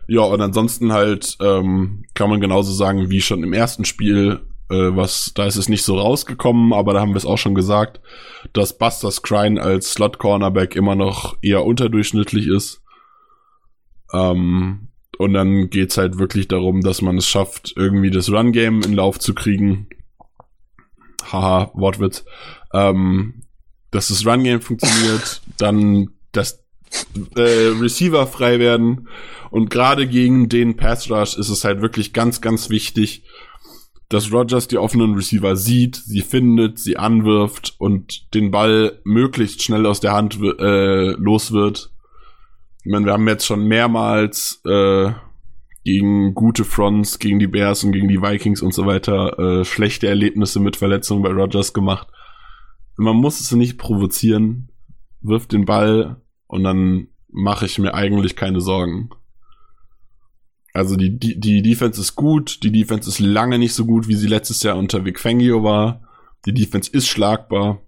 Ja, 0.06 0.22
und 0.22 0.40
ansonsten 0.40 0.92
halt 0.92 1.36
ähm, 1.40 2.04
kann 2.14 2.30
man 2.30 2.40
genauso 2.40 2.72
sagen 2.72 3.10
wie 3.10 3.20
schon 3.20 3.42
im 3.42 3.52
ersten 3.52 3.84
Spiel, 3.84 4.40
äh, 4.68 4.74
was 4.74 5.32
da 5.34 5.46
ist 5.46 5.56
es 5.56 5.68
nicht 5.68 5.84
so 5.84 5.98
rausgekommen, 5.98 6.72
aber 6.72 6.94
da 6.94 7.00
haben 7.00 7.12
wir 7.12 7.16
es 7.16 7.26
auch 7.26 7.38
schon 7.38 7.54
gesagt, 7.54 8.00
dass 8.52 8.76
Buster 8.76 9.10
Scrine 9.10 9.62
als 9.62 9.92
Slot 9.92 10.18
Cornerback 10.18 10.74
immer 10.74 10.94
noch 10.94 11.36
eher 11.42 11.64
unterdurchschnittlich 11.64 12.48
ist. 12.48 12.82
Ähm, 14.12 14.88
und 15.18 15.34
dann 15.34 15.70
geht's 15.70 15.96
halt 15.96 16.18
wirklich 16.18 16.48
darum, 16.48 16.80
dass 16.80 17.02
man 17.02 17.18
es 17.18 17.26
schafft, 17.26 17.74
irgendwie 17.76 18.10
das 18.10 18.30
Run 18.30 18.52
Game 18.52 18.82
in 18.82 18.92
Lauf 18.94 19.18
zu 19.18 19.34
kriegen. 19.34 19.88
Haha, 21.30 21.70
Wortwitz. 21.74 22.24
Ähm, 22.72 23.42
dass 23.90 24.08
das 24.08 24.26
Run 24.26 24.44
Game 24.44 24.60
funktioniert, 24.60 25.42
dann 25.58 26.10
dass 26.32 26.64
äh, 27.36 27.40
Receiver 27.80 28.26
frei 28.26 28.58
werden. 28.58 29.08
Und 29.50 29.70
gerade 29.70 30.06
gegen 30.06 30.48
den 30.48 30.76
Pass 30.76 31.10
Rush 31.10 31.36
ist 31.36 31.48
es 31.48 31.64
halt 31.64 31.80
wirklich 31.80 32.12
ganz, 32.12 32.40
ganz 32.40 32.70
wichtig, 32.70 33.24
dass 34.08 34.32
Rogers 34.32 34.68
die 34.68 34.78
offenen 34.78 35.14
Receiver 35.14 35.56
sieht, 35.56 35.96
sie 35.96 36.20
findet, 36.20 36.78
sie 36.78 36.96
anwirft 36.96 37.74
und 37.78 38.34
den 38.34 38.50
Ball 38.50 39.00
möglichst 39.04 39.62
schnell 39.62 39.86
aus 39.86 40.00
der 40.00 40.12
Hand 40.12 40.38
äh, 40.40 41.12
los 41.12 41.52
wird. 41.52 41.90
Ich 42.84 42.92
meine, 42.92 43.06
wir 43.06 43.14
haben 43.14 43.26
jetzt 43.26 43.46
schon 43.46 43.66
mehrmals 43.66 44.60
äh, 44.66 45.10
gegen 45.84 46.34
gute 46.34 46.64
Fronts, 46.64 47.18
gegen 47.18 47.38
die 47.38 47.46
Bears 47.46 47.82
und 47.82 47.92
gegen 47.92 48.08
die 48.08 48.20
Vikings 48.20 48.60
und 48.60 48.74
so 48.74 48.84
weiter 48.84 49.38
äh, 49.38 49.64
schlechte 49.64 50.06
Erlebnisse 50.06 50.60
mit 50.60 50.76
Verletzungen 50.76 51.22
bei 51.22 51.30
Rogers 51.30 51.72
gemacht. 51.72 52.08
Man 52.96 53.16
muss 53.16 53.40
es 53.40 53.52
nicht 53.52 53.78
provozieren, 53.78 54.68
wirft 55.22 55.52
den 55.52 55.64
Ball 55.64 56.20
und 56.46 56.62
dann 56.62 57.08
mache 57.30 57.64
ich 57.64 57.78
mir 57.78 57.94
eigentlich 57.94 58.36
keine 58.36 58.60
Sorgen. 58.60 59.08
Also 60.74 60.96
die, 60.96 61.18
die, 61.18 61.40
die 61.40 61.62
Defense 61.62 62.00
ist 62.00 62.16
gut, 62.16 62.62
die 62.64 62.72
Defense 62.72 63.08
ist 63.08 63.18
lange 63.18 63.58
nicht 63.58 63.72
so 63.72 63.86
gut, 63.86 64.08
wie 64.08 64.16
sie 64.16 64.26
letztes 64.26 64.62
Jahr 64.62 64.76
unter 64.76 65.06
Vic 65.06 65.18
Fangio 65.18 65.62
war. 65.62 66.02
Die 66.44 66.52
Defense 66.52 66.90
ist 66.92 67.08
schlagbar. 67.08 67.80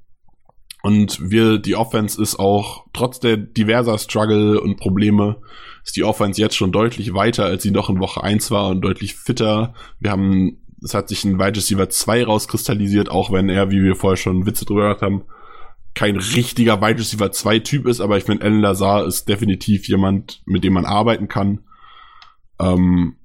Und 0.82 1.30
wir, 1.30 1.58
die 1.58 1.74
Offense 1.74 2.20
ist 2.20 2.38
auch, 2.38 2.86
trotz 2.92 3.18
der 3.18 3.36
diverser 3.36 3.98
Struggle 3.98 4.60
und 4.60 4.76
Probleme, 4.76 5.36
ist 5.84 5.96
die 5.96 6.04
Offense 6.04 6.40
jetzt 6.40 6.56
schon 6.56 6.72
deutlich 6.72 7.14
weiter, 7.14 7.44
als 7.44 7.62
sie 7.62 7.70
noch 7.70 7.88
in 7.88 7.98
Woche 8.00 8.22
1 8.22 8.50
war 8.50 8.68
und 8.68 8.80
deutlich 8.82 9.14
fitter. 9.14 9.74
Wir 10.00 10.10
haben, 10.10 10.58
es 10.82 10.94
hat 10.94 11.08
sich 11.08 11.24
ein 11.24 11.38
Wide 11.38 11.56
Receiver 11.56 11.88
2 11.88 12.24
rauskristallisiert, 12.24 13.10
auch 13.10 13.32
wenn 13.32 13.48
er, 13.48 13.70
wie 13.70 13.82
wir 13.82 13.96
vorher 13.96 14.16
schon 14.16 14.46
Witze 14.46 14.64
drüber 14.64 14.82
gehört 14.82 15.02
haben, 15.02 15.22
kein 15.94 16.16
richtiger 16.16 16.82
Wide 16.82 16.98
Receiver 17.00 17.32
2 17.32 17.58
Typ 17.60 17.86
ist, 17.86 18.00
aber 18.00 18.18
ich 18.18 18.24
finde, 18.24 18.44
Alan 18.44 18.60
Lazar 18.60 19.06
ist 19.06 19.28
definitiv 19.28 19.88
jemand, 19.88 20.42
mit 20.44 20.62
dem 20.62 20.74
man 20.74 20.84
arbeiten 20.84 21.26
kann. 21.26 21.60
Ähm, 22.60 23.15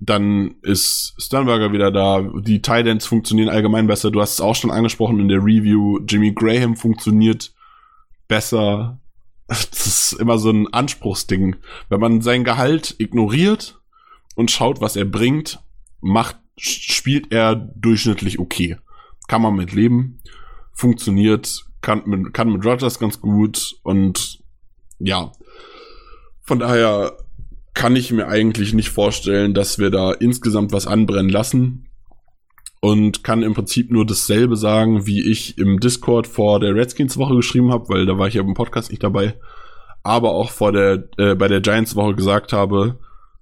dann 0.00 0.56
ist 0.62 1.14
Sternberger 1.18 1.72
wieder 1.72 1.90
da. 1.90 2.20
Die 2.20 2.60
Titans 2.60 3.06
funktionieren 3.06 3.48
allgemein 3.48 3.86
besser. 3.86 4.10
Du 4.10 4.20
hast 4.20 4.34
es 4.34 4.40
auch 4.40 4.54
schon 4.54 4.70
angesprochen 4.70 5.20
in 5.20 5.28
der 5.28 5.38
Review. 5.38 6.00
Jimmy 6.06 6.32
Graham 6.32 6.76
funktioniert 6.76 7.52
besser. 8.28 8.98
Das 9.46 9.86
ist 9.86 10.12
immer 10.14 10.38
so 10.38 10.50
ein 10.50 10.72
Anspruchsding. 10.72 11.56
Wenn 11.90 12.00
man 12.00 12.22
sein 12.22 12.44
Gehalt 12.44 12.94
ignoriert 12.98 13.78
und 14.34 14.50
schaut, 14.50 14.80
was 14.80 14.96
er 14.96 15.04
bringt, 15.04 15.60
macht, 16.00 16.36
spielt 16.56 17.30
er 17.30 17.54
durchschnittlich 17.54 18.38
okay. 18.38 18.78
Kann 19.28 19.42
man 19.42 19.54
mit 19.54 19.72
leben. 19.72 20.20
Funktioniert, 20.72 21.64
kann 21.82 22.02
mit, 22.06 22.32
kann 22.32 22.52
mit 22.52 22.64
Rogers 22.64 22.98
ganz 22.98 23.20
gut 23.20 23.76
und 23.82 24.42
ja. 24.98 25.32
Von 26.42 26.58
daher 26.58 27.16
kann 27.74 27.96
ich 27.96 28.12
mir 28.12 28.28
eigentlich 28.28 28.72
nicht 28.72 28.90
vorstellen, 28.90 29.52
dass 29.52 29.78
wir 29.78 29.90
da 29.90 30.12
insgesamt 30.12 30.72
was 30.72 30.86
anbrennen 30.86 31.30
lassen. 31.30 31.88
Und 32.80 33.24
kann 33.24 33.42
im 33.42 33.54
Prinzip 33.54 33.90
nur 33.90 34.04
dasselbe 34.04 34.56
sagen, 34.56 35.06
wie 35.06 35.30
ich 35.30 35.56
im 35.56 35.80
Discord 35.80 36.26
vor 36.26 36.60
der 36.60 36.74
Redskins-Woche 36.74 37.34
geschrieben 37.34 37.72
habe, 37.72 37.88
weil 37.88 38.04
da 38.04 38.18
war 38.18 38.28
ich 38.28 38.34
ja 38.34 38.42
im 38.42 38.52
Podcast 38.52 38.90
nicht 38.90 39.02
dabei. 39.02 39.38
Aber 40.02 40.32
auch 40.32 40.50
vor 40.50 40.70
der, 40.70 41.08
äh, 41.16 41.34
bei 41.34 41.48
der 41.48 41.62
Giants-Woche 41.62 42.14
gesagt 42.14 42.52
habe, 42.52 42.98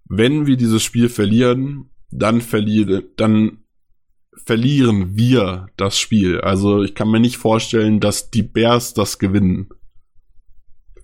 wenn 0.08 0.46
wir 0.46 0.56
dieses 0.56 0.82
Spiel 0.82 1.08
verlieren, 1.08 1.90
dann 2.12 2.40
verliere, 2.40 3.02
dann 3.16 3.64
verlieren 4.44 5.16
wir 5.16 5.66
das 5.76 5.98
Spiel. 5.98 6.40
Also 6.40 6.82
ich 6.82 6.94
kann 6.94 7.10
mir 7.10 7.20
nicht 7.20 7.36
vorstellen, 7.36 7.98
dass 7.98 8.30
die 8.30 8.42
Bears 8.42 8.94
das 8.94 9.18
gewinnen 9.18 9.70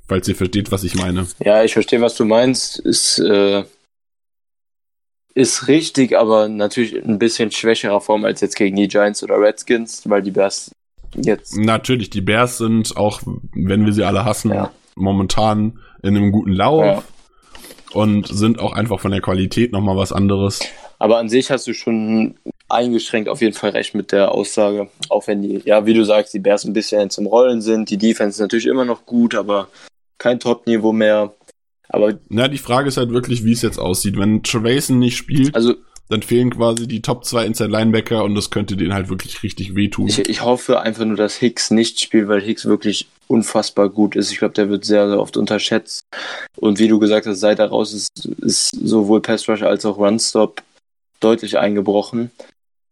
falls 0.09 0.27
ihr 0.27 0.35
versteht, 0.35 0.73
was 0.73 0.85
ich 0.85 0.95
meine. 0.95 1.27
Ja, 1.39 1.63
ich 1.63 1.75
verstehe, 1.75 2.01
was 2.01 2.17
du 2.17 2.25
meinst. 2.25 2.79
Ist, 2.79 3.19
äh, 3.19 3.65
ist 5.35 5.69
richtig, 5.69 6.19
aber 6.19 6.49
natürlich 6.49 6.97
ein 6.97 7.19
bisschen 7.19 7.53
schwächerer 7.53 8.01
Form 8.01 8.25
als 8.25 8.41
jetzt 8.41 8.57
gegen 8.57 8.77
die 8.77 8.89
Giants 8.89 9.23
oder 9.23 9.41
Redskins, 9.41 10.03
weil 10.09 10.23
die 10.23 10.33
Bears 10.33 10.73
jetzt. 11.15 11.57
Natürlich, 11.57 12.11
die 12.11 12.23
Bears 12.23 12.59
sind 12.59 12.97
auch, 12.97 13.21
wenn 13.53 13.85
wir 13.85 13.93
sie 13.93 14.05
alle 14.05 14.25
hassen, 14.25 14.53
ja. 14.53 14.73
momentan 14.97 15.79
in 16.03 16.17
einem 16.17 16.33
guten 16.33 16.53
Lauf 16.53 16.85
ja. 16.85 17.03
und 17.93 18.27
sind 18.27 18.59
auch 18.59 18.73
einfach 18.73 19.01
von 19.01 19.11
der 19.11 19.21
Qualität 19.21 19.73
nochmal 19.73 19.97
was 19.97 20.13
anderes. 20.13 20.61
Aber 20.99 21.19
an 21.19 21.29
sich 21.29 21.51
hast 21.51 21.67
du 21.67 21.75
schon 21.75 22.37
eingeschränkt 22.69 23.29
auf 23.29 23.41
jeden 23.41 23.55
Fall 23.55 23.71
recht 23.71 23.95
mit 23.95 24.13
der 24.13 24.33
Aussage. 24.33 24.89
Auch 25.09 25.27
wenn 25.27 25.43
die, 25.43 25.63
ja, 25.65 25.87
wie 25.87 25.95
du 25.95 26.05
sagst, 26.05 26.35
die 26.35 26.41
Bears 26.41 26.65
ein 26.65 26.73
bisschen 26.73 27.11
zum 27.11 27.27
Rollen 27.27 27.63
sind. 27.63 27.91
Die 27.91 27.97
Defense 27.97 28.37
ist 28.37 28.41
natürlich 28.41 28.67
immer 28.67 28.85
noch 28.85 29.07
gut, 29.07 29.35
aber 29.35 29.69
kein 30.19 30.41
Top-Niveau 30.41 30.93
mehr. 30.93 31.35
Aber 31.89 32.19
Na, 32.29 32.49
die 32.49 32.59
Frage 32.59 32.89
ist 32.89 32.97
halt 32.97 33.11
wirklich, 33.11 33.45
wie 33.45 33.53
es 33.53 33.63
jetzt 33.63 33.79
aussieht. 33.79 34.19
Wenn 34.19 34.43
Trevason 34.43 34.99
nicht 34.99 35.17
spielt, 35.17 35.55
also, 35.55 35.75
dann 36.09 36.23
fehlen 36.23 36.51
quasi 36.51 36.87
die 36.87 37.03
Top 37.03 37.25
2 37.25 37.47
Inside 37.47 37.71
Linebacker 37.71 38.25
und 38.25 38.35
das 38.35 38.51
könnte 38.51 38.77
denen 38.77 38.95
halt 38.95 39.09
wirklich 39.09 39.43
richtig 39.43 39.75
wehtun. 39.75 40.09
Ich, 40.09 40.19
ich 40.19 40.43
hoffe 40.43 40.81
einfach 40.81 41.05
nur, 41.05 41.17
dass 41.17 41.37
Hicks 41.37 41.71
nicht 41.71 42.01
spielt, 42.01 42.29
weil 42.29 42.41
Hicks 42.41 42.65
wirklich 42.65 43.09
unfassbar 43.27 43.91
gut 43.91 44.17
ist. 44.17 44.33
Ich 44.33 44.39
glaube, 44.39 44.55
der 44.55 44.71
wird 44.71 44.85
sehr, 44.85 45.09
sehr 45.09 45.21
oft 45.21 45.37
unterschätzt. 45.37 46.03
Und 46.57 46.79
wie 46.79 46.89
du 46.89 46.99
gesagt 46.99 47.27
hast, 47.27 47.41
seit 47.41 47.59
er 47.59 47.69
raus 47.69 47.93
ist, 47.93 48.27
ist 48.41 48.71
sowohl 48.71 49.21
Pass 49.21 49.49
Rush 49.49 49.63
als 49.63 49.85
auch 49.85 49.99
Run 49.99 50.19
Stop 50.19 50.63
deutlich 51.21 51.59
eingebrochen. 51.59 52.31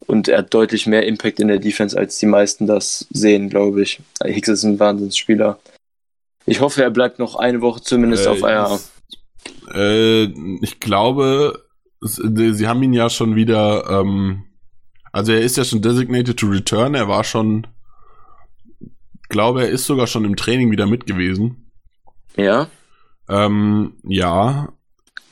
Und 0.06 0.28
er 0.28 0.38
hat 0.38 0.52
deutlich 0.52 0.86
mehr 0.86 1.06
Impact 1.06 1.40
in 1.40 1.48
der 1.48 1.58
Defense, 1.58 1.98
als 1.98 2.18
die 2.18 2.26
meisten 2.26 2.66
das 2.66 3.06
sehen, 3.10 3.48
glaube 3.48 3.82
ich. 3.82 4.00
Hicks 4.22 4.48
ist 4.48 4.62
ein 4.62 4.78
Wahnsinnsspieler. 4.78 5.58
Ich 6.46 6.60
hoffe, 6.60 6.82
er 6.82 6.90
bleibt 6.90 7.18
noch 7.18 7.34
eine 7.34 7.60
Woche 7.60 7.82
zumindest 7.82 8.26
äh, 8.26 8.28
auf 8.28 8.40
IR. 8.40 8.78
Äh, 9.74 10.24
ich 10.62 10.80
glaube, 10.80 11.64
sie 12.00 12.68
haben 12.68 12.82
ihn 12.82 12.92
ja 12.92 13.10
schon 13.10 13.34
wieder, 13.34 13.90
ähm, 13.90 14.44
also 15.12 15.32
er 15.32 15.40
ist 15.40 15.56
ja 15.56 15.64
schon 15.64 15.82
designated 15.82 16.38
to 16.38 16.46
return, 16.46 16.94
er 16.94 17.08
war 17.08 17.24
schon, 17.24 17.66
glaube, 19.28 19.62
er 19.62 19.70
ist 19.70 19.86
sogar 19.86 20.06
schon 20.06 20.24
im 20.24 20.36
Training 20.36 20.70
wieder 20.70 20.86
mit 20.86 21.06
gewesen. 21.06 21.70
Ja. 22.36 22.68
Ähm, 23.28 23.94
ja. 24.04 24.72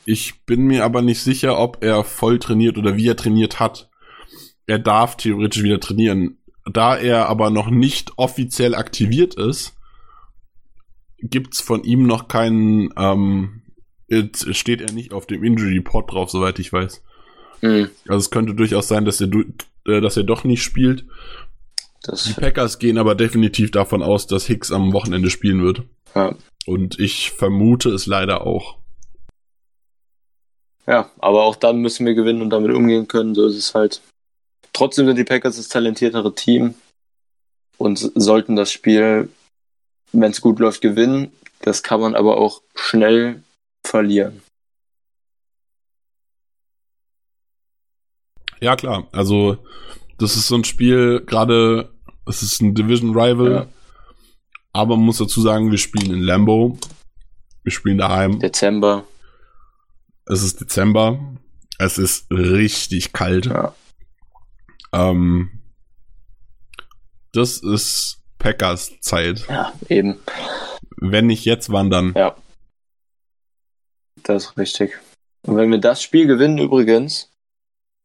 Ich 0.05 0.45
bin 0.45 0.65
mir 0.67 0.83
aber 0.83 1.01
nicht 1.01 1.21
sicher, 1.21 1.57
ob 1.57 1.83
er 1.83 2.03
voll 2.03 2.37
trainiert 2.39 2.77
oder 2.77 2.95
wie 2.95 3.07
er 3.07 3.15
trainiert 3.15 3.59
hat. 3.59 3.89
Er 4.67 4.79
darf 4.79 5.17
theoretisch 5.17 5.63
wieder 5.63 5.79
trainieren. 5.79 6.37
Da 6.71 6.95
er 6.95 7.27
aber 7.27 7.49
noch 7.49 7.69
nicht 7.69 8.13
offiziell 8.17 8.75
aktiviert 8.75 9.35
ist, 9.35 9.74
gibt's 11.19 11.61
von 11.61 11.83
ihm 11.83 12.05
noch 12.05 12.27
keinen, 12.27 12.93
ähm, 12.97 13.61
jetzt 14.07 14.53
steht 14.55 14.81
er 14.81 14.91
nicht 14.91 15.13
auf 15.13 15.25
dem 15.25 15.43
Injury 15.43 15.77
Report 15.77 16.11
drauf, 16.11 16.29
soweit 16.29 16.59
ich 16.59 16.71
weiß. 16.71 17.03
Mhm. 17.61 17.89
Also 18.07 18.19
es 18.19 18.31
könnte 18.31 18.53
durchaus 18.53 18.87
sein, 18.87 19.05
dass 19.05 19.21
er, 19.21 19.29
äh, 19.87 20.01
dass 20.01 20.17
er 20.17 20.23
doch 20.23 20.43
nicht 20.43 20.63
spielt. 20.63 21.05
Das 22.03 22.25
die 22.25 22.33
Packers 22.33 22.77
gehen 22.77 22.97
aber 22.97 23.15
definitiv 23.15 23.71
davon 23.71 24.03
aus, 24.03 24.27
dass 24.27 24.45
Hicks 24.45 24.71
am 24.71 24.93
Wochenende 24.93 25.29
spielen 25.29 25.63
wird. 25.63 25.83
Ja. 26.13 26.35
Und 26.67 26.99
ich 26.99 27.31
vermute 27.31 27.89
es 27.89 28.05
leider 28.05 28.45
auch. 28.45 28.77
Ja, 30.87 31.09
aber 31.17 31.43
auch 31.43 31.55
dann 31.55 31.79
müssen 31.79 32.05
wir 32.05 32.13
gewinnen 32.13 32.41
und 32.41 32.51
damit 32.51 32.71
umgehen 32.71 33.07
können. 33.07 33.33
So 33.33 33.47
ist 33.47 33.57
es 33.57 33.73
halt. 33.73 34.01
Trotzdem 34.71 35.07
sind 35.07 35.17
die 35.17 35.23
Packers 35.23 35.57
das 35.57 35.67
talentiertere 35.67 36.35
Team 36.35 36.75
und 37.77 38.11
sollten 38.15 38.55
das 38.55 38.71
Spiel 38.71 39.29
wenn 40.11 40.31
es 40.31 40.41
gut 40.41 40.59
läuft, 40.59 40.81
gewinnen. 40.81 41.31
Das 41.61 41.83
kann 41.83 42.01
man 42.01 42.15
aber 42.15 42.37
auch 42.37 42.61
schnell 42.75 43.43
verlieren. 43.83 44.41
Ja, 48.59 48.75
klar. 48.75 49.07
Also, 49.11 49.57
das 50.17 50.35
ist 50.35 50.47
so 50.47 50.55
ein 50.55 50.63
Spiel, 50.63 51.23
gerade, 51.25 51.93
es 52.25 52.41
ist 52.41 52.61
ein 52.61 52.73
Division 52.73 53.11
Rival. 53.11 53.51
Ja. 53.51 53.67
Aber 54.73 54.97
man 54.97 55.05
muss 55.05 55.17
dazu 55.17 55.41
sagen, 55.41 55.71
wir 55.71 55.77
spielen 55.77 56.11
in 56.11 56.21
Lambo. 56.21 56.77
Wir 57.63 57.71
spielen 57.71 57.97
daheim. 57.97 58.39
Dezember. 58.39 59.05
Es 60.25 60.43
ist 60.43 60.61
Dezember. 60.61 61.37
Es 61.77 61.97
ist 61.97 62.29
richtig 62.31 63.13
kalt. 63.13 63.45
Ja. 63.45 63.75
Ähm, 64.93 65.61
das 67.33 67.57
ist 67.57 68.21
Packers 68.45 68.91
Zeit. 69.01 69.43
Ja, 69.49 69.73
eben. 69.89 70.19
Wenn 70.97 71.25
nicht 71.25 71.45
jetzt, 71.45 71.71
wann 71.71 71.89
dann? 71.89 72.13
Ja. 72.15 72.35
Das 74.21 74.45
ist 74.45 74.57
richtig. 74.59 74.99
Und 75.47 75.57
wenn 75.57 75.71
wir 75.71 75.79
das 75.79 76.03
Spiel 76.03 76.27
gewinnen 76.27 76.59
übrigens, 76.59 77.31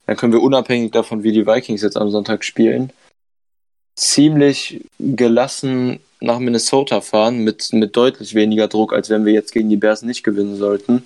dann 0.07 0.17
können 0.17 0.33
wir 0.33 0.41
unabhängig 0.41 0.93
davon, 0.93 1.25
wie 1.25 1.33
die 1.33 1.47
Vikings 1.47 1.83
jetzt 1.83 1.99
am 1.99 2.11
Sonntag 2.11 2.43
spielen, 2.43 2.91
ziemlich 3.97 4.83
gelassen 4.99 6.01
nach 6.21 6.39
Minnesota 6.39 7.03
fahren 7.03 7.45
mit, 7.45 7.71
mit 7.75 7.95
deutlich 7.95 8.35
weniger 8.35 8.67
Druck, 8.67 8.95
als 8.95 9.11
wenn 9.11 9.27
wir 9.27 9.35
jetzt 9.35 9.53
gegen 9.53 9.69
die 9.69 9.77
Bears 9.77 10.01
nicht 10.01 10.23
gewinnen 10.23 10.57
sollten. 10.57 11.05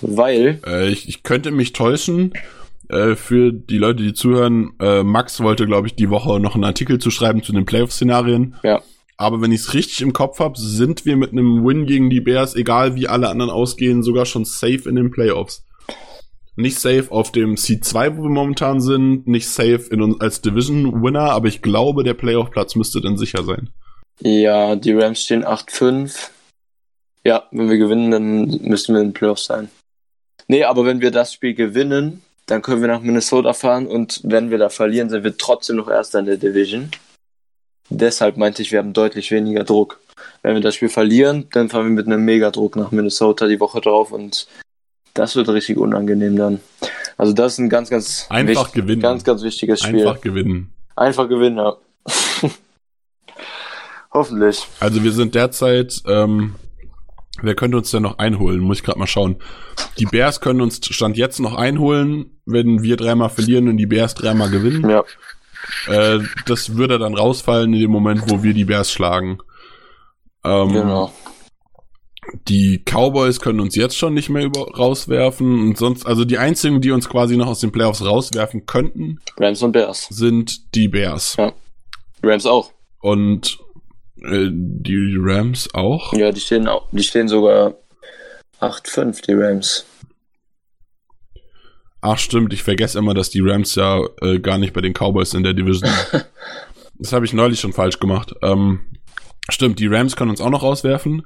Weil. 0.00 0.60
Äh, 0.66 0.88
ich, 0.88 1.06
ich 1.06 1.22
könnte 1.22 1.50
mich 1.50 1.74
täuschen, 1.74 2.32
äh, 2.94 3.16
für 3.16 3.52
die 3.52 3.78
Leute, 3.78 4.02
die 4.02 4.14
zuhören, 4.14 4.72
äh, 4.80 5.02
Max 5.02 5.40
wollte, 5.40 5.66
glaube 5.66 5.88
ich, 5.88 5.96
die 5.96 6.10
Woche 6.10 6.38
noch 6.40 6.54
einen 6.54 6.64
Artikel 6.64 6.98
zu 6.98 7.10
schreiben 7.10 7.42
zu 7.42 7.52
den 7.52 7.66
Playoff-Szenarien. 7.66 8.54
Ja. 8.62 8.82
Aber 9.16 9.40
wenn 9.42 9.52
ich 9.52 9.60
es 9.60 9.74
richtig 9.74 10.00
im 10.00 10.12
Kopf 10.12 10.40
habe, 10.40 10.58
sind 10.58 11.04
wir 11.04 11.16
mit 11.16 11.32
einem 11.32 11.64
Win 11.64 11.86
gegen 11.86 12.10
die 12.10 12.20
Bears, 12.20 12.56
egal 12.56 12.94
wie 12.94 13.08
alle 13.08 13.28
anderen 13.28 13.50
ausgehen, 13.50 14.02
sogar 14.02 14.26
schon 14.26 14.44
safe 14.44 14.88
in 14.88 14.96
den 14.96 15.10
Playoffs. 15.10 15.64
Nicht 16.56 16.78
safe 16.78 17.06
auf 17.10 17.32
dem 17.32 17.56
C2, 17.56 18.16
wo 18.16 18.22
wir 18.22 18.30
momentan 18.30 18.80
sind, 18.80 19.26
nicht 19.26 19.48
safe 19.48 19.86
in 19.90 20.20
als 20.20 20.40
Division-Winner, 20.40 21.30
aber 21.30 21.48
ich 21.48 21.62
glaube, 21.62 22.04
der 22.04 22.14
Playoff-Platz 22.14 22.76
müsste 22.76 23.00
dann 23.00 23.16
sicher 23.16 23.42
sein. 23.44 23.70
Ja, 24.20 24.76
die 24.76 24.92
Rams 24.92 25.22
stehen 25.22 25.44
8-5. 25.44 26.30
Ja, 27.24 27.44
wenn 27.50 27.70
wir 27.70 27.78
gewinnen, 27.78 28.10
dann 28.10 28.60
müssten 28.62 28.94
wir 28.94 29.00
in 29.00 29.08
den 29.08 29.14
Playoffs 29.14 29.46
sein. 29.46 29.68
Nee, 30.46 30.64
aber 30.64 30.84
wenn 30.84 31.00
wir 31.00 31.10
das 31.10 31.32
Spiel 31.32 31.54
gewinnen, 31.54 32.22
dann 32.46 32.62
können 32.62 32.80
wir 32.80 32.88
nach 32.88 33.00
Minnesota 33.00 33.52
fahren 33.52 33.86
und 33.86 34.20
wenn 34.24 34.50
wir 34.50 34.58
da 34.58 34.68
verlieren, 34.68 35.08
sind 35.08 35.24
wir 35.24 35.36
trotzdem 35.36 35.76
noch 35.76 35.88
Erster 35.88 36.18
in 36.18 36.26
der 36.26 36.36
Division. 36.36 36.90
Deshalb 37.88 38.36
meinte 38.36 38.62
ich, 38.62 38.72
wir 38.72 38.78
haben 38.78 38.92
deutlich 38.92 39.30
weniger 39.30 39.64
Druck. 39.64 40.00
Wenn 40.42 40.54
wir 40.54 40.60
das 40.60 40.74
Spiel 40.74 40.88
verlieren, 40.88 41.48
dann 41.52 41.68
fahren 41.68 41.86
wir 41.86 41.92
mit 41.92 42.06
einem 42.06 42.24
Megadruck 42.24 42.76
nach 42.76 42.90
Minnesota 42.90 43.46
die 43.46 43.60
Woche 43.60 43.80
drauf 43.80 44.12
und 44.12 44.46
das 45.14 45.36
wird 45.36 45.48
richtig 45.48 45.78
unangenehm 45.78 46.36
dann. 46.36 46.60
Also 47.16 47.32
das 47.32 47.54
ist 47.54 47.58
ein 47.58 47.68
ganz, 47.68 47.88
ganz 47.88 48.26
einfach 48.28 48.66
wichtig, 48.66 48.82
gewinnen. 48.82 49.00
Ganz, 49.00 49.24
ganz 49.24 49.42
wichtiges 49.42 49.82
Spiel. 49.82 50.06
Einfach 50.06 50.20
gewinnen. 50.20 50.72
Einfach 50.96 51.28
gewinnen, 51.28 51.58
ja. 51.58 51.76
Hoffentlich. 54.12 54.66
Also 54.80 55.02
wir 55.02 55.12
sind 55.12 55.34
derzeit 55.34 56.02
ähm, 56.06 56.54
Wer 57.42 57.54
könnte 57.54 57.76
uns 57.76 57.90
denn 57.90 58.02
noch 58.02 58.18
einholen? 58.18 58.60
Muss 58.60 58.78
ich 58.78 58.84
gerade 58.84 58.98
mal 58.98 59.06
schauen. 59.06 59.36
Die 59.98 60.06
Bears 60.06 60.40
können 60.40 60.60
uns 60.60 60.80
Stand 60.82 61.16
jetzt 61.16 61.40
noch 61.40 61.54
einholen, 61.54 62.40
wenn 62.46 62.82
wir 62.82 62.96
dreimal 62.96 63.30
verlieren 63.30 63.68
und 63.68 63.76
die 63.76 63.86
Bears 63.86 64.14
dreimal 64.14 64.50
gewinnen. 64.50 64.88
Ja. 64.88 65.04
Äh, 65.88 66.20
das 66.46 66.76
würde 66.76 66.98
dann 66.98 67.14
rausfallen 67.14 67.72
in 67.74 67.80
dem 67.80 67.90
Moment, 67.90 68.30
wo 68.30 68.42
wir 68.42 68.54
die 68.54 68.64
Bears 68.64 68.92
schlagen. 68.92 69.38
Ähm, 70.44 70.72
genau. 70.72 71.12
Die 72.48 72.82
Cowboys 72.84 73.40
können 73.40 73.60
uns 73.60 73.76
jetzt 73.76 73.96
schon 73.96 74.14
nicht 74.14 74.28
mehr 74.28 74.44
über 74.44 74.62
rauswerfen 74.76 75.60
und 75.60 75.78
sonst, 75.78 76.06
also 76.06 76.24
die 76.24 76.38
einzigen, 76.38 76.80
die 76.80 76.90
uns 76.90 77.08
quasi 77.08 77.36
noch 77.36 77.46
aus 77.46 77.60
den 77.60 77.72
Playoffs 77.72 78.04
rauswerfen 78.04 78.66
könnten, 78.66 79.20
Rams 79.38 79.62
und 79.62 79.72
Bears. 79.72 80.08
sind 80.10 80.74
die 80.74 80.88
Bears. 80.88 81.36
Ja. 81.36 81.52
Rams 82.22 82.46
auch. 82.46 82.72
Und 83.00 83.58
äh, 84.22 84.48
die 84.50 85.16
Rams 85.18 85.72
auch. 85.74 86.12
Ja, 86.14 86.30
die 86.32 86.40
stehen 86.40 86.68
auch, 86.68 86.88
die 86.92 87.02
stehen 87.02 87.28
sogar 87.28 87.74
8-5, 88.60 89.24
die 89.26 89.34
Rams. 89.34 89.86
Ach 92.00 92.18
stimmt, 92.18 92.52
ich 92.52 92.62
vergesse 92.62 92.98
immer, 92.98 93.14
dass 93.14 93.30
die 93.30 93.40
Rams 93.40 93.74
ja 93.76 94.00
äh, 94.20 94.38
gar 94.38 94.58
nicht 94.58 94.74
bei 94.74 94.82
den 94.82 94.92
Cowboys 94.92 95.32
in 95.32 95.42
der 95.42 95.54
Division 95.54 95.90
sind. 95.90 96.26
das 96.98 97.12
habe 97.12 97.24
ich 97.24 97.32
neulich 97.32 97.60
schon 97.60 97.72
falsch 97.72 97.98
gemacht. 97.98 98.34
Ähm, 98.42 98.80
stimmt, 99.48 99.78
die 99.78 99.86
Rams 99.86 100.14
können 100.14 100.30
uns 100.30 100.40
auch 100.40 100.50
noch 100.50 100.62
rauswerfen. 100.62 101.22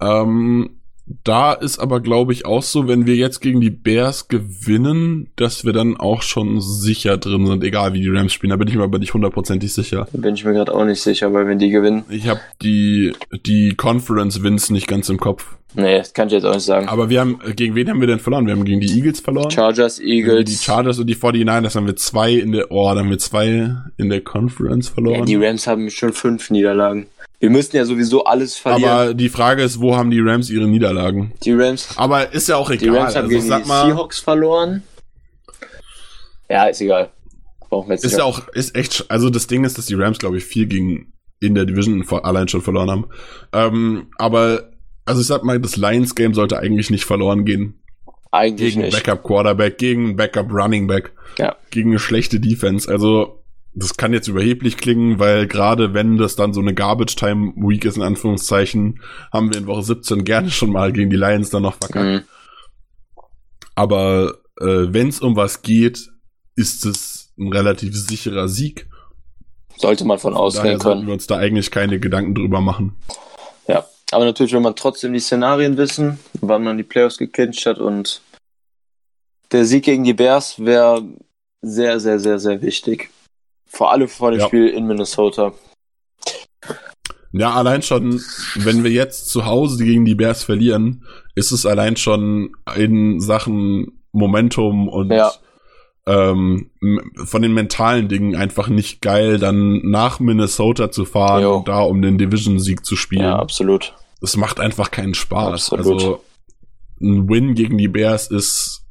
Ähm, 0.00 0.81
da 1.24 1.52
ist 1.52 1.78
aber, 1.78 2.00
glaube 2.00 2.32
ich, 2.32 2.46
auch 2.46 2.62
so, 2.62 2.86
wenn 2.88 3.06
wir 3.06 3.16
jetzt 3.16 3.40
gegen 3.40 3.60
die 3.60 3.70
Bears 3.70 4.28
gewinnen, 4.28 5.28
dass 5.36 5.64
wir 5.64 5.72
dann 5.72 5.96
auch 5.96 6.22
schon 6.22 6.60
sicher 6.60 7.18
drin 7.18 7.46
sind, 7.46 7.64
egal 7.64 7.92
wie 7.92 8.00
die 8.00 8.08
Rams 8.08 8.32
spielen. 8.32 8.50
Da 8.50 8.56
bin 8.56 8.68
ich 8.68 8.76
mir 8.76 8.84
aber 8.84 8.98
nicht 8.98 9.14
hundertprozentig 9.14 9.72
sicher. 9.72 10.06
Da 10.12 10.18
bin 10.18 10.34
ich 10.34 10.44
mir 10.44 10.52
gerade 10.52 10.74
auch 10.74 10.84
nicht 10.84 11.00
sicher, 11.00 11.32
weil 11.32 11.46
wenn 11.46 11.58
die 11.58 11.70
gewinnen. 11.70 12.04
Ich 12.08 12.28
habe 12.28 12.40
die, 12.62 13.12
die 13.46 13.74
Conference-Wins 13.74 14.70
nicht 14.70 14.86
ganz 14.86 15.08
im 15.08 15.18
Kopf. 15.18 15.56
Nee, 15.74 15.98
das 15.98 16.12
kann 16.12 16.28
ich 16.28 16.34
jetzt 16.34 16.44
auch 16.44 16.54
nicht 16.54 16.64
sagen. 16.64 16.88
Aber 16.88 17.08
wir 17.08 17.20
haben, 17.20 17.40
äh, 17.46 17.54
gegen 17.54 17.74
wen 17.74 17.88
haben 17.88 18.00
wir 18.00 18.06
denn 18.06 18.18
verloren? 18.18 18.46
Wir 18.46 18.54
haben 18.54 18.64
gegen 18.64 18.80
die 18.80 18.94
Eagles 18.94 19.20
verloren. 19.20 19.50
Chargers, 19.50 19.98
Eagles. 20.00 20.50
Die 20.50 20.56
Chargers 20.56 20.98
und 20.98 21.06
die 21.06 21.16
49ers 21.16 21.74
haben 21.74 21.86
wir 21.86 21.96
zwei 21.96 22.32
in 22.34 22.52
der, 22.52 22.70
oh, 22.70 22.92
da 22.92 23.00
haben 23.00 23.10
wir 23.10 23.18
zwei 23.18 23.74
in 23.96 24.10
der 24.10 24.20
Conference 24.20 24.90
verloren. 24.90 25.20
ja, 25.20 25.24
die 25.24 25.36
Rams 25.36 25.66
haben 25.66 25.88
schon 25.90 26.12
fünf 26.12 26.50
Niederlagen. 26.50 27.06
Wir 27.42 27.50
müssten 27.50 27.76
ja 27.76 27.84
sowieso 27.84 28.22
alles 28.22 28.56
verlieren. 28.56 28.88
Aber 28.88 29.14
die 29.14 29.28
Frage 29.28 29.64
ist, 29.64 29.80
wo 29.80 29.96
haben 29.96 30.12
die 30.12 30.20
Rams 30.20 30.48
ihre 30.48 30.68
Niederlagen? 30.68 31.32
die 31.44 31.50
Rams, 31.52 31.88
Aber 31.96 32.32
ist 32.32 32.48
ja 32.48 32.56
auch 32.56 32.70
die 32.70 32.76
egal. 32.76 32.98
Rams 32.98 33.16
haben 33.16 33.24
also 33.24 33.28
gegen 33.36 33.42
die 33.62 33.68
mal, 33.68 33.86
Seahawks 33.86 34.20
verloren. 34.20 34.84
Ja, 36.48 36.66
ist 36.66 36.80
egal. 36.80 37.10
Brauchen 37.68 37.88
wir 37.88 37.94
jetzt 37.96 38.04
ist 38.04 38.16
ja 38.16 38.22
auch, 38.22 38.46
ist 38.50 38.76
echt, 38.76 39.06
also 39.10 39.28
das 39.28 39.48
Ding 39.48 39.64
ist, 39.64 39.76
dass 39.76 39.86
die 39.86 39.94
Rams, 39.94 40.18
glaube 40.18 40.36
ich, 40.38 40.44
viel 40.44 40.66
gegen 40.66 41.12
in 41.40 41.56
der 41.56 41.64
Division 41.64 42.06
allein 42.22 42.46
schon 42.46 42.62
verloren 42.62 42.88
haben. 42.92 43.06
Ähm, 43.52 44.06
aber, 44.18 44.70
also 45.04 45.20
ich 45.20 45.26
sag 45.26 45.42
mal, 45.42 45.58
das 45.58 45.76
Lions-Game 45.76 46.34
sollte 46.34 46.60
eigentlich 46.60 46.90
nicht 46.90 47.04
verloren 47.04 47.44
gehen. 47.44 47.82
eigentlich 48.30 48.74
Gegen 48.74 48.82
nicht. 48.86 49.04
Backup 49.04 49.24
Quarterback, 49.24 49.78
gegen 49.78 50.14
Backup 50.14 50.52
Running 50.52 50.86
Back, 50.86 51.10
Ja. 51.38 51.56
gegen 51.70 51.90
eine 51.90 51.98
schlechte 51.98 52.38
Defense. 52.38 52.88
Also, 52.88 53.41
das 53.74 53.96
kann 53.96 54.12
jetzt 54.12 54.28
überheblich 54.28 54.76
klingen, 54.76 55.18
weil 55.18 55.46
gerade 55.46 55.94
wenn 55.94 56.18
das 56.18 56.36
dann 56.36 56.52
so 56.52 56.60
eine 56.60 56.74
Garbage 56.74 57.16
Time 57.16 57.54
Week 57.56 57.84
ist, 57.84 57.96
in 57.96 58.02
Anführungszeichen, 58.02 59.00
haben 59.32 59.52
wir 59.52 59.58
in 59.58 59.66
Woche 59.66 59.82
17 59.82 60.24
gerne 60.24 60.50
schon 60.50 60.70
mal 60.70 60.92
gegen 60.92 61.10
die 61.10 61.16
Lions 61.16 61.50
dann 61.50 61.62
noch 61.62 61.76
verkackt. 61.76 62.04
Mhm. 62.04 62.22
Aber 63.74 64.34
äh, 64.60 64.92
wenn 64.92 65.08
es 65.08 65.20
um 65.20 65.36
was 65.36 65.62
geht, 65.62 66.10
ist 66.54 66.84
es 66.84 67.32
ein 67.38 67.50
relativ 67.50 67.96
sicherer 67.96 68.48
Sieg. 68.48 68.86
Sollte 69.76 70.04
man 70.04 70.18
von 70.18 70.34
ausgehen 70.34 70.78
sollten 70.78 70.98
können. 70.98 71.06
wir 71.06 71.14
uns 71.14 71.26
da 71.26 71.38
eigentlich 71.38 71.70
keine 71.70 71.98
Gedanken 71.98 72.34
drüber 72.34 72.60
machen. 72.60 72.94
Ja. 73.66 73.86
Aber 74.10 74.26
natürlich 74.26 74.52
will 74.52 74.60
man 74.60 74.76
trotzdem 74.76 75.14
die 75.14 75.20
Szenarien 75.20 75.78
wissen, 75.78 76.18
wann 76.42 76.62
man 76.62 76.76
die 76.76 76.82
Playoffs 76.82 77.16
geclincht 77.16 77.64
hat 77.64 77.78
und 77.78 78.20
der 79.50 79.64
Sieg 79.64 79.84
gegen 79.84 80.04
die 80.04 80.12
Bears 80.12 80.58
wäre 80.58 81.02
sehr, 81.62 81.98
sehr, 81.98 82.20
sehr, 82.20 82.38
sehr 82.38 82.60
wichtig. 82.60 83.10
Vor 83.72 83.90
allem 83.92 84.08
vor 84.08 84.30
dem 84.30 84.40
Ja. 84.40 84.46
Spiel 84.46 84.68
in 84.68 84.86
Minnesota. 84.86 85.52
Ja, 87.32 87.54
allein 87.54 87.80
schon, 87.82 88.20
wenn 88.56 88.84
wir 88.84 88.90
jetzt 88.90 89.30
zu 89.30 89.46
Hause 89.46 89.82
gegen 89.84 90.04
die 90.04 90.14
Bears 90.14 90.44
verlieren, 90.44 91.04
ist 91.34 91.50
es 91.50 91.64
allein 91.64 91.96
schon 91.96 92.52
in 92.76 93.20
Sachen 93.20 94.02
Momentum 94.12 94.88
und 94.88 95.10
Ja. 95.10 95.32
ähm, 96.06 96.70
von 97.24 97.40
den 97.40 97.54
mentalen 97.54 98.08
Dingen 98.08 98.36
einfach 98.36 98.68
nicht 98.68 99.00
geil, 99.00 99.38
dann 99.38 99.80
nach 99.88 100.20
Minnesota 100.20 100.90
zu 100.90 101.06
fahren 101.06 101.42
Jo. 101.42 101.56
und 101.56 101.68
da 101.68 101.80
um 101.80 102.02
den 102.02 102.18
Division-Sieg 102.18 102.84
zu 102.84 102.96
spielen. 102.96 103.22
Ja, 103.22 103.38
absolut. 103.38 103.94
Das 104.20 104.36
macht 104.36 104.60
einfach 104.60 104.90
keinen 104.90 105.14
Spaß. 105.14 105.72
Absolut. 105.72 105.86
Also 106.02 106.24
ein 107.00 107.28
Win 107.30 107.54
gegen 107.54 107.78
die 107.78 107.88
Bears 107.88 108.26
ist 108.30 108.81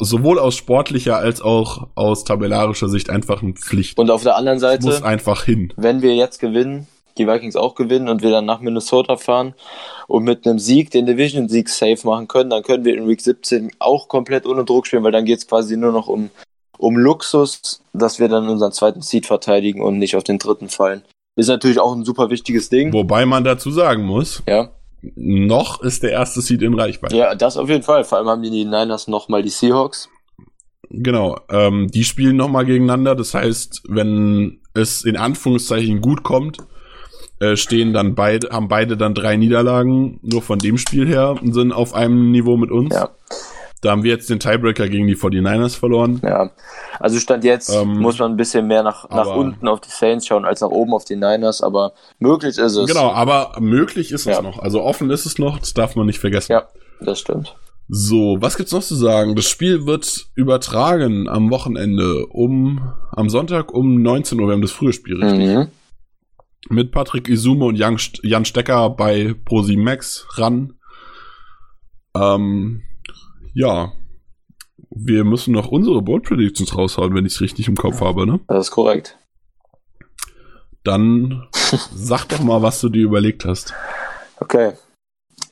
sowohl 0.00 0.38
aus 0.38 0.56
sportlicher 0.56 1.16
als 1.16 1.40
auch 1.40 1.88
aus 1.94 2.24
tabellarischer 2.24 2.88
Sicht 2.88 3.10
einfach 3.10 3.42
eine 3.42 3.52
Pflicht. 3.52 3.98
Und 3.98 4.10
auf 4.10 4.22
der 4.22 4.36
anderen 4.36 4.58
Es 4.62 4.84
muss 4.84 4.94
Seite, 4.96 5.06
einfach 5.06 5.44
hin. 5.44 5.72
wenn 5.76 6.02
wir 6.02 6.14
jetzt 6.14 6.40
gewinnen, 6.40 6.86
die 7.18 7.26
Vikings 7.26 7.56
auch 7.56 7.74
gewinnen 7.74 8.08
und 8.08 8.22
wir 8.22 8.30
dann 8.30 8.44
nach 8.44 8.60
Minnesota 8.60 9.16
fahren 9.16 9.54
und 10.06 10.24
mit 10.24 10.46
einem 10.46 10.58
Sieg 10.58 10.90
den 10.90 11.06
Division-Sieg 11.06 11.68
safe 11.68 12.06
machen 12.06 12.28
können, 12.28 12.50
dann 12.50 12.62
können 12.62 12.84
wir 12.84 12.96
in 12.96 13.08
Week 13.08 13.20
17 13.20 13.70
auch 13.78 14.08
komplett 14.08 14.44
ohne 14.46 14.64
Druck 14.64 14.86
spielen, 14.86 15.04
weil 15.04 15.12
dann 15.12 15.24
geht 15.24 15.38
es 15.38 15.46
quasi 15.46 15.76
nur 15.76 15.92
noch 15.92 16.08
um, 16.08 16.30
um 16.78 16.96
Luxus, 16.98 17.80
dass 17.94 18.18
wir 18.18 18.28
dann 18.28 18.48
unseren 18.48 18.72
zweiten 18.72 19.00
Seed 19.02 19.24
verteidigen 19.26 19.80
und 19.82 19.98
nicht 19.98 20.16
auf 20.16 20.24
den 20.24 20.38
dritten 20.38 20.68
fallen. 20.68 21.02
Ist 21.36 21.48
natürlich 21.48 21.78
auch 21.78 21.94
ein 21.94 22.04
super 22.04 22.28
wichtiges 22.30 22.68
Ding. 22.70 22.92
Wobei 22.92 23.24
man 23.24 23.44
dazu 23.44 23.70
sagen 23.70 24.04
muss, 24.04 24.42
Ja. 24.48 24.70
Noch 25.02 25.82
ist 25.82 26.02
der 26.02 26.12
erste 26.12 26.40
Seed 26.40 26.62
in 26.62 26.74
Reichweite. 26.74 27.16
ja, 27.16 27.34
das 27.34 27.56
auf 27.56 27.68
jeden 27.68 27.82
Fall. 27.82 28.04
Vor 28.04 28.18
allem 28.18 28.28
haben 28.28 28.42
die, 28.42 28.50
Niners 28.50 29.08
nochmal 29.08 29.42
die 29.42 29.50
Seahawks. 29.50 30.08
Genau, 30.90 31.38
ähm, 31.50 31.88
die 31.88 32.04
spielen 32.04 32.36
nochmal 32.36 32.64
gegeneinander. 32.64 33.14
Das 33.14 33.34
heißt, 33.34 33.82
wenn 33.88 34.60
es 34.74 35.04
in 35.04 35.16
Anführungszeichen 35.16 36.00
gut 36.00 36.22
kommt, 36.22 36.58
äh, 37.40 37.56
stehen 37.56 37.92
dann 37.92 38.14
beide, 38.14 38.50
haben 38.50 38.68
beide 38.68 38.96
dann 38.96 39.14
drei 39.14 39.36
Niederlagen 39.36 40.20
nur 40.22 40.42
von 40.42 40.58
dem 40.58 40.78
Spiel 40.78 41.06
her 41.06 41.34
und 41.40 41.52
sind 41.52 41.72
auf 41.72 41.94
einem 41.94 42.30
Niveau 42.30 42.56
mit 42.56 42.70
uns. 42.70 42.94
Ja. 42.94 43.10
Da 43.82 43.90
haben 43.90 44.02
wir 44.02 44.10
jetzt 44.10 44.30
den 44.30 44.40
Tiebreaker 44.40 44.88
gegen 44.88 45.06
die 45.06 45.16
49ers 45.16 45.76
verloren. 45.78 46.20
Ja. 46.24 46.50
Also 46.98 47.18
Stand 47.20 47.44
jetzt 47.44 47.68
Ähm, 47.74 47.98
muss 48.00 48.18
man 48.18 48.32
ein 48.32 48.36
bisschen 48.36 48.66
mehr 48.66 48.82
nach, 48.82 49.08
nach 49.10 49.18
aber- 49.26 49.36
unten 49.36 49.68
auf 49.68 49.80
die 49.80 49.90
Saints 49.90 50.26
schauen 50.26 50.44
als 50.46 50.60
nach 50.62 50.70
oben 50.70 50.94
auf 50.94 51.04
die 51.04 51.14
Niners, 51.16 51.62
aber 51.62 51.92
möglich 52.18 52.56
ist 52.58 52.74
es. 52.76 52.88
Genau, 52.88 53.12
aber 53.12 53.52
möglich 53.60 54.12
ist 54.12 54.26
es 54.26 54.36
Ja. 54.36 54.42
noch. 54.42 54.58
Also 54.58 54.82
offen 54.82 55.10
ist 55.10 55.26
es 55.26 55.38
noch, 55.38 55.58
das 55.58 55.74
darf 55.74 55.94
man 55.94 56.06
nicht 56.06 56.18
vergessen. 56.18 56.52
Ja, 56.52 56.64
das 57.00 57.20
stimmt. 57.20 57.54
So, 57.88 58.38
was 58.40 58.56
gibt's 58.56 58.72
noch 58.72 58.82
zu 58.82 58.96
sagen? 58.96 59.36
Das 59.36 59.44
Spiel 59.48 59.86
wird 59.86 60.26
übertragen 60.34 61.28
am 61.28 61.50
Wochenende 61.50 62.26
um, 62.26 62.92
am 63.12 63.28
Sonntag 63.28 63.72
um 63.72 64.02
19 64.02 64.40
Uhr. 64.40 64.48
Wir 64.48 64.54
haben 64.54 64.62
das 64.62 64.72
frühe 64.72 64.92
Spiel, 64.92 65.22
richtig? 65.22 65.46
Mhm. 65.54 65.68
Mit 66.68 66.90
Patrick 66.90 67.28
Isume 67.28 67.66
und 67.66 67.76
Jan, 67.76 67.96
St- 67.98 68.26
Jan 68.26 68.44
Stecker 68.44 68.90
bei 68.90 69.36
Prosi 69.44 69.76
Max 69.76 70.26
ran. 70.34 70.72
Ähm, 72.16 72.82
ja. 73.56 73.92
Wir 74.90 75.24
müssen 75.24 75.52
noch 75.52 75.68
unsere 75.68 76.02
Board 76.02 76.24
Predictions 76.24 76.76
raushauen, 76.76 77.14
wenn 77.14 77.26
ich 77.26 77.34
es 77.34 77.40
richtig 77.40 77.68
im 77.68 77.76
Kopf 77.76 78.00
habe, 78.00 78.26
ne? 78.26 78.40
Das 78.48 78.66
ist 78.66 78.70
korrekt. 78.70 79.16
Dann 80.84 81.46
sag 81.94 82.26
doch 82.26 82.40
mal, 82.40 82.62
was 82.62 82.80
du 82.80 82.88
dir 82.88 83.02
überlegt 83.02 83.44
hast. 83.44 83.74
Okay. 84.38 84.74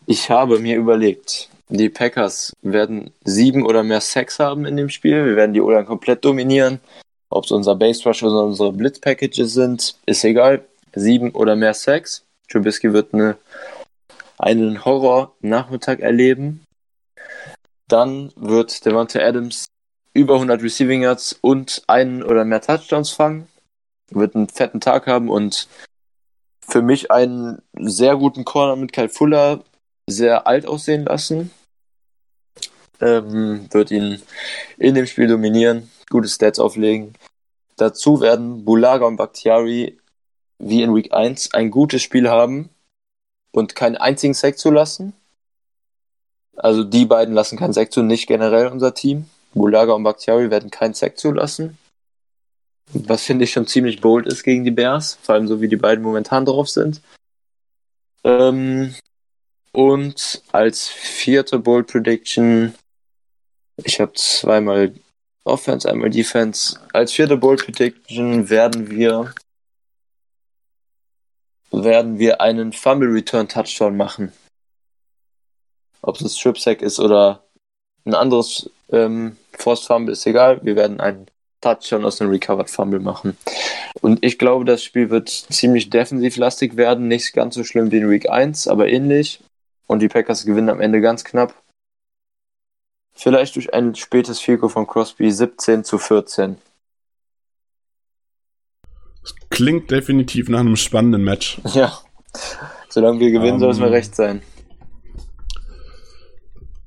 Ich 0.07 0.29
habe 0.29 0.59
mir 0.59 0.77
überlegt, 0.77 1.49
die 1.71 1.89
Packers 1.89 2.53
werden 2.61 3.11
sieben 3.25 3.65
oder 3.65 3.83
mehr 3.83 4.03
Sacks 4.03 4.39
haben 4.39 4.67
in 4.67 4.77
dem 4.77 4.91
Spiel. 4.91 5.25
Wir 5.25 5.37
werden 5.37 5.55
die 5.55 5.63
O-Line 5.63 5.87
komplett 5.87 6.25
dominieren. 6.25 6.81
Ob 7.31 7.45
es 7.45 7.51
unser 7.51 7.75
Base 7.75 8.05
Rush 8.05 8.23
oder 8.23 8.45
unsere 8.45 8.73
Blitz 8.73 9.01
Packages 9.01 9.55
sind, 9.55 9.97
ist 10.05 10.25
egal. 10.25 10.65
Sieben 10.95 11.31
oder 11.31 11.57
mehr 11.57 11.75
Sacks. 11.75 12.23
Trubisky 12.51 12.93
wird 12.93 13.15
eine, 13.15 13.39
einen 14.39 14.85
Horror-Nachmittag 14.85 16.01
erleben. 16.01 16.64
Dann 17.95 18.33
wird 18.35 18.85
Devonta 18.85 19.21
Adams 19.21 19.67
über 20.15 20.35
100 20.35 20.61
Receiving 20.61 21.03
Yards 21.03 21.39
und 21.41 21.85
einen 21.87 22.25
oder 22.25 22.45
mehr 22.45 22.61
Touchdowns 22.61 23.11
fangen. 23.11 23.47
Wird 24.11 24.35
einen 24.35 24.49
fetten 24.49 24.81
Tag 24.81 25.07
haben 25.07 25.31
und 25.31 25.69
für 26.67 26.83
mich 26.83 27.13
einen 27.13 27.63
sehr 27.79 28.17
guten 28.17 28.45
Corner 28.45 28.75
mit 28.75 28.93
Kyle 28.93 29.09
Fuller 29.09 29.63
sehr 30.09 30.49
alt 30.49 30.67
aussehen 30.67 31.05
lassen. 31.05 31.53
Ähm, 33.01 33.69
wird 33.71 33.93
ihn 33.93 34.21
in 34.77 34.97
dem 34.97 35.07
Spiel 35.07 35.29
dominieren, 35.29 35.89
gute 36.11 36.27
Stats 36.27 36.59
auflegen. 36.59 37.15
Dazu 37.77 38.21
werden 38.21 38.65
Bulaga 38.65 39.07
und 39.07 39.19
Bakhtiari 39.19 40.01
wie 40.59 40.83
in 40.83 40.97
Week 40.97 41.15
1 41.15 41.55
ein 41.55 41.71
gutes 41.71 42.03
Spiel 42.03 42.29
haben 42.29 42.71
und 43.53 43.77
keinen 43.77 43.97
einzigen 43.97 44.35
Sack 44.35 44.59
zulassen. 44.59 45.13
Also 46.57 46.85
die 46.85 47.07
beiden 47.07 47.35
lassen 47.35 47.59
keinen 47.59 47.73
Sack 47.73 47.93
zu, 47.93 48.03
nicht 48.03 48.27
generell 48.27 48.69
unser 48.69 48.95
Team. 48.95 49.27
Bulaga 49.55 49.93
und 49.93 50.03
Bakhtiari 50.03 50.51
werden 50.51 50.71
keinen 50.71 50.95
Sack 50.95 51.19
zulassen. 51.19 51.79
Was 52.93 53.25
finde 53.25 53.45
ich 53.45 53.53
schon 53.53 53.67
ziemlich 53.67 54.01
bold 54.01 54.27
ist 54.27 54.43
gegen 54.43 54.65
die 54.65 54.71
Bears, 54.71 55.19
vor 55.23 55.35
allem 55.35 55.49
so 55.49 55.61
wie 55.61 55.69
die 55.69 55.77
beiden 55.77 56.05
momentan 56.05 56.45
drauf 56.45 56.69
sind. 56.69 57.01
Ähm, 58.25 58.95
und 59.73 60.43
als 60.53 60.89
vierte 60.89 61.59
Bold 61.59 61.89
Prediction, 61.89 62.75
ich 63.77 64.01
habe 64.01 64.13
zweimal 64.15 64.95
Offense, 65.45 65.91
einmal 65.91 66.11
Defense. 66.11 66.79
Als 66.93 67.13
vierte 67.13 67.37
Bold 67.37 67.65
Prediction 67.65 68.49
werden 68.49 68.91
wir 68.91 69.35
werden 71.73 72.19
wir 72.19 72.41
einen 72.41 72.73
Fumble 72.73 73.09
Return 73.09 73.49
Touchdown 73.49 73.97
machen. 73.97 74.33
Ob 76.07 76.17
es 76.17 76.23
ein 76.23 76.29
Strip 76.29 76.59
Sack 76.59 76.83
ist 76.83 77.01
oder 77.01 77.45
ein 78.05 78.15
anderes 78.15 78.71
ähm, 78.91 79.37
Forced 79.53 79.87
Fumble, 79.87 80.13
ist 80.13 80.27
egal. 80.27 80.61
Wir 80.63 80.77
werden 80.77 81.01
einen 81.01 81.27
Touchdown 81.61 82.05
aus 82.05 82.21
einem 82.21 82.31
Recovered 82.31 82.69
Fumble 82.69 83.01
machen. 83.01 83.37
Und 84.01 84.25
ich 84.25 84.39
glaube, 84.39 84.65
das 84.65 84.83
Spiel 84.83 85.11
wird 85.11 85.29
ziemlich 85.29 85.89
defensivlastig 85.89 86.77
werden. 86.77 87.09
Nicht 87.09 87.33
ganz 87.33 87.55
so 87.55 87.65
schlimm 87.65 87.91
wie 87.91 87.99
in 87.99 88.11
Week 88.11 88.29
1, 88.29 88.69
aber 88.69 88.89
ähnlich. 88.89 89.41
Und 89.87 90.01
die 90.01 90.09
Packers 90.09 90.45
gewinnen 90.45 90.69
am 90.69 90.81
Ende 90.81 91.01
ganz 91.01 91.25
knapp. 91.25 91.55
Vielleicht 93.15 93.57
durch 93.57 93.73
ein 93.73 93.95
spätes 93.95 94.41
Fico 94.41 94.69
von 94.69 94.87
Crosby 94.87 95.31
17 95.31 95.85
zu 95.85 95.99
14. 95.99 96.57
Das 99.23 99.35
klingt 99.49 99.91
definitiv 99.91 100.49
nach 100.49 100.61
einem 100.61 100.77
spannenden 100.77 101.25
Match. 101.25 101.61
Ja. 101.73 101.99
Solange 102.91 103.21
wir 103.21 103.31
gewinnen, 103.31 103.55
um, 103.55 103.61
soll 103.61 103.71
es 103.71 103.79
mir 103.79 103.87
ähm. 103.87 103.93
recht 103.93 104.15
sein. 104.15 104.43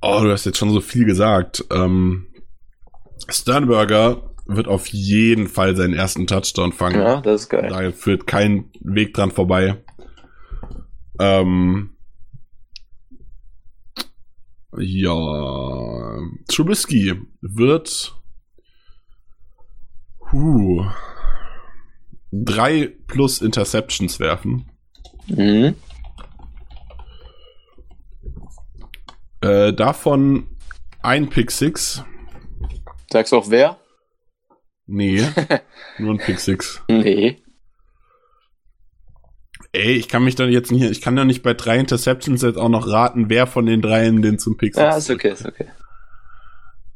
Oh, 0.02 0.20
du 0.22 0.32
hast 0.32 0.46
jetzt 0.46 0.58
schon 0.58 0.72
so 0.72 0.82
viel 0.82 1.06
gesagt. 1.06 1.66
Ähm, 1.72 2.28
Sternberger 3.28 4.34
wird 4.46 4.68
auf 4.68 4.88
jeden 4.88 5.48
Fall 5.48 5.76
seinen 5.76 5.94
ersten 5.94 6.28
Touchdown 6.28 6.72
fangen. 6.72 7.02
Ja, 7.02 7.22
das 7.22 7.44
ist 7.44 7.50
geil. 7.50 7.68
Da 7.70 7.92
führt 7.92 8.28
kein 8.28 8.72
Weg 8.82 9.14
dran 9.14 9.32
vorbei. 9.32 9.84
Ähm, 11.20 11.98
ja, 14.78 16.20
Trubisky 16.48 17.16
wird 17.42 18.16
huh, 20.32 20.86
drei 22.32 22.94
plus 23.08 23.42
Interceptions 23.42 24.20
werfen. 24.20 24.70
Mhm. 25.28 25.76
Äh, 29.42 29.74
davon 29.74 30.48
ein 31.02 31.30
Pick 31.30 31.52
6. 31.52 32.04
Sagst 33.12 33.32
du 33.32 33.38
auch 33.38 33.50
wer? 33.50 33.78
Nee, 34.86 35.24
nur 35.98 36.14
ein 36.14 36.18
Pick 36.18 36.40
6. 36.40 36.84
Nee. 36.90 37.42
Ey, 39.74 39.94
ich 39.94 40.08
kann 40.08 40.24
mich 40.24 40.36
dann 40.36 40.52
jetzt 40.52 40.72
nicht, 40.72 40.84
ich 40.90 41.02
kann 41.02 41.18
ja 41.18 41.26
nicht 41.26 41.44
bei 41.44 41.54
drei 41.54 41.78
Interceptions 41.78 42.42
jetzt 42.42 42.58
auch 42.58 42.70
noch 42.70 42.88
raten, 42.88 43.30
wer 43.30 43.48
von 43.48 43.66
den 43.66 43.82
dreien 43.82 44.22
den 44.22 44.40
zum 44.40 44.58
Pick 44.58 44.74
6 44.74 44.84
Ja, 44.84 44.98
ist 44.98 45.10
okay, 45.10 45.32
ist 45.32 45.46
okay. 45.46 45.68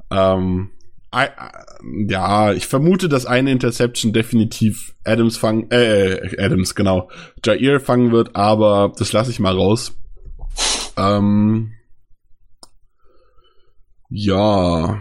Ähm, 0.10 0.72
ja, 2.08 2.54
ich 2.54 2.68
vermute, 2.68 3.10
dass 3.10 3.26
eine 3.26 3.52
Interception 3.52 4.14
definitiv 4.14 4.96
Adams 5.04 5.38
fangen, 5.38 5.70
äh, 5.72 6.36
Adams, 6.38 6.76
genau, 6.76 7.10
Jair 7.46 7.80
fangen 7.80 8.12
wird, 8.12 8.36
aber 8.36 8.94
das 8.98 9.12
lasse 9.12 9.32
ich 9.32 9.40
mal 9.40 9.56
raus. 9.56 9.98
Ähm, 10.98 11.74
ja, 14.12 15.00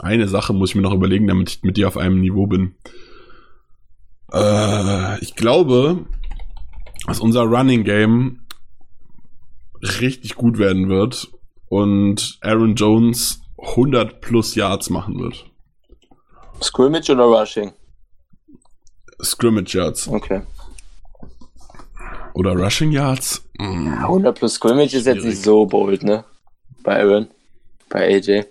eine 0.00 0.26
Sache 0.26 0.52
muss 0.52 0.70
ich 0.70 0.74
mir 0.74 0.82
noch 0.82 0.92
überlegen, 0.92 1.28
damit 1.28 1.48
ich 1.48 1.62
mit 1.62 1.76
dir 1.76 1.86
auf 1.86 1.96
einem 1.96 2.20
Niveau 2.20 2.46
bin. 2.48 2.74
Äh, 4.32 5.20
ich 5.20 5.36
glaube, 5.36 6.04
dass 7.06 7.20
unser 7.20 7.42
Running 7.42 7.84
Game 7.84 8.40
richtig 9.80 10.34
gut 10.34 10.58
werden 10.58 10.88
wird 10.88 11.28
und 11.68 12.38
Aaron 12.40 12.74
Jones 12.74 13.42
100 13.58 14.20
plus 14.20 14.56
Yards 14.56 14.90
machen 14.90 15.20
wird. 15.20 15.46
Scrimmage 16.60 17.10
oder 17.10 17.24
Rushing? 17.24 17.72
Scrimmage 19.22 19.74
Yards. 19.74 20.08
Okay. 20.08 20.42
Oder 22.34 22.56
Rushing 22.56 22.90
Yards? 22.90 23.48
Mm. 23.58 23.94
100 23.98 24.36
plus 24.36 24.54
Scrimmage 24.54 24.94
ist 24.94 25.06
jetzt 25.06 25.24
nicht 25.24 25.42
so 25.42 25.66
bold, 25.66 26.02
ne? 26.02 26.24
Bei 26.82 27.00
Aaron. 27.00 27.28
Bei 27.92 28.08
AJ. 28.08 28.44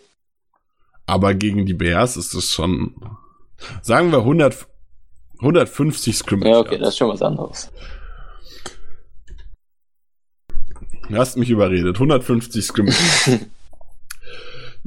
Aber 1.08 1.34
gegen 1.34 1.66
die 1.66 1.74
Bears 1.74 2.16
ist 2.16 2.36
das 2.36 2.52
schon, 2.52 2.96
sagen 3.82 4.12
wir 4.12 4.20
100, 4.20 4.68
150 5.40 6.16
Scrimmage. 6.16 6.50
Ja, 6.50 6.60
okay, 6.60 6.78
das 6.78 6.90
ist 6.90 6.98
schon 7.00 7.10
was 7.10 7.22
anderes. 7.22 7.72
Du 11.10 11.18
hast 11.18 11.38
mich 11.38 11.50
überredet. 11.50 11.96
150 11.96 12.64
Scrimmage. 12.64 13.40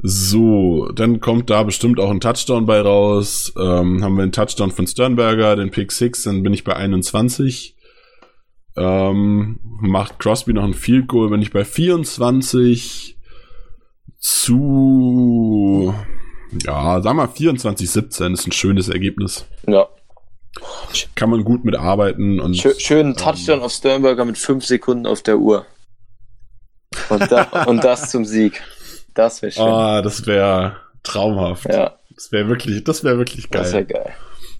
So, 0.07 0.91
dann 0.93 1.21
kommt 1.21 1.49
da 1.49 1.63
bestimmt 1.63 1.99
auch 1.99 2.11
ein 2.11 2.19
Touchdown 2.19 2.65
bei 2.65 2.81
raus. 2.81 3.53
Ähm, 3.57 4.03
haben 4.03 4.17
wir 4.17 4.23
einen 4.23 4.33
Touchdown 4.33 4.69
von 4.69 4.85
Sternberger, 4.85 5.55
den 5.55 5.71
Pick 5.71 5.91
6, 5.91 6.23
dann 6.23 6.43
bin 6.43 6.53
ich 6.53 6.63
bei 6.65 6.75
21. 6.75 7.75
Ähm, 8.75 9.59
macht 9.63 10.19
Crosby 10.19 10.53
noch 10.53 10.65
ein 10.65 10.73
Field 10.73 11.07
Goal, 11.07 11.29
bin 11.29 11.41
ich 11.41 11.51
bei 11.51 11.63
24 11.63 13.14
zu, 14.25 15.93
ja, 16.63 16.99
sag 16.99 17.13
mal 17.13 17.27
24, 17.27 17.91
17 17.91 18.33
ist 18.33 18.47
ein 18.47 18.51
schönes 18.51 18.89
Ergebnis. 18.89 19.45
Ja. 19.67 19.87
Kann 21.13 21.29
man 21.29 21.43
gut 21.43 21.63
mitarbeiten 21.63 22.39
und. 22.39 22.55
Schön, 22.55 22.73
schönen 22.79 23.15
Touchdown 23.15 23.59
ähm, 23.59 23.65
auf 23.65 23.71
Sternberger 23.71 24.25
mit 24.25 24.39
5 24.39 24.65
Sekunden 24.65 25.05
auf 25.05 25.21
der 25.21 25.37
Uhr. 25.37 25.67
Und, 27.09 27.31
da, 27.31 27.43
und 27.67 27.83
das 27.83 28.09
zum 28.09 28.25
Sieg. 28.25 28.63
Das 29.13 29.43
wäre 29.43 29.51
schön. 29.51 29.63
Ah, 29.63 30.01
das 30.01 30.25
wäre 30.25 30.77
traumhaft. 31.03 31.65
Ja. 31.65 31.99
Das 32.15 32.31
wäre 32.31 32.47
wirklich, 32.47 32.83
das 32.83 33.03
wäre 33.03 33.19
wirklich 33.19 33.51
geil. 33.51 33.61
Das 33.61 33.73
wäre 33.73 33.85
geil. 33.85 34.13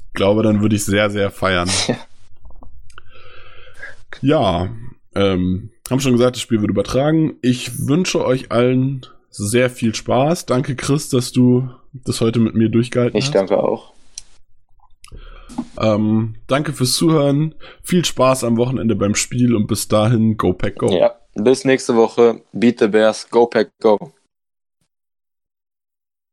Ich 0.09 0.13
glaube, 0.13 0.43
dann 0.43 0.61
würde 0.61 0.75
ich 0.75 0.85
sehr, 0.85 1.09
sehr 1.09 1.31
feiern. 1.31 1.71
ja, 4.21 4.69
ähm, 5.15 5.71
haben 5.89 6.01
schon 6.01 6.11
gesagt, 6.11 6.35
das 6.35 6.43
Spiel 6.43 6.61
wird 6.61 6.69
übertragen. 6.69 7.37
Ich 7.41 7.87
wünsche 7.87 8.23
euch 8.23 8.51
allen 8.51 9.07
sehr 9.37 9.69
viel 9.69 9.93
Spaß. 9.93 10.45
Danke, 10.45 10.75
Chris, 10.75 11.09
dass 11.09 11.31
du 11.31 11.69
das 11.93 12.21
heute 12.21 12.39
mit 12.39 12.55
mir 12.55 12.69
durchgehalten 12.69 13.17
ich 13.17 13.25
hast. 13.25 13.29
Ich 13.29 13.33
danke 13.33 13.57
auch. 13.61 13.93
Ähm, 15.79 16.35
danke 16.47 16.73
fürs 16.73 16.93
Zuhören. 16.93 17.55
Viel 17.81 18.03
Spaß 18.03 18.43
am 18.43 18.57
Wochenende 18.57 18.95
beim 18.95 19.15
Spiel 19.15 19.55
und 19.55 19.67
bis 19.67 19.87
dahin, 19.87 20.37
go 20.37 20.53
Pack 20.53 20.77
Go. 20.77 20.89
Ja, 20.89 21.15
bis 21.35 21.65
nächste 21.65 21.95
Woche. 21.95 22.41
Beat 22.51 22.79
the 22.79 22.87
Bears, 22.87 23.29
go 23.29 23.45
Pack 23.45 23.71
Go. 23.79 24.11